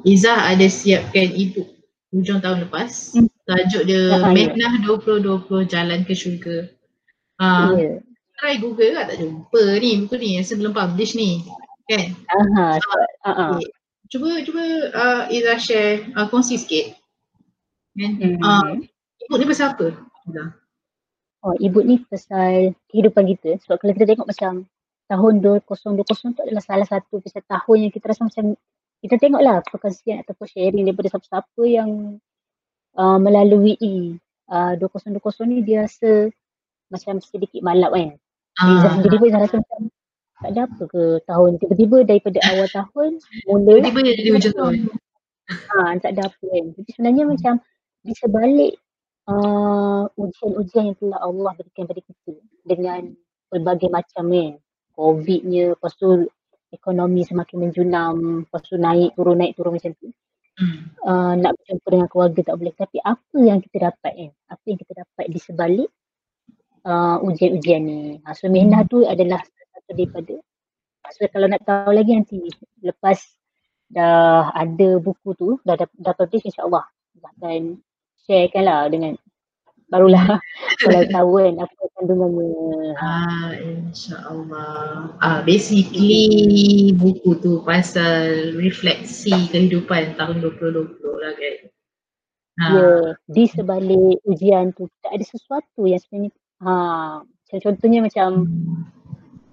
Izzah 0.00 0.56
ada 0.56 0.64
siapkan 0.72 1.28
ebook 1.36 1.68
hujung 2.12 2.40
tahun 2.40 2.68
lepas. 2.68 3.16
Hmm. 3.16 3.28
Tajuk 3.42 3.84
dia 3.84 4.22
Mehnah 4.30 4.80
ya. 4.80 4.86
2020 4.86 5.66
Jalan 5.66 6.00
ke 6.06 6.14
Syurga. 6.16 6.70
Uh, 7.42 7.74
yeah. 7.74 7.96
Try 8.38 8.56
Google 8.62 8.94
lah 8.94 9.04
tak 9.10 9.18
jumpa 9.18 9.82
ni 9.82 10.06
buku 10.06 10.14
ni 10.16 10.38
yang 10.38 10.46
sebelum 10.46 10.72
publish 10.72 11.12
ni. 11.18 11.42
Kan? 11.90 12.14
Uh-huh. 12.14 12.78
Uh, 12.78 13.28
uh-huh. 13.28 13.50
Okay. 13.58 13.68
Cuba 14.12 14.28
cuba 14.44 14.64
uh, 14.92 15.22
Izzah 15.32 15.58
share 15.58 16.06
uh, 16.14 16.28
kongsi 16.30 16.60
sikit. 16.60 16.96
Kan? 17.98 18.16
Mm-hmm. 18.16 18.40
Uh, 18.40 18.86
ebook 19.26 19.38
ni 19.42 19.46
pasal 19.48 19.76
apa? 19.76 19.88
Oh, 21.42 21.54
ebook 21.58 21.84
ni 21.84 22.00
pasal 22.06 22.72
kehidupan 22.88 23.26
kita. 23.36 23.58
Sebab 23.66 23.76
kalau 23.82 23.92
kita 23.92 24.06
tengok 24.06 24.28
macam 24.30 24.64
tahun 25.10 25.32
2020 25.42 26.38
tu 26.38 26.40
adalah 26.40 26.64
salah 26.64 26.86
satu 26.86 27.20
pasal 27.20 27.42
tahun 27.44 27.76
yang 27.88 27.92
kita 27.92 28.14
rasa 28.14 28.24
macam 28.24 28.56
kita 29.02 29.18
tengoklah 29.18 29.66
perkongsian 29.66 30.22
ataupun 30.22 30.46
sharing 30.46 30.86
daripada 30.86 31.10
siapa-siapa 31.10 31.62
yang 31.66 32.22
uh, 32.94 33.18
melalui 33.18 33.76
uh, 34.46 34.78
2020 34.78 35.18
ni 35.50 35.58
dia 35.66 35.84
rasa 35.90 36.30
macam 36.86 37.18
sedikit 37.18 37.60
malap 37.66 37.90
kan. 37.90 38.10
Uh, 38.62 38.78
Izzah 38.78 38.92
sendiri 39.00 39.16
pun 39.18 39.34
rasa 39.34 39.56
macam 39.58 39.80
tak 40.42 40.50
ada 40.58 40.60
apa 40.66 40.82
ke 40.90 41.02
tahun 41.22 41.50
tiba-tiba 41.62 41.98
daripada 42.02 42.38
awal 42.50 42.66
tahun 42.66 43.10
mula 43.46 43.78
tiba-tiba 43.90 44.10
jadi 44.14 44.30
macam 44.30 44.52
tahun. 44.54 44.76
Ha, 45.52 45.98
tak 46.00 46.16
ada 46.16 46.30
apa 46.32 46.44
kan. 46.48 46.64
Jadi 46.80 46.90
sebenarnya 46.96 47.24
macam 47.28 47.54
di 48.06 48.14
sebalik 48.14 48.72
uh, 49.26 50.06
ujian-ujian 50.16 50.94
yang 50.94 50.96
telah 50.96 51.20
Allah 51.20 51.52
berikan 51.58 51.84
pada 51.84 52.00
kita 52.00 52.32
dengan 52.64 53.12
pelbagai 53.52 53.90
macam 53.90 54.32
kan. 54.32 54.50
COVID-nya, 54.96 55.76
lepas 55.76 55.92
tu 55.98 56.30
ekonomi 56.72 57.22
semakin 57.22 57.56
menjunam, 57.68 58.16
lepas 58.48 58.60
tu 58.64 58.80
naik 58.80 59.12
turun 59.14 59.36
naik 59.38 59.52
turun 59.54 59.76
macam 59.76 59.92
tu. 60.00 60.08
Hmm. 60.52 60.92
Uh, 61.00 61.32
nak 61.40 61.56
berjumpa 61.56 61.86
dengan 61.88 62.08
keluarga 62.08 62.40
tak 62.52 62.56
boleh. 62.60 62.74
Tapi 62.76 62.98
apa 63.00 63.38
yang 63.40 63.58
kita 63.60 63.76
dapat 63.92 64.12
kan? 64.12 64.30
Apa 64.52 64.64
yang 64.68 64.78
kita 64.80 64.92
dapat 65.04 65.24
di 65.28 65.38
sebalik 65.40 65.90
uh, 66.84 67.16
ujian-ujian 67.24 67.80
ni. 67.84 68.00
Uh, 68.20 68.34
so 68.36 68.48
Mehna 68.48 68.84
tu 68.88 69.04
adalah 69.04 69.40
satu 69.44 69.92
daripada. 69.96 70.34
So 71.12 71.28
kalau 71.28 71.46
nak 71.48 71.62
tahu 71.64 71.92
lagi 71.92 72.12
nanti 72.16 72.40
lepas 72.80 73.20
dah 73.92 74.48
ada 74.56 74.96
buku 74.96 75.36
tu, 75.36 75.60
dah, 75.64 75.76
dah, 75.76 75.88
dah 76.00 76.14
publish 76.16 76.48
insyaAllah. 76.48 76.84
Akan 77.22 77.80
sharekan 78.24 78.64
lah 78.64 78.88
dengan 78.88 79.14
barulah 79.92 80.40
kalau 80.88 81.00
tahu 81.12 81.32
kan 81.36 81.54
apa 81.60 81.82
kandungannya. 82.02 82.96
Ah, 82.98 83.52
insyaAllah. 83.60 85.14
Ah, 85.22 85.40
basically 85.46 86.90
buku 86.96 87.38
tu 87.38 87.62
pasal 87.62 88.56
refleksi 88.58 89.30
kehidupan 89.52 90.18
tahun 90.18 90.42
2020 90.42 91.22
lah 91.22 91.32
kan. 91.36 91.56
Ha. 92.52 92.66
Ya, 92.68 92.90
di 93.32 93.44
sebalik 93.48 94.20
ujian 94.28 94.76
tu 94.76 94.84
tak 95.00 95.16
ada 95.16 95.24
sesuatu 95.24 95.88
yang 95.88 95.96
sebenarnya 96.04 96.36
ha, 96.60 97.24
contohnya 97.48 98.04
macam 98.04 98.44
hmm. 98.44 98.82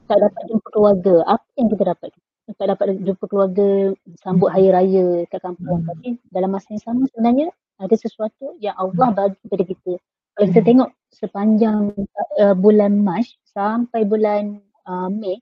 tak 0.09 0.19
dapat 0.19 0.43
jumpa 0.49 0.67
keluarga. 0.73 1.15
Apa 1.29 1.47
yang 1.59 1.69
kita 1.71 1.83
dapat? 1.95 2.11
Tak 2.49 2.65
dapat 2.65 2.97
jumpa 3.05 3.23
keluarga 3.29 3.93
sambut 4.25 4.49
hari 4.49 4.73
raya 4.73 5.23
kat 5.29 5.39
kampung. 5.45 5.85
Hmm. 5.85 5.89
Tapi 5.95 6.07
dalam 6.33 6.49
masa 6.49 6.73
yang 6.73 6.83
sama 6.83 7.05
sebenarnya 7.13 7.47
ada 7.79 7.95
sesuatu 7.95 8.57
yang 8.59 8.75
Allah 8.75 9.15
bagi 9.15 9.39
kepada 9.47 9.63
kita 9.63 9.93
kalau 10.39 10.55
kita 10.55 10.63
tengok 10.63 10.89
sepanjang 11.11 11.91
uh, 12.39 12.55
bulan 12.55 13.03
Mac 13.03 13.27
sampai 13.51 14.07
bulan 14.07 14.63
uh, 14.87 15.11
Mei 15.11 15.35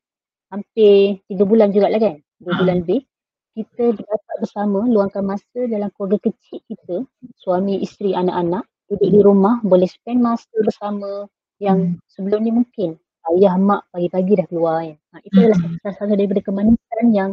hampir 0.49 1.21
tiga 1.29 1.45
bulan 1.45 1.69
juga 1.69 1.93
lah 1.93 2.01
kan 2.01 2.17
dua 2.41 2.49
uh. 2.49 2.57
bulan 2.65 2.81
lebih 2.81 3.05
kita 3.53 3.93
dapat 3.93 4.35
bersama 4.41 4.89
luangkan 4.89 5.21
masa 5.21 5.69
dalam 5.69 5.93
keluarga 5.93 6.29
kecil 6.29 6.61
kita 6.65 7.05
suami, 7.37 7.81
isteri, 7.81 8.17
anak-anak 8.17 8.65
duduk 8.89 9.09
di 9.13 9.19
rumah 9.21 9.61
boleh 9.61 9.85
spend 9.85 10.21
masa 10.25 10.49
bersama 10.65 11.29
yang 11.61 11.93
hmm. 11.93 12.01
sebelum 12.09 12.41
ni 12.41 12.53
mungkin 12.53 12.97
ayah, 13.33 13.53
mak 13.57 13.85
pagi-pagi 13.93 14.33
dah 14.41 14.47
keluar 14.49 14.81
kan 14.81 14.97
ha, 15.13 15.21
itu 15.21 15.37
adalah 15.37 15.59
hmm. 15.61 15.77
salah 15.81 15.95
satu 15.97 16.13
daripada 16.17 16.41
kemanisan 16.41 17.07
yang 17.13 17.29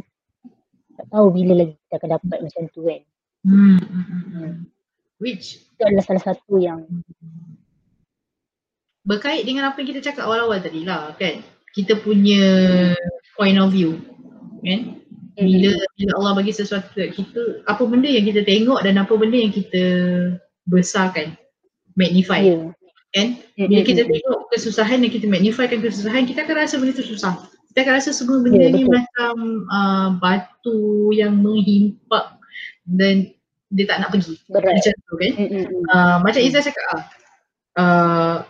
tak 1.01 1.07
tahu 1.09 1.33
bila 1.33 1.65
lagi 1.65 1.75
kita 1.89 1.95
akan 1.97 2.11
dapat 2.21 2.39
macam 2.45 2.63
tu 2.73 2.81
kan 2.85 3.01
hmm. 3.49 3.79
Hmm. 4.33 4.53
which 5.21 5.65
itu 5.65 5.83
adalah 5.85 6.05
salah 6.05 6.25
satu 6.25 6.57
yang 6.57 6.89
berkait 9.05 9.45
dengan 9.45 9.69
apa 9.69 9.81
yang 9.85 9.89
kita 9.95 10.01
cakap 10.01 10.25
awal-awal 10.27 10.59
tadi 10.59 10.83
lah 10.83 11.13
kan? 11.21 11.45
Kita 11.77 12.01
punya 12.01 12.43
point 13.37 13.61
of 13.61 13.71
view 13.71 14.01
kan? 14.65 15.01
Bila, 15.35 15.75
bila 15.99 16.13
Allah 16.15 16.33
bagi 16.39 16.55
sesuatu 16.55 16.95
kat 16.95 17.11
kita 17.11 17.67
apa 17.67 17.83
benda 17.91 18.07
yang 18.07 18.23
kita 18.23 18.47
tengok 18.47 18.81
dan 18.87 19.03
apa 19.03 19.13
benda 19.19 19.35
yang 19.35 19.51
kita 19.51 19.85
besarkan 20.65 21.37
magnify 21.99 22.41
yeah. 22.41 22.71
kan? 23.13 23.29
Bila 23.59 23.83
kita 23.85 24.09
tengok 24.09 24.49
kesusahan 24.55 25.05
dan 25.05 25.11
kita 25.13 25.27
magnifykan 25.29 25.85
kesusahan 25.85 26.25
kita 26.25 26.49
akan 26.49 26.57
rasa 26.65 26.81
benda 26.81 26.97
tu 26.97 27.05
susah. 27.05 27.35
Kita 27.75 27.83
akan 27.83 27.95
rasa 27.99 28.11
semua 28.15 28.39
benda 28.41 28.63
yeah, 28.63 28.73
ni 28.73 28.87
betul. 28.87 28.95
macam 28.95 29.35
uh, 29.69 30.09
batu 30.23 31.11
yang 31.13 31.35
menghimpak 31.43 32.39
dan 32.87 33.35
dia 33.75 33.85
tak 33.91 34.07
nak 34.07 34.15
pergi. 34.15 34.39
Berat. 34.47 34.79
macam 34.79 34.93
tu 34.95 35.15
kan? 35.19 35.33
Uh, 35.91 36.17
macam 36.23 36.41
Izzah 36.47 36.63
cakap 36.63 37.11
uh, 37.75 38.47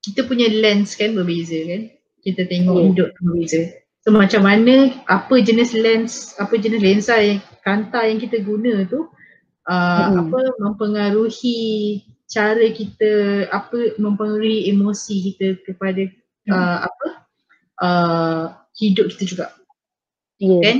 kita 0.00 0.24
punya 0.24 0.48
lens 0.48 0.96
kan 0.96 1.12
berbeza 1.12 1.60
kan 1.68 1.82
kita 2.24 2.48
tengok 2.48 2.76
yeah. 2.76 2.86
hidup 2.88 3.08
berbeza 3.20 3.60
so 4.00 4.08
macam 4.12 4.48
mana 4.48 4.96
apa 5.08 5.34
jenis 5.44 5.76
lens 5.76 6.32
apa 6.40 6.56
jenis 6.56 6.80
lensa 6.80 7.20
yang 7.20 7.40
kanta 7.60 8.08
yang 8.08 8.16
kita 8.20 8.40
guna 8.40 8.88
tu 8.88 9.08
uh, 9.68 10.08
mm. 10.08 10.16
apa 10.24 10.40
mempengaruhi 10.56 12.00
cara 12.30 12.64
kita 12.72 13.10
apa 13.52 14.00
mempengaruhi 14.00 14.72
emosi 14.72 15.32
kita 15.32 15.60
kepada 15.68 16.08
mm. 16.08 16.52
uh, 16.52 16.78
apa 16.88 17.06
uh, 17.84 18.44
hidup 18.80 19.12
kita 19.12 19.24
juga 19.36 19.46
yeah, 20.40 20.60
kan 20.64 20.76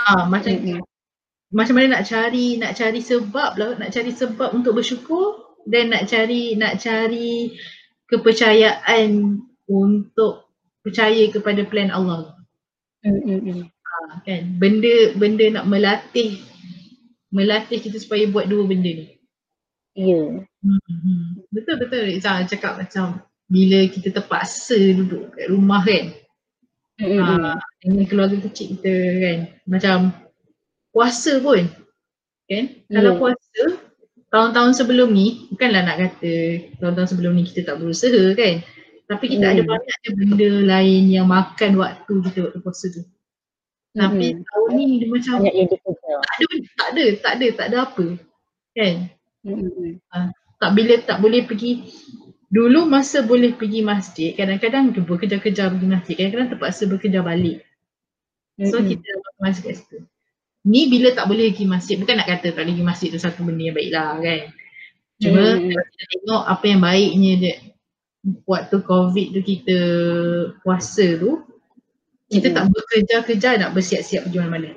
ah 0.00 0.08
uh, 0.08 0.24
macam 0.32 0.56
mm. 0.56 0.80
macam 1.52 1.76
mana 1.76 2.00
nak 2.00 2.08
cari 2.08 2.56
nak 2.56 2.72
cari 2.72 3.04
sebab 3.04 3.60
lah 3.60 3.76
nak 3.76 3.92
cari 3.92 4.16
sebab 4.16 4.56
untuk 4.56 4.80
bersyukur 4.80 5.60
dan 5.68 5.92
nak 5.92 6.08
cari 6.08 6.56
nak 6.56 6.80
cari 6.80 7.52
kepercayaan 8.12 9.40
untuk 9.64 10.52
percaya 10.84 11.24
kepada 11.32 11.64
plan 11.64 11.88
Allah. 11.88 12.36
Mm-mm. 13.02 13.66
Ha, 13.66 14.22
kan 14.24 14.42
benda 14.60 15.12
benda 15.18 15.48
nak 15.50 15.66
melatih 15.66 16.38
melatih 17.32 17.80
kita 17.82 17.98
supaya 17.98 18.28
buat 18.28 18.46
dua 18.46 18.68
benda 18.68 18.88
ni. 18.92 19.06
Ya. 19.96 20.44
Hmm. 20.62 21.42
Betul 21.52 21.82
betul 21.82 22.08
Rizal 22.08 22.46
cakap 22.48 22.78
macam 22.80 23.20
bila 23.50 23.84
kita 23.90 24.14
terpaksa 24.14 24.76
duduk 24.76 25.32
kat 25.34 25.50
rumah 25.50 25.82
kan. 25.84 26.12
Ha, 27.02 27.58
dengan 27.82 28.04
keluarga 28.06 28.38
kecil 28.48 28.78
kita 28.78 28.92
kan. 29.20 29.38
Macam 29.66 29.96
puasa 30.94 31.40
pun. 31.42 31.66
Kan? 32.46 32.64
Kalau 32.92 33.12
Ya. 33.16 33.18
puasa 33.18 33.62
tahun-tahun 34.32 34.72
sebelum 34.80 35.12
ni 35.12 35.46
bukanlah 35.52 35.84
nak 35.84 35.96
kata 36.00 36.32
tahun-tahun 36.80 37.08
sebelum 37.12 37.32
ni 37.36 37.44
kita 37.44 37.68
tak 37.68 37.76
berusaha 37.78 38.32
kan. 38.32 38.64
Tapi 39.06 39.24
kita 39.28 39.44
Hmm. 39.44 39.52
ada 39.52 39.62
banyaknya 39.68 40.10
benda 40.16 40.50
lain 40.64 41.02
yang 41.12 41.28
makan 41.28 41.76
waktu 41.76 42.14
kita 42.26 42.38
waktu 42.48 42.58
puasa 42.64 42.86
tu. 42.88 43.04
Tapi 43.92 44.26
Mm-mm. 44.32 44.44
tahun 44.48 44.70
ni 44.72 44.84
dia 45.04 45.08
macam 45.12 45.34
Banyak 45.44 45.52
yang 45.52 45.68
dikejar. 45.68 46.18
tak 46.24 46.36
ada, 46.40 46.56
tak 46.64 46.88
ada, 46.88 47.04
tak 47.20 47.32
ada, 47.36 47.46
tak 47.52 47.66
ada 47.68 47.76
apa. 47.84 48.06
Kan? 48.72 48.94
Mm-mm. 49.44 50.00
Tak 50.56 50.70
bila 50.72 50.94
tak 51.04 51.18
boleh 51.20 51.44
pergi 51.44 51.70
Dulu 52.52 52.84
masa 52.84 53.24
boleh 53.24 53.56
pergi 53.56 53.80
masjid, 53.80 54.36
kadang-kadang 54.36 54.92
tu 54.92 55.00
bekerja-kerja 55.00 55.72
pergi 55.72 55.88
masjid, 55.88 56.14
kadang-kadang 56.20 56.52
terpaksa 56.52 56.84
bekerja 56.84 57.24
balik. 57.24 57.64
So 58.60 58.76
Mm-mm. 58.76 58.92
kita 58.92 59.08
masuk 59.40 59.72
kat 59.72 59.76
situ. 59.80 59.98
Ni 60.62 60.86
bila 60.86 61.10
tak 61.10 61.26
boleh 61.26 61.50
pergi 61.50 61.66
masjid, 61.66 61.98
bukan 61.98 62.22
nak 62.22 62.28
kata 62.30 62.54
tak 62.54 62.62
boleh 62.62 62.74
pergi 62.78 62.86
masjid 62.86 63.08
tu 63.10 63.18
satu 63.18 63.42
benda 63.42 63.66
yang 63.66 63.74
baik 63.74 63.90
lah 63.90 64.14
kan. 64.22 64.40
Cuma 65.18 65.42
kalau 65.58 65.84
kita 65.90 66.04
tengok 66.14 66.42
apa 66.46 66.64
yang 66.66 66.80
baiknya 66.82 67.32
dia 67.38 67.54
waktu 68.46 68.76
covid 68.86 69.26
tu 69.34 69.40
kita 69.42 69.78
puasa 70.62 71.18
tu, 71.18 71.42
kita 72.30 72.46
Mm-mm. 72.50 72.56
tak 72.56 72.64
bekerja-kerja 72.70 73.48
nak 73.58 73.70
bersiap-siap 73.74 74.30
pergi 74.30 74.38
mana-mana. 74.38 74.70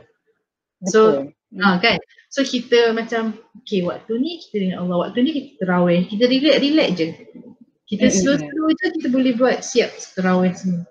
So, 0.89 1.29
Betul. 1.29 1.61
Ha 1.61 1.77
kan. 1.79 1.97
So 2.33 2.43
kita 2.43 2.91
macam 2.91 3.37
okay 3.63 3.79
waktu 3.85 4.11
ni 4.19 4.43
kita 4.43 4.55
dengan 4.59 4.83
Allah, 4.83 5.07
waktu 5.07 5.23
ni 5.23 5.31
kita 5.31 5.49
terawih, 5.63 6.03
kita 6.09 6.25
relax-relax 6.27 6.89
je. 6.97 7.07
Kita 7.85 8.05
Mm-mm. 8.09 8.17
slow-slow 8.17 8.67
je 8.73 8.85
kita 8.99 9.07
boleh 9.13 9.31
buat 9.37 9.61
siap 9.61 9.93
terawih 10.17 10.51
semua. 10.57 10.83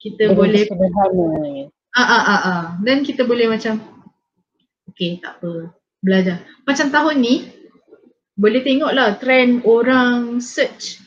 Kita 0.00 0.32
Dengan 0.32 0.38
boleh 0.40 0.64
sederhananya. 0.66 1.64
ah 1.92 2.02
ah 2.08 2.24
ah 2.24 2.40
ah 2.42 2.62
dan 2.82 3.04
kita 3.04 3.22
boleh 3.28 3.46
macam 3.52 3.78
okay 5.02 5.18
tak 5.18 5.42
apa 5.42 5.74
belajar. 6.02 6.36
Macam 6.62 6.86
tahun 6.94 7.16
ni 7.18 7.34
boleh 8.38 8.62
tengok 8.62 8.92
lah 8.94 9.18
trend 9.18 9.62
orang 9.66 10.38
search 10.38 10.98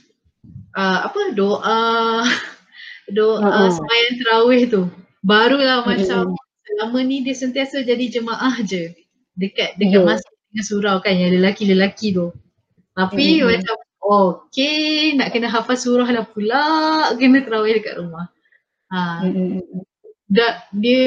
uh, 0.76 1.07
apa 1.07 1.31
doa 1.31 2.23
doa 3.17 3.39
Ha-ha. 3.41 3.72
sembahyang 3.72 4.15
terawih 4.19 4.61
tu. 4.67 4.81
Barulah 5.26 5.81
macam 5.88 6.35
Mm-mm. 6.35 6.63
selama 6.67 6.99
ni 7.01 7.23
dia 7.23 7.34
sentiasa 7.34 7.81
jadi 7.81 8.19
jemaah 8.19 8.61
je 8.61 8.93
dekat 9.35 9.76
dekat 9.80 9.99
Ya. 9.99 10.05
masjid 10.05 10.35
dengan 10.51 10.63
surau 10.67 10.95
kan 11.01 11.15
yang 11.15 11.31
lelaki-lelaki 11.39 12.13
tu. 12.13 12.30
Tapi 12.95 13.41
Mm-mm. 13.41 13.47
macam 13.51 13.76
okay 14.05 15.15
nak 15.17 15.34
kena 15.34 15.49
hafal 15.49 15.76
surah 15.76 16.07
lah 16.13 16.23
pula 16.30 16.63
kena 17.17 17.41
terawih 17.41 17.80
dekat 17.81 17.97
rumah. 17.99 18.30
Ha, 18.93 19.26
Mm-mm. 19.26 19.65
dah 20.30 20.61
dia 20.77 21.03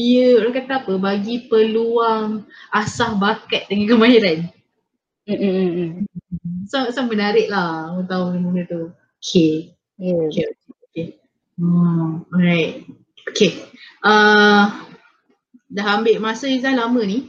dia 0.00 0.40
orang 0.40 0.56
kata 0.56 0.72
apa 0.80 0.92
bagi 0.96 1.44
peluang 1.44 2.48
asah 2.72 3.12
bakat 3.20 3.68
dengan 3.68 3.96
kemahiran. 3.96 4.48
Mm-mm. 5.28 6.08
So, 6.64 6.88
so 6.88 7.04
menarik 7.04 7.52
lah 7.52 7.92
orang 7.92 8.08
tahu 8.08 8.24
benda 8.32 8.64
tu. 8.64 8.82
Okay. 9.20 9.76
Ya. 10.00 10.16
Okay. 10.32 10.46
okay. 10.88 11.06
Hmm, 11.60 12.24
alright. 12.32 12.88
Okay. 13.28 13.60
Uh, 14.00 14.72
dah 15.68 15.86
ambil 16.00 16.16
masa 16.24 16.48
Izzah 16.48 16.72
lama 16.72 17.04
ni. 17.04 17.28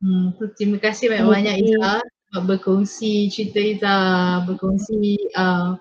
Hmm, 0.00 0.32
so 0.40 0.48
terima 0.56 0.80
kasih 0.80 1.12
banyak-banyak 1.12 1.56
Okey. 1.60 1.68
Izzah 1.76 2.00
sebab 2.32 2.42
berkongsi 2.48 3.28
cerita 3.28 3.60
Izzah, 3.60 4.48
berkongsi 4.48 5.28
uh, 5.36 5.76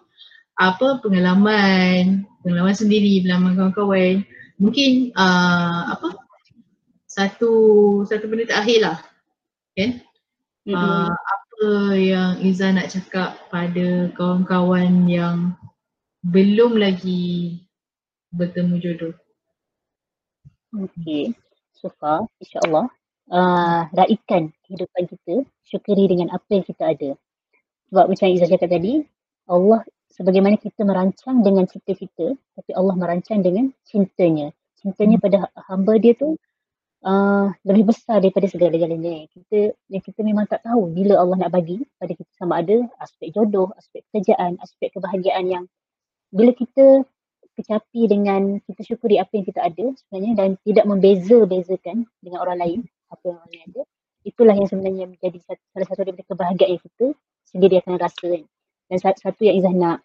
apa 0.60 0.88
pengalaman, 1.00 2.28
pengalaman 2.44 2.76
sendiri, 2.76 3.24
pengalaman 3.24 3.56
kawan-kawan. 3.56 4.28
Mungkin 4.62 5.10
uh, 5.18 5.98
apa 5.98 6.22
satu 7.10 7.52
satu 8.06 8.30
benda 8.30 8.46
terakhir 8.46 8.80
lah. 8.86 8.98
Kan? 9.74 10.06
Mm-mm. 10.70 10.78
Uh, 10.78 11.10
apa 11.10 11.66
yang 11.98 12.32
Izzah 12.46 12.70
nak 12.70 12.94
cakap 12.94 13.42
pada 13.50 14.14
kawan-kawan 14.14 15.10
yang 15.10 15.58
belum 16.22 16.78
lagi 16.78 17.66
bertemu 18.30 18.76
jodoh? 18.78 19.14
Okey. 20.78 21.34
So 21.74 21.90
far, 21.98 22.30
insyaAllah, 22.38 22.86
uh, 23.34 23.82
raikan 23.98 24.54
kehidupan 24.70 25.10
kita, 25.10 25.42
syukuri 25.66 26.06
dengan 26.06 26.30
apa 26.30 26.46
yang 26.54 26.62
kita 26.62 26.94
ada. 26.94 27.18
Sebab 27.90 28.06
macam 28.14 28.30
Izzah 28.30 28.46
cakap 28.46 28.70
tadi, 28.70 29.02
Allah 29.50 29.82
sebagaimana 30.14 30.60
kita 30.60 30.84
merancang 30.84 31.42
dengan 31.42 31.66
cipta 31.68 31.96
kita, 31.96 32.36
tapi 32.56 32.72
Allah 32.76 32.96
merancang 32.96 33.40
dengan 33.42 33.72
cintanya. 33.88 34.52
Cintanya 34.80 35.18
pada 35.22 35.48
hamba 35.72 35.98
dia 35.98 36.14
tu 36.18 36.36
uh, 37.06 37.48
lebih 37.64 37.90
besar 37.90 38.22
daripada 38.22 38.46
segala-galanya. 38.50 39.30
Kita 39.32 39.74
yang 39.90 40.04
kita 40.04 40.20
memang 40.22 40.46
tak 40.50 40.66
tahu 40.66 40.92
bila 40.92 41.22
Allah 41.22 41.48
nak 41.48 41.52
bagi 41.54 41.82
pada 41.98 42.14
kita 42.14 42.32
sama 42.36 42.62
ada 42.62 42.82
aspek 43.02 43.34
jodoh, 43.34 43.72
aspek 43.78 44.04
pekerjaan, 44.10 44.58
aspek 44.62 44.94
kebahagiaan 44.94 45.46
yang 45.48 45.64
bila 46.32 46.56
kita 46.56 47.04
kecapi 47.60 48.08
dengan 48.08 48.64
kita 48.64 48.82
syukuri 48.88 49.20
apa 49.20 49.32
yang 49.36 49.46
kita 49.46 49.60
ada 49.60 49.86
sebenarnya 50.00 50.32
dan 50.40 50.50
tidak 50.64 50.86
membeza-bezakan 50.88 52.08
dengan 52.24 52.40
orang 52.40 52.58
lain 52.58 52.80
apa 53.12 53.24
yang 53.28 53.36
orang 53.38 53.52
lain 53.52 53.64
ada 53.68 53.82
itulah 54.24 54.56
yang 54.56 54.68
sebenarnya 54.72 55.06
menjadi 55.12 55.38
salah 55.44 55.88
satu 55.92 56.02
daripada 56.08 56.26
kebahagiaan 56.32 56.80
kita 56.80 57.06
sendiri 57.52 57.84
akan 57.84 58.00
rasa 58.00 58.24
kan 58.24 58.44
dan 58.92 58.98
sa- 59.00 59.16
satu 59.16 59.48
yang 59.48 59.56
Izzah 59.64 59.72
nak 59.72 59.98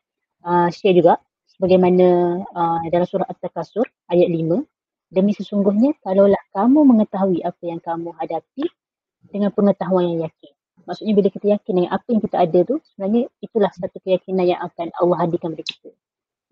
uh, 0.46 0.70
share 0.70 0.94
juga 0.94 1.18
sebagaimana 1.50 2.38
uh, 2.46 2.78
dalam 2.86 3.02
surah 3.02 3.26
At-Takasur 3.26 3.82
ayat 4.14 4.30
5 4.30 4.62
demi 5.10 5.34
sesungguhnya 5.34 5.98
kalaulah 6.06 6.38
kamu 6.54 6.86
mengetahui 6.86 7.42
apa 7.42 7.62
yang 7.66 7.82
kamu 7.82 8.14
hadapi 8.14 8.64
dengan 9.26 9.50
pengetahuan 9.50 10.14
yang 10.14 10.30
yakin 10.30 10.52
maksudnya 10.86 11.12
bila 11.18 11.28
kita 11.34 11.46
yakin 11.58 11.72
dengan 11.82 11.90
apa 11.98 12.06
yang 12.14 12.22
kita 12.22 12.36
ada 12.38 12.58
tu 12.62 12.76
sebenarnya 12.94 13.22
itulah 13.42 13.70
satu 13.74 13.98
keyakinan 14.06 14.46
yang 14.46 14.60
akan 14.62 14.94
Allah 15.02 15.16
hadirkan 15.26 15.58
kepada 15.58 15.66
kita 15.66 15.90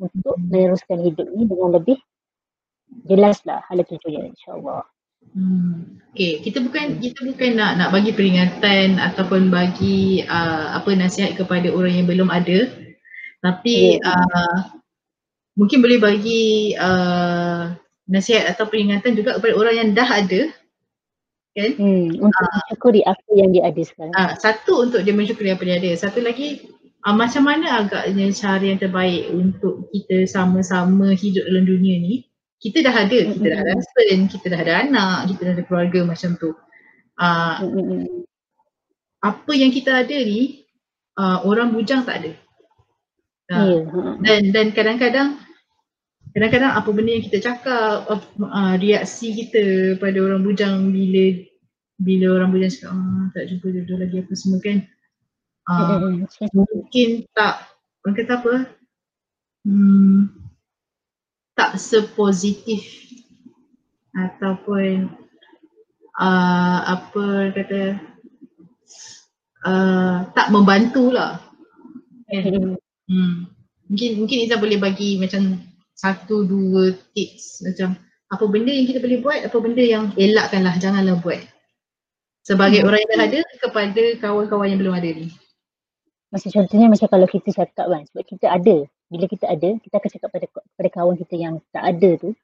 untuk 0.03 0.35
meneruskan 0.51 0.99
hidup 1.07 1.31
ni 1.31 1.47
dengan 1.47 1.71
lebih 1.71 1.99
jelaslah 3.07 3.63
hala 3.71 3.83
tujuannya 3.87 4.35
insyaAllah. 4.35 4.83
Hmm. 5.33 5.95
Okay, 6.15 6.39
kita 6.47 6.63
bukan 6.63 7.03
kita 7.03 7.27
bukan 7.27 7.59
nak 7.59 7.75
nak 7.75 7.91
bagi 7.91 8.15
peringatan 8.15 9.03
ataupun 9.03 9.51
bagi 9.51 10.23
uh, 10.23 10.79
apa 10.79 10.95
nasihat 10.95 11.35
kepada 11.35 11.75
orang 11.75 11.91
yang 11.91 12.07
belum 12.07 12.31
ada. 12.31 12.71
Tapi 13.43 13.99
Ya. 13.99 14.15
uh, 14.15 14.59
mungkin 15.59 15.83
boleh 15.83 15.99
bagi 15.99 16.79
uh, 16.79 17.75
nasihat 18.07 18.47
atau 18.55 18.71
peringatan 18.71 19.19
juga 19.19 19.43
kepada 19.43 19.59
orang 19.59 19.75
yang 19.75 19.91
dah 19.91 20.07
ada. 20.07 20.43
Kan? 21.55 21.71
Hmm, 21.79 22.07
untuk 22.19 22.47
mensyukuri 22.51 23.03
apa 23.07 23.29
yang 23.35 23.51
dia 23.51 23.63
ada 23.67 23.83
sekarang. 23.83 24.15
Uh, 24.15 24.33
satu 24.39 24.87
untuk 24.87 25.01
dia 25.03 25.15
mensyukuri 25.15 25.51
apa 25.51 25.63
dia 25.67 25.83
ada. 25.83 25.91
Satu 25.99 26.23
lagi 26.23 26.67
uh, 27.03 27.15
macam 27.15 27.43
mana 27.47 27.83
agaknya 27.83 28.31
cara 28.31 28.63
yang 28.63 28.79
terbaik 28.79 29.35
untuk 29.35 29.91
kita 29.91 30.31
sama-sama 30.31 31.11
hidup 31.11 31.43
dalam 31.51 31.67
dunia 31.67 31.99
ni. 31.99 32.27
Kita 32.63 32.81
dah 32.81 32.95
ada, 32.95 33.19
kita 33.35 33.47
dah 33.47 33.61
ada 33.61 33.73
husband, 33.77 34.23
kita 34.33 34.47
dah 34.49 34.61
ada 34.61 34.75
anak, 34.89 35.19
kita 35.35 35.41
dah 35.47 35.53
ada 35.59 35.65
keluarga 35.69 36.01
macam 36.07 36.31
tu. 36.41 36.51
Uh, 37.15 37.55
apa 39.25 39.53
yang 39.57 39.73
kita 39.73 40.05
ada 40.05 40.17
ni 40.17 40.65
uh, 41.17 41.41
orang 41.49 41.73
bujang 41.73 42.05
tak 42.05 42.25
ada. 42.25 42.33
Uh, 43.53 44.17
dan 44.25 44.53
dan 44.57 44.73
kadang-kadang 44.73 45.37
kadang-kadang 46.33 46.73
apa 46.75 46.89
benda 46.91 47.13
yang 47.15 47.25
kita 47.29 47.39
cakap 47.45 48.09
uh, 48.09 48.23
uh, 48.41 48.75
reaksi 48.81 49.37
kita 49.37 49.97
pada 50.01 50.19
orang 50.19 50.43
bujang 50.43 50.91
bila 50.91 51.45
bila 52.01 52.41
orang 52.41 52.51
bujang 52.51 52.73
cakap 52.75 52.91
ah, 52.91 53.25
tak 53.37 53.45
jumpa 53.53 53.67
jodoh 53.71 53.99
lagi 54.03 54.17
apa 54.19 54.33
semua 54.35 54.59
kan. 54.59 54.79
Uh, 55.65 56.27
mungkin 56.53 57.25
tak 57.33 57.71
orang 58.05 58.17
kata 58.19 58.33
apa? 58.37 58.55
Hmm, 59.65 60.34
tak 61.55 61.79
sepositif 61.79 62.83
ataupun 64.15 65.11
uh, 66.19 66.79
apa 66.87 67.27
kata 67.55 67.83
uh, 69.67 70.17
tak 70.35 70.51
membantulah 70.51 71.39
kan 72.31 72.43
Hmm, 72.45 72.75
Hmm. 73.05 73.35
Mungkin 73.85 74.25
mungkin 74.25 74.49
Izzah 74.49 74.57
boleh 74.57 74.81
bagi 74.81 75.21
macam 75.21 75.61
satu 75.93 76.49
dua 76.49 76.97
tips 77.13 77.61
macam 77.63 78.01
apa 78.33 78.45
benda 78.49 78.73
yang 78.73 78.89
kita 78.89 78.99
boleh 78.99 79.21
buat, 79.21 79.41
apa 79.45 79.57
benda 79.61 79.85
yang 79.85 80.09
elakkanlah, 80.17 80.75
janganlah 80.81 81.21
buat. 81.21 81.45
Sebagai 82.43 82.81
Hmm. 82.81 82.89
orang 82.89 83.01
yang 83.05 83.11
dah 83.13 83.21
ada 83.29 83.41
kepada 83.61 84.03
kawan-kawan 84.19 84.73
yang 84.73 84.81
belum 84.81 84.97
ada 84.97 85.11
ni. 85.13 85.29
macam 86.33 86.51
contohnya 86.51 86.91
macam 86.91 87.07
kalau 87.07 87.27
kita 87.31 87.49
cakap 87.55 87.87
kan 87.87 88.03
sebab 88.11 88.25
kita 88.27 88.47
ada 88.51 88.77
bila 89.15 89.31
kita 89.31 89.47
ada 89.47 89.79
kita 89.79 89.95
akan 90.03 90.11
cakap 90.11 90.29
pada 90.35 90.47
pada 90.51 90.89
kawan 90.91 91.15
kita 91.15 91.35
yang 91.39 91.63
tak 91.71 91.87
ada 91.87 92.11
tu 92.19 92.35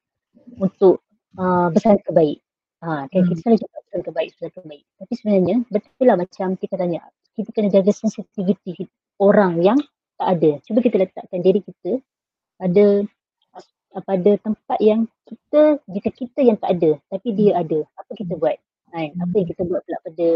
untuk 0.62 1.02
uh, 1.34 1.66
bersangka 1.74 2.14
baik. 2.14 2.38
Ha, 2.80 3.10
kan 3.10 3.20
hmm. 3.20 3.28
kita 3.34 3.38
selalu 3.42 3.58
cakap 3.60 3.80
bersangka 3.84 4.10
baik, 4.14 4.28
bersangka 4.38 4.60
baik. 4.64 4.82
Tapi 5.02 5.12
sebenarnya 5.18 5.56
betul 5.66 6.04
lah 6.06 6.16
macam 6.16 6.48
kita 6.54 6.74
tanya 6.78 7.00
kita 7.34 7.48
kena 7.50 7.68
jaga 7.74 7.90
sensitiviti 7.90 8.86
orang 9.18 9.58
yang 9.58 9.78
tak 10.14 10.28
ada. 10.38 10.50
Cuba 10.62 10.78
kita 10.78 10.96
letakkan 11.02 11.42
diri 11.42 11.60
kita 11.66 11.98
pada 12.62 12.86
pada 13.90 14.30
tempat 14.38 14.78
yang 14.78 15.10
kita 15.26 15.82
jika 15.90 16.10
kita 16.14 16.40
yang 16.46 16.54
tak 16.62 16.78
ada 16.78 16.94
tapi 17.10 17.34
dia 17.34 17.58
ada 17.58 17.82
apa 17.98 18.12
kita 18.14 18.38
buat 18.38 18.54
kan 18.94 19.10
apa 19.18 19.34
yang 19.34 19.48
kita 19.50 19.62
buat 19.66 19.82
pula 19.82 19.98
pada 20.06 20.26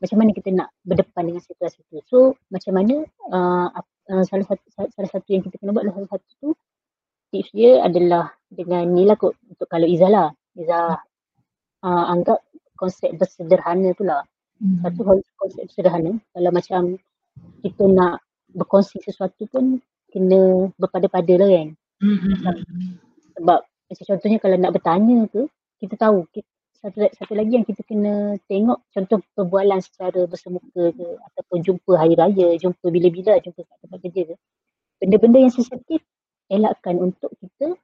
macam 0.00 0.16
mana 0.16 0.30
kita 0.32 0.48
nak 0.50 0.68
berdepan 0.82 1.28
dengan 1.28 1.42
situasi 1.44 1.84
itu. 1.84 2.00
So 2.08 2.34
macam 2.48 2.72
mana 2.80 3.04
uh, 3.30 3.68
uh, 4.10 4.24
salah 4.24 4.46
satu 4.48 4.64
salah 4.72 5.10
satu 5.12 5.28
yang 5.28 5.44
kita 5.44 5.60
kena 5.60 5.76
buat 5.76 5.84
salah 5.92 6.08
satu 6.08 6.28
tu 6.40 6.48
tips 7.30 7.52
dia 7.54 7.84
adalah 7.84 8.32
dengan 8.50 8.88
ni 8.90 9.06
lah 9.06 9.14
kot 9.20 9.36
untuk 9.46 9.68
kalau 9.68 9.86
Iza 9.86 10.08
lah. 10.08 10.32
Iza 10.56 10.98
uh, 11.84 12.04
anggap 12.10 12.40
konsep 12.74 13.12
bersederhana 13.14 13.92
tu 13.92 14.08
lah. 14.08 14.24
Hmm. 14.60 14.80
Satu 14.84 15.04
konsep 15.36 15.64
sederhana 15.72 16.16
kalau 16.32 16.50
macam 16.52 16.96
kita 17.64 17.84
nak 17.88 18.24
berkongsi 18.52 19.00
sesuatu 19.04 19.44
pun 19.48 19.80
kena 20.12 20.72
berpada-pada 20.80 21.34
lah 21.40 21.48
kan. 21.48 21.68
Hmm. 22.00 22.18
hmm, 22.18 22.36
hmm. 22.40 22.92
Sebab 23.36 23.60
macam 23.64 24.04
contohnya 24.06 24.38
kalau 24.40 24.56
nak 24.56 24.72
bertanya 24.72 25.18
tu 25.28 25.48
kita 25.80 25.94
tahu 25.96 26.28
kita, 26.32 26.48
satu, 26.80 26.98
satu 27.12 27.32
lagi 27.36 27.60
yang 27.60 27.66
kita 27.68 27.84
kena 27.84 28.40
tengok 28.48 28.80
contoh 28.88 29.20
perbualan 29.36 29.84
secara 29.84 30.24
bersemuka 30.24 30.96
ke 30.96 31.06
ataupun 31.32 31.58
jumpa 31.60 31.92
hari 32.00 32.16
raya, 32.16 32.56
jumpa 32.56 32.88
bila-bila, 32.88 33.36
jumpa 33.40 33.60
kat 33.60 33.76
tempat 33.84 33.98
kerja 34.08 34.22
ke. 34.32 34.36
Benda-benda 35.00 35.38
yang 35.44 35.52
sensitif 35.52 36.00
elakkan 36.48 36.96
untuk 36.96 37.32
kita 37.36 37.76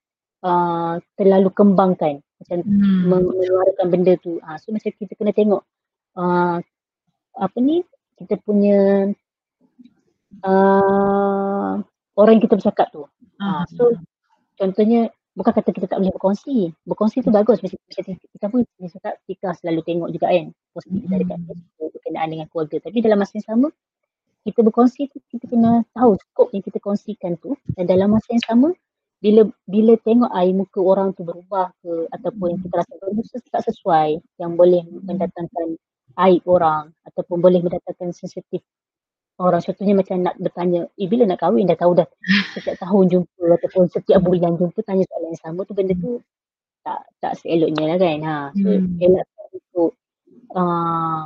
uh, 0.44 0.96
terlalu 1.20 1.48
kembangkan 1.52 2.24
macam 2.40 2.58
hmm. 2.64 3.04
mengeluarkan 3.08 3.86
benda 3.92 4.12
tu. 4.20 4.40
Uh, 4.40 4.56
so 4.60 4.72
macam 4.72 4.92
kita 4.96 5.12
kena 5.16 5.32
tengok 5.32 5.62
uh, 6.16 6.58
apa 7.36 7.58
ni 7.60 7.84
kita 8.16 8.40
punya 8.40 9.12
uh, 10.40 11.72
orang 12.16 12.32
yang 12.36 12.44
kita 12.48 12.56
bercakap 12.56 12.88
tu. 12.92 13.04
Uh, 13.36 13.64
so 13.76 13.92
contohnya 14.56 15.12
bukan 15.36 15.52
kata 15.52 15.70
kita 15.70 15.86
tak 15.86 16.00
boleh 16.00 16.12
berkongsi. 16.16 16.72
Berkongsi 16.88 17.20
tu 17.20 17.30
bagus. 17.30 17.60
Macam, 17.60 17.76
macam 17.76 18.14
kita 18.16 18.46
pun 18.48 18.60
kita 18.64 18.88
cakap, 18.96 19.14
kita 19.28 19.46
selalu 19.60 19.80
tengok 19.84 20.08
juga 20.10 20.26
kan. 20.32 20.46
Posting 20.72 21.04
kita 21.04 21.14
dekat 21.20 21.36
hmm. 21.36 21.46
Facebook 21.46 21.90
berkenaan 21.92 22.28
dengan 22.32 22.46
keluarga. 22.48 22.76
Tapi 22.80 22.98
dalam 23.04 23.18
masa 23.20 23.32
yang 23.36 23.46
sama, 23.46 23.68
kita 24.48 24.58
berkongsi 24.64 25.00
tu, 25.12 25.18
kita 25.28 25.44
kena 25.52 25.84
tahu 25.92 26.16
skop 26.16 26.48
yang 26.56 26.64
kita 26.64 26.78
kongsikan 26.80 27.36
tu. 27.36 27.52
Dan 27.76 27.84
dalam 27.84 28.16
masa 28.16 28.28
yang 28.32 28.44
sama, 28.48 28.68
bila 29.20 29.48
bila 29.68 29.92
tengok 30.00 30.30
air 30.32 30.52
muka 30.52 30.80
orang 30.80 31.08
tu 31.16 31.24
berubah 31.24 31.72
ke 31.80 32.08
ataupun 32.12 32.60
kita 32.60 32.84
rasa 32.84 32.92
benda 33.00 33.24
tak 33.24 33.62
sesuai 33.64 34.20
yang 34.40 34.54
boleh 34.60 34.84
mendatangkan 34.92 35.80
aib 36.28 36.44
orang 36.44 36.92
ataupun 37.08 37.40
boleh 37.40 37.64
mendatangkan 37.64 38.12
sensitif 38.12 38.60
orang 39.36 39.60
contohnya 39.60 39.94
macam 39.96 40.16
nak 40.24 40.34
bertanya, 40.40 40.80
eh 40.96 41.08
bila 41.08 41.28
nak 41.28 41.38
kahwin 41.40 41.68
dah 41.68 41.76
tahu 41.76 41.92
dah 41.92 42.08
setiap 42.56 42.76
tahun 42.80 43.04
jumpa 43.12 43.44
ataupun 43.60 43.84
setiap 43.92 44.20
bulan 44.24 44.56
jumpa 44.56 44.80
tanya 44.80 45.04
soalan 45.08 45.36
yang 45.36 45.42
sama 45.44 45.60
tu 45.68 45.72
benda 45.76 45.94
tu 45.96 46.24
tak 46.86 47.00
tak 47.20 47.32
seeloknya 47.42 47.84
lah 47.94 47.98
kan. 48.00 48.18
Ha. 48.22 48.36
So 48.56 48.68
hmm. 48.70 49.02
elak 49.02 49.26
untuk 49.52 49.90
uh, 50.54 51.20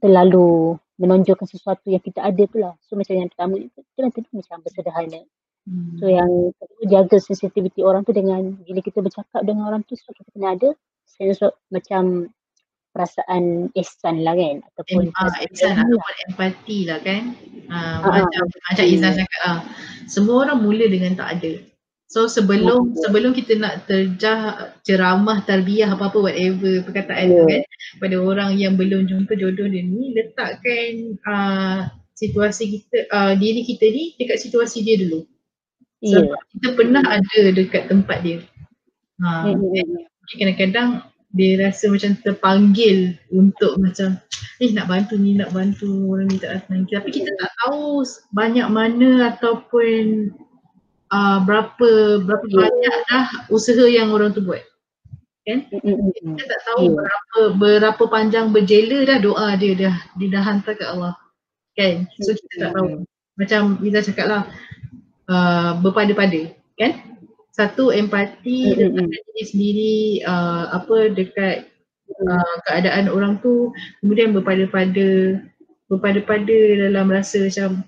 terlalu 0.00 0.78
menonjolkan 0.94 1.48
sesuatu 1.50 1.90
yang 1.90 2.00
kita 2.00 2.22
ada 2.22 2.42
tu 2.46 2.56
lah. 2.62 2.72
So 2.86 2.96
macam 2.96 3.18
yang 3.18 3.28
pertama 3.28 3.58
itu 3.60 3.80
lah 3.98 4.10
tadi 4.14 4.28
macam 4.32 4.56
bersederhana. 4.62 5.20
Hmm. 5.64 5.96
So 5.98 6.08
yang 6.08 6.30
kedua 6.56 6.84
jaga 6.86 7.16
sensitiviti 7.18 7.80
orang 7.84 8.06
tu 8.06 8.12
dengan 8.14 8.56
bila 8.62 8.80
kita 8.80 9.02
bercakap 9.02 9.42
dengan 9.44 9.68
orang 9.68 9.82
tu 9.84 9.96
so 9.96 10.12
kita 10.12 10.28
kena 10.32 10.54
ada 10.56 10.72
sense 11.04 11.40
macam 11.68 12.30
perasaan 12.94 13.74
ihsan 13.74 14.22
lah 14.22 14.38
kan 14.38 14.62
ataupun 14.70 15.10
ah, 15.18 15.34
ihsan 15.50 15.74
ataupun 15.82 15.98
lah. 16.14 16.24
empati 16.30 16.78
lah 16.86 16.98
kan. 17.02 17.34
Uh, 17.66 17.98
uh, 18.06 18.22
macam 18.22 18.44
uh, 18.46 18.62
macam 18.70 18.86
Izzah 18.86 19.10
uh, 19.10 19.16
cakap 19.18 19.40
ah 19.42 19.60
semua 20.06 20.46
orang 20.46 20.62
mula 20.62 20.86
dengan 20.86 21.18
tak 21.18 21.42
ada. 21.42 21.52
So 22.06 22.30
sebelum 22.30 22.94
uh, 22.94 22.98
sebelum 23.02 23.34
kita 23.34 23.58
nak 23.58 23.90
terjah 23.90 24.70
ceramah 24.86 25.42
tarbiyah 25.42 25.90
apa-apa 25.90 26.30
whatever 26.30 26.86
perkataan 26.86 27.34
uh, 27.34 27.34
tu 27.34 27.44
kan 27.50 27.62
pada 27.98 28.16
orang 28.22 28.54
yang 28.54 28.78
belum 28.78 29.10
jumpa 29.10 29.34
jodoh 29.34 29.66
dia 29.66 29.82
ni 29.82 30.14
letakkan 30.14 31.18
uh, 31.26 31.90
situasi 32.14 32.78
kita 32.78 33.10
uh, 33.10 33.34
diri 33.34 33.66
kita 33.66 33.90
ni 33.90 34.14
dekat 34.22 34.38
situasi 34.38 34.86
dia 34.86 35.02
dulu. 35.02 35.26
Sebab 36.04 36.30
yeah. 36.30 36.40
kita 36.54 36.68
pernah 36.78 37.02
ada 37.02 37.40
dekat 37.50 37.90
tempat 37.90 38.22
dia. 38.22 38.38
Ha, 39.24 39.50
uh, 39.50 39.56
kadang-kadang 40.36 41.13
dia 41.34 41.58
rasa 41.58 41.90
macam 41.90 42.14
terpanggil 42.22 43.18
untuk 43.34 43.74
macam 43.82 44.22
eh 44.62 44.70
nak 44.70 44.86
bantu 44.86 45.18
ni 45.18 45.34
nak 45.34 45.50
bantu 45.50 45.90
orang 46.14 46.30
ni 46.30 46.38
tak 46.38 46.62
datang 46.62 46.86
tapi 46.86 47.10
kita 47.10 47.34
tak 47.34 47.50
tahu 47.66 48.06
banyak 48.30 48.70
mana 48.70 49.34
ataupun 49.34 50.30
uh, 51.14 51.38
berapa 51.42 51.90
berapa 52.22 52.46
yeah. 52.50 52.58
banyak 52.66 52.96
dah 53.10 53.24
usaha 53.50 53.84
yang 53.86 54.10
orang 54.14 54.34
tu 54.34 54.42
buat. 54.42 54.62
Kan? 55.44 55.68
Kita 55.68 56.44
tak 56.48 56.60
tahu 56.72 56.82
yeah. 56.88 56.94
berapa 56.96 57.40
berapa 57.60 58.02
panjang 58.08 58.50
berjela 58.50 59.04
dah 59.06 59.18
doa 59.22 59.48
dia 59.58 59.72
dah 59.76 59.96
dia 60.18 60.28
dah 60.32 60.42
hantar 60.42 60.74
ke 60.74 60.84
Allah. 60.86 61.14
Kan? 61.78 62.10
So 62.22 62.34
kita 62.34 62.54
tak 62.68 62.72
tahu. 62.74 63.06
Macam 63.34 63.82
kita 63.82 63.98
cakap 64.06 64.26
lah 64.30 64.42
uh, 65.26 65.70
berpada-pada. 65.82 66.54
Kan 66.74 67.13
satu 67.54 67.94
empati 67.94 68.74
mm-hmm. 68.74 68.98
dekat 68.98 69.22
diri 69.30 69.44
sendiri 69.46 69.96
uh, 70.26 70.74
apa 70.74 70.96
dekat 71.14 71.56
uh, 72.10 72.54
keadaan 72.66 73.06
orang 73.06 73.38
tu 73.38 73.70
kemudian 74.02 74.34
berpada-pada 74.34 75.38
berpada-pada 75.86 76.58
dalam 76.90 77.06
rasa 77.14 77.46
macam 77.46 77.86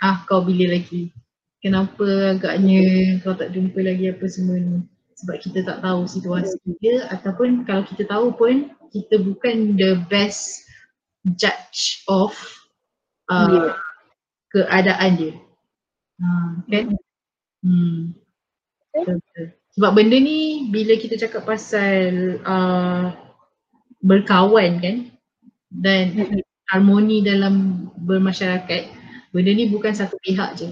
ah 0.00 0.24
kau 0.24 0.40
bila 0.40 0.72
lagi 0.72 1.12
kenapa 1.60 2.32
agaknya 2.32 3.20
kau 3.20 3.36
tak 3.36 3.52
jumpa 3.52 3.84
lagi 3.84 4.16
apa 4.16 4.24
semua 4.32 4.56
ni 4.56 4.80
sebab 5.20 5.36
kita 5.44 5.60
tak 5.60 5.84
tahu 5.84 6.08
situasi 6.08 6.56
dia 6.80 7.04
ataupun 7.12 7.68
kalau 7.68 7.84
kita 7.84 8.08
tahu 8.08 8.32
pun 8.32 8.72
kita 8.88 9.20
bukan 9.20 9.76
the 9.76 10.00
best 10.08 10.64
judge 11.36 12.00
of 12.08 12.32
uh, 13.28 13.44
yeah. 13.68 13.76
keadaan 14.56 15.20
dia 15.20 15.34
uh, 16.24 16.50
kan 16.72 16.96
hmm. 17.60 18.16
Sebab 19.70 19.90
benda 19.94 20.18
ni 20.18 20.66
bila 20.68 20.98
kita 20.98 21.14
cakap 21.14 21.46
pasal 21.46 22.36
uh, 22.42 23.14
berkawan 24.02 24.82
kan 24.82 24.96
dan 25.70 26.34
harmoni 26.66 27.22
dalam 27.22 27.86
bermasyarakat, 28.02 28.82
benda 29.30 29.50
ni 29.54 29.70
bukan 29.70 29.94
satu 29.94 30.18
pihak 30.26 30.58
je. 30.58 30.68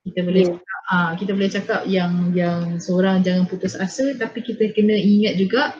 Kita 0.00 0.24
boleh 0.24 0.48
yeah. 0.48 0.56
cakap, 0.56 0.80
uh, 0.88 1.10
kita 1.20 1.30
boleh 1.36 1.50
cakap 1.52 1.80
yang 1.84 2.12
yang 2.32 2.80
seorang 2.80 3.20
jangan 3.20 3.44
putus 3.44 3.76
asa 3.76 4.16
tapi 4.16 4.40
kita 4.40 4.72
kena 4.72 4.96
ingat 4.96 5.36
juga 5.36 5.76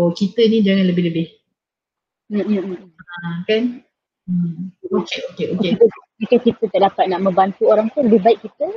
oh 0.00 0.16
kita 0.16 0.48
ni 0.48 0.64
jangan 0.64 0.88
lebih-lebih. 0.88 1.28
Yeah, 2.32 2.48
yeah, 2.48 2.64
yeah. 2.64 2.82
Uh, 2.88 3.36
kan? 3.44 3.62
Hmm. 4.24 4.72
Okay, 4.80 5.20
okay, 5.36 5.46
okay. 5.52 5.70
Jika 6.24 6.36
kita 6.40 6.64
tak 6.72 6.80
dapat 6.88 7.04
nak 7.12 7.20
membantu 7.20 7.68
orang 7.68 7.92
tu 7.92 8.00
lebih 8.00 8.24
baik 8.24 8.40
kita 8.40 8.72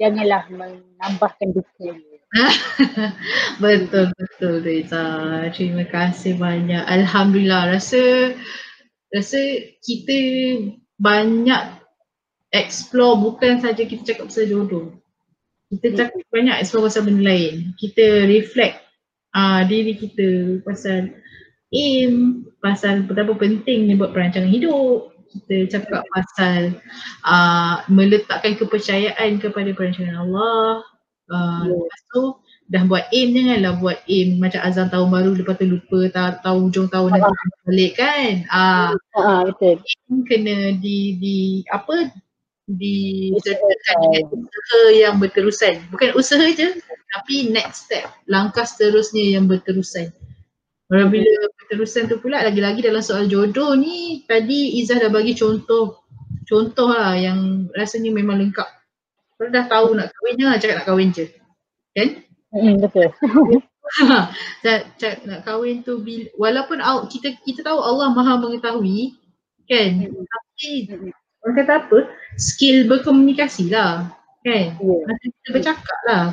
janganlah 0.00 0.48
menambahkan 0.48 1.52
duka 1.52 1.92
betul 3.62 4.14
betul 4.14 4.62
Reza. 4.62 5.02
Terima 5.50 5.82
kasih 5.82 6.38
banyak. 6.38 6.86
Alhamdulillah 6.86 7.74
rasa 7.74 8.34
rasa 9.10 9.40
kita 9.82 10.18
banyak 10.94 11.62
explore 12.54 13.18
bukan 13.18 13.58
saja 13.58 13.82
kita 13.82 14.14
cakap 14.14 14.30
pasal 14.30 14.46
jodoh. 14.46 14.94
Kita 15.74 15.86
hmm. 15.90 15.96
cakap 15.98 16.22
banyak 16.30 16.56
explore 16.62 16.86
pasal 16.86 17.02
benda 17.02 17.34
lain. 17.34 17.74
Kita 17.74 18.30
reflect 18.30 18.78
uh, 19.34 19.66
diri 19.66 19.98
kita 19.98 20.62
pasal 20.62 21.10
aim, 21.74 22.46
pasal 22.62 23.06
betapa 23.10 23.34
pentingnya 23.34 23.98
buat 23.98 24.14
perancangan 24.14 24.50
hidup, 24.50 25.09
kita 25.30 25.78
cakap 25.78 26.02
pasal 26.10 26.74
uh, 27.22 27.86
meletakkan 27.86 28.58
kepercayaan 28.58 29.38
kepada 29.38 29.70
perancangan 29.72 30.26
Allah. 30.26 30.82
Uh, 31.30 31.62
yeah. 31.70 31.78
Lepas 31.78 32.00
tu 32.10 32.22
dah 32.70 32.82
buat 32.86 33.04
aim 33.10 33.34
janganlah 33.34 33.74
buat 33.82 33.98
aim 34.06 34.38
macam 34.38 34.62
azan 34.62 34.90
tahun 34.90 35.10
baru 35.10 35.30
lepas 35.38 35.58
tu 35.58 35.66
lupa 35.66 35.98
tahu, 36.10 36.30
tahu 36.42 36.58
hujung 36.70 36.88
tahun 36.90 37.08
nanti 37.14 37.30
uh 37.30 37.48
balik 37.66 37.92
kan. 37.98 38.32
Ah 38.50 38.90
uh, 39.14 39.18
uh, 39.18 39.40
betul. 39.46 39.78
Aim 40.10 40.26
kena 40.26 40.74
di 40.78 41.18
di 41.18 41.38
apa 41.70 42.10
di 42.70 43.30
dengan 43.34 44.26
usaha 44.34 44.82
yang 44.94 45.14
berterusan. 45.22 45.74
Bukan 45.94 46.14
usaha 46.18 46.46
je 46.50 46.78
tapi 47.10 47.50
next 47.50 47.90
step, 47.90 48.06
langkah 48.30 48.62
seterusnya 48.62 49.38
yang 49.38 49.50
berterusan. 49.50 50.14
Orang 50.90 51.14
bila 51.14 51.30
keterusan 51.62 52.10
tu 52.10 52.18
pula 52.18 52.42
lagi-lagi 52.42 52.82
dalam 52.82 52.98
soal 52.98 53.30
jodoh 53.30 53.78
ni 53.78 54.26
tadi 54.26 54.82
Izzah 54.82 54.98
dah 54.98 55.10
bagi 55.10 55.38
contoh 55.38 56.02
contoh 56.50 56.90
lah 56.90 57.14
yang 57.14 57.70
rasanya 57.78 58.10
memang 58.10 58.42
lengkap. 58.42 58.66
Kalau 59.38 59.50
dah 59.54 59.64
tahu 59.70 59.94
nak 59.94 60.10
kahwin 60.10 60.34
jangan 60.36 60.58
cakap 60.58 60.76
nak 60.82 60.86
kahwin 60.90 61.08
je. 61.14 61.26
Kan? 61.94 62.08
Hmm, 62.50 62.74
betul. 62.82 63.06
cakap 64.98 65.22
nak 65.26 65.40
kahwin 65.46 65.82
tu 65.82 66.02
bil, 66.02 66.30
walaupun 66.38 66.78
kita 67.10 67.38
kita 67.42 67.66
tahu 67.66 67.78
Allah 67.78 68.14
Maha 68.14 68.38
mengetahui 68.38 69.18
kan 69.70 69.90
hmm. 70.02 70.26
tapi 70.26 70.66
orang 71.46 71.54
kata 71.62 71.72
apa 71.86 71.98
skill 72.38 72.86
berkomunikasi 72.90 73.70
lah 73.70 74.10
kan 74.42 74.74
yeah. 74.78 75.16
kita 75.22 75.48
bercakap 75.54 75.98
lah 76.06 76.24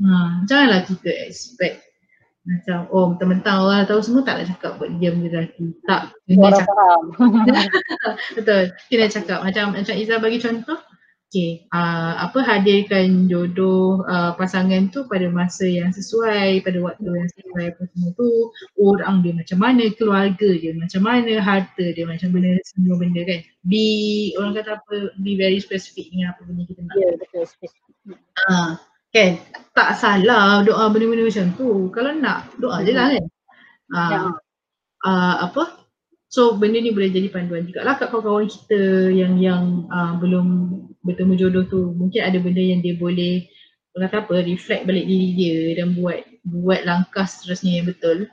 ha, 0.00 0.12
janganlah 0.48 0.84
kita 0.84 1.10
expect 1.28 1.80
macam 2.44 2.78
oh 2.92 3.04
mentang-mentang 3.12 3.56
orang 3.64 3.88
tahu 3.88 4.04
semua 4.04 4.20
tak 4.20 4.44
nak 4.44 4.46
cakap 4.52 4.72
buat 4.76 4.92
diam 5.00 5.16
je 5.24 5.32
hati. 5.32 5.66
Tak, 5.88 6.12
kena 6.28 6.52
cakap. 6.52 6.98
Betul, 8.36 8.62
kena 8.92 9.06
cakap. 9.08 9.38
Macam 9.40 9.64
macam 9.72 9.94
Izzah 9.96 10.20
bagi 10.20 10.44
contoh, 10.44 10.76
okay, 11.34 11.64
uh, 11.72 12.20
apa 12.20 12.44
hadirkan 12.46 13.26
jodoh 13.26 14.04
uh, 14.06 14.36
pasangan 14.36 14.92
tu 14.92 15.08
pada 15.08 15.26
masa 15.32 15.64
yang 15.64 15.88
sesuai, 15.90 16.62
pada 16.62 16.78
waktu 16.84 17.08
yang 17.08 17.30
sesuai 17.32 17.64
apa 17.74 17.82
semua 17.90 18.10
tu, 18.14 18.30
orang 18.76 19.24
dia 19.24 19.32
macam 19.32 19.58
mana, 19.58 19.84
keluarga 19.96 20.48
dia 20.54 20.76
macam 20.76 21.02
mana, 21.02 21.40
harta 21.40 21.84
dia 21.96 22.04
macam 22.04 22.28
mana, 22.28 22.60
semua 22.62 22.94
benda 23.00 23.26
kan. 23.26 23.40
Be, 23.66 24.30
orang 24.38 24.52
kata 24.62 24.78
apa, 24.78 24.96
be 25.24 25.34
very 25.34 25.58
specific 25.58 26.12
dengan 26.12 26.36
apa 26.36 26.44
benda 26.46 26.62
kita 26.68 26.80
nak. 26.86 26.94
Yeah, 26.94 27.16
betul, 27.16 27.44
specific. 27.48 27.82
Uh, 28.52 28.76
kan 29.14 29.38
tak 29.74 29.94
salah 29.94 30.66
doa 30.66 30.90
benda-benda 30.90 31.30
macam 31.30 31.46
tu 31.54 31.88
kalau 31.94 32.10
nak 32.18 32.50
doa 32.58 32.82
je 32.82 32.90
lah 32.90 33.14
kan 33.14 33.24
uh, 33.94 34.10
ya. 34.10 34.20
uh, 35.06 35.34
apa 35.46 35.86
so 36.26 36.58
benda 36.58 36.82
ni 36.82 36.90
boleh 36.90 37.14
jadi 37.14 37.30
panduan 37.30 37.62
juga 37.70 37.86
lah 37.86 37.94
kat 37.94 38.10
kawan-kawan 38.10 38.50
kita 38.50 39.14
yang 39.14 39.38
yang 39.38 39.86
uh, 39.94 40.18
belum 40.18 40.78
bertemu 41.06 41.38
jodoh 41.38 41.64
tu 41.70 41.94
mungkin 41.94 42.26
ada 42.26 42.42
benda 42.42 42.58
yang 42.58 42.82
dia 42.82 42.98
boleh 42.98 43.46
kata 43.94 44.26
apa 44.26 44.42
reflect 44.42 44.90
balik 44.90 45.06
diri 45.06 45.28
dia 45.38 45.58
dan 45.78 45.94
buat 45.94 46.26
buat 46.42 46.82
langkah 46.82 47.22
seterusnya 47.22 47.78
yang 47.78 47.86
betul 47.86 48.26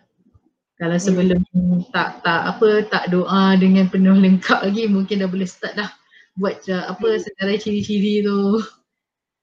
kalau 0.81 0.97
ya. 0.97 1.03
sebelum 1.05 1.39
hmm. 1.53 1.93
tak 1.93 2.25
tak 2.25 2.57
apa 2.57 2.69
tak 2.89 3.13
doa 3.13 3.53
dengan 3.61 3.85
penuh 3.85 4.17
lengkap 4.17 4.65
lagi 4.65 4.89
mungkin 4.89 5.21
dah 5.21 5.29
boleh 5.29 5.45
start 5.45 5.77
dah 5.77 5.93
buat 6.41 6.65
uh, 6.73 6.89
apa 6.89 7.07
hmm. 7.13 7.21
secara 7.21 7.53
ciri-ciri 7.61 8.25
tu 8.25 8.65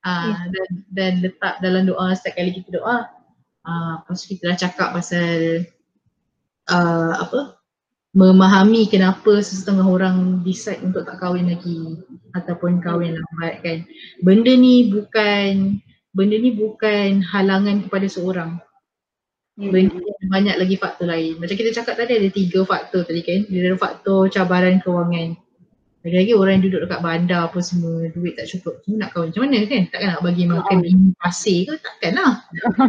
uh, 0.09 0.48
dan 0.48 0.68
dan 0.89 1.12
letak 1.20 1.60
dalam 1.60 1.85
doa 1.85 2.16
setiap 2.16 2.40
kali 2.40 2.56
kita 2.56 2.80
doa 2.80 3.12
uh, 3.68 3.93
lepas 4.01 4.24
kita 4.24 4.43
dah 4.48 4.56
cakap 4.56 4.89
pasal 4.97 5.68
uh, 6.72 7.12
apa 7.20 7.59
memahami 8.16 8.89
kenapa 8.89 9.39
sesetengah 9.44 9.85
orang 9.85 10.40
decide 10.40 10.80
untuk 10.80 11.05
tak 11.05 11.20
kahwin 11.20 11.52
lagi 11.52 12.01
ataupun 12.32 12.80
kahwin 12.80 13.14
lambat 13.14 13.60
kan. 13.60 13.78
Benda 14.24 14.52
ni 14.56 14.89
bukan 14.89 15.78
benda 16.16 16.36
ni 16.40 16.51
bukan 16.56 17.20
halangan 17.20 17.85
kepada 17.85 18.09
seorang. 18.09 18.52
Hmm. 19.59 19.74
benda 19.74 19.98
banyak 20.30 20.56
lagi 20.56 20.76
faktor 20.78 21.10
lain. 21.10 21.36
Macam 21.43 21.59
kita 21.59 21.74
cakap 21.74 21.98
tadi 21.98 22.14
ada 22.14 22.30
tiga 22.30 22.62
faktor 22.64 23.02
tadi 23.05 23.22
kan. 23.22 23.47
Dia 23.51 23.70
ada 23.70 23.78
faktor 23.78 24.30
cabaran 24.32 24.80
kewangan 24.80 25.36
lagi-lagi 26.06 26.32
orang 26.38 26.52
yang 26.58 26.64
duduk 26.70 26.80
dekat 26.86 27.00
bandar 27.02 27.40
apa 27.50 27.58
semua, 27.58 28.06
duit 28.14 28.38
tak 28.38 28.46
cukup. 28.46 28.78
Semua 28.86 29.02
nak 29.02 29.10
kahwin 29.10 29.34
macam 29.34 29.42
mana 29.50 29.58
kan? 29.66 29.82
Takkan 29.90 30.08
nak 30.14 30.22
bagi 30.22 30.44
makan 30.46 30.76
bini 30.78 31.10
pasir 31.18 31.58
ke? 31.66 31.74
Takkan 31.82 32.12
lah. 32.14 32.32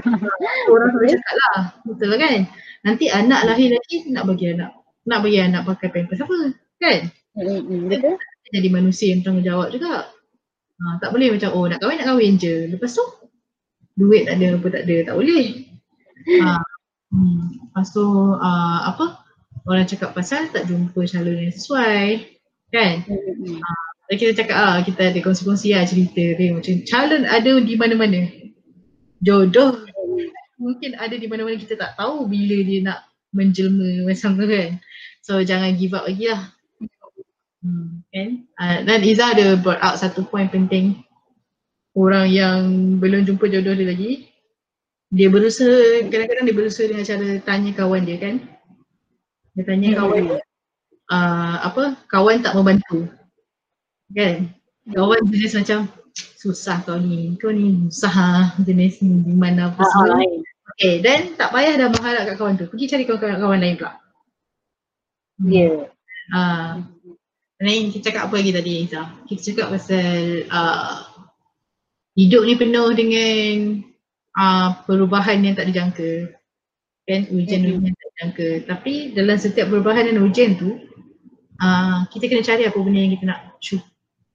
orang 0.71 0.89
selalu 0.93 1.07
cakap 1.17 1.35
lah. 1.35 1.59
Betul 1.89 2.13
kan? 2.21 2.39
Nanti 2.85 3.05
anak 3.09 3.41
lahir 3.49 3.73
lagi 3.73 3.95
nak 4.13 4.23
bagi 4.29 4.45
anak. 4.53 4.71
Nak 5.09 5.19
bagi 5.25 5.39
anak 5.41 5.61
pakai 5.65 5.89
pampers 5.89 6.21
apa? 6.21 6.37
Kan? 6.77 6.99
Betul. 7.33 8.15
Jadi 8.53 8.67
manusia 8.69 9.09
yang 9.09 9.25
tanggungjawab 9.25 9.73
juga. 9.73 10.13
Ha, 10.79 10.83
tak 11.01 11.09
boleh 11.09 11.33
macam 11.33 11.49
oh 11.57 11.65
nak 11.65 11.81
kahwin 11.81 11.97
nak 11.97 12.07
kahwin 12.13 12.33
je. 12.37 12.69
Lepas 12.69 12.93
tu 12.93 13.05
duit 13.97 14.29
tak 14.29 14.37
ada 14.37 14.53
apa 14.53 14.67
tak 14.69 14.83
ada. 14.85 14.95
Tak 15.09 15.15
boleh. 15.17 15.45
Ha, 16.45 16.61
hmm. 17.09 17.73
Lepas 17.73 17.87
tu 17.89 18.05
uh, 18.37 18.79
apa? 18.85 19.25
Orang 19.65 19.89
cakap 19.89 20.13
pasal 20.13 20.45
tak 20.53 20.69
jumpa 20.69 21.03
calon 21.09 21.41
yang 21.41 21.53
sesuai 21.57 22.37
kan? 22.73 23.05
Hmm. 23.05 23.59
uh, 23.61 24.15
kita 24.15 24.33
cakap 24.33 24.57
ah 24.57 24.77
kita 24.81 25.13
ada 25.13 25.19
kongsi-kongsi 25.21 25.73
lah 25.77 25.85
cerita 25.85 26.23
dia. 26.37 26.53
Macam 26.53 26.75
calon 26.85 27.23
ada 27.25 27.51
di 27.61 27.75
mana-mana. 27.77 28.21
Jodoh 29.21 29.85
mungkin 30.57 30.97
ada 30.97 31.13
di 31.13 31.27
mana-mana. 31.29 31.57
Kita 31.57 31.77
tak 31.77 31.97
tahu 31.97 32.25
bila 32.25 32.57
dia 32.65 32.79
nak 32.81 32.99
menjelma 33.33 34.09
macam 34.09 34.37
tu 34.37 34.45
kan. 34.49 34.69
So 35.21 35.41
jangan 35.45 35.77
give 35.77 35.93
up 35.93 36.09
lagi 36.09 36.31
lah. 36.31 36.53
Hmm, 37.59 38.01
kan? 38.09 38.29
Uh, 38.55 38.77
dan 38.87 38.99
Iza 39.03 39.35
ada 39.35 39.59
brought 39.59 39.83
out 39.83 39.99
satu 39.99 40.25
point 40.25 40.49
penting. 40.49 41.03
Orang 41.93 42.31
yang 42.31 42.97
belum 43.01 43.27
jumpa 43.27 43.49
jodoh 43.51 43.75
dia 43.75 43.89
lagi 43.89 44.29
dia 45.09 45.25
berusaha 45.25 46.05
kadang-kadang 46.05 46.45
dia 46.45 46.55
berusaha 46.55 46.85
dengan 46.85 47.01
cara 47.01 47.27
tanya 47.41 47.71
kawan 47.73 48.05
dia 48.05 48.17
kan? 48.21 48.35
Dia 49.57 49.63
tanya 49.65 49.97
kawan 49.97 50.21
dia 50.29 50.48
uh, 51.09 51.55
apa 51.65 51.97
kawan 52.07 52.45
tak 52.45 52.55
membantu. 52.55 53.09
Kan? 54.13 54.53
Kawan 54.89 55.29
jenis 55.29 55.53
macam 55.57 55.89
susah 56.39 56.81
kau 56.87 56.97
ni 56.97 57.35
kau 57.37 57.53
ni 57.53 57.91
susah 57.91 58.13
ha? 58.13 58.31
jenis 58.63 59.03
ni 59.03 59.21
di 59.27 59.35
mana 59.35 59.69
apa 59.69 59.85
semua. 59.85 60.17
okay 60.73 61.03
dan 61.03 61.35
tak 61.35 61.51
payah 61.51 61.75
dah 61.75 61.87
mengharap 61.91 62.23
kat 62.25 62.35
kawan 62.37 62.55
tu. 62.57 62.65
Pergi 62.71 62.85
cari 62.89 63.03
kawan-kawan 63.05 63.59
lain 63.59 63.75
pula. 63.77 63.91
Ya. 65.45 65.55
Yeah. 65.55 65.75
uh, 66.35 66.71
ni 67.59 67.91
kita 67.91 68.11
cakap 68.11 68.31
apa 68.31 68.39
lagi 68.39 68.51
tadi 68.55 68.71
Iza 68.87 69.03
kita 69.27 69.41
cakap 69.51 69.67
pasal 69.75 70.47
uh, 70.47 71.03
hidup 72.15 72.47
ni 72.47 72.55
penuh 72.55 72.89
dengan 72.95 73.83
uh, 74.39 74.69
perubahan 74.87 75.43
yang 75.43 75.55
tak 75.55 75.67
dijangka. 75.71 76.33
Kan? 77.07 77.25
Ujian-ujian 77.33 77.81
mm-hmm. 77.81 77.99
tak 77.99 78.07
dijangka. 78.13 78.49
Tapi 78.69 78.93
dalam 79.17 79.37
setiap 79.39 79.67
perubahan 79.71 80.07
dan 80.11 80.23
ujian 80.23 80.55
tu 80.59 80.88
uh, 81.59 82.07
kita 82.09 82.31
kena 82.31 82.43
cari 82.43 82.63
apa 82.65 82.77
benda 82.79 82.99
yang 82.99 83.13
kita 83.15 83.25
nak 83.27 83.41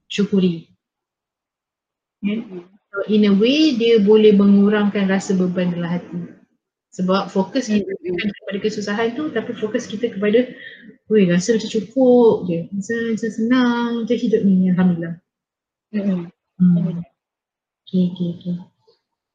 syukuri. 0.09 0.69
Yeah. 2.25 2.41
So 2.95 3.03
in 3.11 3.27
a 3.27 3.33
way 3.35 3.75
dia 3.75 3.99
boleh 4.01 4.39
mengurangkan 4.39 5.11
rasa 5.11 5.35
beban 5.35 5.75
dalam 5.75 5.91
hati. 5.91 6.31
Sebab 6.95 7.27
fokus 7.27 7.67
kita 7.67 7.91
bukan 7.91 8.29
kepada 8.31 8.59
kesusahan 8.63 9.19
tu 9.19 9.27
tapi 9.35 9.51
fokus 9.59 9.91
kita 9.91 10.15
kepada 10.15 10.47
Weh 11.13 11.29
rasa 11.29 11.53
macam 11.53 11.69
cukup 11.69 12.49
je, 12.49 12.65
rasa 12.73 12.95
macam 13.13 13.29
senang 13.29 13.89
macam 14.07 14.17
hidup 14.17 14.41
ni 14.41 14.73
Alhamdulillah. 14.73 15.21
Hmm. 15.93 16.33
Okay, 17.85 18.09
okay, 18.09 18.29
okay. 18.41 18.57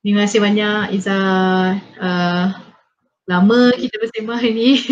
Terima 0.02 0.26
kasih 0.26 0.42
banyak 0.42 0.98
Iza. 0.98 1.20
Uh, 2.02 2.58
lama 3.30 3.70
kita 3.78 4.02
bersama 4.02 4.42
hari 4.42 4.58
ni. 4.58 4.70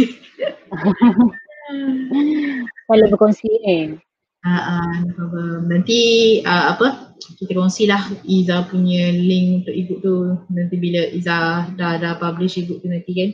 Kalau 2.87 3.05
berkongsi 3.11 3.51
ni. 3.67 3.99
Uh, 4.47 4.79
uh, 4.79 5.59
nanti 5.67 5.99
uh, 6.47 6.71
apa? 6.71 7.11
Kita 7.19 7.51
kongsilah 7.51 8.23
Iza 8.23 8.63
punya 8.71 9.11
link 9.11 9.67
untuk 9.67 9.75
ebook 9.75 9.99
tu. 9.99 10.15
Nanti 10.53 10.75
bila 10.79 11.03
Iza 11.11 11.67
dah 11.75 11.99
dah 11.99 12.15
publish 12.15 12.63
ebook 12.63 12.79
tu 12.79 12.87
nanti 12.87 13.11
kan. 13.11 13.29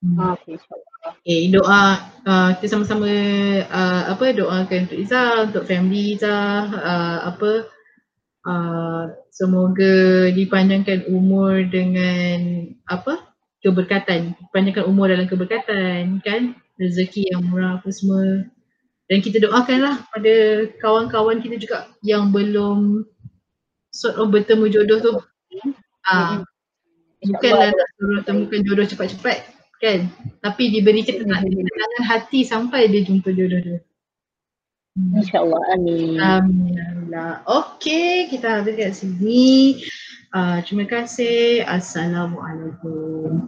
Hmm. 0.00 0.16
Ah, 0.16 0.32
okay, 0.32 0.56
okay, 1.20 1.40
doa 1.52 2.00
uh, 2.24 2.50
kita 2.56 2.72
sama-sama 2.72 3.12
uh, 3.68 4.02
apa 4.16 4.24
doakan 4.32 4.88
untuk 4.88 4.98
Iza, 4.98 5.22
untuk 5.46 5.64
family 5.68 6.18
Iza, 6.18 6.34
uh, 6.66 7.18
apa? 7.30 7.70
Uh, 8.40 9.02
semoga 9.30 10.32
dipanjangkan 10.32 11.06
umur 11.12 11.68
dengan 11.70 12.66
apa? 12.88 13.30
Keberkatan, 13.60 14.34
panjangkan 14.50 14.88
umur 14.88 15.12
dalam 15.12 15.28
keberkatan 15.28 16.18
kan 16.24 16.56
rezeki 16.80 17.36
yang 17.36 17.44
murah 17.52 17.78
apa 17.78 17.92
semua. 17.92 18.48
Dan 19.06 19.20
kita 19.20 19.42
doakanlah 19.42 20.06
pada 20.08 20.34
kawan-kawan 20.80 21.44
kita 21.44 21.60
juga 21.60 21.92
yang 22.00 22.32
belum 22.32 23.04
sort 23.92 24.16
of 24.16 24.32
bertemu 24.32 24.66
jodoh 24.72 24.98
tu. 24.98 25.12
Ah 26.08 26.40
bukanlah 27.24 27.68
nak 27.72 27.88
suruh 28.00 28.20
temukan 28.24 28.60
jodoh 28.64 28.86
cepat-cepat 28.88 29.44
kan? 29.80 30.08
Tapi 30.40 30.62
diberi 30.72 31.04
ketenangan. 31.04 31.52
Hati 32.00 32.48
sampai 32.48 32.88
dia 32.88 33.04
jumpa 33.04 33.28
jodoh 33.36 33.60
tu 33.60 33.76
hmm. 34.96 35.20
InsyaAllah 35.20 35.62
amin. 35.76 36.16
Amin 36.16 37.12
Okay 37.44 38.26
kita 38.32 38.64
habis 38.64 38.74
kat 38.74 38.96
sini. 38.96 39.84
Uh, 40.30 40.62
Terima 40.64 40.86
kasih. 40.88 41.66
Assalamualaikum 41.66 43.36